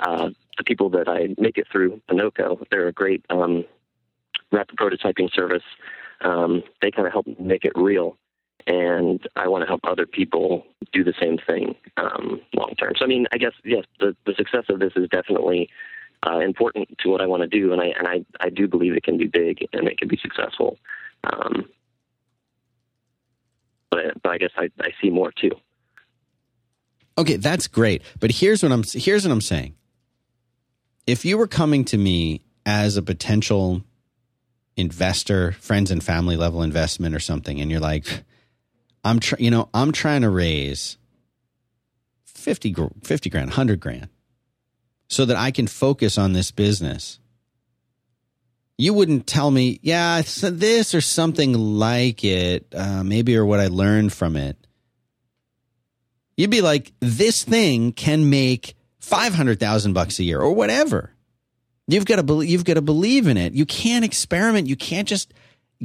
uh, 0.00 0.30
the 0.58 0.64
people 0.64 0.90
that 0.90 1.08
I 1.08 1.34
make 1.40 1.58
it 1.58 1.66
through. 1.70 2.00
Ponoko, 2.10 2.64
they're 2.70 2.88
a 2.88 2.92
great 2.92 3.24
um, 3.30 3.64
rapid 4.52 4.76
prototyping 4.76 5.32
service. 5.34 5.64
um, 6.20 6.62
they 6.80 6.90
kind 6.90 7.06
of 7.06 7.12
help 7.12 7.26
make 7.38 7.64
it 7.64 7.72
real. 7.74 8.16
And 8.66 9.20
I 9.36 9.48
want 9.48 9.62
to 9.62 9.66
help 9.66 9.80
other 9.84 10.06
people 10.06 10.64
do 10.92 11.04
the 11.04 11.12
same 11.20 11.36
thing 11.46 11.74
um, 11.98 12.40
long 12.54 12.74
term. 12.78 12.94
So, 12.98 13.04
I 13.04 13.08
mean, 13.08 13.26
I 13.32 13.36
guess 13.36 13.52
yes, 13.64 13.84
the, 14.00 14.16
the 14.24 14.34
success 14.34 14.64
of 14.70 14.78
this 14.80 14.92
is 14.96 15.08
definitely 15.10 15.68
uh, 16.26 16.38
important 16.38 16.88
to 17.00 17.10
what 17.10 17.20
I 17.20 17.26
want 17.26 17.42
to 17.42 17.48
do, 17.48 17.72
and 17.72 17.82
I 17.82 17.86
and 17.98 18.08
I, 18.08 18.24
I 18.40 18.48
do 18.48 18.66
believe 18.66 18.96
it 18.96 19.02
can 19.02 19.18
be 19.18 19.26
big 19.26 19.66
and 19.74 19.86
it 19.86 19.98
can 19.98 20.08
be 20.08 20.16
successful. 20.16 20.78
Um, 21.24 21.68
but, 23.90 24.22
but 24.22 24.32
I 24.32 24.38
guess 24.38 24.50
I, 24.56 24.70
I 24.80 24.90
see 25.02 25.10
more 25.10 25.30
too. 25.30 25.52
Okay, 27.18 27.36
that's 27.36 27.68
great. 27.68 28.02
But 28.18 28.30
here's 28.32 28.62
what 28.62 28.72
I'm 28.72 28.82
here's 28.82 29.26
what 29.26 29.32
I'm 29.32 29.42
saying. 29.42 29.74
If 31.06 31.24
you 31.24 31.36
were 31.36 31.46
coming 31.46 31.84
to 31.86 31.98
me 31.98 32.42
as 32.64 32.96
a 32.96 33.02
potential 33.02 33.82
investor, 34.76 35.52
friends 35.52 35.90
and 35.90 36.02
family 36.02 36.36
level 36.36 36.62
investment 36.62 37.14
or 37.14 37.20
something, 37.20 37.60
and 37.60 37.70
you're 37.70 37.80
like, 37.80 38.24
I'm 39.04 39.20
tr- 39.20 39.36
you 39.38 39.50
know, 39.50 39.68
I'm 39.74 39.92
trying 39.92 40.22
to 40.22 40.30
raise 40.30 40.96
50, 42.24 42.74
50 43.02 43.30
grand, 43.30 43.50
100 43.50 43.80
grand 43.80 44.08
so 45.08 45.24
that 45.24 45.36
I 45.36 45.50
can 45.50 45.66
focus 45.66 46.18
on 46.18 46.32
this 46.32 46.50
business. 46.50 47.18
You 48.76 48.92
wouldn't 48.92 49.26
tell 49.26 49.50
me, 49.50 49.78
yeah, 49.82 50.22
this 50.22 50.94
or 50.94 51.00
something 51.00 51.52
like 51.52 52.24
it, 52.24 52.66
uh, 52.74 53.04
maybe, 53.04 53.36
or 53.36 53.44
what 53.44 53.60
I 53.60 53.68
learned 53.68 54.12
from 54.12 54.36
it. 54.36 54.56
You'd 56.36 56.50
be 56.50 56.62
like, 56.62 56.92
this 56.98 57.44
thing 57.44 57.92
can 57.92 58.28
make 58.28 58.74
500,000 59.04 59.92
bucks 59.92 60.18
a 60.18 60.24
year 60.24 60.40
or 60.40 60.52
whatever. 60.52 61.10
You've 61.86 62.06
got 62.06 62.16
to 62.16 62.22
believe, 62.22 62.48
you've 62.48 62.64
got 62.64 62.74
to 62.74 62.82
believe 62.82 63.26
in 63.26 63.36
it. 63.36 63.52
You 63.52 63.66
can't 63.66 64.04
experiment. 64.04 64.66
You 64.66 64.76
can't 64.76 65.06
just 65.06 65.34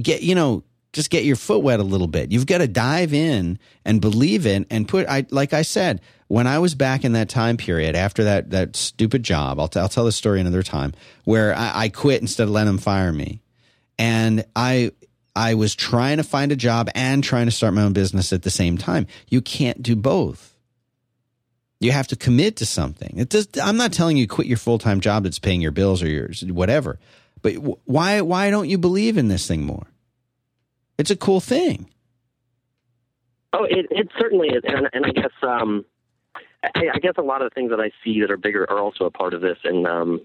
get, 0.01 0.21
you 0.23 0.33
know, 0.33 0.63
just 0.93 1.09
get 1.09 1.25
your 1.25 1.35
foot 1.35 1.61
wet 1.61 1.79
a 1.79 1.83
little 1.83 2.07
bit. 2.07 2.31
You've 2.31 2.45
got 2.45 2.59
to 2.59 2.67
dive 2.67 3.13
in 3.13 3.59
and 3.85 3.99
believe 3.99 4.45
in 4.45 4.65
and 4.69 4.87
put, 4.87 5.07
I, 5.07 5.25
like 5.29 5.53
I 5.53 5.61
said, 5.61 6.01
when 6.27 6.47
I 6.47 6.59
was 6.59 6.73
back 6.75 7.03
in 7.03 7.11
that 7.13 7.27
time 7.27 7.57
period 7.57 7.95
after 7.95 8.23
that, 8.23 8.51
that 8.51 8.75
stupid 8.75 9.23
job, 9.23 9.59
I'll, 9.59 9.67
t- 9.67 9.79
I'll 9.79 9.89
tell 9.89 10.05
the 10.05 10.11
story 10.11 10.39
another 10.39 10.63
time 10.63 10.93
where 11.25 11.53
I, 11.55 11.83
I 11.83 11.89
quit 11.89 12.21
instead 12.21 12.43
of 12.43 12.51
letting 12.51 12.67
them 12.67 12.77
fire 12.77 13.11
me. 13.11 13.41
And 13.97 14.45
I, 14.55 14.91
I 15.35 15.55
was 15.55 15.75
trying 15.75 16.17
to 16.17 16.23
find 16.23 16.51
a 16.51 16.55
job 16.55 16.89
and 16.95 17.23
trying 17.23 17.45
to 17.45 17.51
start 17.51 17.73
my 17.73 17.83
own 17.83 17.93
business 17.93 18.31
at 18.31 18.43
the 18.43 18.49
same 18.49 18.77
time. 18.77 19.07
You 19.27 19.41
can't 19.41 19.83
do 19.83 19.95
both. 19.95 20.48
You 21.79 21.91
have 21.91 22.07
to 22.07 22.15
commit 22.15 22.57
to 22.57 22.65
something. 22.65 23.13
It 23.17 23.29
does, 23.29 23.47
I'm 23.61 23.77
not 23.77 23.93
telling 23.93 24.17
you 24.17 24.27
quit 24.27 24.47
your 24.47 24.57
full 24.57 24.79
time 24.79 24.99
job 24.99 25.23
that's 25.23 25.39
paying 25.39 25.61
your 25.61 25.71
bills 25.71 26.03
or 26.03 26.09
yours, 26.09 26.43
whatever. 26.43 26.99
But 27.41 27.53
why 27.85 28.19
why 28.21 28.49
don't 28.49 28.67
you 28.67 28.77
believe 28.77 29.17
in 29.17 29.29
this 29.29 29.47
thing 29.47 29.63
more? 29.63 29.87
It's 30.97 31.11
a 31.11 31.15
cool 31.15 31.39
thing. 31.39 31.89
Oh, 33.53 33.63
it, 33.63 33.87
it 33.89 34.09
certainly 34.19 34.49
is, 34.49 34.61
and, 34.65 34.89
and 34.93 35.05
I 35.05 35.09
guess 35.11 35.31
um, 35.41 35.85
I, 36.63 36.89
I, 36.93 36.99
guess 36.99 37.13
a 37.17 37.21
lot 37.21 37.41
of 37.41 37.49
the 37.49 37.55
things 37.55 37.71
that 37.71 37.79
I 37.79 37.91
see 38.03 38.21
that 38.21 38.29
are 38.29 38.37
bigger 38.37 38.69
are 38.69 38.79
also 38.79 39.05
a 39.05 39.11
part 39.11 39.33
of 39.33 39.41
this, 39.41 39.57
and 39.63 39.87
um, 39.87 40.21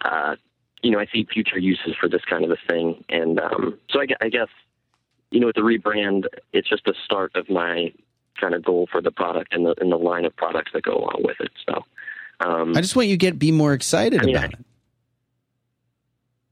uh, 0.00 0.34
you 0.82 0.90
know, 0.90 0.98
I 0.98 1.06
see 1.12 1.24
future 1.32 1.58
uses 1.58 1.94
for 2.00 2.08
this 2.08 2.22
kind 2.28 2.44
of 2.44 2.50
a 2.50 2.56
thing, 2.68 3.04
and 3.08 3.38
um, 3.38 3.78
so 3.90 4.00
I, 4.00 4.06
I 4.20 4.28
guess 4.28 4.48
you 5.30 5.40
know, 5.40 5.46
with 5.46 5.56
the 5.56 5.62
rebrand, 5.62 6.26
it's 6.52 6.68
just 6.68 6.84
the 6.84 6.94
start 7.04 7.36
of 7.36 7.48
my 7.48 7.92
kind 8.42 8.54
of 8.54 8.64
goal 8.64 8.88
for 8.90 9.00
the 9.00 9.10
product 9.10 9.54
and 9.54 9.64
the 9.64 9.74
and 9.80 9.92
the 9.92 9.96
line 9.96 10.24
of 10.24 10.34
products 10.36 10.72
that 10.74 10.82
go 10.82 10.94
along 10.94 11.22
with 11.24 11.40
it. 11.40 11.52
So 11.68 11.84
um, 12.40 12.76
I 12.76 12.80
just 12.80 12.96
want 12.96 13.08
you 13.08 13.14
to 13.14 13.18
get 13.18 13.38
be 13.38 13.52
more 13.52 13.72
excited 13.72 14.20
I 14.22 14.26
mean, 14.26 14.36
about 14.36 14.50
I, 14.50 14.58
it. 14.58 14.64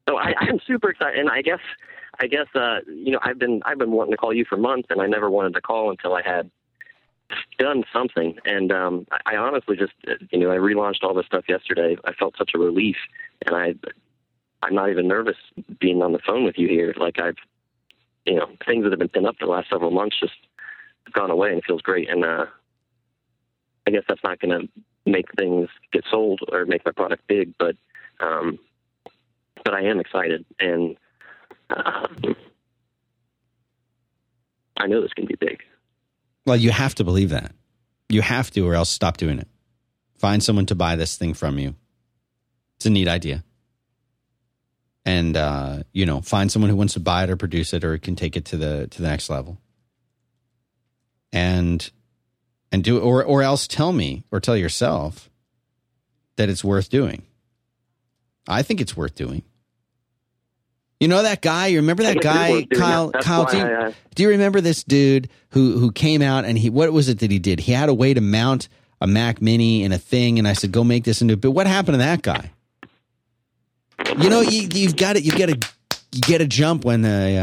So 0.09 0.16
I, 0.16 0.34
I'm 0.41 0.61
super 0.66 0.91
excited, 0.91 1.18
and 1.18 1.28
I 1.28 1.43
guess 1.43 1.61
I 2.20 2.26
guess 2.26 2.47
uh, 2.55 2.80
you 2.86 3.12
know 3.12 3.18
I've 3.22 3.38
been 3.38 3.62
I've 3.64 3.78
been 3.78 3.93
wanting 3.93 4.12
to 4.12 4.16
call 4.16 4.32
you 4.32 4.45
for 4.45 4.57
months, 4.57 4.88
and 4.91 5.01
I 5.01 5.07
never 5.07 5.28
wanted 5.28 5.55
to 5.55 5.61
call 5.61 5.91
until 5.91 6.14
I 6.14 6.22
had 6.22 6.51
done 7.59 7.84
something. 7.93 8.38
And 8.45 8.72
um, 8.72 9.07
I, 9.11 9.34
I 9.34 9.36
honestly 9.36 9.76
just 9.76 9.93
you 10.30 10.38
know 10.38 10.51
I 10.51 10.57
relaunched 10.57 11.03
all 11.03 11.14
this 11.14 11.26
stuff 11.26 11.45
yesterday. 11.49 11.97
I 12.05 12.12
felt 12.12 12.36
such 12.38 12.53
a 12.55 12.59
relief, 12.59 12.97
and 13.47 13.57
I 13.57 13.74
I'm 14.62 14.74
not 14.74 14.91
even 14.91 15.09
nervous 15.09 15.36
being 15.80 16.03
on 16.03 16.12
the 16.12 16.20
phone 16.20 16.45
with 16.45 16.59
you 16.59 16.68
here. 16.68 16.95
Like 16.97 17.18
I've 17.18 17.36
you 18.26 18.36
know 18.36 18.47
things 18.66 18.84
that 18.84 18.93
have 18.93 18.99
been 18.99 19.09
pinned 19.09 19.26
up 19.26 19.36
for 19.38 19.47
the 19.47 19.53
last 19.53 19.70
several 19.70 19.91
months 19.91 20.18
just 20.20 20.34
gone 21.12 21.30
away 21.30 21.52
and 21.52 21.62
feels 21.64 21.82
great. 21.82 22.08
And 22.08 22.24
uh, 22.24 22.46
I 23.86 23.90
guess 23.90 24.02
that's 24.08 24.22
not 24.22 24.40
going 24.40 24.61
to 24.61 24.68
make 25.06 25.26
things 25.36 25.68
get 25.92 26.04
sold 26.11 26.40
or 26.50 26.64
make 26.66 26.84
my 26.84 26.92
product 26.92 27.26
big, 27.26 27.54
but 27.58 27.76
um, 28.20 28.58
but 29.64 29.74
I 29.74 29.82
am 29.82 30.00
excited 30.00 30.44
and 30.58 30.96
uh, 31.70 32.06
I 34.76 34.86
know 34.86 35.00
this 35.00 35.12
can 35.12 35.26
be 35.26 35.36
big. 35.38 35.62
Well, 36.46 36.56
you 36.56 36.70
have 36.70 36.94
to 36.96 37.04
believe 37.04 37.30
that. 37.30 37.52
You 38.08 38.22
have 38.22 38.50
to, 38.52 38.66
or 38.66 38.74
else 38.74 38.90
stop 38.90 39.18
doing 39.18 39.38
it. 39.38 39.48
Find 40.18 40.42
someone 40.42 40.66
to 40.66 40.74
buy 40.74 40.96
this 40.96 41.16
thing 41.16 41.34
from 41.34 41.58
you. 41.58 41.74
It's 42.76 42.86
a 42.86 42.90
neat 42.90 43.08
idea. 43.08 43.44
And 45.04 45.36
uh, 45.36 45.84
you 45.92 46.06
know, 46.06 46.20
find 46.20 46.50
someone 46.50 46.70
who 46.70 46.76
wants 46.76 46.94
to 46.94 47.00
buy 47.00 47.24
it 47.24 47.30
or 47.30 47.36
produce 47.36 47.72
it 47.72 47.84
or 47.84 47.96
can 47.98 48.16
take 48.16 48.36
it 48.36 48.44
to 48.46 48.56
the 48.56 48.86
to 48.88 49.02
the 49.02 49.08
next 49.08 49.30
level 49.30 49.58
and 51.32 51.90
and 52.72 52.84
do 52.84 52.98
or 52.98 53.24
or 53.24 53.42
else 53.42 53.66
tell 53.66 53.92
me 53.92 54.24
or 54.30 54.40
tell 54.40 54.56
yourself 54.56 55.30
that 56.36 56.48
it's 56.48 56.64
worth 56.64 56.88
doing. 56.90 57.22
I 58.48 58.62
think 58.62 58.80
it's 58.80 58.96
worth 58.96 59.14
doing. 59.14 59.42
You 60.98 61.08
know 61.08 61.22
that 61.22 61.40
guy? 61.40 61.68
You 61.68 61.78
remember 61.78 62.02
that 62.02 62.20
guy, 62.20 62.66
Kyle? 62.74 63.10
Kyle, 63.10 63.46
do 63.46 63.56
you, 63.56 63.64
I, 63.64 63.86
uh, 63.86 63.92
do 64.14 64.22
you 64.22 64.28
remember 64.28 64.60
this 64.60 64.84
dude 64.84 65.30
who 65.50 65.78
who 65.78 65.92
came 65.92 66.20
out 66.20 66.44
and 66.44 66.58
he 66.58 66.68
what 66.68 66.92
was 66.92 67.08
it 67.08 67.20
that 67.20 67.30
he 67.30 67.38
did? 67.38 67.60
He 67.60 67.72
had 67.72 67.88
a 67.88 67.94
way 67.94 68.12
to 68.12 68.20
mount 68.20 68.68
a 69.00 69.06
Mac 69.06 69.40
Mini 69.40 69.82
in 69.82 69.92
a 69.92 69.98
thing, 69.98 70.38
and 70.38 70.46
I 70.46 70.52
said, 70.52 70.72
"Go 70.72 70.84
make 70.84 71.04
this 71.04 71.22
into." 71.22 71.36
But 71.38 71.52
what 71.52 71.66
happened 71.66 71.94
to 71.94 71.98
that 71.98 72.20
guy? 72.20 72.50
You 74.18 74.28
know, 74.28 74.40
you, 74.40 74.68
you've 74.72 74.96
got 74.96 75.16
it. 75.16 75.24
You 75.24 75.32
get 75.32 75.48
a 75.48 75.58
you 76.12 76.20
get 76.20 76.42
a 76.42 76.46
jump 76.46 76.84
when 76.84 77.02
the 77.02 77.36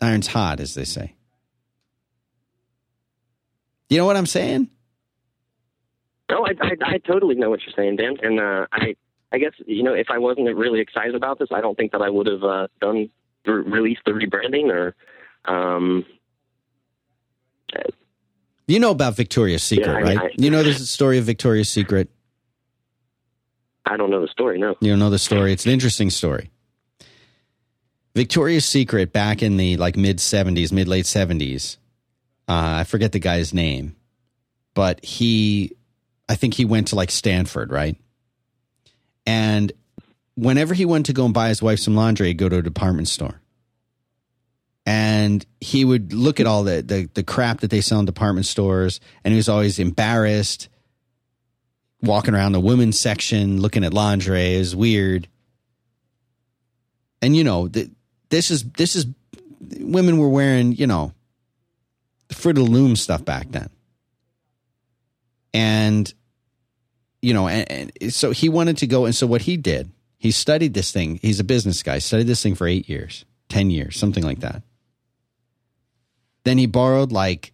uh, 0.00 0.04
iron's 0.04 0.26
hot, 0.26 0.58
as 0.58 0.74
they 0.74 0.84
say. 0.84 1.14
You 3.88 3.98
know 3.98 4.04
what 4.04 4.16
I'm 4.16 4.26
saying? 4.26 4.68
No, 6.30 6.44
I, 6.44 6.50
I, 6.60 6.94
I 6.94 6.98
totally 6.98 7.34
know 7.36 7.48
what 7.50 7.60
you're 7.62 7.72
saying, 7.74 7.96
Dan. 7.96 8.16
And 8.22 8.38
uh, 8.38 8.66
I, 8.70 8.96
I 9.32 9.38
guess 9.38 9.52
you 9.66 9.82
know, 9.82 9.94
if 9.94 10.08
I 10.10 10.18
wasn't 10.18 10.54
really 10.54 10.80
excited 10.80 11.14
about 11.14 11.38
this, 11.38 11.48
I 11.52 11.60
don't 11.60 11.76
think 11.76 11.92
that 11.92 12.02
I 12.02 12.10
would 12.10 12.26
have 12.26 12.44
uh, 12.44 12.68
done 12.80 13.08
re- 13.46 13.62
released 13.62 14.02
the 14.04 14.12
rebranding 14.12 14.70
or. 14.70 14.94
Um, 15.44 16.04
you 18.66 18.78
know 18.78 18.90
about 18.90 19.16
Victoria's 19.16 19.62
Secret, 19.62 19.86
yeah, 19.86 19.96
I, 19.96 20.02
right? 20.02 20.18
I, 20.18 20.30
you 20.36 20.50
know 20.50 20.62
the 20.62 20.74
story 20.74 21.16
of 21.16 21.24
Victoria's 21.24 21.70
Secret. 21.70 22.10
I 23.86 23.96
don't 23.96 24.10
know 24.10 24.20
the 24.20 24.28
story. 24.28 24.58
No, 24.58 24.76
you 24.80 24.90
don't 24.90 24.98
know 24.98 25.08
the 25.08 25.18
story. 25.18 25.52
It's 25.52 25.64
an 25.64 25.72
interesting 25.72 26.10
story. 26.10 26.50
Victoria's 28.14 28.66
Secret 28.66 29.12
back 29.12 29.42
in 29.42 29.56
the 29.56 29.78
like 29.78 29.96
mid 29.96 30.18
'70s, 30.18 30.72
mid 30.72 30.88
late 30.88 31.06
'70s 31.06 31.78
uh, 32.48 32.80
I 32.80 32.84
forget 32.84 33.12
the 33.12 33.18
guy's 33.18 33.52
name, 33.52 33.94
but 34.74 35.04
he, 35.04 35.76
I 36.28 36.34
think 36.34 36.54
he 36.54 36.64
went 36.64 36.88
to 36.88 36.96
like 36.96 37.10
Stanford, 37.10 37.70
right? 37.70 37.96
And 39.26 39.72
whenever 40.34 40.72
he 40.72 40.86
went 40.86 41.06
to 41.06 41.12
go 41.12 41.26
and 41.26 41.34
buy 41.34 41.48
his 41.48 41.62
wife 41.62 41.78
some 41.78 41.94
laundry, 41.94 42.28
he'd 42.28 42.38
go 42.38 42.48
to 42.48 42.56
a 42.56 42.62
department 42.62 43.08
store. 43.08 43.40
And 44.86 45.44
he 45.60 45.84
would 45.84 46.14
look 46.14 46.40
at 46.40 46.46
all 46.46 46.64
the, 46.64 46.80
the, 46.80 47.10
the 47.12 47.22
crap 47.22 47.60
that 47.60 47.70
they 47.70 47.82
sell 47.82 48.00
in 48.00 48.06
department 48.06 48.46
stores, 48.46 49.00
and 49.22 49.32
he 49.32 49.36
was 49.36 49.50
always 49.50 49.78
embarrassed, 49.78 50.70
walking 52.00 52.34
around 52.34 52.52
the 52.52 52.60
women's 52.60 52.98
section, 52.98 53.60
looking 53.60 53.84
at 53.84 53.92
lingerie. 53.92 54.54
is 54.54 54.74
weird. 54.74 55.28
And 57.20 57.36
you 57.36 57.44
know, 57.44 57.68
this 57.68 58.50
is 58.50 58.64
this 58.64 58.96
is 58.96 59.06
women 59.80 60.18
were 60.18 60.28
wearing, 60.28 60.72
you 60.72 60.86
know, 60.86 61.12
Fruit 62.32 62.58
of 62.58 62.64
the 62.64 62.70
Loom 62.70 62.96
stuff 62.96 63.24
back 63.24 63.50
then. 63.50 63.70
And, 65.54 66.12
you 67.22 67.32
know, 67.32 67.48
and, 67.48 67.92
and, 68.00 68.12
so 68.12 68.30
he 68.30 68.48
wanted 68.48 68.78
to 68.78 68.86
go. 68.86 69.06
And 69.06 69.14
so 69.14 69.26
what 69.26 69.42
he 69.42 69.56
did, 69.56 69.90
he 70.18 70.30
studied 70.30 70.74
this 70.74 70.92
thing. 70.92 71.18
He's 71.22 71.40
a 71.40 71.44
business 71.44 71.82
guy, 71.82 71.98
studied 71.98 72.26
this 72.26 72.42
thing 72.42 72.54
for 72.54 72.66
eight 72.66 72.88
years, 72.88 73.24
10 73.48 73.70
years, 73.70 73.96
something 73.98 74.24
like 74.24 74.40
that. 74.40 74.62
Then 76.44 76.58
he 76.58 76.66
borrowed 76.66 77.12
like 77.12 77.52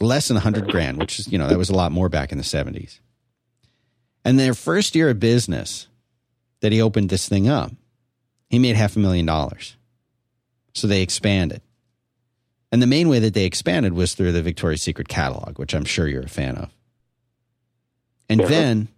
less 0.00 0.28
than 0.28 0.36
100 0.36 0.70
grand, 0.70 0.98
which 0.98 1.18
is, 1.18 1.28
you 1.28 1.38
know, 1.38 1.48
that 1.48 1.58
was 1.58 1.70
a 1.70 1.74
lot 1.74 1.92
more 1.92 2.08
back 2.08 2.32
in 2.32 2.38
the 2.38 2.44
70s. 2.44 3.00
And 4.24 4.38
their 4.38 4.54
first 4.54 4.94
year 4.94 5.10
of 5.10 5.20
business 5.20 5.86
that 6.60 6.72
he 6.72 6.82
opened 6.82 7.10
this 7.10 7.28
thing 7.28 7.48
up, 7.48 7.72
he 8.48 8.58
made 8.58 8.76
half 8.76 8.96
a 8.96 8.98
million 8.98 9.26
dollars. 9.26 9.76
So 10.74 10.86
they 10.86 11.02
expanded. 11.02 11.62
And 12.72 12.82
the 12.82 12.86
main 12.86 13.08
way 13.08 13.20
that 13.20 13.34
they 13.34 13.44
expanded 13.44 13.92
was 13.92 14.14
through 14.14 14.32
the 14.32 14.42
Victoria's 14.42 14.82
Secret 14.82 15.08
catalog, 15.08 15.58
which 15.58 15.74
I'm 15.74 15.84
sure 15.84 16.08
you're 16.08 16.22
a 16.22 16.28
fan 16.28 16.56
of. 16.56 16.70
And 18.28 18.40
then 18.40 18.88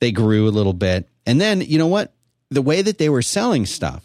they 0.00 0.12
grew 0.12 0.46
a 0.46 0.50
little 0.50 0.74
bit. 0.74 1.08
And 1.24 1.40
then, 1.40 1.62
you 1.62 1.78
know 1.78 1.86
what? 1.86 2.12
the 2.52 2.62
way 2.62 2.82
that 2.82 2.98
they 2.98 3.08
were 3.08 3.22
selling 3.22 3.66
stuff 3.66 4.04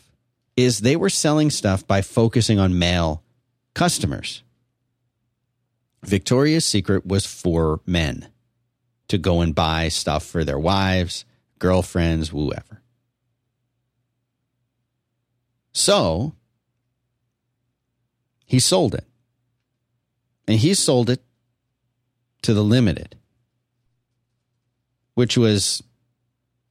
is 0.56 0.80
they 0.80 0.96
were 0.96 1.10
selling 1.10 1.50
stuff 1.50 1.86
by 1.86 2.02
focusing 2.02 2.60
on 2.60 2.80
male 2.80 3.24
customers. 3.74 4.42
Victoria's 6.04 6.66
Secret 6.66 7.06
was 7.06 7.26
for 7.26 7.82
men 7.86 8.28
to 9.10 9.18
go 9.18 9.42
and 9.42 9.54
buy 9.54 9.90
stuff 9.90 10.24
for 10.24 10.44
their 10.44 10.58
wives, 10.58 11.26
girlfriends, 11.60 12.30
whoever. 12.30 12.82
So 15.74 16.34
he 18.48 18.60
sold 18.60 18.96
it. 18.96 19.06
And 20.48 20.58
he 20.58 20.74
sold 20.74 21.10
it 21.10 21.22
to 22.44 22.54
the 22.54 22.64
limited, 22.64 23.18
which 25.14 25.38
was, 25.38 25.84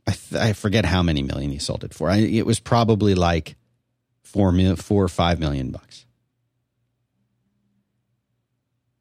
I, 0.07 0.13
th- 0.13 0.41
I 0.41 0.53
forget 0.55 0.87
how 0.87 1.03
many 1.03 1.23
million 1.23 1.51
he 1.51 1.59
sold 1.59 1.85
it 1.85 1.93
for. 1.93 2.09
I, 2.09 2.17
it 2.17 2.47
was 2.47 2.59
probably 2.59 3.15
like 3.15 3.57
four, 4.25 4.51
mil- 4.51 4.77
four 4.77 5.05
or 5.05 5.09
five 5.09 5.39
million 5.39 5.71
bucks. 5.71 6.07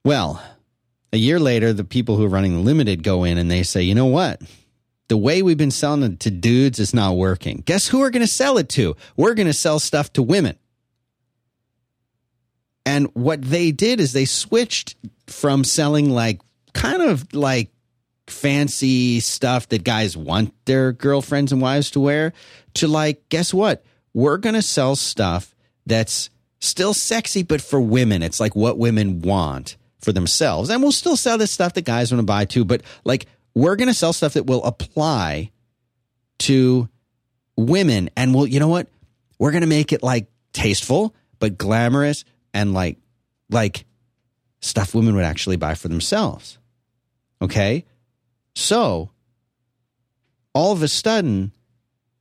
Well, 0.03 0.43
a 1.14 1.18
year 1.18 1.39
later, 1.39 1.72
the 1.72 1.85
people 1.85 2.18
who 2.18 2.26
are 2.26 2.30
running 2.30 2.53
the 2.53 2.60
limited 2.60 3.02
go 3.02 3.23
in 3.23 3.38
and 3.38 3.49
they 3.49 3.64
say, 3.64 3.81
you 3.81 3.95
know 3.95 4.06
what? 4.06 4.41
The 5.07 5.18
way 5.18 5.41
we've 5.41 5.57
been 5.57 5.72
selling 5.72 6.03
it 6.03 6.19
to 6.22 6.31
dudes 6.31 6.80
is 6.80 6.93
not 6.93 7.15
working. 7.15 7.64
Guess 7.65 7.88
who 7.88 7.99
we're 7.99 8.10
going 8.10 8.26
to 8.26 8.27
sell 8.27 8.57
it 8.57 8.68
to? 8.69 8.97
We're 9.15 9.35
going 9.35 9.47
to 9.47 9.53
sell 9.53 9.80
stuff 9.80 10.11
to 10.14 10.22
women. 10.22 10.57
And 12.86 13.07
what 13.14 13.41
they 13.41 13.72
did 13.72 13.99
is 13.99 14.14
they 14.14 14.26
switched 14.26 14.95
from 15.28 15.64
selling 15.64 16.10
like 16.10 16.41
kind 16.74 17.02
of 17.02 17.34
like 17.34 17.72
fancy 18.28 19.20
stuff 19.20 19.70
that 19.70 19.84
guys 19.84 20.16
want 20.16 20.53
their 20.66 20.91
girlfriends 20.91 21.52
and 21.52 21.62
wives 21.62 21.91
to 21.91 21.99
wear 21.99 22.34
to 22.76 22.88
like, 22.88 23.28
guess 23.30 23.53
what? 23.53 23.84
We're 24.14 24.38
going 24.38 24.56
to 24.56 24.62
sell 24.62 24.95
stuff 24.95 25.56
that's 25.86 26.30
still 26.60 26.94
sexy, 26.94 27.44
but 27.44 27.62
for 27.62 27.80
women. 27.80 28.24
It's 28.24 28.40
like 28.40 28.56
what 28.56 28.78
women 28.78 29.22
want 29.22 29.78
for 29.99 30.12
themselves. 30.12 30.70
And 30.70 30.82
we'll 30.82 30.91
still 30.91 31.18
sell 31.18 31.38
this 31.38 31.52
stuff 31.52 31.74
that 31.74 31.86
guys 31.86 32.12
want 32.12 32.20
to 32.20 32.26
buy 32.26 32.45
too, 32.45 32.66
but 32.66 32.82
like 33.03 33.26
we're 33.53 33.76
going 33.76 33.88
to 33.88 33.94
sell 33.94 34.14
stuff 34.14 34.34
that 34.34 34.45
will 34.45 34.64
apply 34.64 35.52
to 36.40 36.90
women. 37.57 38.10
And 38.16 38.34
we'll, 38.34 38.48
you 38.48 38.60
know 38.60 38.68
what? 38.68 38.88
We're 39.40 39.52
going 39.52 39.62
to 39.62 39.68
make 39.68 39.91
it 39.91 40.03
like 40.03 40.28
tasteful, 40.53 41.16
but 41.40 41.57
glamorous 41.57 42.24
and 42.56 42.73
like, 42.73 42.98
like 43.52 43.86
stuff 44.61 44.95
women 44.95 45.14
would 45.15 45.26
actually 45.26 45.57
buy 45.57 45.76
for 45.76 45.90
themselves. 45.90 46.57
Okay. 47.41 47.86
So 48.56 49.11
all 50.53 50.72
of 50.72 50.82
a 50.82 50.88
sudden, 50.88 51.52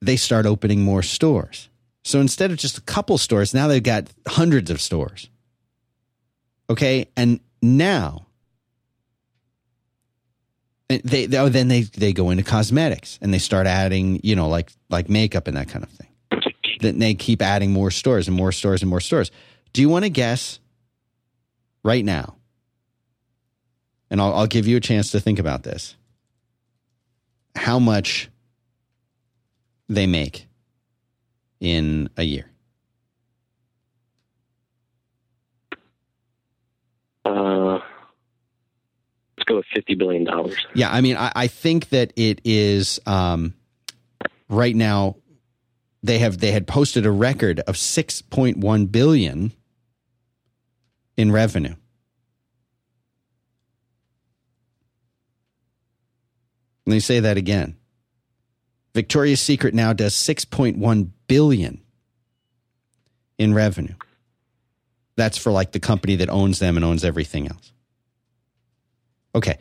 they 0.03 0.17
start 0.17 0.45
opening 0.45 0.83
more 0.83 1.03
stores. 1.03 1.71
So 2.03 2.21
instead 2.21 2.51
of 2.51 2.59
just 2.59 2.77
a 2.77 2.83
couple 2.83 3.17
stores, 3.17 3.55
now 3.55 3.69
they've 3.69 3.83
got 3.83 4.09
hundreds 4.27 4.71
of 4.71 4.81
stores. 4.81 5.31
Okay. 6.69 7.07
And 7.17 7.41
now, 7.63 8.27
they, 10.89 11.27
they 11.27 11.39
oh, 11.39 11.49
then 11.49 11.69
they, 11.69 11.83
they 11.83 12.13
go 12.13 12.31
into 12.31 12.43
cosmetics 12.43 13.19
and 13.23 13.33
they 13.33 13.39
start 13.39 13.67
adding, 13.67 14.21
you 14.23 14.37
know, 14.37 14.49
like, 14.49 14.71
like 14.91 15.09
makeup 15.09 15.47
and 15.47 15.57
that 15.57 15.69
kind 15.69 15.85
of 15.85 15.91
thing. 15.91 16.09
Then 16.81 16.99
they 16.99 17.15
keep 17.15 17.41
adding 17.41 17.73
more 17.73 17.91
stores 17.91 18.29
and 18.29 18.37
more 18.37 18.53
stores 18.53 18.83
and 18.83 18.91
more 18.91 19.01
stores. 19.01 19.31
Do 19.75 19.83
you 19.83 19.89
want 19.89 20.05
to 20.05 20.09
guess 20.09 20.61
right 21.83 22.05
now? 22.05 22.37
And 24.09 24.21
I'll, 24.21 24.33
I'll 24.33 24.47
give 24.47 24.69
you 24.69 24.77
a 24.77 24.81
chance 24.81 25.11
to 25.11 25.21
think 25.21 25.41
about 25.41 25.65
this. 25.65 25.97
How 27.57 27.81
much 27.81 28.31
they 29.89 30.07
make 30.07 30.47
in 31.59 32.09
a 32.17 32.23
year? 32.23 32.51
Uh, 37.25 37.81
let's 39.37 39.45
go 39.47 39.57
with 39.57 39.67
fifty 39.75 39.97
billion 39.97 40.23
dollars. 40.23 40.57
Yeah, 40.75 40.93
I 40.93 41.01
mean, 41.01 41.17
I, 41.17 41.33
I 41.35 41.47
think 41.49 41.89
that 41.89 42.13
it 42.15 42.41
is 42.45 43.01
um, 43.07 43.55
right 44.49 44.77
now. 44.77 45.17
They 46.05 46.19
have 46.19 46.39
they 46.39 46.53
had 46.53 46.67
posted 46.69 47.07
a 47.07 47.11
record 47.11 47.61
of 47.61 47.77
six 47.77 48.21
point 48.23 48.59
one 48.59 48.87
billion 48.87 49.53
in 51.17 51.33
revenue. 51.33 51.75
Let 56.87 56.93
me 56.93 57.01
say 57.01 57.21
that 57.21 57.37
again. 57.37 57.77
Victoria's 58.95 59.41
Secret 59.41 59.75
now 59.75 59.93
does 59.93 60.15
6.1 60.15 61.11
billion 61.27 61.81
in 63.39 63.55
revenue. 63.55 63.95
That's 65.17 65.39
for 65.39 65.51
like 65.51 65.73
the 65.73 65.81
company 65.81 66.17
that 66.17 66.29
owns 66.29 66.59
them 66.59 66.77
and 66.77 66.85
owns 66.85 67.05
everything 67.05 67.49
else. 67.49 67.73
Okay. 69.35 69.59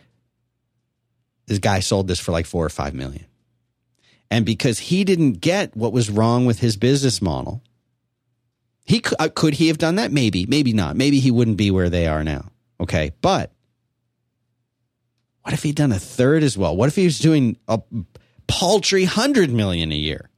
This 1.47 1.59
guy 1.59 1.79
sold 1.79 2.07
this 2.07 2.19
for 2.19 2.31
like 2.31 2.45
4 2.45 2.65
or 2.65 2.69
5 2.69 2.93
million. 2.93 3.25
And 4.29 4.45
because 4.45 4.79
he 4.79 5.03
didn't 5.03 5.33
get 5.33 5.75
what 5.75 5.93
was 5.93 6.09
wrong 6.09 6.45
with 6.45 6.59
his 6.59 6.77
business 6.77 7.21
model, 7.21 7.61
he 8.85 9.01
uh, 9.17 9.29
could 9.33 9.55
he 9.55 9.67
have 9.67 9.77
done 9.77 9.95
that? 9.95 10.11
Maybe, 10.11 10.45
maybe 10.45 10.73
not. 10.73 10.95
Maybe 10.95 11.19
he 11.19 11.31
wouldn't 11.31 11.57
be 11.57 11.71
where 11.71 11.89
they 11.89 12.07
are 12.07 12.23
now. 12.23 12.49
Okay, 12.79 13.11
but 13.21 13.51
what 15.43 15.53
if 15.53 15.63
he'd 15.63 15.75
done 15.75 15.91
a 15.91 15.99
third 15.99 16.43
as 16.43 16.57
well? 16.57 16.75
What 16.75 16.89
if 16.89 16.95
he 16.95 17.05
was 17.05 17.19
doing 17.19 17.57
a 17.67 17.79
paltry 18.47 19.05
hundred 19.05 19.51
million 19.51 19.91
a 19.91 19.95
year? 19.95 20.29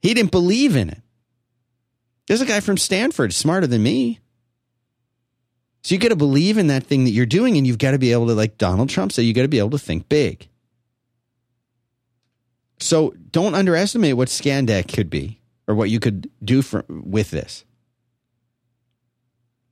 He 0.00 0.14
didn't 0.14 0.30
believe 0.30 0.74
in 0.74 0.88
it. 0.88 1.02
There's 2.26 2.40
a 2.40 2.46
guy 2.46 2.60
from 2.60 2.78
Stanford 2.78 3.34
smarter 3.34 3.66
than 3.66 3.82
me. 3.82 4.20
So 5.82 5.94
you 5.94 6.00
got 6.00 6.08
to 6.08 6.16
believe 6.16 6.58
in 6.58 6.68
that 6.68 6.84
thing 6.84 7.04
that 7.04 7.10
you're 7.10 7.26
doing, 7.26 7.56
and 7.56 7.66
you've 7.66 7.78
got 7.78 7.90
to 7.90 7.98
be 7.98 8.12
able 8.12 8.28
to, 8.28 8.34
like 8.34 8.56
Donald 8.56 8.88
Trump 8.88 9.12
said, 9.12 9.22
you 9.22 9.34
got 9.34 9.42
to 9.42 9.48
be 9.48 9.58
able 9.58 9.70
to 9.70 9.78
think 9.78 10.08
big. 10.08 10.48
So 12.78 13.14
don't 13.30 13.54
underestimate 13.54 14.16
what 14.16 14.28
Scandeck 14.28 14.92
could 14.92 15.10
be 15.10 15.41
or 15.72 15.74
what 15.74 15.90
you 15.90 15.98
could 15.98 16.30
do 16.44 16.60
for, 16.60 16.84
with 16.88 17.30
this. 17.30 17.64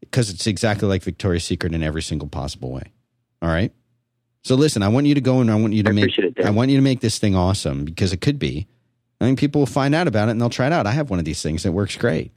Because 0.00 0.30
it's 0.30 0.46
exactly 0.46 0.88
like 0.88 1.02
Victoria's 1.02 1.44
Secret 1.44 1.74
in 1.74 1.82
every 1.82 2.02
single 2.02 2.26
possible 2.26 2.72
way. 2.72 2.84
All 3.42 3.50
right. 3.50 3.72
So 4.42 4.54
listen, 4.54 4.82
I 4.82 4.88
want 4.88 5.06
you 5.06 5.14
to 5.14 5.20
go 5.20 5.40
and 5.40 5.50
I 5.50 5.54
want 5.56 5.74
you 5.74 5.82
to 5.82 5.90
I 5.90 5.92
make 5.92 6.18
it, 6.18 6.40
I 6.42 6.50
want 6.50 6.70
you 6.70 6.78
to 6.78 6.82
make 6.82 7.00
this 7.00 7.18
thing 7.18 7.36
awesome 7.36 7.84
because 7.84 8.12
it 8.14 8.22
could 8.22 8.38
be. 8.38 8.66
I 9.20 9.26
mean, 9.26 9.36
people 9.36 9.60
will 9.60 9.66
find 9.66 9.94
out 9.94 10.08
about 10.08 10.28
it 10.28 10.32
and 10.32 10.40
they'll 10.40 10.48
try 10.48 10.66
it 10.66 10.72
out. 10.72 10.86
I 10.86 10.92
have 10.92 11.10
one 11.10 11.18
of 11.18 11.26
these 11.26 11.42
things 11.42 11.62
that 11.64 11.72
works 11.72 11.96
great. 11.96 12.32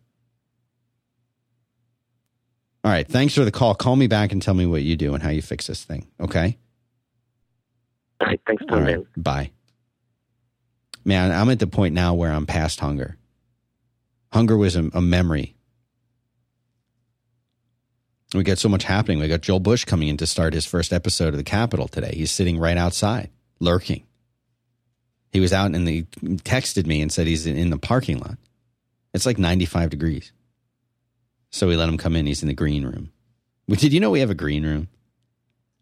All 2.83 2.91
right. 2.91 3.07
Thanks 3.07 3.33
for 3.33 3.45
the 3.45 3.51
call. 3.51 3.73
Call 3.75 3.95
me 3.95 4.07
back 4.07 4.33
and 4.33 4.41
tell 4.41 4.53
me 4.53 4.65
what 4.65 4.83
you 4.83 4.97
do 4.97 5.13
and 5.13 5.23
how 5.23 5.29
you 5.29 5.41
fix 5.41 5.67
this 5.67 5.85
thing. 5.85 6.05
Okay. 6.19 6.57
All 8.19 8.27
right, 8.27 8.41
thanks, 8.45 8.63
All 8.69 8.77
Tom. 8.77 8.85
right. 8.85 8.95
Dan. 8.95 9.05
Bye. 9.15 9.51
Man, 11.05 11.31
I'm 11.31 11.49
at 11.49 11.59
the 11.59 11.67
point 11.67 11.93
now 11.93 12.13
where 12.13 12.31
I'm 12.31 12.45
past 12.45 12.81
hunger. 12.81 13.17
Hunger 14.33 14.57
was 14.57 14.75
a, 14.75 14.89
a 14.93 15.01
memory. 15.01 15.55
We 18.33 18.43
got 18.43 18.57
so 18.57 18.67
much 18.67 18.83
happening. 18.83 19.19
We 19.19 19.27
got 19.27 19.41
Joel 19.41 19.59
Bush 19.59 19.85
coming 19.85 20.07
in 20.07 20.17
to 20.17 20.25
start 20.25 20.55
his 20.55 20.65
first 20.65 20.91
episode 20.91 21.29
of 21.29 21.37
the 21.37 21.43
Capital 21.43 21.87
today. 21.87 22.13
He's 22.15 22.31
sitting 22.31 22.57
right 22.57 22.75
outside, 22.75 23.29
lurking. 23.59 24.07
He 25.31 25.39
was 25.39 25.53
out 25.53 25.75
and 25.75 25.87
he 25.87 26.03
texted 26.03 26.87
me 26.87 27.03
and 27.03 27.11
said 27.11 27.27
he's 27.27 27.45
in 27.45 27.69
the 27.69 27.77
parking 27.77 28.17
lot. 28.17 28.37
It's 29.13 29.27
like 29.27 29.37
95 29.37 29.91
degrees. 29.91 30.31
So 31.51 31.67
we 31.67 31.75
let 31.75 31.87
him 31.87 31.99
come 31.99 32.15
in. 32.15 32.25
He's 32.25 32.41
in 32.41 32.47
the 32.47 32.55
green 32.55 32.83
room. 32.85 33.11
Did 33.67 33.93
you 33.93 33.99
know 33.99 34.09
we 34.09 34.21
have 34.21 34.31
a 34.31 34.35
green 34.35 34.65
room? 34.65 34.87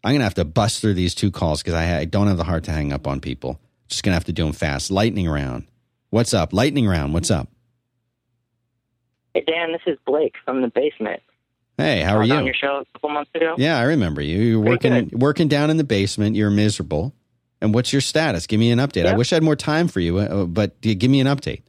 I'm 0.04 0.12
going 0.12 0.20
to 0.20 0.24
have 0.24 0.34
to 0.34 0.44
bust 0.44 0.82
through 0.82 0.94
these 0.94 1.14
two 1.14 1.30
calls 1.30 1.62
because 1.62 1.74
I, 1.74 2.00
I 2.00 2.04
don't 2.04 2.26
have 2.26 2.36
the 2.36 2.44
heart 2.44 2.64
to 2.64 2.72
hang 2.72 2.92
up 2.92 3.06
on 3.06 3.20
people. 3.20 3.60
Just 3.88 4.02
going 4.02 4.12
to 4.12 4.16
have 4.16 4.24
to 4.24 4.32
do 4.32 4.44
them 4.44 4.52
fast. 4.52 4.90
Lightning 4.90 5.26
round. 5.26 5.68
What's 6.10 6.34
up? 6.34 6.52
Lightning 6.52 6.86
round. 6.86 7.14
What's 7.14 7.30
up? 7.30 7.48
Hey 9.34 9.44
Dan, 9.46 9.72
this 9.72 9.80
is 9.86 9.98
Blake 10.06 10.34
from 10.44 10.62
the 10.62 10.68
basement. 10.68 11.22
Hey, 11.78 12.02
how 12.02 12.12
I 12.12 12.16
are 12.16 12.18
was 12.20 12.28
you? 12.28 12.34
On 12.34 12.44
your 12.44 12.54
show 12.54 12.82
a 12.82 12.84
couple 12.92 13.10
months 13.10 13.30
ago. 13.34 13.54
Yeah, 13.56 13.78
I 13.78 13.82
remember 13.84 14.20
you. 14.20 14.38
You're 14.38 14.62
Pretty 14.62 14.88
working 14.88 15.18
working 15.18 15.48
down 15.48 15.70
in 15.70 15.78
the 15.78 15.84
basement. 15.84 16.36
You're 16.36 16.50
miserable. 16.50 17.14
And 17.60 17.72
what's 17.72 17.92
your 17.92 18.00
status? 18.00 18.46
Give 18.46 18.58
me 18.58 18.72
an 18.72 18.80
update. 18.80 19.06
I 19.06 19.16
wish 19.16 19.32
I 19.32 19.36
had 19.36 19.44
more 19.44 19.54
time 19.54 19.86
for 19.86 20.00
you, 20.00 20.18
uh, 20.18 20.46
but 20.46 20.80
give 20.80 21.08
me 21.08 21.20
an 21.20 21.28
update. 21.28 21.62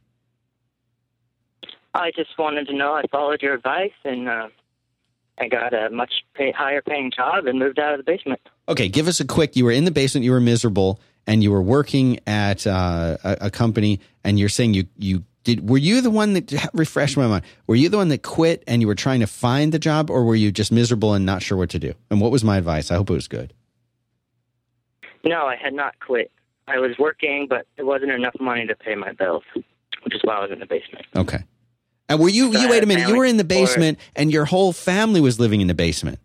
I 1.94 2.12
just 2.16 2.32
wanted 2.40 2.68
to 2.68 2.74
know. 2.76 2.94
I 2.94 3.04
followed 3.12 3.44
your 3.44 3.54
advice 3.54 3.92
and 4.04 4.28
uh, 4.28 4.48
I 5.38 5.48
got 5.48 5.74
a 5.74 5.92
much 5.92 6.12
pay, 6.34 6.52
higher 6.52 6.82
paying 6.82 7.12
job 7.16 7.46
and 7.46 7.60
moved 7.60 7.78
out 7.78 7.94
of 7.94 8.04
the 8.04 8.04
basement. 8.04 8.42
Okay, 8.68 8.90
give 8.90 9.08
us 9.08 9.20
a 9.20 9.26
quick. 9.26 9.56
You 9.56 9.66
were 9.66 9.72
in 9.72 9.86
the 9.86 9.92
basement. 9.92 10.26
You 10.26 10.32
were 10.32 10.40
miserable, 10.40 11.00
and 11.28 11.44
you 11.44 11.52
were 11.52 11.62
working 11.62 12.20
at 12.26 12.66
uh, 12.66 13.18
a, 13.24 13.38
a 13.42 13.52
company. 13.52 14.00
And 14.24 14.40
you're 14.40 14.50
saying 14.50 14.74
you 14.74 14.86
you 14.98 15.24
did. 15.44 15.70
Were 15.70 15.78
you 15.78 16.02
the 16.02 16.10
one 16.10 16.34
that 16.34 16.70
refresh 16.74 17.18
my 17.18 17.28
mind? 17.28 17.44
Were 17.68 17.76
you 17.76 17.90
the 17.90 17.98
one 17.98 18.10
that 18.10 18.24
quit 18.24 18.64
and 18.68 18.82
you 18.82 18.88
were 18.88 18.96
trying 18.96 19.20
to 19.22 19.28
find 19.28 19.72
the 19.72 19.80
job, 19.80 20.10
or 20.10 20.24
were 20.24 20.36
you 20.36 20.52
just 20.52 20.72
miserable 20.72 21.14
and 21.14 21.26
not 21.26 21.42
sure 21.42 21.58
what 21.58 21.70
to 21.72 21.80
do? 21.80 21.94
And 22.10 22.22
what 22.22 22.32
was 22.32 22.44
my 22.44 22.58
advice? 22.58 22.92
I 22.92 22.96
hope 22.96 23.10
it 23.10 23.14
was 23.14 23.28
good. 23.28 23.54
No, 25.24 25.46
I 25.46 25.56
had 25.56 25.74
not 25.74 26.00
quit. 26.00 26.32
I 26.68 26.80
was 26.80 26.98
working, 26.98 27.48
but 27.50 27.68
it 27.78 27.84
wasn't 27.84 28.12
enough 28.12 28.36
money 28.40 28.68
to 28.68 28.76
pay 28.76 28.96
my 28.96 29.14
bills, 29.14 29.44
which 29.54 30.16
is 30.16 30.22
why 30.24 30.36
I 30.36 30.42
was 30.42 30.52
in 30.52 30.60
the 30.60 30.66
basement. 30.66 31.06
Okay. 31.16 31.44
And 32.10 32.20
were 32.20 32.30
you? 32.30 32.54
So 32.54 32.62
you 32.62 32.70
wait 32.70 32.84
a 32.84 32.86
minute. 32.86 33.08
You 33.08 33.18
were 33.18 33.26
in 33.26 33.38
the 33.38 33.44
basement, 33.44 34.00
and 34.16 34.32
your 34.32 34.46
whole 34.46 34.74
family 34.74 35.22
was 35.22 35.40
living 35.40 35.62
in 35.62 35.68
the 35.68 35.74
basement. 35.74 36.20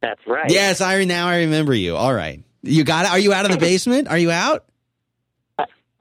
That's 0.00 0.20
right. 0.26 0.50
Yes, 0.50 0.80
I 0.80 1.04
now 1.04 1.28
I 1.28 1.40
remember 1.40 1.74
you. 1.74 1.96
All 1.96 2.12
right. 2.12 2.42
You 2.62 2.84
got? 2.84 3.06
it. 3.06 3.10
Are 3.12 3.18
you 3.18 3.32
out 3.32 3.44
of 3.44 3.52
the 3.52 3.58
basement? 3.70 4.08
Are 4.08 4.18
you 4.18 4.30
out? 4.30 4.64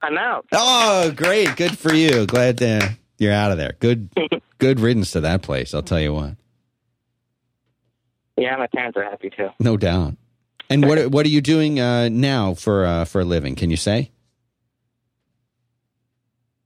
I'm 0.02 0.18
out. 0.18 0.46
Oh, 0.52 1.12
great. 1.16 1.56
Good 1.56 1.78
for 1.78 1.94
you. 1.94 2.26
Glad 2.26 2.58
that 2.58 2.98
you're 3.18 3.34
out 3.34 3.52
of 3.52 3.58
there. 3.58 3.74
Good. 3.80 4.10
Good 4.58 4.80
riddance 4.80 5.12
to 5.12 5.22
that 5.22 5.42
place. 5.42 5.74
I'll 5.74 5.82
tell 5.82 6.00
you 6.00 6.14
what. 6.14 6.36
Yeah, 8.38 8.56
my 8.58 8.68
parents 8.68 8.96
are 8.96 9.04
happy 9.04 9.32
too. 9.32 9.50
No 9.60 9.76
doubt. 9.76 10.16
And 10.70 10.88
what 10.88 11.08
what 11.12 11.26
are 11.26 11.30
you 11.30 11.42
doing 11.42 11.80
uh, 11.80 12.10
now 12.10 12.54
for 12.54 12.86
uh, 12.86 13.06
for 13.06 13.22
a 13.22 13.26
living? 13.26 13.56
Can 13.56 13.72
you 13.72 13.78
say? 13.78 14.12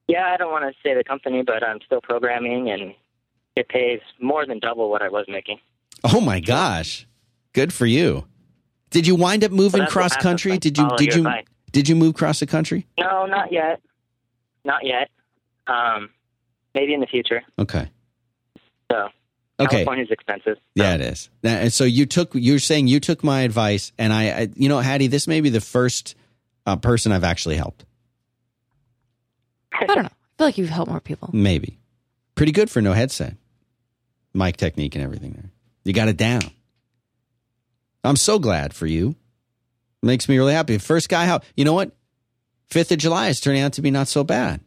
Yeah, 0.07 0.25
I 0.27 0.37
don't 0.37 0.51
want 0.51 0.65
to 0.65 0.73
say 0.83 0.93
the 0.93 1.03
company, 1.03 1.41
but 1.41 1.63
I'm 1.63 1.79
still 1.85 2.01
programming, 2.01 2.69
and 2.69 2.93
it 3.55 3.67
pays 3.69 4.01
more 4.21 4.45
than 4.45 4.59
double 4.59 4.89
what 4.89 5.01
I 5.01 5.09
was 5.09 5.25
making. 5.27 5.59
Oh 6.03 6.21
my 6.21 6.39
gosh. 6.39 7.07
Good 7.53 7.73
for 7.73 7.85
you. 7.85 8.27
Did 8.89 9.07
you 9.07 9.15
wind 9.15 9.43
up 9.43 9.51
moving 9.51 9.85
cross 9.87 10.15
country? 10.17 10.57
Did 10.57 10.77
you 10.77 10.89
did 10.97 11.13
you 11.15 11.21
advice. 11.21 11.45
Did 11.75 11.89
you 11.89 11.95
move 11.97 12.11
across 12.11 12.39
the 12.39 12.45
country? 12.45 12.87
No, 12.97 13.25
not 13.25 13.51
yet. 13.51 13.81
Not 14.63 14.85
yet. 14.85 15.09
Um, 15.67 16.09
maybe 16.73 16.93
in 16.93 17.01
the 17.01 17.05
future. 17.05 17.41
Okay. 17.59 17.89
So 18.89 19.09
Okay. 19.59 19.69
California's 19.83 20.07
expensive. 20.09 20.55
Yeah, 20.73 20.95
it 20.95 21.01
is. 21.01 21.29
Now, 21.43 21.57
And 21.57 21.73
so 21.73 21.83
you 21.83 22.05
took 22.05 22.29
you're 22.33 22.59
saying 22.59 22.87
you 22.87 23.01
took 23.01 23.25
my 23.25 23.41
advice 23.41 23.91
and 23.97 24.13
I, 24.13 24.29
I 24.29 24.47
you 24.55 24.69
know 24.69 24.79
Haddie, 24.79 25.07
this 25.07 25.27
may 25.27 25.41
be 25.41 25.49
the 25.49 25.59
first 25.59 26.15
uh, 26.65 26.77
person 26.77 27.11
I've 27.11 27.25
actually 27.25 27.57
helped. 27.57 27.83
I 29.73 29.85
don't 29.85 30.03
know. 30.03 30.03
I 30.03 30.37
feel 30.37 30.47
like 30.47 30.57
you've 30.57 30.69
helped 30.69 30.89
more 30.89 31.01
people. 31.01 31.29
Maybe. 31.33 31.77
Pretty 32.35 32.53
good 32.53 32.69
for 32.69 32.81
no 32.81 32.93
headset. 32.93 33.35
Mic 34.33 34.55
technique 34.55 34.95
and 34.95 35.03
everything 35.03 35.33
there. 35.33 35.51
You 35.83 35.91
got 35.91 36.07
it 36.07 36.15
down. 36.15 36.43
I'm 38.05 38.15
so 38.15 38.39
glad 38.39 38.73
for 38.73 38.85
you. 38.85 39.17
Makes 40.03 40.29
me 40.29 40.37
really 40.37 40.53
happy. 40.53 40.77
First 40.77 41.09
guy 41.09 41.25
how 41.25 41.41
you 41.55 41.65
know 41.65 41.73
what? 41.73 41.95
Fifth 42.67 42.91
of 42.91 42.97
July 42.97 43.27
is 43.29 43.39
turning 43.39 43.61
out 43.61 43.73
to 43.73 43.81
be 43.81 43.91
not 43.91 44.07
so 44.07 44.23
bad. 44.23 44.61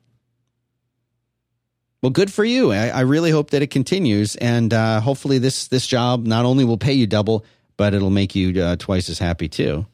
Well, 2.03 2.11
good 2.11 2.33
for 2.33 2.45
you. 2.45 2.73
I, 2.73 2.89
I 2.89 3.01
really 3.01 3.31
hope 3.31 3.51
that 3.51 3.63
it 3.63 3.71
continues, 3.71 4.37
and 4.37 4.73
uh, 4.73 5.01
hopefully 5.01 5.39
this 5.39 5.69
this 5.69 5.87
job 5.87 6.27
not 6.27 6.45
only 6.45 6.65
will 6.65 6.79
pay 6.79 6.93
you 6.93 7.07
double, 7.07 7.45
but 7.77 7.95
it'll 7.95 8.11
make 8.11 8.35
you 8.35 8.63
uh, 8.63 8.77
twice 8.77 9.09
as 9.09 9.19
happy 9.19 9.49
too. 9.49 9.87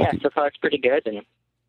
Yeah, 0.00 0.12
so 0.22 0.30
far 0.34 0.46
it's 0.48 0.56
pretty 0.56 0.78
good, 0.78 1.06
and 1.06 1.22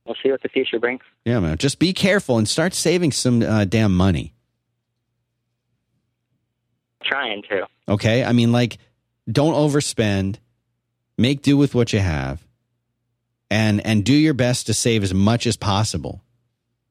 we'll 0.06 0.16
see 0.24 0.32
what 0.32 0.42
the 0.42 0.50
future 0.50 0.80
brings. 0.80 1.02
Yeah, 1.26 1.40
man. 1.40 1.58
Just 1.58 1.80
be 1.80 1.94
careful 1.94 2.38
and 2.38 2.48
start 2.48 2.74
saving 2.74 3.12
some 3.12 3.42
uh, 3.42 3.66
damn 3.66 3.96
money. 3.96 4.34
Trying 7.04 7.44
to. 7.50 7.68
Okay. 7.88 8.24
I 8.24 8.32
mean, 8.32 8.52
like, 8.52 8.78
don't 9.30 9.54
overspend. 9.54 10.38
Make 11.18 11.42
do 11.42 11.58
with 11.58 11.76
what 11.76 11.94
you 11.94 12.00
have, 12.00 12.44
and 13.52 13.86
and 13.86 14.04
do 14.04 14.14
your 14.14 14.34
best 14.34 14.66
to 14.68 14.74
save 14.74 15.04
as 15.04 15.14
much 15.14 15.46
as 15.46 15.56
possible. 15.58 16.22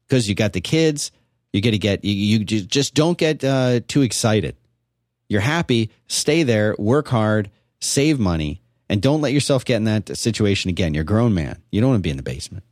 Because 0.07 0.29
you 0.29 0.35
got 0.35 0.53
the 0.53 0.61
kids, 0.61 1.11
you 1.51 1.61
got 1.61 1.71
to 1.71 1.77
get 1.77 2.03
you, 2.05 2.39
you 2.39 2.45
just 2.45 2.93
don't 2.93 3.17
get 3.17 3.43
uh, 3.43 3.81
too 3.87 4.01
excited. 4.01 4.55
You're 5.29 5.41
happy, 5.41 5.89
stay 6.07 6.43
there, 6.43 6.75
work 6.77 7.07
hard, 7.07 7.49
save 7.79 8.19
money, 8.19 8.61
and 8.89 9.01
don't 9.01 9.21
let 9.21 9.33
yourself 9.33 9.65
get 9.65 9.77
in 9.77 9.85
that 9.85 10.15
situation 10.17 10.69
again. 10.69 10.93
You're 10.93 11.01
a 11.01 11.05
grown 11.05 11.33
man. 11.33 11.61
You 11.71 11.81
don't 11.81 11.91
want 11.91 11.99
to 11.99 12.03
be 12.03 12.11
in 12.11 12.17
the 12.17 12.23
basement. 12.23 12.63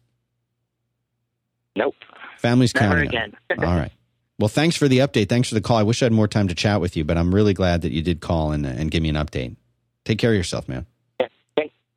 Nope. 1.75 1.95
Family's 2.37 2.73
Never 2.75 3.05
counting. 3.05 3.09
again. 3.09 3.33
All 3.57 3.75
right. 3.75 3.91
Well, 4.39 4.49
thanks 4.49 4.75
for 4.75 4.87
the 4.87 4.99
update. 4.99 5.29
Thanks 5.29 5.49
for 5.49 5.55
the 5.55 5.61
call. 5.61 5.77
I 5.77 5.83
wish 5.83 6.01
I 6.01 6.05
had 6.05 6.13
more 6.13 6.27
time 6.27 6.47
to 6.47 6.55
chat 6.55 6.81
with 6.81 6.97
you, 6.97 7.03
but 7.03 7.17
I'm 7.17 7.33
really 7.33 7.53
glad 7.53 7.81
that 7.83 7.91
you 7.91 8.01
did 8.01 8.19
call 8.21 8.51
and 8.51 8.65
and 8.65 8.89
give 8.89 9.03
me 9.03 9.09
an 9.09 9.15
update. 9.15 9.55
Take 10.03 10.17
care 10.17 10.31
of 10.31 10.37
yourself, 10.37 10.67
man. 10.67 10.85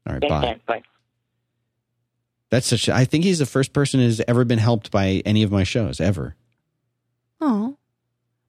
Yeah. 0.07 0.13
Thanks. 0.21 0.25
All 0.25 0.39
right, 0.39 0.41
Thanks, 0.43 0.65
bye. 0.67 0.75
Dan. 0.75 0.83
Bye. 0.83 0.83
That's 2.51 2.67
such. 2.67 2.89
I 2.89 3.05
think 3.05 3.25
he's 3.25 3.39
the 3.41 3.47
first 3.47 3.73
person 3.73 4.01
who's 4.01 4.21
ever 4.29 4.45
been 4.45 4.59
helped 4.59 4.91
by 4.91 5.23
any 5.25 5.43
of 5.43 5.51
my 5.51 5.65
shows 5.65 6.01
ever. 6.01 6.37
Oh, 7.41 7.77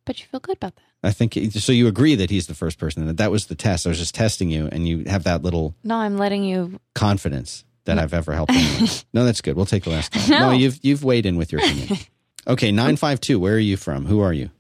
but 0.06 0.20
you 0.20 0.26
feel 0.28 0.40
good 0.40 0.58
about 0.58 0.76
that. 0.76 0.82
I 1.04 1.12
think 1.12 1.36
so. 1.52 1.72
You 1.72 1.88
agree 1.88 2.16
that 2.16 2.30
he's 2.30 2.48
the 2.48 2.54
first 2.54 2.78
person. 2.80 3.06
That 3.08 3.18
that 3.18 3.32
was 3.32 3.48
the 3.48 3.56
test. 3.56 3.86
I 3.86 3.90
was 3.90 3.98
just 4.00 4.14
testing 4.16 4.50
you, 4.50 4.68
and 4.72 4.88
you 4.88 5.06
have 5.08 5.24
that 5.24 5.42
little 5.44 5.76
No, 5.84 5.96
I'm 5.96 6.18
letting 6.18 6.44
you. 6.44 6.80
confidence 6.94 7.64
that 7.86 7.98
I've 8.00 8.14
ever 8.14 8.34
helped 8.34 8.52
anyone. 8.54 8.90
no, 9.14 9.26
that's 9.26 9.42
good. 9.42 9.56
We'll 9.56 9.66
take 9.66 9.84
the 9.84 9.92
last 9.92 10.12
call. 10.12 10.28
No. 10.30 10.52
you've 10.52 10.80
you've 10.84 11.04
weighed 11.04 11.26
in 11.26 11.36
with 11.38 11.52
your 11.52 11.62
opinion. 11.62 11.98
Okay, 12.48 12.72
nine 12.72 12.96
five 12.96 13.20
two. 13.20 13.40
Where 13.40 13.56
are 13.56 13.58
you 13.60 13.76
from? 13.76 14.06
Who 14.06 14.20
are 14.20 14.32
you? 14.32 14.52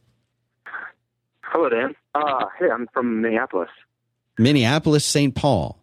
Hello, 1.41 1.69
Dan. 1.69 1.93
Uh, 2.15 2.45
hey, 2.59 2.65
I'm 2.73 2.87
from 2.93 3.21
Minneapolis. 3.21 3.69
Minneapolis, 4.39 5.05
St. 5.05 5.35
Paul. 5.35 5.77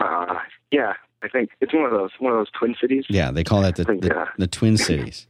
Uh, 0.00 0.38
yeah, 0.70 0.94
I 1.22 1.28
think 1.28 1.50
it's 1.60 1.72
one 1.74 1.84
of 1.84 1.90
those 1.90 2.10
one 2.18 2.32
of 2.32 2.38
those 2.38 2.50
twin 2.58 2.74
cities. 2.80 3.04
Yeah, 3.08 3.30
they 3.30 3.44
call 3.44 3.60
that 3.62 3.76
the 3.76 3.84
think, 3.84 4.02
the, 4.02 4.08
yeah. 4.08 4.26
the 4.38 4.46
Twin 4.46 4.76
Cities. 4.76 5.26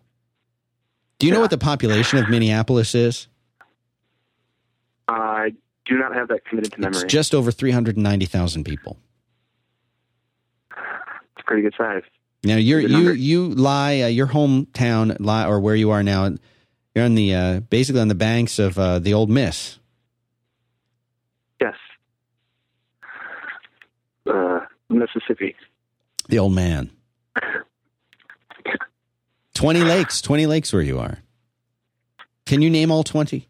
Do 1.18 1.26
you 1.26 1.32
know 1.32 1.40
what 1.40 1.50
the 1.50 1.58
population 1.58 2.18
of 2.18 2.30
Minneapolis 2.30 2.94
is? 2.94 3.26
I 5.08 5.52
do 5.84 5.98
not 5.98 6.14
have 6.14 6.28
that 6.28 6.44
committed 6.44 6.72
to 6.72 6.80
memory. 6.80 7.02
It's 7.02 7.12
just 7.12 7.34
over 7.34 7.50
three 7.50 7.72
hundred 7.72 7.98
ninety 7.98 8.26
thousand 8.26 8.64
people. 8.64 8.96
It's 10.70 11.44
pretty 11.44 11.62
good 11.62 11.74
size. 11.76 12.02
Now 12.44 12.56
you're 12.56 12.80
you 12.80 12.88
number. 12.88 13.12
you 13.12 13.48
lie 13.48 14.02
uh, 14.02 14.06
your 14.06 14.28
hometown 14.28 15.16
lie 15.18 15.46
or 15.46 15.60
where 15.60 15.74
you 15.74 15.90
are 15.90 16.02
now. 16.02 16.32
You're 16.94 17.04
on 17.04 17.16
the 17.16 17.34
uh, 17.34 17.60
basically 17.60 18.00
on 18.00 18.08
the 18.08 18.14
banks 18.14 18.58
of 18.58 18.78
uh, 18.78 18.98
the 19.00 19.12
old 19.14 19.30
Miss. 19.30 19.78
Yes. 21.60 21.74
Uh, 24.26 24.60
Mississippi. 24.90 25.54
The 26.28 26.38
old 26.38 26.52
man. 26.54 26.90
Twenty 29.54 29.80
lakes, 29.82 30.20
twenty 30.22 30.46
lakes 30.46 30.72
where 30.72 30.82
you 30.82 30.98
are. 30.98 31.18
Can 32.46 32.62
you 32.62 32.70
name 32.70 32.90
all 32.90 33.04
twenty? 33.04 33.48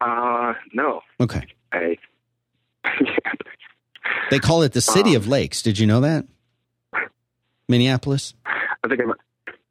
Uh, 0.00 0.54
no. 0.72 1.00
Okay. 1.20 1.46
I. 1.72 1.96
They 4.30 4.38
call 4.38 4.62
it 4.62 4.72
the 4.72 4.80
city 4.80 5.10
Um, 5.10 5.16
of 5.16 5.28
lakes. 5.28 5.60
Did 5.60 5.78
you 5.78 5.86
know 5.86 6.00
that? 6.00 6.24
Minneapolis. 7.68 8.32
I 8.46 8.88
think 8.88 9.00
I'm 9.02 9.12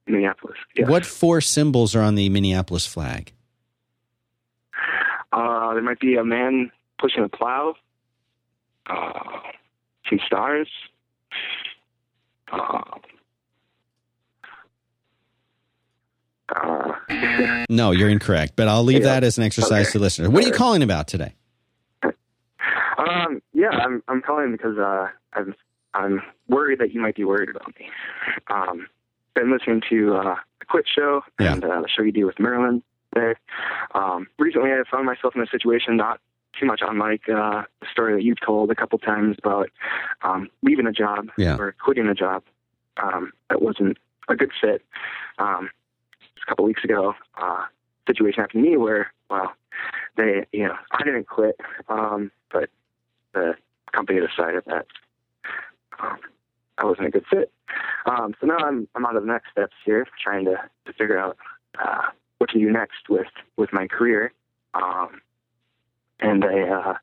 Minneapolis. 0.06 0.58
Yes. 0.76 0.88
What 0.88 1.04
four 1.04 1.42
symbols 1.42 1.96
are 1.96 2.02
on 2.04 2.14
the 2.14 2.30
Minneapolis 2.30 2.86
flag? 2.86 3.34
Uh, 5.32 5.74
there 5.74 5.82
might 5.82 6.00
be 6.00 6.16
a 6.16 6.24
man 6.24 6.72
pushing 7.00 7.24
a 7.24 7.30
plow. 7.30 7.74
Uh, 8.88 9.40
some 10.10 10.20
stars. 10.26 10.68
Uh, 12.52 12.82
No, 17.70 17.92
you're 17.92 18.10
incorrect. 18.10 18.54
But 18.56 18.68
I'll 18.68 18.84
leave 18.84 19.00
Yeah. 19.04 19.14
that 19.16 19.24
as 19.24 19.38
an 19.38 19.44
exercise 19.46 19.88
Okay. 19.88 19.94
to 19.94 20.00
listeners. 20.00 20.30
What 20.30 20.44
are 20.44 20.48
you 20.48 20.54
calling 20.54 20.84
about 20.84 21.08
today? 21.08 21.36
Um, 22.98 23.42
yeah, 23.54 23.70
I'm 23.70 24.04
I'm 24.08 24.22
calling 24.22 24.52
because 24.52 24.78
uh, 24.78 25.08
I'm 25.34 25.56
I'm 25.96 26.22
worried 26.48 26.80
that 26.80 26.94
you 26.94 27.02
might 27.02 27.16
be 27.16 27.24
worried 27.24 27.50
about 27.50 27.68
me. 27.80 27.90
Um, 28.48 28.88
been 29.34 29.52
listening 29.52 29.82
to 29.90 30.14
uh, 30.16 30.36
the 30.60 30.66
Quit 30.66 30.86
Show 30.94 31.22
Yeah. 31.40 31.54
and 31.54 31.64
uh, 31.64 31.82
the 31.82 31.88
show 31.88 32.04
you 32.04 32.12
do 32.12 32.26
with 32.28 32.38
Merlin 32.40 32.84
there. 33.14 33.40
Um, 33.96 34.28
recently, 34.38 34.70
I 34.72 34.84
found 34.92 35.06
myself 35.08 35.36
in 35.36 35.42
a 35.42 35.48
situation 35.48 35.98
not 35.98 36.20
too 36.60 36.66
much 36.66 36.82
unlike 36.86 37.22
uh, 37.30 37.64
the 37.80 37.88
story 37.92 38.14
that 38.14 38.24
you've 38.24 38.40
told 38.46 38.70
a 38.72 38.76
couple 38.76 38.98
times 39.00 39.38
about 39.44 39.70
um, 40.24 40.50
leaving 40.64 40.88
a 40.88 40.92
job 40.92 41.30
Yeah. 41.38 41.56
or 41.58 41.74
quitting 41.84 42.08
a 42.08 42.14
job 42.14 42.44
um, 43.02 43.32
that 43.50 43.62
wasn't 43.62 43.98
a 44.28 44.36
good 44.36 44.52
fit. 44.60 44.84
Um, 45.40 45.70
a 46.42 46.50
couple 46.50 46.66
weeks 46.66 46.84
ago, 46.84 47.14
uh, 47.42 47.64
situation 48.08 48.42
happened 48.42 48.64
to 48.64 48.70
me 48.72 48.78
where, 48.78 49.12
well, 49.30 49.54
they, 50.18 50.46
you 50.52 50.66
know, 50.68 50.76
I 50.92 51.04
didn't 51.04 51.28
quit, 51.28 51.56
um, 51.88 52.32
but 52.52 52.70
the 53.34 53.56
company 53.94 54.20
decided 54.20 54.64
that 54.68 54.86
um, 56.02 56.18
I 56.78 56.86
wasn't 56.86 57.08
a 57.08 57.12
good 57.12 57.26
fit. 57.30 57.52
Um, 58.06 58.34
so 58.42 58.48
now 58.48 58.58
I'm 58.58 58.88
I'm 58.96 59.06
on 59.06 59.14
to 59.14 59.20
the 59.20 59.26
next 59.26 59.52
steps 59.52 59.76
here, 59.86 60.06
trying 60.22 60.46
to, 60.46 60.56
to 60.86 60.94
figure 60.94 61.18
out 61.18 61.38
uh, 61.80 62.08
what 62.40 62.50
to 62.50 62.60
do 62.60 62.70
next 62.72 63.08
with 63.10 63.28
with 63.58 63.72
my 63.72 63.88
career. 63.88 64.34
Um, 64.74 65.22
and 66.22 66.46
I, 66.46 66.62
uh, 66.70 66.94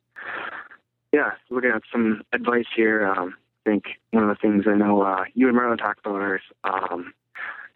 yeah, 1.13 1.33
looking 1.51 1.71
at 1.71 1.83
some 1.91 2.23
advice 2.33 2.67
here. 2.75 3.07
Um, 3.07 3.35
I 3.67 3.71
think 3.71 3.85
one 4.13 4.25
of 4.25 4.29
the 4.31 4.41
things 4.41 4.65
I 4.67 4.75
know 4.75 5.03
uh, 5.03 5.25
you 5.35 5.49
and 5.49 5.57
Merlin 5.57 5.79
talked 5.79 6.05
about 6.05 6.35
is 6.35 6.41
um, 6.65 7.13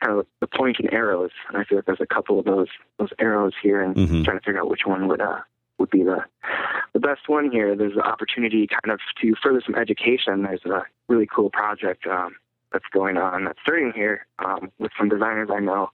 kind 0.01 0.19
of 0.19 0.27
the 0.41 0.47
pointing 0.47 0.93
arrows, 0.93 1.31
and 1.49 1.59
I 1.59 1.65
feel 1.65 1.79
like 1.79 1.87
there's 1.87 2.01
a 2.01 2.07
couple 2.07 2.39
of 2.39 2.45
those 2.45 2.69
those 2.99 3.11
arrows 3.19 3.53
here, 3.63 3.83
and 3.83 3.95
Mhm. 3.97 4.25
trying 4.25 4.39
to 4.39 4.45
figure 4.45 4.61
out 4.61 4.69
which 4.71 4.87
one 4.87 5.09
would 5.09 5.21
uh, 5.21 5.41
would 5.79 5.91
be 5.91 6.03
the 6.03 6.25
the 6.93 7.01
best 7.01 7.29
one 7.29 7.51
here. 7.51 7.75
There's 7.75 7.95
an 7.95 8.03
opportunity 8.03 8.67
kind 8.67 8.93
of 8.93 9.01
to 9.21 9.35
further 9.43 9.61
some 9.65 9.75
education. 9.75 10.43
There's 10.43 10.65
a 10.65 10.85
really 11.09 11.27
cool 11.27 11.51
project 11.51 12.07
um, 12.07 12.37
that's 12.73 12.87
going 12.93 13.17
on 13.17 13.45
that's 13.45 13.59
starting 13.63 13.93
here 13.95 14.27
um, 14.39 14.71
with 14.79 14.93
some 14.97 15.09
designers 15.09 15.49
I 15.53 15.61
know, 15.61 15.91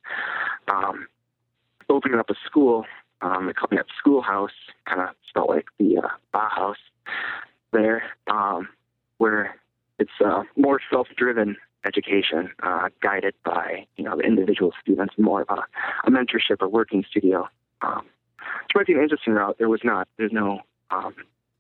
um, 0.73 1.09
opening 1.89 2.19
up 2.19 2.31
a 2.31 2.35
school. 2.47 2.85
Um, 3.21 3.47
they're 3.47 3.55
calling 3.55 3.79
it 3.79 3.87
Schoolhouse, 3.99 4.51
kind 4.87 5.01
of 5.01 5.09
spelled 5.29 5.49
like 5.49 5.67
the 5.79 5.99
uh, 5.99 6.09
Bauhaus 6.35 6.77
there, 7.73 8.03
um, 8.29 8.69
where 9.19 9.57
it's 9.99 10.11
uh, 10.25 10.45
more 10.57 10.81
self-driven 10.91 11.57
education, 11.85 12.51
uh, 12.63 12.89
guided 13.03 13.35
by 13.45 13.87
you 13.97 14.05
know 14.05 14.17
the 14.17 14.23
individual 14.23 14.73
students, 14.81 15.15
more 15.19 15.43
of 15.43 15.49
a, 15.51 15.63
a 16.07 16.11
mentorship 16.11 16.61
or 16.61 16.69
working 16.69 17.05
studio. 17.11 17.49
Um, 17.83 18.07
which 18.65 18.75
might 18.75 18.87
be 18.87 18.95
an 18.95 19.03
interesting 19.03 19.35
route. 19.35 19.57
There 19.59 19.69
was 19.69 19.81
not. 19.85 20.09
There's 20.17 20.33
no 20.33 20.61
um, 20.91 21.15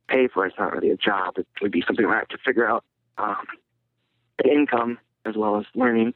pay 0.08 0.28
for 0.28 0.44
it. 0.44 0.50
It's 0.50 0.58
not 0.58 0.72
really 0.72 0.90
a 0.90 0.96
job. 0.96 1.34
It 1.38 1.46
would 1.62 1.72
be 1.72 1.82
something 1.86 2.06
I 2.06 2.16
have 2.16 2.28
to 2.28 2.38
figure 2.44 2.68
out 2.68 2.84
um, 3.18 3.46
income 4.44 4.98
as 5.24 5.36
well 5.36 5.58
as 5.58 5.64
learning. 5.74 6.14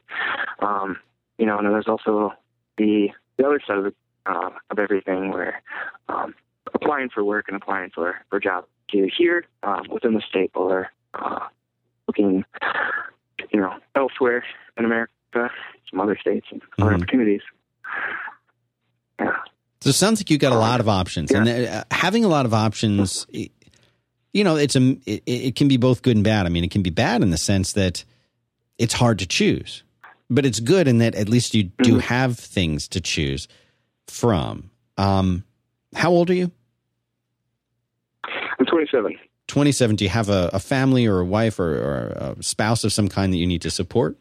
Um, 0.59 0.97
you 1.37 1.45
know, 1.45 1.57
and 1.57 1.67
there's 1.67 1.87
also 1.87 2.33
the 2.77 3.09
the 3.37 3.45
other 3.45 3.59
side 3.65 3.77
of 3.77 3.83
the, 3.85 3.93
uh, 4.25 4.49
of 4.69 4.79
everything 4.79 5.31
where 5.31 5.61
um, 6.09 6.33
applying 6.73 7.09
for 7.09 7.23
work 7.23 7.45
and 7.47 7.55
applying 7.57 7.89
for 7.89 8.15
for 8.29 8.39
jobs 8.39 8.67
either 8.93 9.09
here 9.17 9.45
um, 9.63 9.83
within 9.91 10.13
the 10.13 10.21
state 10.21 10.51
or 10.55 10.91
uh, 11.15 11.39
looking, 12.07 12.45
you 13.51 13.59
know, 13.59 13.73
elsewhere 13.95 14.43
in 14.77 14.85
America, 14.85 15.49
some 15.89 15.99
other 15.99 16.17
states 16.19 16.45
and 16.51 16.61
other 16.79 16.91
Mhm. 16.91 16.95
opportunities. 16.97 17.41
Yeah. 19.19 19.37
So 19.81 19.89
it 19.89 19.93
sounds 19.93 20.19
like 20.19 20.29
you 20.29 20.37
got 20.37 20.53
a 20.53 20.57
lot 20.57 20.79
of 20.79 20.87
options, 20.87 21.31
and 21.31 21.47
uh, 21.47 21.83
having 21.91 22.23
a 22.23 22.27
lot 22.29 22.45
of 22.45 22.53
options, 22.53 23.27
you 23.31 24.43
know, 24.43 24.55
it's 24.55 24.75
a 24.75 24.91
it, 25.05 25.23
it 25.25 25.55
can 25.55 25.67
be 25.67 25.77
both 25.77 26.01
good 26.03 26.15
and 26.15 26.23
bad. 26.23 26.45
I 26.45 26.49
mean, 26.49 26.63
it 26.63 26.71
can 26.71 26.83
be 26.83 26.89
bad 26.89 27.21
in 27.21 27.31
the 27.31 27.37
sense 27.37 27.73
that 27.73 28.03
it's 28.77 28.93
hard 28.93 29.19
to 29.19 29.25
choose, 29.27 29.83
but 30.29 30.45
it's 30.45 30.59
good 30.59 30.87
in 30.87 30.99
that 30.99 31.15
at 31.15 31.27
least 31.29 31.53
you 31.53 31.63
do 31.63 31.97
have 31.99 32.37
things 32.39 32.87
to 32.89 33.01
choose 33.01 33.47
from. 34.07 34.69
Um, 34.97 35.43
how 35.95 36.11
old 36.11 36.29
are 36.29 36.35
you? 36.35 36.51
I'm 38.59 38.65
27. 38.65 39.17
27. 39.47 39.95
Do 39.95 40.03
you 40.05 40.09
have 40.09 40.29
a, 40.29 40.49
a 40.53 40.59
family 40.59 41.05
or 41.05 41.19
a 41.19 41.25
wife 41.25 41.59
or, 41.59 41.75
or 41.75 42.35
a 42.37 42.43
spouse 42.43 42.83
of 42.83 42.93
some 42.93 43.09
kind 43.09 43.33
that 43.33 43.37
you 43.37 43.47
need 43.47 43.61
to 43.63 43.71
support? 43.71 44.17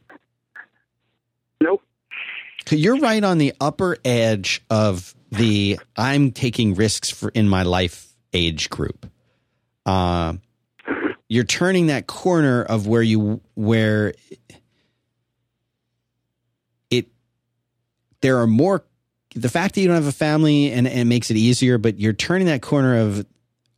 Nope. 1.60 1.82
You're 2.70 2.98
right 2.98 3.22
on 3.22 3.38
the 3.38 3.54
upper 3.60 3.96
edge 4.04 4.62
of 4.70 5.14
the 5.30 5.78
I'm 5.96 6.32
taking 6.32 6.74
risks 6.74 7.10
for 7.10 7.30
in 7.30 7.48
my 7.48 7.62
life 7.62 8.12
age 8.32 8.70
group. 8.70 9.10
Uh, 9.86 10.34
you're 11.28 11.44
turning 11.44 11.86
that 11.86 12.06
corner 12.06 12.62
of 12.62 12.86
where 12.86 13.02
you 13.02 13.40
where 13.54 14.14
it 16.90 17.08
there 18.20 18.38
are 18.38 18.46
more 18.46 18.84
the 19.34 19.48
fact 19.48 19.74
that 19.74 19.80
you 19.80 19.88
don't 19.88 19.96
have 19.96 20.06
a 20.06 20.12
family 20.12 20.70
and, 20.72 20.86
and 20.86 20.98
it 20.98 21.04
makes 21.04 21.30
it 21.30 21.36
easier, 21.36 21.78
but 21.78 21.98
you're 21.98 22.12
turning 22.12 22.46
that 22.46 22.62
corner 22.62 22.98
of 22.98 23.26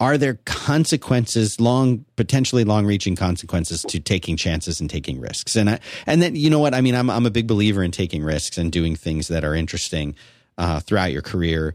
are 0.01 0.19
there 0.19 0.39
consequences, 0.45 1.61
long 1.61 2.05
potentially 2.17 2.65
long 2.65 2.85
reaching 2.85 3.15
consequences 3.15 3.83
to 3.83 4.01
taking 4.01 4.37
chances 4.37 4.81
and 4.81 4.91
taking 4.91 5.21
risks? 5.21 5.57
And 5.57 5.71
I, 5.71 5.81
and 6.07 6.21
then 6.21 6.35
you 6.35 6.51
know 6.51 6.59
what 6.59 6.75
I 6.75 6.81
mean. 6.81 6.95
I'm 6.95 7.09
I'm 7.09 7.27
a 7.27 7.31
big 7.31 7.47
believer 7.47 7.83
in 7.83 7.91
taking 7.91 8.23
risks 8.23 8.59
and 8.59 8.73
doing 8.73 8.97
things 8.97 9.29
that 9.29 9.45
are 9.45 9.55
interesting 9.55 10.17
uh, 10.59 10.81
throughout 10.81 11.13
your 11.13 11.23
career. 11.23 11.75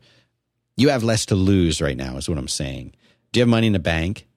You 0.76 0.90
have 0.90 1.04
less 1.04 1.26
to 1.28 1.36
lose 1.36 1.82
right 1.82 1.98
now, 1.98 2.18
is 2.18 2.30
what 2.30 2.38
I'm 2.38 2.48
saying. 2.48 2.94
Do 3.32 3.40
you 3.40 3.42
have 3.42 3.50
money 3.50 3.68
in 3.68 3.74
the 3.74 3.80
bank? 3.80 4.28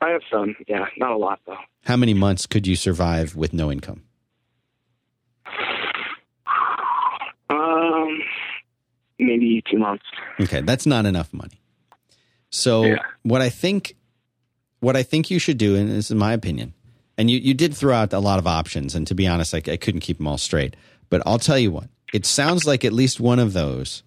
I 0.00 0.10
have 0.10 0.22
some. 0.30 0.54
Yeah, 0.66 0.86
not 0.96 1.10
a 1.10 1.16
lot 1.16 1.40
though. 1.46 1.58
How 1.84 1.96
many 1.96 2.14
months 2.14 2.46
could 2.46 2.66
you 2.66 2.76
survive 2.76 3.34
with 3.34 3.52
no 3.52 3.72
income? 3.72 4.04
Um, 7.50 8.20
maybe 9.18 9.62
two 9.70 9.78
months. 9.78 10.04
Okay, 10.40 10.60
that's 10.60 10.86
not 10.86 11.06
enough 11.06 11.32
money. 11.32 11.60
So 12.50 12.96
what 13.22 13.42
I 13.42 13.50
think 13.50 13.94
what 14.80 14.96
I 14.96 15.02
think 15.02 15.30
you 15.30 15.38
should 15.38 15.58
do, 15.58 15.76
and 15.76 15.90
this 15.90 16.10
is 16.10 16.14
my 16.14 16.32
opinion, 16.32 16.72
and 17.16 17.30
you, 17.30 17.38
you 17.38 17.52
did 17.52 17.74
throw 17.74 17.94
out 17.94 18.12
a 18.12 18.20
lot 18.20 18.38
of 18.38 18.46
options, 18.46 18.94
and 18.94 19.06
to 19.08 19.14
be 19.14 19.26
honest, 19.26 19.54
I, 19.54 19.58
I 19.58 19.76
couldn't 19.76 20.00
keep 20.00 20.18
them 20.18 20.28
all 20.28 20.38
straight. 20.38 20.76
But 21.10 21.22
I'll 21.26 21.38
tell 21.38 21.58
you 21.58 21.72
what, 21.72 21.88
it 22.12 22.24
sounds 22.24 22.66
like 22.66 22.84
at 22.84 22.92
least 22.92 23.18
one 23.18 23.38
of 23.38 23.52
those 23.52 24.02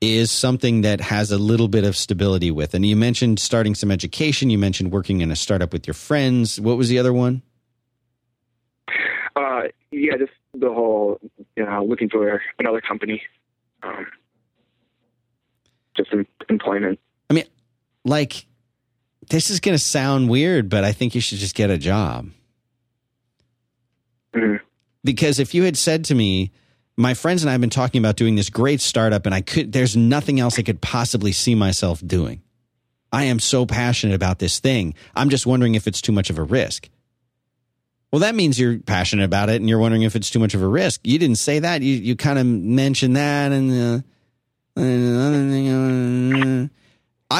is 0.00 0.30
something 0.30 0.82
that 0.82 1.00
has 1.00 1.32
a 1.32 1.38
little 1.38 1.68
bit 1.68 1.84
of 1.84 1.96
stability 1.96 2.50
with. 2.50 2.74
And 2.74 2.84
you 2.84 2.96
mentioned 2.96 3.38
starting 3.38 3.74
some 3.74 3.90
education, 3.90 4.50
you 4.50 4.58
mentioned 4.58 4.92
working 4.92 5.22
in 5.22 5.30
a 5.30 5.36
startup 5.36 5.72
with 5.72 5.86
your 5.86 5.94
friends. 5.94 6.60
What 6.60 6.76
was 6.76 6.90
the 6.90 6.98
other 6.98 7.12
one? 7.12 7.42
Uh, 9.34 9.62
yeah, 9.90 10.16
just 10.18 10.32
the 10.52 10.68
whole, 10.68 11.18
you 11.56 11.64
know, 11.64 11.84
looking 11.84 12.10
for 12.10 12.42
another 12.58 12.82
company. 12.82 13.22
Just 15.96 16.12
em- 16.12 16.26
employment. 16.48 16.98
I 17.30 17.34
mean, 17.34 17.44
like, 18.04 18.46
this 19.30 19.50
is 19.50 19.60
going 19.60 19.74
to 19.74 19.82
sound 19.82 20.28
weird, 20.28 20.68
but 20.68 20.84
I 20.84 20.92
think 20.92 21.14
you 21.14 21.20
should 21.20 21.38
just 21.38 21.54
get 21.54 21.70
a 21.70 21.78
job. 21.78 22.30
Because 25.02 25.38
if 25.38 25.54
you 25.54 25.62
had 25.62 25.76
said 25.76 26.04
to 26.06 26.14
me, 26.14 26.52
my 26.96 27.14
friends 27.14 27.42
and 27.42 27.48
I 27.48 27.52
have 27.52 27.60
been 27.60 27.70
talking 27.70 28.00
about 28.00 28.16
doing 28.16 28.34
this 28.36 28.50
great 28.50 28.80
startup, 28.80 29.26
and 29.26 29.34
I 29.34 29.40
could, 29.40 29.72
there's 29.72 29.96
nothing 29.96 30.40
else 30.40 30.58
I 30.58 30.62
could 30.62 30.80
possibly 30.80 31.32
see 31.32 31.54
myself 31.54 32.04
doing. 32.04 32.42
I 33.12 33.24
am 33.24 33.38
so 33.38 33.66
passionate 33.66 34.14
about 34.14 34.40
this 34.40 34.58
thing. 34.58 34.94
I'm 35.14 35.30
just 35.30 35.46
wondering 35.46 35.74
if 35.74 35.86
it's 35.86 36.00
too 36.00 36.12
much 36.12 36.28
of 36.28 36.38
a 36.38 36.42
risk. 36.42 36.88
Well, 38.12 38.20
that 38.20 38.34
means 38.34 38.58
you're 38.58 38.78
passionate 38.78 39.24
about 39.24 39.48
it 39.48 39.56
and 39.56 39.68
you're 39.68 39.78
wondering 39.78 40.02
if 40.02 40.16
it's 40.16 40.30
too 40.30 40.38
much 40.38 40.54
of 40.54 40.62
a 40.62 40.66
risk. 40.66 41.00
You 41.04 41.18
didn't 41.18 41.36
say 41.36 41.58
that. 41.58 41.82
You, 41.82 41.94
you 41.94 42.16
kind 42.16 42.38
of 42.38 42.46
mentioned 42.46 43.16
that 43.16 43.52
and, 43.52 43.70
uh, 43.70 44.02
I 44.76 46.68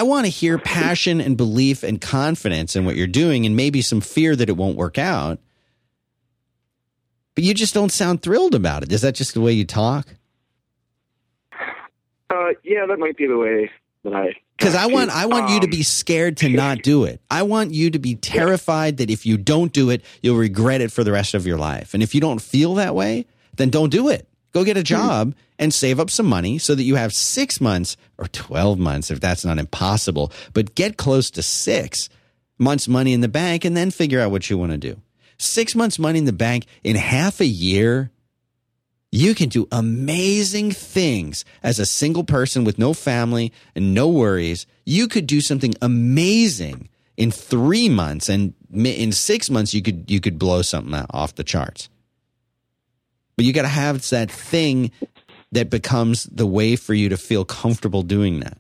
want 0.03 0.25
to 0.27 0.31
hear 0.31 0.59
passion 0.59 1.21
and 1.21 1.37
belief 1.37 1.83
and 1.83 2.01
confidence 2.01 2.77
in 2.77 2.85
what 2.85 2.97
you're 2.97 3.07
doing 3.07 3.45
and 3.47 3.55
maybe 3.55 3.83
some 3.83 4.01
fear 4.01 4.35
that 4.35 4.49
it 4.49 4.57
won't 4.57 4.77
work 4.77 4.99
out. 4.99 5.39
But 7.35 7.45
you 7.45 7.53
just 7.53 7.75
don't 7.75 7.93
sound 7.93 8.23
thrilled 8.23 8.55
about 8.55 8.83
it. 8.83 8.91
Is 8.91 9.03
that 9.03 9.15
just 9.15 9.35
the 9.35 9.43
way 9.43 9.53
you 9.53 9.67
talk? 9.67 10.09
Uh, 12.31 12.49
yeah, 12.65 12.87
that 12.87 12.99
might 12.99 13.17
be 13.17 13.27
the 13.27 13.37
way 13.37 13.71
that 14.05 14.15
I. 14.15 14.35
Because 14.57 14.75
I 14.75 14.87
want 14.87 15.11
I 15.11 15.27
want 15.27 15.51
you 15.51 15.61
to 15.61 15.69
be 15.69 15.83
scared 15.83 16.39
to 16.39 16.49
not 16.49 16.83
do 16.83 17.05
it. 17.05 17.21
I 17.31 17.43
want 17.43 17.75
you 17.75 17.91
to 17.91 17.99
be 17.99 18.15
terrified 18.15 18.97
that 18.97 19.11
if 19.11 19.27
you 19.27 19.37
don't 19.37 19.71
do 19.71 19.91
it, 19.91 20.03
you'll 20.23 20.39
regret 20.39 20.81
it 20.81 20.91
for 20.91 21.05
the 21.05 21.13
rest 21.13 21.35
of 21.35 21.47
your 21.47 21.59
life. 21.59 21.93
And 21.93 22.03
if 22.03 22.15
you 22.15 22.23
don't 22.23 22.41
feel 22.41 22.75
that 22.77 22.95
way, 22.95 23.27
then 23.57 23.69
don't 23.69 23.91
do 23.91 24.09
it. 24.09 24.27
Go 24.57 24.65
get 24.65 24.79
a 24.79 24.81
hmm. 24.81 24.85
job 24.85 25.35
and 25.59 25.75
save 25.75 26.01
up 26.01 26.09
some 26.09 26.25
money 26.25 26.57
so 26.57 26.75
that 26.75 26.83
you 26.83 26.95
have 26.95 27.13
six 27.13 27.61
months 27.61 27.99
or 28.17 28.27
12 28.29 28.79
months, 28.79 29.11
if 29.11 29.21
that's 29.21 29.45
not 29.45 29.59
impossible, 29.59 30.33
but 30.55 30.75
get 30.75 30.97
close 30.97 31.31
to 31.33 31.43
six 31.43 32.09
months 32.57 32.89
money 32.89 33.13
in 33.13 33.21
the 33.21 33.29
bank 33.29 33.67
and 33.67 33.77
then 33.77 33.91
figure 33.91 34.19
out 34.19 34.31
what 34.31 34.49
you 34.49 34.57
want 34.57 34.73
to 34.73 34.79
do. 34.79 34.99
Six 35.37 35.75
months 35.75 35.99
money 35.99 36.19
in 36.19 36.25
the 36.25 36.33
bank 36.33 36.65
in 36.83 36.97
half 36.97 37.43
a 37.43 37.47
year 37.47 38.11
you 39.13 39.35
can 39.35 39.51
do 39.51 39.69
amazing 39.71 40.71
things 40.73 41.45
as 41.63 41.79
a 41.79 41.85
single 41.85 42.25
person 42.25 42.65
with 42.65 42.79
no 42.79 42.95
family 42.95 43.53
and 43.75 43.93
no 43.93 44.09
worries. 44.09 44.67
You 44.87 45.07
could 45.07 45.27
do 45.27 45.43
something 45.43 45.75
amazing 45.83 46.89
in 47.19 47.31
three 47.31 47.91
months, 47.91 48.31
and 48.31 48.55
in 48.73 49.13
six 49.13 49.51
months 49.51 49.75
you 49.75 49.83
could 49.83 50.11
you 50.11 50.21
could 50.21 50.39
blow 50.39 50.63
something 50.63 50.95
off 51.11 51.35
the 51.35 51.45
charts. 51.45 51.91
But 53.37 53.45
you 53.45 53.53
got 53.53 53.63
to 53.63 53.69
have 53.69 54.09
that 54.11 54.31
thing 54.31 54.91
that 55.53 55.71
becomes 55.71 56.25
the 56.25 56.47
way 56.47 56.77
for 56.77 56.95
you 56.95 57.09
to 57.11 57.17
feel 57.17 57.45
comfortable 57.45 58.03
doing 58.03 58.41
that. 58.41 58.59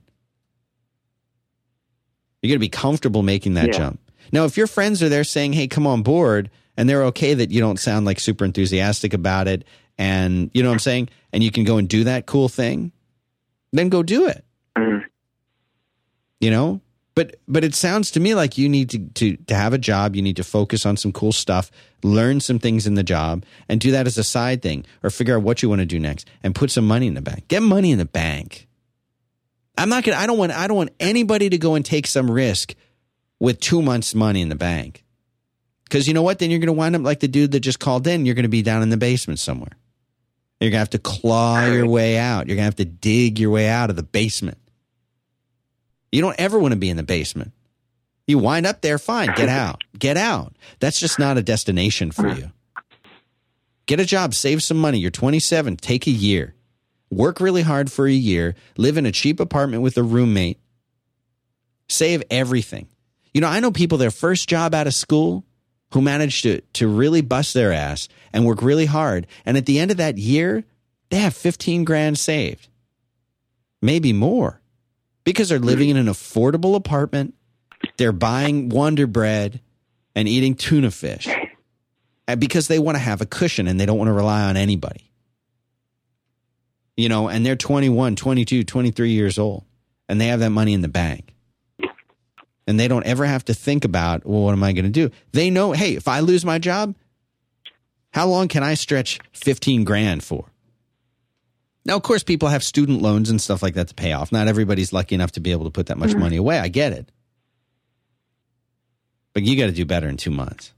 You're 2.42 2.50
going 2.50 2.58
to 2.58 2.60
be 2.60 2.68
comfortable 2.68 3.22
making 3.22 3.54
that 3.54 3.68
Yeah. 3.68 3.78
jump. 3.78 4.00
Now, 4.32 4.44
if 4.44 4.56
your 4.56 4.66
friends 4.66 5.02
are 5.02 5.08
there 5.08 5.24
saying, 5.24 5.54
"Hey, 5.54 5.66
come 5.66 5.86
on 5.86 6.02
board," 6.02 6.50
and 6.76 6.88
they're 6.88 7.04
okay 7.04 7.34
that 7.34 7.50
you 7.50 7.60
don't 7.60 7.80
sound 7.80 8.06
like 8.06 8.20
super 8.20 8.44
enthusiastic 8.44 9.14
about 9.14 9.48
it, 9.48 9.64
and 9.98 10.50
you 10.52 10.62
know 10.62 10.68
what 10.68 10.74
I'm 10.74 10.78
saying, 10.80 11.08
and 11.32 11.42
you 11.42 11.50
can 11.50 11.64
go 11.64 11.78
and 11.78 11.88
do 11.88 12.04
that 12.04 12.26
cool 12.26 12.48
thing, 12.48 12.92
then 13.72 13.88
go 13.88 14.02
do 14.02 14.26
it. 14.26 14.44
Mm-hmm. 14.76 15.06
You 16.40 16.50
know, 16.50 16.80
but 17.16 17.34
but 17.48 17.64
it 17.64 17.74
sounds 17.74 18.12
to 18.12 18.20
me 18.20 18.34
like 18.34 18.56
you 18.56 18.68
need 18.68 18.90
to, 18.90 18.98
to 18.98 19.36
to 19.36 19.54
have 19.56 19.72
a 19.72 19.78
job. 19.78 20.14
You 20.14 20.22
need 20.22 20.36
to 20.36 20.44
focus 20.44 20.86
on 20.86 20.96
some 20.96 21.10
cool 21.10 21.32
stuff, 21.32 21.72
learn 22.04 22.38
some 22.38 22.60
things 22.60 22.86
in 22.86 22.94
the 22.94 23.02
job, 23.02 23.44
and 23.68 23.80
do 23.80 23.90
that 23.90 24.06
as 24.06 24.16
a 24.18 24.22
side 24.22 24.62
thing, 24.62 24.86
or 25.02 25.10
figure 25.10 25.36
out 25.36 25.42
what 25.42 25.62
you 25.62 25.68
want 25.68 25.80
to 25.80 25.86
do 25.86 25.98
next, 25.98 26.28
and 26.44 26.54
put 26.54 26.70
some 26.70 26.86
money 26.86 27.08
in 27.08 27.14
the 27.14 27.22
bank. 27.22 27.48
Get 27.48 27.62
money 27.62 27.90
in 27.90 27.98
the 27.98 28.04
bank. 28.04 28.68
I'm 29.76 29.88
not 29.88 30.04
gonna. 30.04 30.18
I 30.18 30.28
don't 30.28 30.38
want. 30.38 30.52
I 30.52 30.68
don't 30.68 30.76
want 30.76 30.92
anybody 31.00 31.48
to 31.48 31.58
go 31.58 31.74
and 31.74 31.84
take 31.84 32.06
some 32.06 32.30
risk 32.30 32.74
with 33.40 33.58
two 33.58 33.82
months' 33.82 34.14
money 34.14 34.42
in 34.42 34.50
the 34.50 34.54
bank. 34.54 35.02
Because 35.84 36.06
you 36.06 36.14
know 36.14 36.22
what? 36.22 36.38
Then 36.38 36.50
you're 36.50 36.58
going 36.58 36.66
to 36.66 36.72
wind 36.72 36.96
up 36.96 37.02
like 37.02 37.20
the 37.20 37.28
dude 37.28 37.52
that 37.52 37.60
just 37.60 37.78
called 37.78 38.06
in. 38.08 38.26
You're 38.26 38.34
going 38.34 38.42
to 38.42 38.48
be 38.48 38.62
down 38.62 38.82
in 38.82 38.90
the 38.90 38.96
basement 38.96 39.38
somewhere. 39.38 39.72
You're 40.60 40.70
gonna 40.70 40.78
have 40.78 40.90
to 40.90 40.98
claw 40.98 41.66
your 41.66 41.86
way 41.86 42.16
out. 42.16 42.46
You're 42.46 42.56
gonna 42.56 42.64
have 42.64 42.76
to 42.76 42.84
dig 42.84 43.38
your 43.38 43.50
way 43.50 43.68
out 43.68 43.90
of 43.90 43.96
the 43.96 44.02
basement. 44.02 44.58
You 46.16 46.22
don't 46.22 46.40
ever 46.40 46.58
want 46.58 46.72
to 46.72 46.78
be 46.78 46.88
in 46.88 46.96
the 46.96 47.02
basement. 47.02 47.52
You 48.26 48.38
wind 48.38 48.64
up 48.64 48.80
there, 48.80 48.96
fine. 48.96 49.34
Get 49.36 49.48
out. 49.50 49.84
Get 49.98 50.16
out. 50.16 50.56
That's 50.80 50.98
just 50.98 51.18
not 51.18 51.36
a 51.36 51.42
destination 51.42 52.10
for 52.10 52.26
you. 52.26 52.52
Get 53.84 54.00
a 54.00 54.06
job, 54.06 54.32
save 54.32 54.62
some 54.62 54.78
money. 54.78 54.98
You're 54.98 55.10
27, 55.10 55.76
take 55.76 56.06
a 56.06 56.10
year. 56.10 56.54
Work 57.10 57.38
really 57.38 57.60
hard 57.60 57.92
for 57.92 58.06
a 58.06 58.12
year, 58.12 58.54
live 58.78 58.96
in 58.96 59.04
a 59.04 59.12
cheap 59.12 59.40
apartment 59.40 59.82
with 59.82 59.98
a 59.98 60.02
roommate, 60.02 60.58
save 61.90 62.22
everything. 62.30 62.88
You 63.34 63.42
know, 63.42 63.48
I 63.48 63.60
know 63.60 63.70
people 63.70 63.98
their 63.98 64.10
first 64.10 64.48
job 64.48 64.72
out 64.72 64.86
of 64.86 64.94
school 64.94 65.44
who 65.92 66.00
managed 66.00 66.44
to 66.44 66.62
to 66.62 66.88
really 66.88 67.20
bust 67.20 67.52
their 67.52 67.74
ass 67.74 68.08
and 68.32 68.46
work 68.46 68.62
really 68.62 68.86
hard, 68.86 69.26
and 69.44 69.58
at 69.58 69.66
the 69.66 69.78
end 69.78 69.90
of 69.90 69.98
that 69.98 70.16
year, 70.16 70.64
they 71.10 71.18
have 71.18 71.36
15 71.36 71.84
grand 71.84 72.18
saved. 72.18 72.68
Maybe 73.82 74.14
more. 74.14 74.62
Because 75.26 75.48
they're 75.48 75.58
living 75.58 75.88
in 75.88 75.96
an 75.96 76.06
affordable 76.06 76.76
apartment, 76.76 77.34
they're 77.96 78.12
buying 78.12 78.68
Wonder 78.68 79.08
Bread 79.08 79.60
and 80.14 80.28
eating 80.28 80.54
tuna 80.54 80.92
fish. 80.92 81.28
And 82.28 82.38
because 82.38 82.68
they 82.68 82.78
want 82.78 82.94
to 82.94 83.00
have 83.00 83.20
a 83.20 83.26
cushion 83.26 83.66
and 83.66 83.78
they 83.78 83.86
don't 83.86 83.98
want 83.98 84.08
to 84.08 84.12
rely 84.12 84.44
on 84.44 84.56
anybody. 84.56 85.10
You 86.96 87.08
know, 87.08 87.28
and 87.28 87.44
they're 87.44 87.56
21, 87.56 88.14
22, 88.14 88.62
23 88.62 89.10
years 89.10 89.36
old 89.36 89.64
and 90.08 90.20
they 90.20 90.28
have 90.28 90.38
that 90.38 90.50
money 90.50 90.72
in 90.72 90.80
the 90.80 90.88
bank 90.88 91.34
and 92.68 92.78
they 92.78 92.86
don't 92.86 93.04
ever 93.04 93.26
have 93.26 93.44
to 93.46 93.54
think 93.54 93.84
about, 93.84 94.24
well, 94.24 94.42
what 94.42 94.52
am 94.52 94.62
I 94.62 94.72
going 94.72 94.84
to 94.84 94.90
do? 94.90 95.10
They 95.32 95.50
know, 95.50 95.72
hey, 95.72 95.96
if 95.96 96.06
I 96.06 96.20
lose 96.20 96.44
my 96.44 96.60
job, 96.60 96.94
how 98.12 98.28
long 98.28 98.46
can 98.46 98.62
I 98.62 98.74
stretch 98.74 99.18
15 99.32 99.82
grand 99.82 100.22
for? 100.22 100.52
Now, 101.86 101.94
of 101.96 102.02
course, 102.02 102.24
people 102.24 102.48
have 102.48 102.64
student 102.64 103.00
loans 103.00 103.30
and 103.30 103.40
stuff 103.40 103.62
like 103.62 103.74
that 103.74 103.86
to 103.88 103.94
pay 103.94 104.12
off. 104.12 104.32
Not 104.32 104.48
everybody's 104.48 104.92
lucky 104.92 105.14
enough 105.14 105.32
to 105.32 105.40
be 105.40 105.52
able 105.52 105.64
to 105.66 105.70
put 105.70 105.86
that 105.86 105.96
much 105.98 106.10
Mm-hmm. 106.10 106.20
money 106.20 106.36
away. 106.36 106.58
I 106.58 106.66
get 106.68 106.92
it. 106.92 107.12
But 109.32 109.44
you 109.44 109.56
got 109.56 109.66
to 109.66 109.72
do 109.72 109.84
better 109.84 110.08
in 110.08 110.16
two 110.16 110.30
months. 110.32 110.72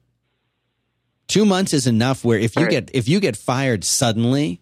Two 1.26 1.44
months 1.46 1.72
is 1.72 1.86
enough 1.86 2.24
where 2.24 2.38
if 2.38 2.56
you 2.56 2.62
Right. 2.62 2.70
get 2.70 2.90
if 2.92 3.08
you 3.08 3.20
get 3.20 3.36
fired 3.36 3.84
suddenly, 3.84 4.60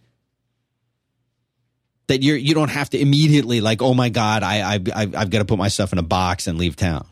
that 2.08 2.22
you're 2.22 2.36
you 2.36 2.54
don't 2.54 2.70
have 2.70 2.90
to 2.90 2.98
immediately 3.00 3.60
like, 3.60 3.82
oh 3.82 3.94
my 3.94 4.08
god, 4.08 4.42
I 4.42 4.60
I 4.60 4.74
I've, 4.74 5.14
I've 5.16 5.30
got 5.30 5.38
to 5.38 5.44
put 5.44 5.58
myself 5.58 5.92
in 5.92 5.98
a 5.98 6.02
box 6.02 6.46
and 6.46 6.58
leave 6.58 6.76
town 6.76 7.06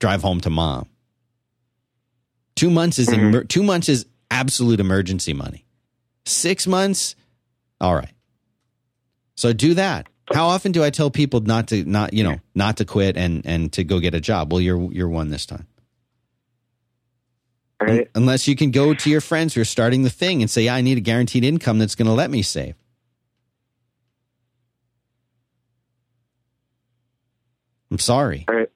drive 0.00 0.22
home 0.22 0.40
to 0.40 0.50
mom. 0.50 0.88
Two 2.56 2.70
months 2.70 2.98
is 2.98 3.12
emer- 3.12 3.44
two 3.44 3.62
months 3.62 3.88
is 3.88 4.06
absolute 4.30 4.80
emergency 4.80 5.32
money. 5.32 5.64
Six 6.24 6.66
months, 6.66 7.14
all 7.82 7.94
right. 7.94 8.12
So 9.34 9.52
do 9.52 9.74
that. 9.74 10.06
How 10.32 10.46
often 10.46 10.72
do 10.72 10.82
I 10.84 10.88
tell 10.90 11.10
people 11.10 11.40
not 11.40 11.68
to 11.68 11.84
not 11.84 12.14
you 12.14 12.22
know 12.24 12.38
not 12.54 12.78
to 12.78 12.84
quit 12.86 13.16
and 13.18 13.44
and 13.44 13.70
to 13.74 13.84
go 13.84 13.98
get 14.00 14.14
a 14.14 14.20
job? 14.20 14.52
Well, 14.52 14.60
you're 14.62 14.90
you're 14.92 15.08
one 15.08 15.28
this 15.28 15.44
time. 15.44 15.66
Right. 17.80 18.08
Unless 18.14 18.46
you 18.46 18.54
can 18.54 18.70
go 18.70 18.94
to 18.94 19.10
your 19.10 19.20
friends 19.20 19.54
who 19.54 19.60
are 19.60 19.64
starting 19.64 20.04
the 20.04 20.10
thing 20.10 20.40
and 20.40 20.48
say, 20.48 20.62
yeah, 20.62 20.74
I 20.76 20.82
need 20.82 20.98
a 20.98 21.00
guaranteed 21.00 21.42
income 21.42 21.80
that's 21.80 21.96
going 21.96 22.06
to 22.06 22.12
let 22.12 22.30
me 22.30 22.40
save. 22.42 22.76
I'm 27.90 27.98
sorry. 27.98 28.44
All 28.48 28.54
right. 28.54 28.70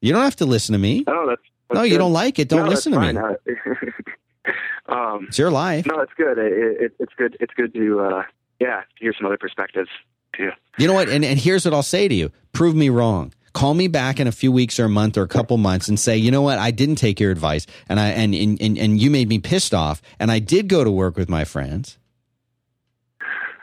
You 0.00 0.12
don't 0.12 0.22
have 0.24 0.36
to 0.36 0.46
listen 0.46 0.72
to 0.72 0.78
me. 0.78 1.04
Oh, 1.06 1.26
that's, 1.28 1.40
that's 1.68 1.76
No, 1.76 1.82
you 1.84 1.90
good. 1.92 1.98
don't 1.98 2.12
like 2.12 2.38
it. 2.40 2.48
Don't 2.48 2.64
No, 2.64 2.68
listen 2.70 2.92
to 2.92 3.00
me. 3.00 3.20
Um, 4.88 5.26
It's 5.28 5.38
your 5.38 5.52
life. 5.52 5.86
no, 5.86 6.00
it's 6.00 6.12
good. 6.16 6.36
It, 6.36 6.52
it, 6.82 6.92
it's 6.98 7.12
good. 7.16 7.36
It's 7.38 7.54
good 7.54 7.72
to 7.74 8.00
uh, 8.00 8.22
yeah, 8.60 8.82
hear 8.98 9.12
some 9.16 9.26
other 9.26 9.38
perspectives 9.38 9.88
too. 10.36 10.50
You 10.78 10.86
know 10.86 10.94
what? 10.94 11.08
And, 11.08 11.24
and 11.24 11.38
here's 11.38 11.64
what 11.64 11.74
I'll 11.74 11.82
say 11.82 12.06
to 12.06 12.14
you 12.14 12.30
prove 12.52 12.74
me 12.74 12.88
wrong. 12.88 13.32
Call 13.52 13.74
me 13.74 13.88
back 13.88 14.20
in 14.20 14.28
a 14.28 14.32
few 14.32 14.52
weeks 14.52 14.78
or 14.78 14.84
a 14.84 14.88
month 14.88 15.18
or 15.18 15.22
a 15.22 15.28
couple 15.28 15.56
months 15.56 15.88
and 15.88 15.98
say, 15.98 16.16
you 16.16 16.30
know 16.30 16.42
what? 16.42 16.58
I 16.58 16.70
didn't 16.70 16.96
take 16.96 17.18
your 17.18 17.32
advice 17.32 17.66
and 17.88 17.98
I 17.98 18.10
and, 18.10 18.32
and, 18.32 18.60
and, 18.62 18.78
and 18.78 19.00
you 19.00 19.10
made 19.10 19.28
me 19.28 19.40
pissed 19.40 19.74
off 19.74 20.00
and 20.20 20.30
I 20.30 20.38
did 20.38 20.68
go 20.68 20.84
to 20.84 20.90
work 20.90 21.16
with 21.16 21.28
my 21.28 21.44
friends. 21.44 21.98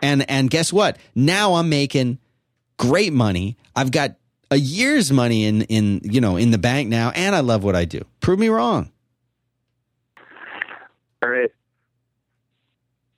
And 0.01 0.29
and 0.29 0.49
guess 0.49 0.73
what? 0.73 0.97
Now 1.15 1.53
I'm 1.55 1.69
making 1.69 2.19
great 2.77 3.13
money. 3.13 3.57
I've 3.75 3.91
got 3.91 4.15
a 4.51 4.57
year's 4.57 5.11
money 5.11 5.45
in 5.45 5.61
in 5.63 6.01
you 6.03 6.21
know 6.21 6.35
in 6.35 6.51
the 6.51 6.57
bank 6.57 6.89
now 6.89 7.11
and 7.11 7.35
I 7.35 7.39
love 7.39 7.63
what 7.63 7.75
I 7.75 7.85
do. 7.85 8.01
Prove 8.19 8.39
me 8.39 8.49
wrong. 8.49 8.91
All 11.23 11.29
right. 11.29 11.51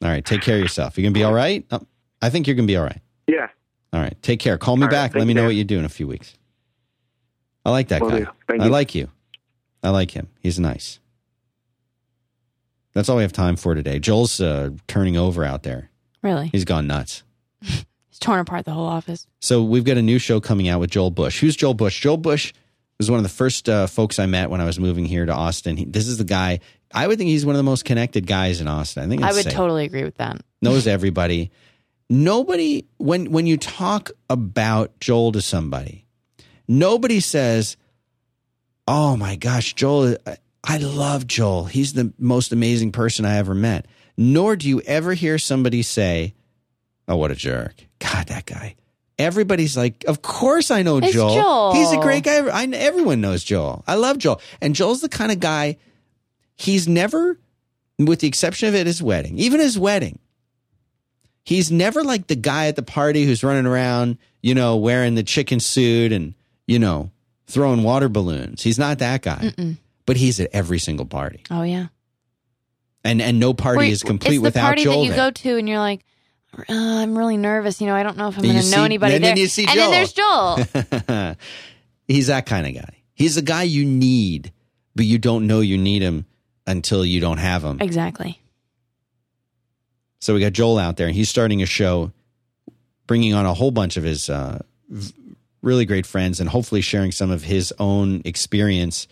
All 0.02 0.10
right, 0.10 0.24
take 0.24 0.42
care 0.42 0.56
of 0.56 0.62
yourself. 0.62 0.98
You're 0.98 1.04
gonna 1.04 1.14
be 1.14 1.24
all 1.24 1.34
right? 1.34 1.66
Uh, 1.70 1.80
I 2.22 2.30
think 2.30 2.48
you're 2.48 2.56
gonna 2.56 2.68
be 2.68 2.78
all 2.78 2.86
right. 2.86 3.02
Yeah. 3.28 3.48
All 3.92 4.00
right, 4.00 4.16
take 4.22 4.40
care. 4.40 4.58
Call 4.58 4.78
me 4.78 4.84
All 4.84 4.88
right, 4.88 4.92
back. 4.94 5.14
Let 5.14 5.22
thank 5.22 5.28
me 5.28 5.34
know 5.34 5.46
what 5.46 5.56
you 5.56 5.64
do 5.64 5.80
in 5.80 5.86
a 5.86 5.90
few 5.90 6.08
weeks. 6.08 6.36
I 7.66 7.72
like 7.72 7.90
that 7.90 8.02
Will 8.02 8.10
guy. 8.12 8.28
Thank 8.48 8.62
I 8.62 8.66
you. 8.66 8.72
like 8.72 8.96
you. 8.96 9.10
I 9.84 9.90
like 9.90 10.12
him. 10.12 10.30
He's 10.42 10.60
nice. 10.60 11.00
That's 12.94 13.10
all 13.10 13.18
we 13.18 13.22
have 13.24 13.34
time 13.34 13.56
for 13.56 13.76
today. 13.76 14.00
Joel's 14.00 14.42
uh, 14.42 14.72
turning 14.88 15.16
over 15.18 15.44
out 15.44 15.64
there. 15.64 15.90
Really? 16.22 16.48
He's 16.48 16.66
gone 16.66 16.88
nuts. 16.88 17.24
He's 17.62 18.20
torn 18.20 18.40
apart 18.40 18.66
the 18.66 18.72
whole 18.72 18.88
office. 18.88 19.28
So 19.40 19.64
we've 19.64 19.84
got 19.84 19.98
a 19.98 20.02
new 20.02 20.20
show 20.20 20.40
coming 20.40 20.68
out 20.68 20.80
with 20.80 20.90
Joel 20.92 21.12
Bush. 21.12 21.40
Who's 21.40 21.56
Joel 21.56 21.76
Bush? 21.76 22.02
Joel 22.02 22.18
Bush 22.18 22.54
was 22.98 23.10
one 23.10 23.18
of 23.18 23.24
the 23.24 23.30
first 23.30 23.70
uh, 23.70 23.88
folks 23.88 24.20
I 24.20 24.26
met 24.26 24.50
when 24.50 24.60
I 24.60 24.66
was 24.66 24.80
moving 24.80 25.06
here 25.06 25.26
to 25.26 25.34
Austin. 25.34 25.78
He, 25.78 25.86
this 25.86 26.08
is 26.08 26.18
the 26.18 26.24
guy. 26.26 26.60
I 26.94 27.08
would 27.08 27.18
think 27.18 27.30
he's 27.30 27.46
one 27.46 27.56
of 27.56 27.60
the 27.60 27.64
most 27.64 27.86
connected 27.86 28.26
guys 28.26 28.62
in 28.62 28.68
Austin. 28.68 29.04
I 29.04 29.08
think 29.08 29.24
I 29.24 29.32
would 29.34 29.44
safe. 29.44 29.54
totally 29.54 29.86
agree 29.86 30.04
with 30.04 30.16
that. 30.18 30.42
knows 30.62 30.88
everybody. 30.88 31.52
Nobody 32.10 32.86
when 32.98 33.32
when 33.32 33.46
you 33.46 33.58
talk 33.58 34.12
about 34.30 35.00
Joel 35.00 35.32
to 35.34 35.42
somebody, 35.42 36.06
nobody 36.68 37.20
says, 37.20 37.78
"Oh 38.88 39.16
my 39.16 39.36
gosh, 39.36 39.74
Joel, 39.76 40.18
I- 40.26 40.38
I 40.64 40.78
love 40.78 41.28
Joel. 41.28 41.66
He's 41.66 41.94
the 41.94 42.12
most 42.18 42.52
amazing 42.52 42.92
person 42.92 43.26
I 43.26 43.38
ever 43.38 43.54
met." 43.54 43.86
Nor 44.18 44.56
do 44.56 44.68
you 44.68 44.82
ever 44.82 45.14
hear 45.14 45.38
somebody 45.38 45.82
say, 45.84 46.34
"Oh, 47.08 47.16
what 47.16 47.32
a 47.32 47.36
jerk. 47.36 47.76
God, 48.00 48.28
that 48.28 48.46
guy." 48.48 48.76
Everybody's 49.20 49.78
like, 49.78 50.04
"Of 50.08 50.22
course 50.24 50.72
I 50.72 50.82
know 50.82 51.00
Joel. 51.00 51.36
Joel. 51.36 51.74
He's 51.76 51.92
a 51.92 51.98
great 51.98 52.24
guy. 52.24 52.38
I, 52.48 52.66
everyone 52.74 53.22
knows 53.22 53.44
Joel. 53.44 53.84
I 53.88 53.96
love 53.96 54.18
Joel." 54.18 54.42
And 54.62 54.74
Joel's 54.74 55.02
the 55.02 55.10
kind 55.10 55.32
of 55.32 55.40
guy 55.40 55.78
he's 56.60 56.88
never 56.88 57.40
with 57.98 58.20
the 58.20 58.28
exception 58.28 58.70
of 58.70 58.76
at 58.76 58.86
his 58.86 59.02
wedding, 59.02 59.38
even 59.40 59.60
his 59.60 59.78
wedding, 59.80 60.20
he's 61.44 61.72
never 61.72 62.04
like 62.04 62.28
the 62.28 62.36
guy 62.36 62.68
at 62.68 62.76
the 62.76 62.84
party 62.84 63.26
who's 63.26 63.44
running 63.44 63.66
around, 63.66 64.18
you 64.42 64.54
know, 64.54 64.78
wearing 64.78 65.16
the 65.16 65.24
chicken 65.24 65.60
suit 65.60 66.12
and, 66.12 66.34
you 66.68 66.80
know, 66.80 67.12
throwing 67.48 67.84
water 67.84 68.10
balloons. 68.10 68.62
He's 68.62 68.80
not 68.80 69.00
that 69.00 69.22
guy. 69.22 69.40
Mm-mm. 69.40 69.78
But 70.06 70.18
he's 70.18 70.40
at 70.40 70.50
every 70.54 70.80
single 70.80 71.06
party. 71.06 71.44
Oh 71.52 71.64
yeah. 71.64 71.88
And 73.04 73.22
and 73.22 73.40
no 73.40 73.54
party 73.54 73.90
is 73.90 74.04
complete 74.04 74.36
it's 74.36 74.40
the 74.40 74.44
without 74.44 74.66
party 74.66 74.84
Joel 74.84 75.04
that 75.04 75.10
you 75.10 75.16
go 75.16 75.32
to 75.32 75.58
and 75.58 75.70
you're 75.70 75.80
like, 75.80 76.04
uh, 76.58 76.64
I'm 76.70 77.18
really 77.18 77.38
nervous. 77.38 77.80
You 77.80 77.88
know, 77.88 77.96
I 77.96 78.04
don't 78.04 78.18
know 78.18 78.28
if 78.28 78.38
I'm 78.38 78.44
going 78.44 78.60
to 78.60 78.72
know 78.72 78.84
anybody 78.84 79.16
and 79.16 79.24
there. 79.24 79.36
then 79.36 79.38
you 79.38 79.48
see 79.48 79.66
and 79.68 79.80
then 79.80 79.92
there's 79.92 80.14
Joel. 80.14 81.36
he's 82.08 82.28
that 82.28 82.46
kind 82.48 82.68
of 82.68 82.74
guy. 82.74 82.98
He's 83.14 83.36
the 83.36 83.42
guy 83.42 83.64
you 83.64 83.86
need, 83.86 84.52
but 84.96 85.06
you 85.06 85.20
don't 85.20 85.46
know 85.48 85.60
you 85.60 85.78
need 85.78 86.02
him 86.02 86.26
until 86.70 87.04
you 87.04 87.20
don't 87.20 87.40
have 87.40 87.64
them. 87.64 87.80
exactly. 87.82 88.40
So 90.22 90.34
we 90.34 90.40
got 90.40 90.54
Joel 90.54 90.78
out 90.78 90.98
there, 90.98 91.08
and 91.08 91.16
he's 91.16 91.30
starting 91.30 91.62
a 91.62 91.66
show, 91.66 92.12
bringing 93.08 93.34
on 93.34 93.46
a 93.46 93.54
whole 93.54 93.72
bunch 93.72 93.98
of 93.98 94.04
his 94.04 94.30
uh, 94.30 94.62
really 95.62 95.86
great 95.86 96.06
friends, 96.06 96.40
and 96.40 96.50
hopefully 96.50 96.82
sharing 96.82 97.12
some 97.12 97.32
of 97.32 97.44
his 97.44 97.74
own 97.80 98.22
experience 98.26 99.08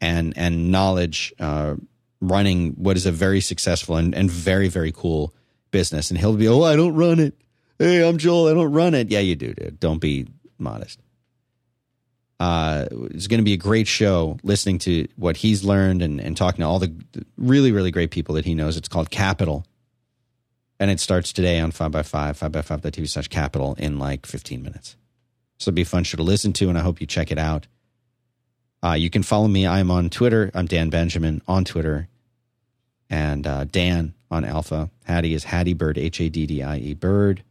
and 0.00 0.34
and 0.36 0.70
knowledge 0.70 1.32
uh, 1.40 1.76
running 2.20 2.72
what 2.72 2.96
is 2.96 3.06
a 3.06 3.12
very 3.12 3.40
successful 3.40 3.96
and, 3.96 4.14
and 4.14 4.30
very 4.30 4.68
very 4.68 4.92
cool 4.92 5.34
business. 5.70 6.10
And 6.10 6.18
he'll 6.18 6.36
be, 6.36 6.48
oh, 6.48 6.62
I 6.62 6.76
don't 6.76 6.94
run 6.94 7.18
it. 7.18 7.34
Hey, 7.78 8.06
I'm 8.06 8.18
Joel. 8.18 8.48
I 8.48 8.54
don't 8.54 8.72
run 8.72 8.94
it. 8.94 9.10
Yeah, 9.10 9.20
you 9.20 9.36
do, 9.36 9.54
dude. 9.54 9.80
Don't 9.80 10.00
be 10.00 10.26
modest. 10.58 11.00
Uh, 12.40 12.86
it's 13.10 13.28
going 13.28 13.38
to 13.38 13.44
be 13.44 13.52
a 13.52 13.58
great 13.58 13.86
show 13.86 14.38
listening 14.42 14.78
to 14.80 15.06
what 15.16 15.36
he's 15.36 15.62
learned 15.62 16.02
and, 16.02 16.20
and 16.20 16.36
talking 16.36 16.62
to 16.62 16.66
all 16.66 16.78
the 16.78 16.92
really, 17.36 17.70
really 17.70 17.92
great 17.92 18.10
people 18.10 18.34
that 18.34 18.46
he 18.46 18.54
knows. 18.54 18.76
It's 18.76 18.88
called 18.88 19.10
Capital 19.10 19.64
and 20.80 20.90
it 20.90 20.98
starts 20.98 21.32
today 21.32 21.60
on 21.60 21.70
5x5, 21.70 22.50
5x5.tv 22.50 23.08
slash 23.08 23.28
capital 23.28 23.74
in 23.78 23.98
like 23.98 24.24
15 24.24 24.62
minutes. 24.62 24.96
So 25.58 25.68
it'll 25.68 25.76
be 25.76 25.82
a 25.82 25.84
fun 25.84 26.04
show 26.04 26.16
to 26.16 26.22
listen 26.22 26.54
to, 26.54 26.70
and 26.70 26.78
I 26.78 26.80
hope 26.80 27.02
you 27.02 27.06
check 27.06 27.30
it 27.30 27.38
out. 27.38 27.66
Uh, 28.82 28.94
you 28.94 29.10
can 29.10 29.22
follow 29.22 29.46
me. 29.46 29.66
I'm 29.66 29.90
on 29.90 30.08
Twitter. 30.08 30.50
I'm 30.54 30.64
Dan 30.64 30.88
Benjamin 30.88 31.42
on 31.46 31.66
Twitter. 31.66 32.08
And 33.10 33.46
uh, 33.46 33.64
Dan 33.64 34.14
on 34.30 34.46
Alpha. 34.46 34.88
Haddie 35.04 35.34
is 35.34 35.44
Haddie 35.44 35.74
Bird, 35.74 35.98
H 35.98 36.18
A 36.18 36.30
D 36.30 36.46
D 36.46 36.62
I 36.62 36.78
E 36.78 36.94
Bird. 36.94 37.44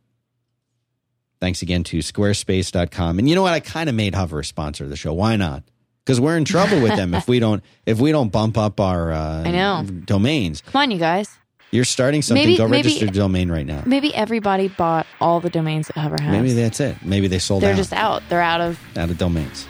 Thanks 1.42 1.62
again 1.62 1.84
to 1.86 2.00
squarespace.com. 2.00 3.20
And 3.20 3.30
you 3.30 3.36
know 3.36 3.42
what? 3.42 3.54
I 3.54 3.60
kind 3.60 3.88
of 3.90 3.96
made 3.96 4.14
Hover 4.16 4.40
a 4.40 4.46
sponsor 4.46 4.84
of 4.84 4.90
the 4.90 4.96
show. 4.98 5.14
Why 5.14 5.36
not? 5.36 5.64
Because 6.06 6.20
we're 6.20 6.38
in 6.38 6.46
trouble 6.46 6.82
with 6.82 6.96
them 6.96 7.14
if 7.14 7.28
we 7.28 7.40
don't 7.40 7.64
if 7.86 8.00
we 8.00 8.12
don't 8.12 8.30
bump 8.32 8.58
up 8.58 8.80
our 8.80 9.12
uh, 9.12 9.44
I 9.46 9.52
know. 9.52 9.84
domains. 10.06 10.62
Come 10.62 10.82
on, 10.82 10.92
you 10.92 10.98
guys. 10.98 11.30
You're 11.72 11.86
starting 11.86 12.24
something. 12.24 12.44
Maybe- 12.44 12.58
Go 12.58 12.68
maybe- 12.68 12.88
register 12.88 13.06
a 13.06 13.12
domain 13.12 13.52
right 13.52 13.66
now. 13.66 13.84
Maybe 13.86 14.14
everybody 14.16 14.70
bought 14.70 15.06
all 15.22 15.40
the 15.40 15.52
domains 15.52 15.86
that 15.88 15.98
Hover 16.00 16.20
has. 16.20 16.32
Maybe 16.32 16.54
that's 16.54 16.80
it. 16.80 16.96
Maybe 17.04 17.28
they 17.28 17.38
sold 17.38 17.62
They're 17.62 17.74
out. 17.74 17.78
just 17.78 17.94
out. 17.94 18.24
They're 18.28 18.42
out 18.42 18.60
of. 18.60 18.80
out 18.98 19.12
of 19.12 19.18
domains. 19.20 19.68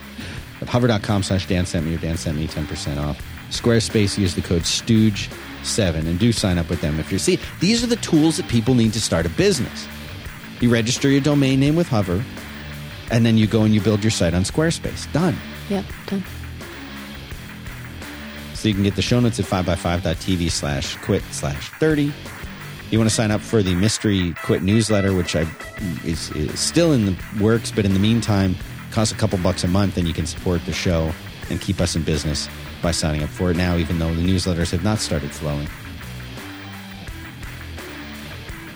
But 0.59 0.69
hover.com 0.69 1.23
slash 1.23 1.45
Dan 1.45 1.65
sent 1.65 1.85
me 1.85 1.93
or 1.95 1.97
Dan 1.97 2.15
sent 2.15 2.37
me 2.37 2.47
10% 2.47 2.97
off. 3.05 3.21
Squarespace, 3.49 4.17
use 4.17 4.33
the 4.35 4.41
code 4.41 4.61
STOOGE7 4.61 5.95
and 6.07 6.17
do 6.19 6.31
sign 6.31 6.57
up 6.57 6.69
with 6.69 6.79
them 6.81 6.99
if 7.01 7.11
you're. 7.11 7.19
See, 7.19 7.37
these 7.59 7.83
are 7.83 7.87
the 7.87 7.95
tools 7.97 8.37
that 8.37 8.47
people 8.47 8.75
need 8.75 8.93
to 8.93 9.01
start 9.01 9.25
a 9.25 9.29
business. 9.29 9.87
You 10.59 10.69
register 10.69 11.09
your 11.09 11.21
domain 11.21 11.59
name 11.59 11.75
with 11.75 11.87
Hover, 11.87 12.23
and 13.11 13.25
then 13.25 13.37
you 13.37 13.47
go 13.47 13.63
and 13.63 13.73
you 13.73 13.81
build 13.81 14.03
your 14.03 14.11
site 14.11 14.33
on 14.33 14.43
Squarespace. 14.43 15.11
Done. 15.13 15.35
Yep. 15.69 15.85
Done. 16.07 16.23
So 18.53 18.67
you 18.67 18.73
can 18.73 18.83
get 18.83 18.95
the 18.95 19.01
show 19.01 19.21
notes 19.21 19.39
at 19.39 19.45
5by5.tv 19.45 20.51
slash 20.51 20.97
quit 20.97 21.23
slash 21.31 21.69
30. 21.79 22.11
You 22.91 22.97
want 22.97 23.09
to 23.09 23.15
sign 23.15 23.31
up 23.31 23.39
for 23.39 23.63
the 23.63 23.73
mystery 23.75 24.33
quit 24.43 24.63
newsletter, 24.63 25.13
which 25.13 25.35
I 25.35 25.47
is, 26.03 26.31
is 26.31 26.59
still 26.59 26.91
in 26.91 27.05
the 27.05 27.17
works, 27.39 27.71
but 27.71 27.85
in 27.85 27.93
the 27.93 27.99
meantime, 27.99 28.55
costs 28.91 29.13
a 29.13 29.17
couple 29.17 29.37
bucks 29.39 29.63
a 29.63 29.67
month, 29.67 29.95
and 29.95 30.07
you 30.07 30.13
can 30.13 30.25
support 30.25 30.65
the 30.65 30.73
show 30.73 31.13
and 31.49 31.61
keep 31.61 31.79
us 31.79 31.95
in 31.95 32.03
business 32.03 32.49
by 32.81 32.91
signing 32.91 33.23
up 33.23 33.29
for 33.29 33.51
it 33.51 33.57
now, 33.57 33.77
even 33.77 33.99
though 33.99 34.13
the 34.13 34.21
newsletters 34.21 34.71
have 34.71 34.83
not 34.83 34.99
started 34.99 35.31
flowing. 35.31 35.67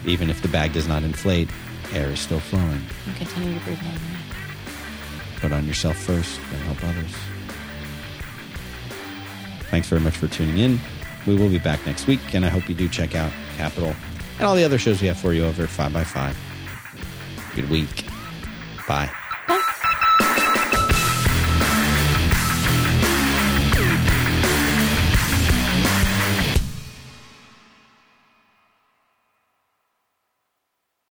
Even 0.05 0.30
if 0.30 0.41
the 0.41 0.47
bag 0.47 0.73
does 0.73 0.88
not 0.88 1.03
inflate, 1.03 1.49
air 1.93 2.10
is 2.10 2.19
still 2.19 2.39
flowing. 2.39 2.81
And 3.07 3.15
continue 3.15 3.57
to 3.57 3.65
breathe 3.65 3.81
normally. 3.81 3.99
Put 5.38 5.51
on 5.51 5.68
yourself 5.68 5.97
first, 5.97 6.39
then 6.51 6.61
help 6.61 6.84
others. 6.84 7.11
Thanks 9.69 9.88
very 9.88 10.01
much 10.01 10.18
for 10.18 10.27
tuning 10.27 10.57
in. 10.60 10.80
We 11.26 11.35
will 11.35 11.49
be 11.49 11.60
back 11.60 11.85
next 11.85 12.07
week, 12.07 12.34
and 12.34 12.45
I 12.45 12.49
hope 12.49 12.69
you 12.69 12.76
do 12.76 12.88
check 12.88 13.15
out 13.15 13.31
Capital 13.57 13.95
and 14.39 14.47
all 14.47 14.55
the 14.55 14.64
other 14.64 14.77
shows 14.77 15.01
we 15.01 15.07
have 15.07 15.18
for 15.18 15.34
you 15.34 15.45
over 15.45 15.64
at 15.64 15.69
5by5. 15.69 16.35
Good 17.55 17.69
week. 17.69 18.05
Bye. 18.88 19.10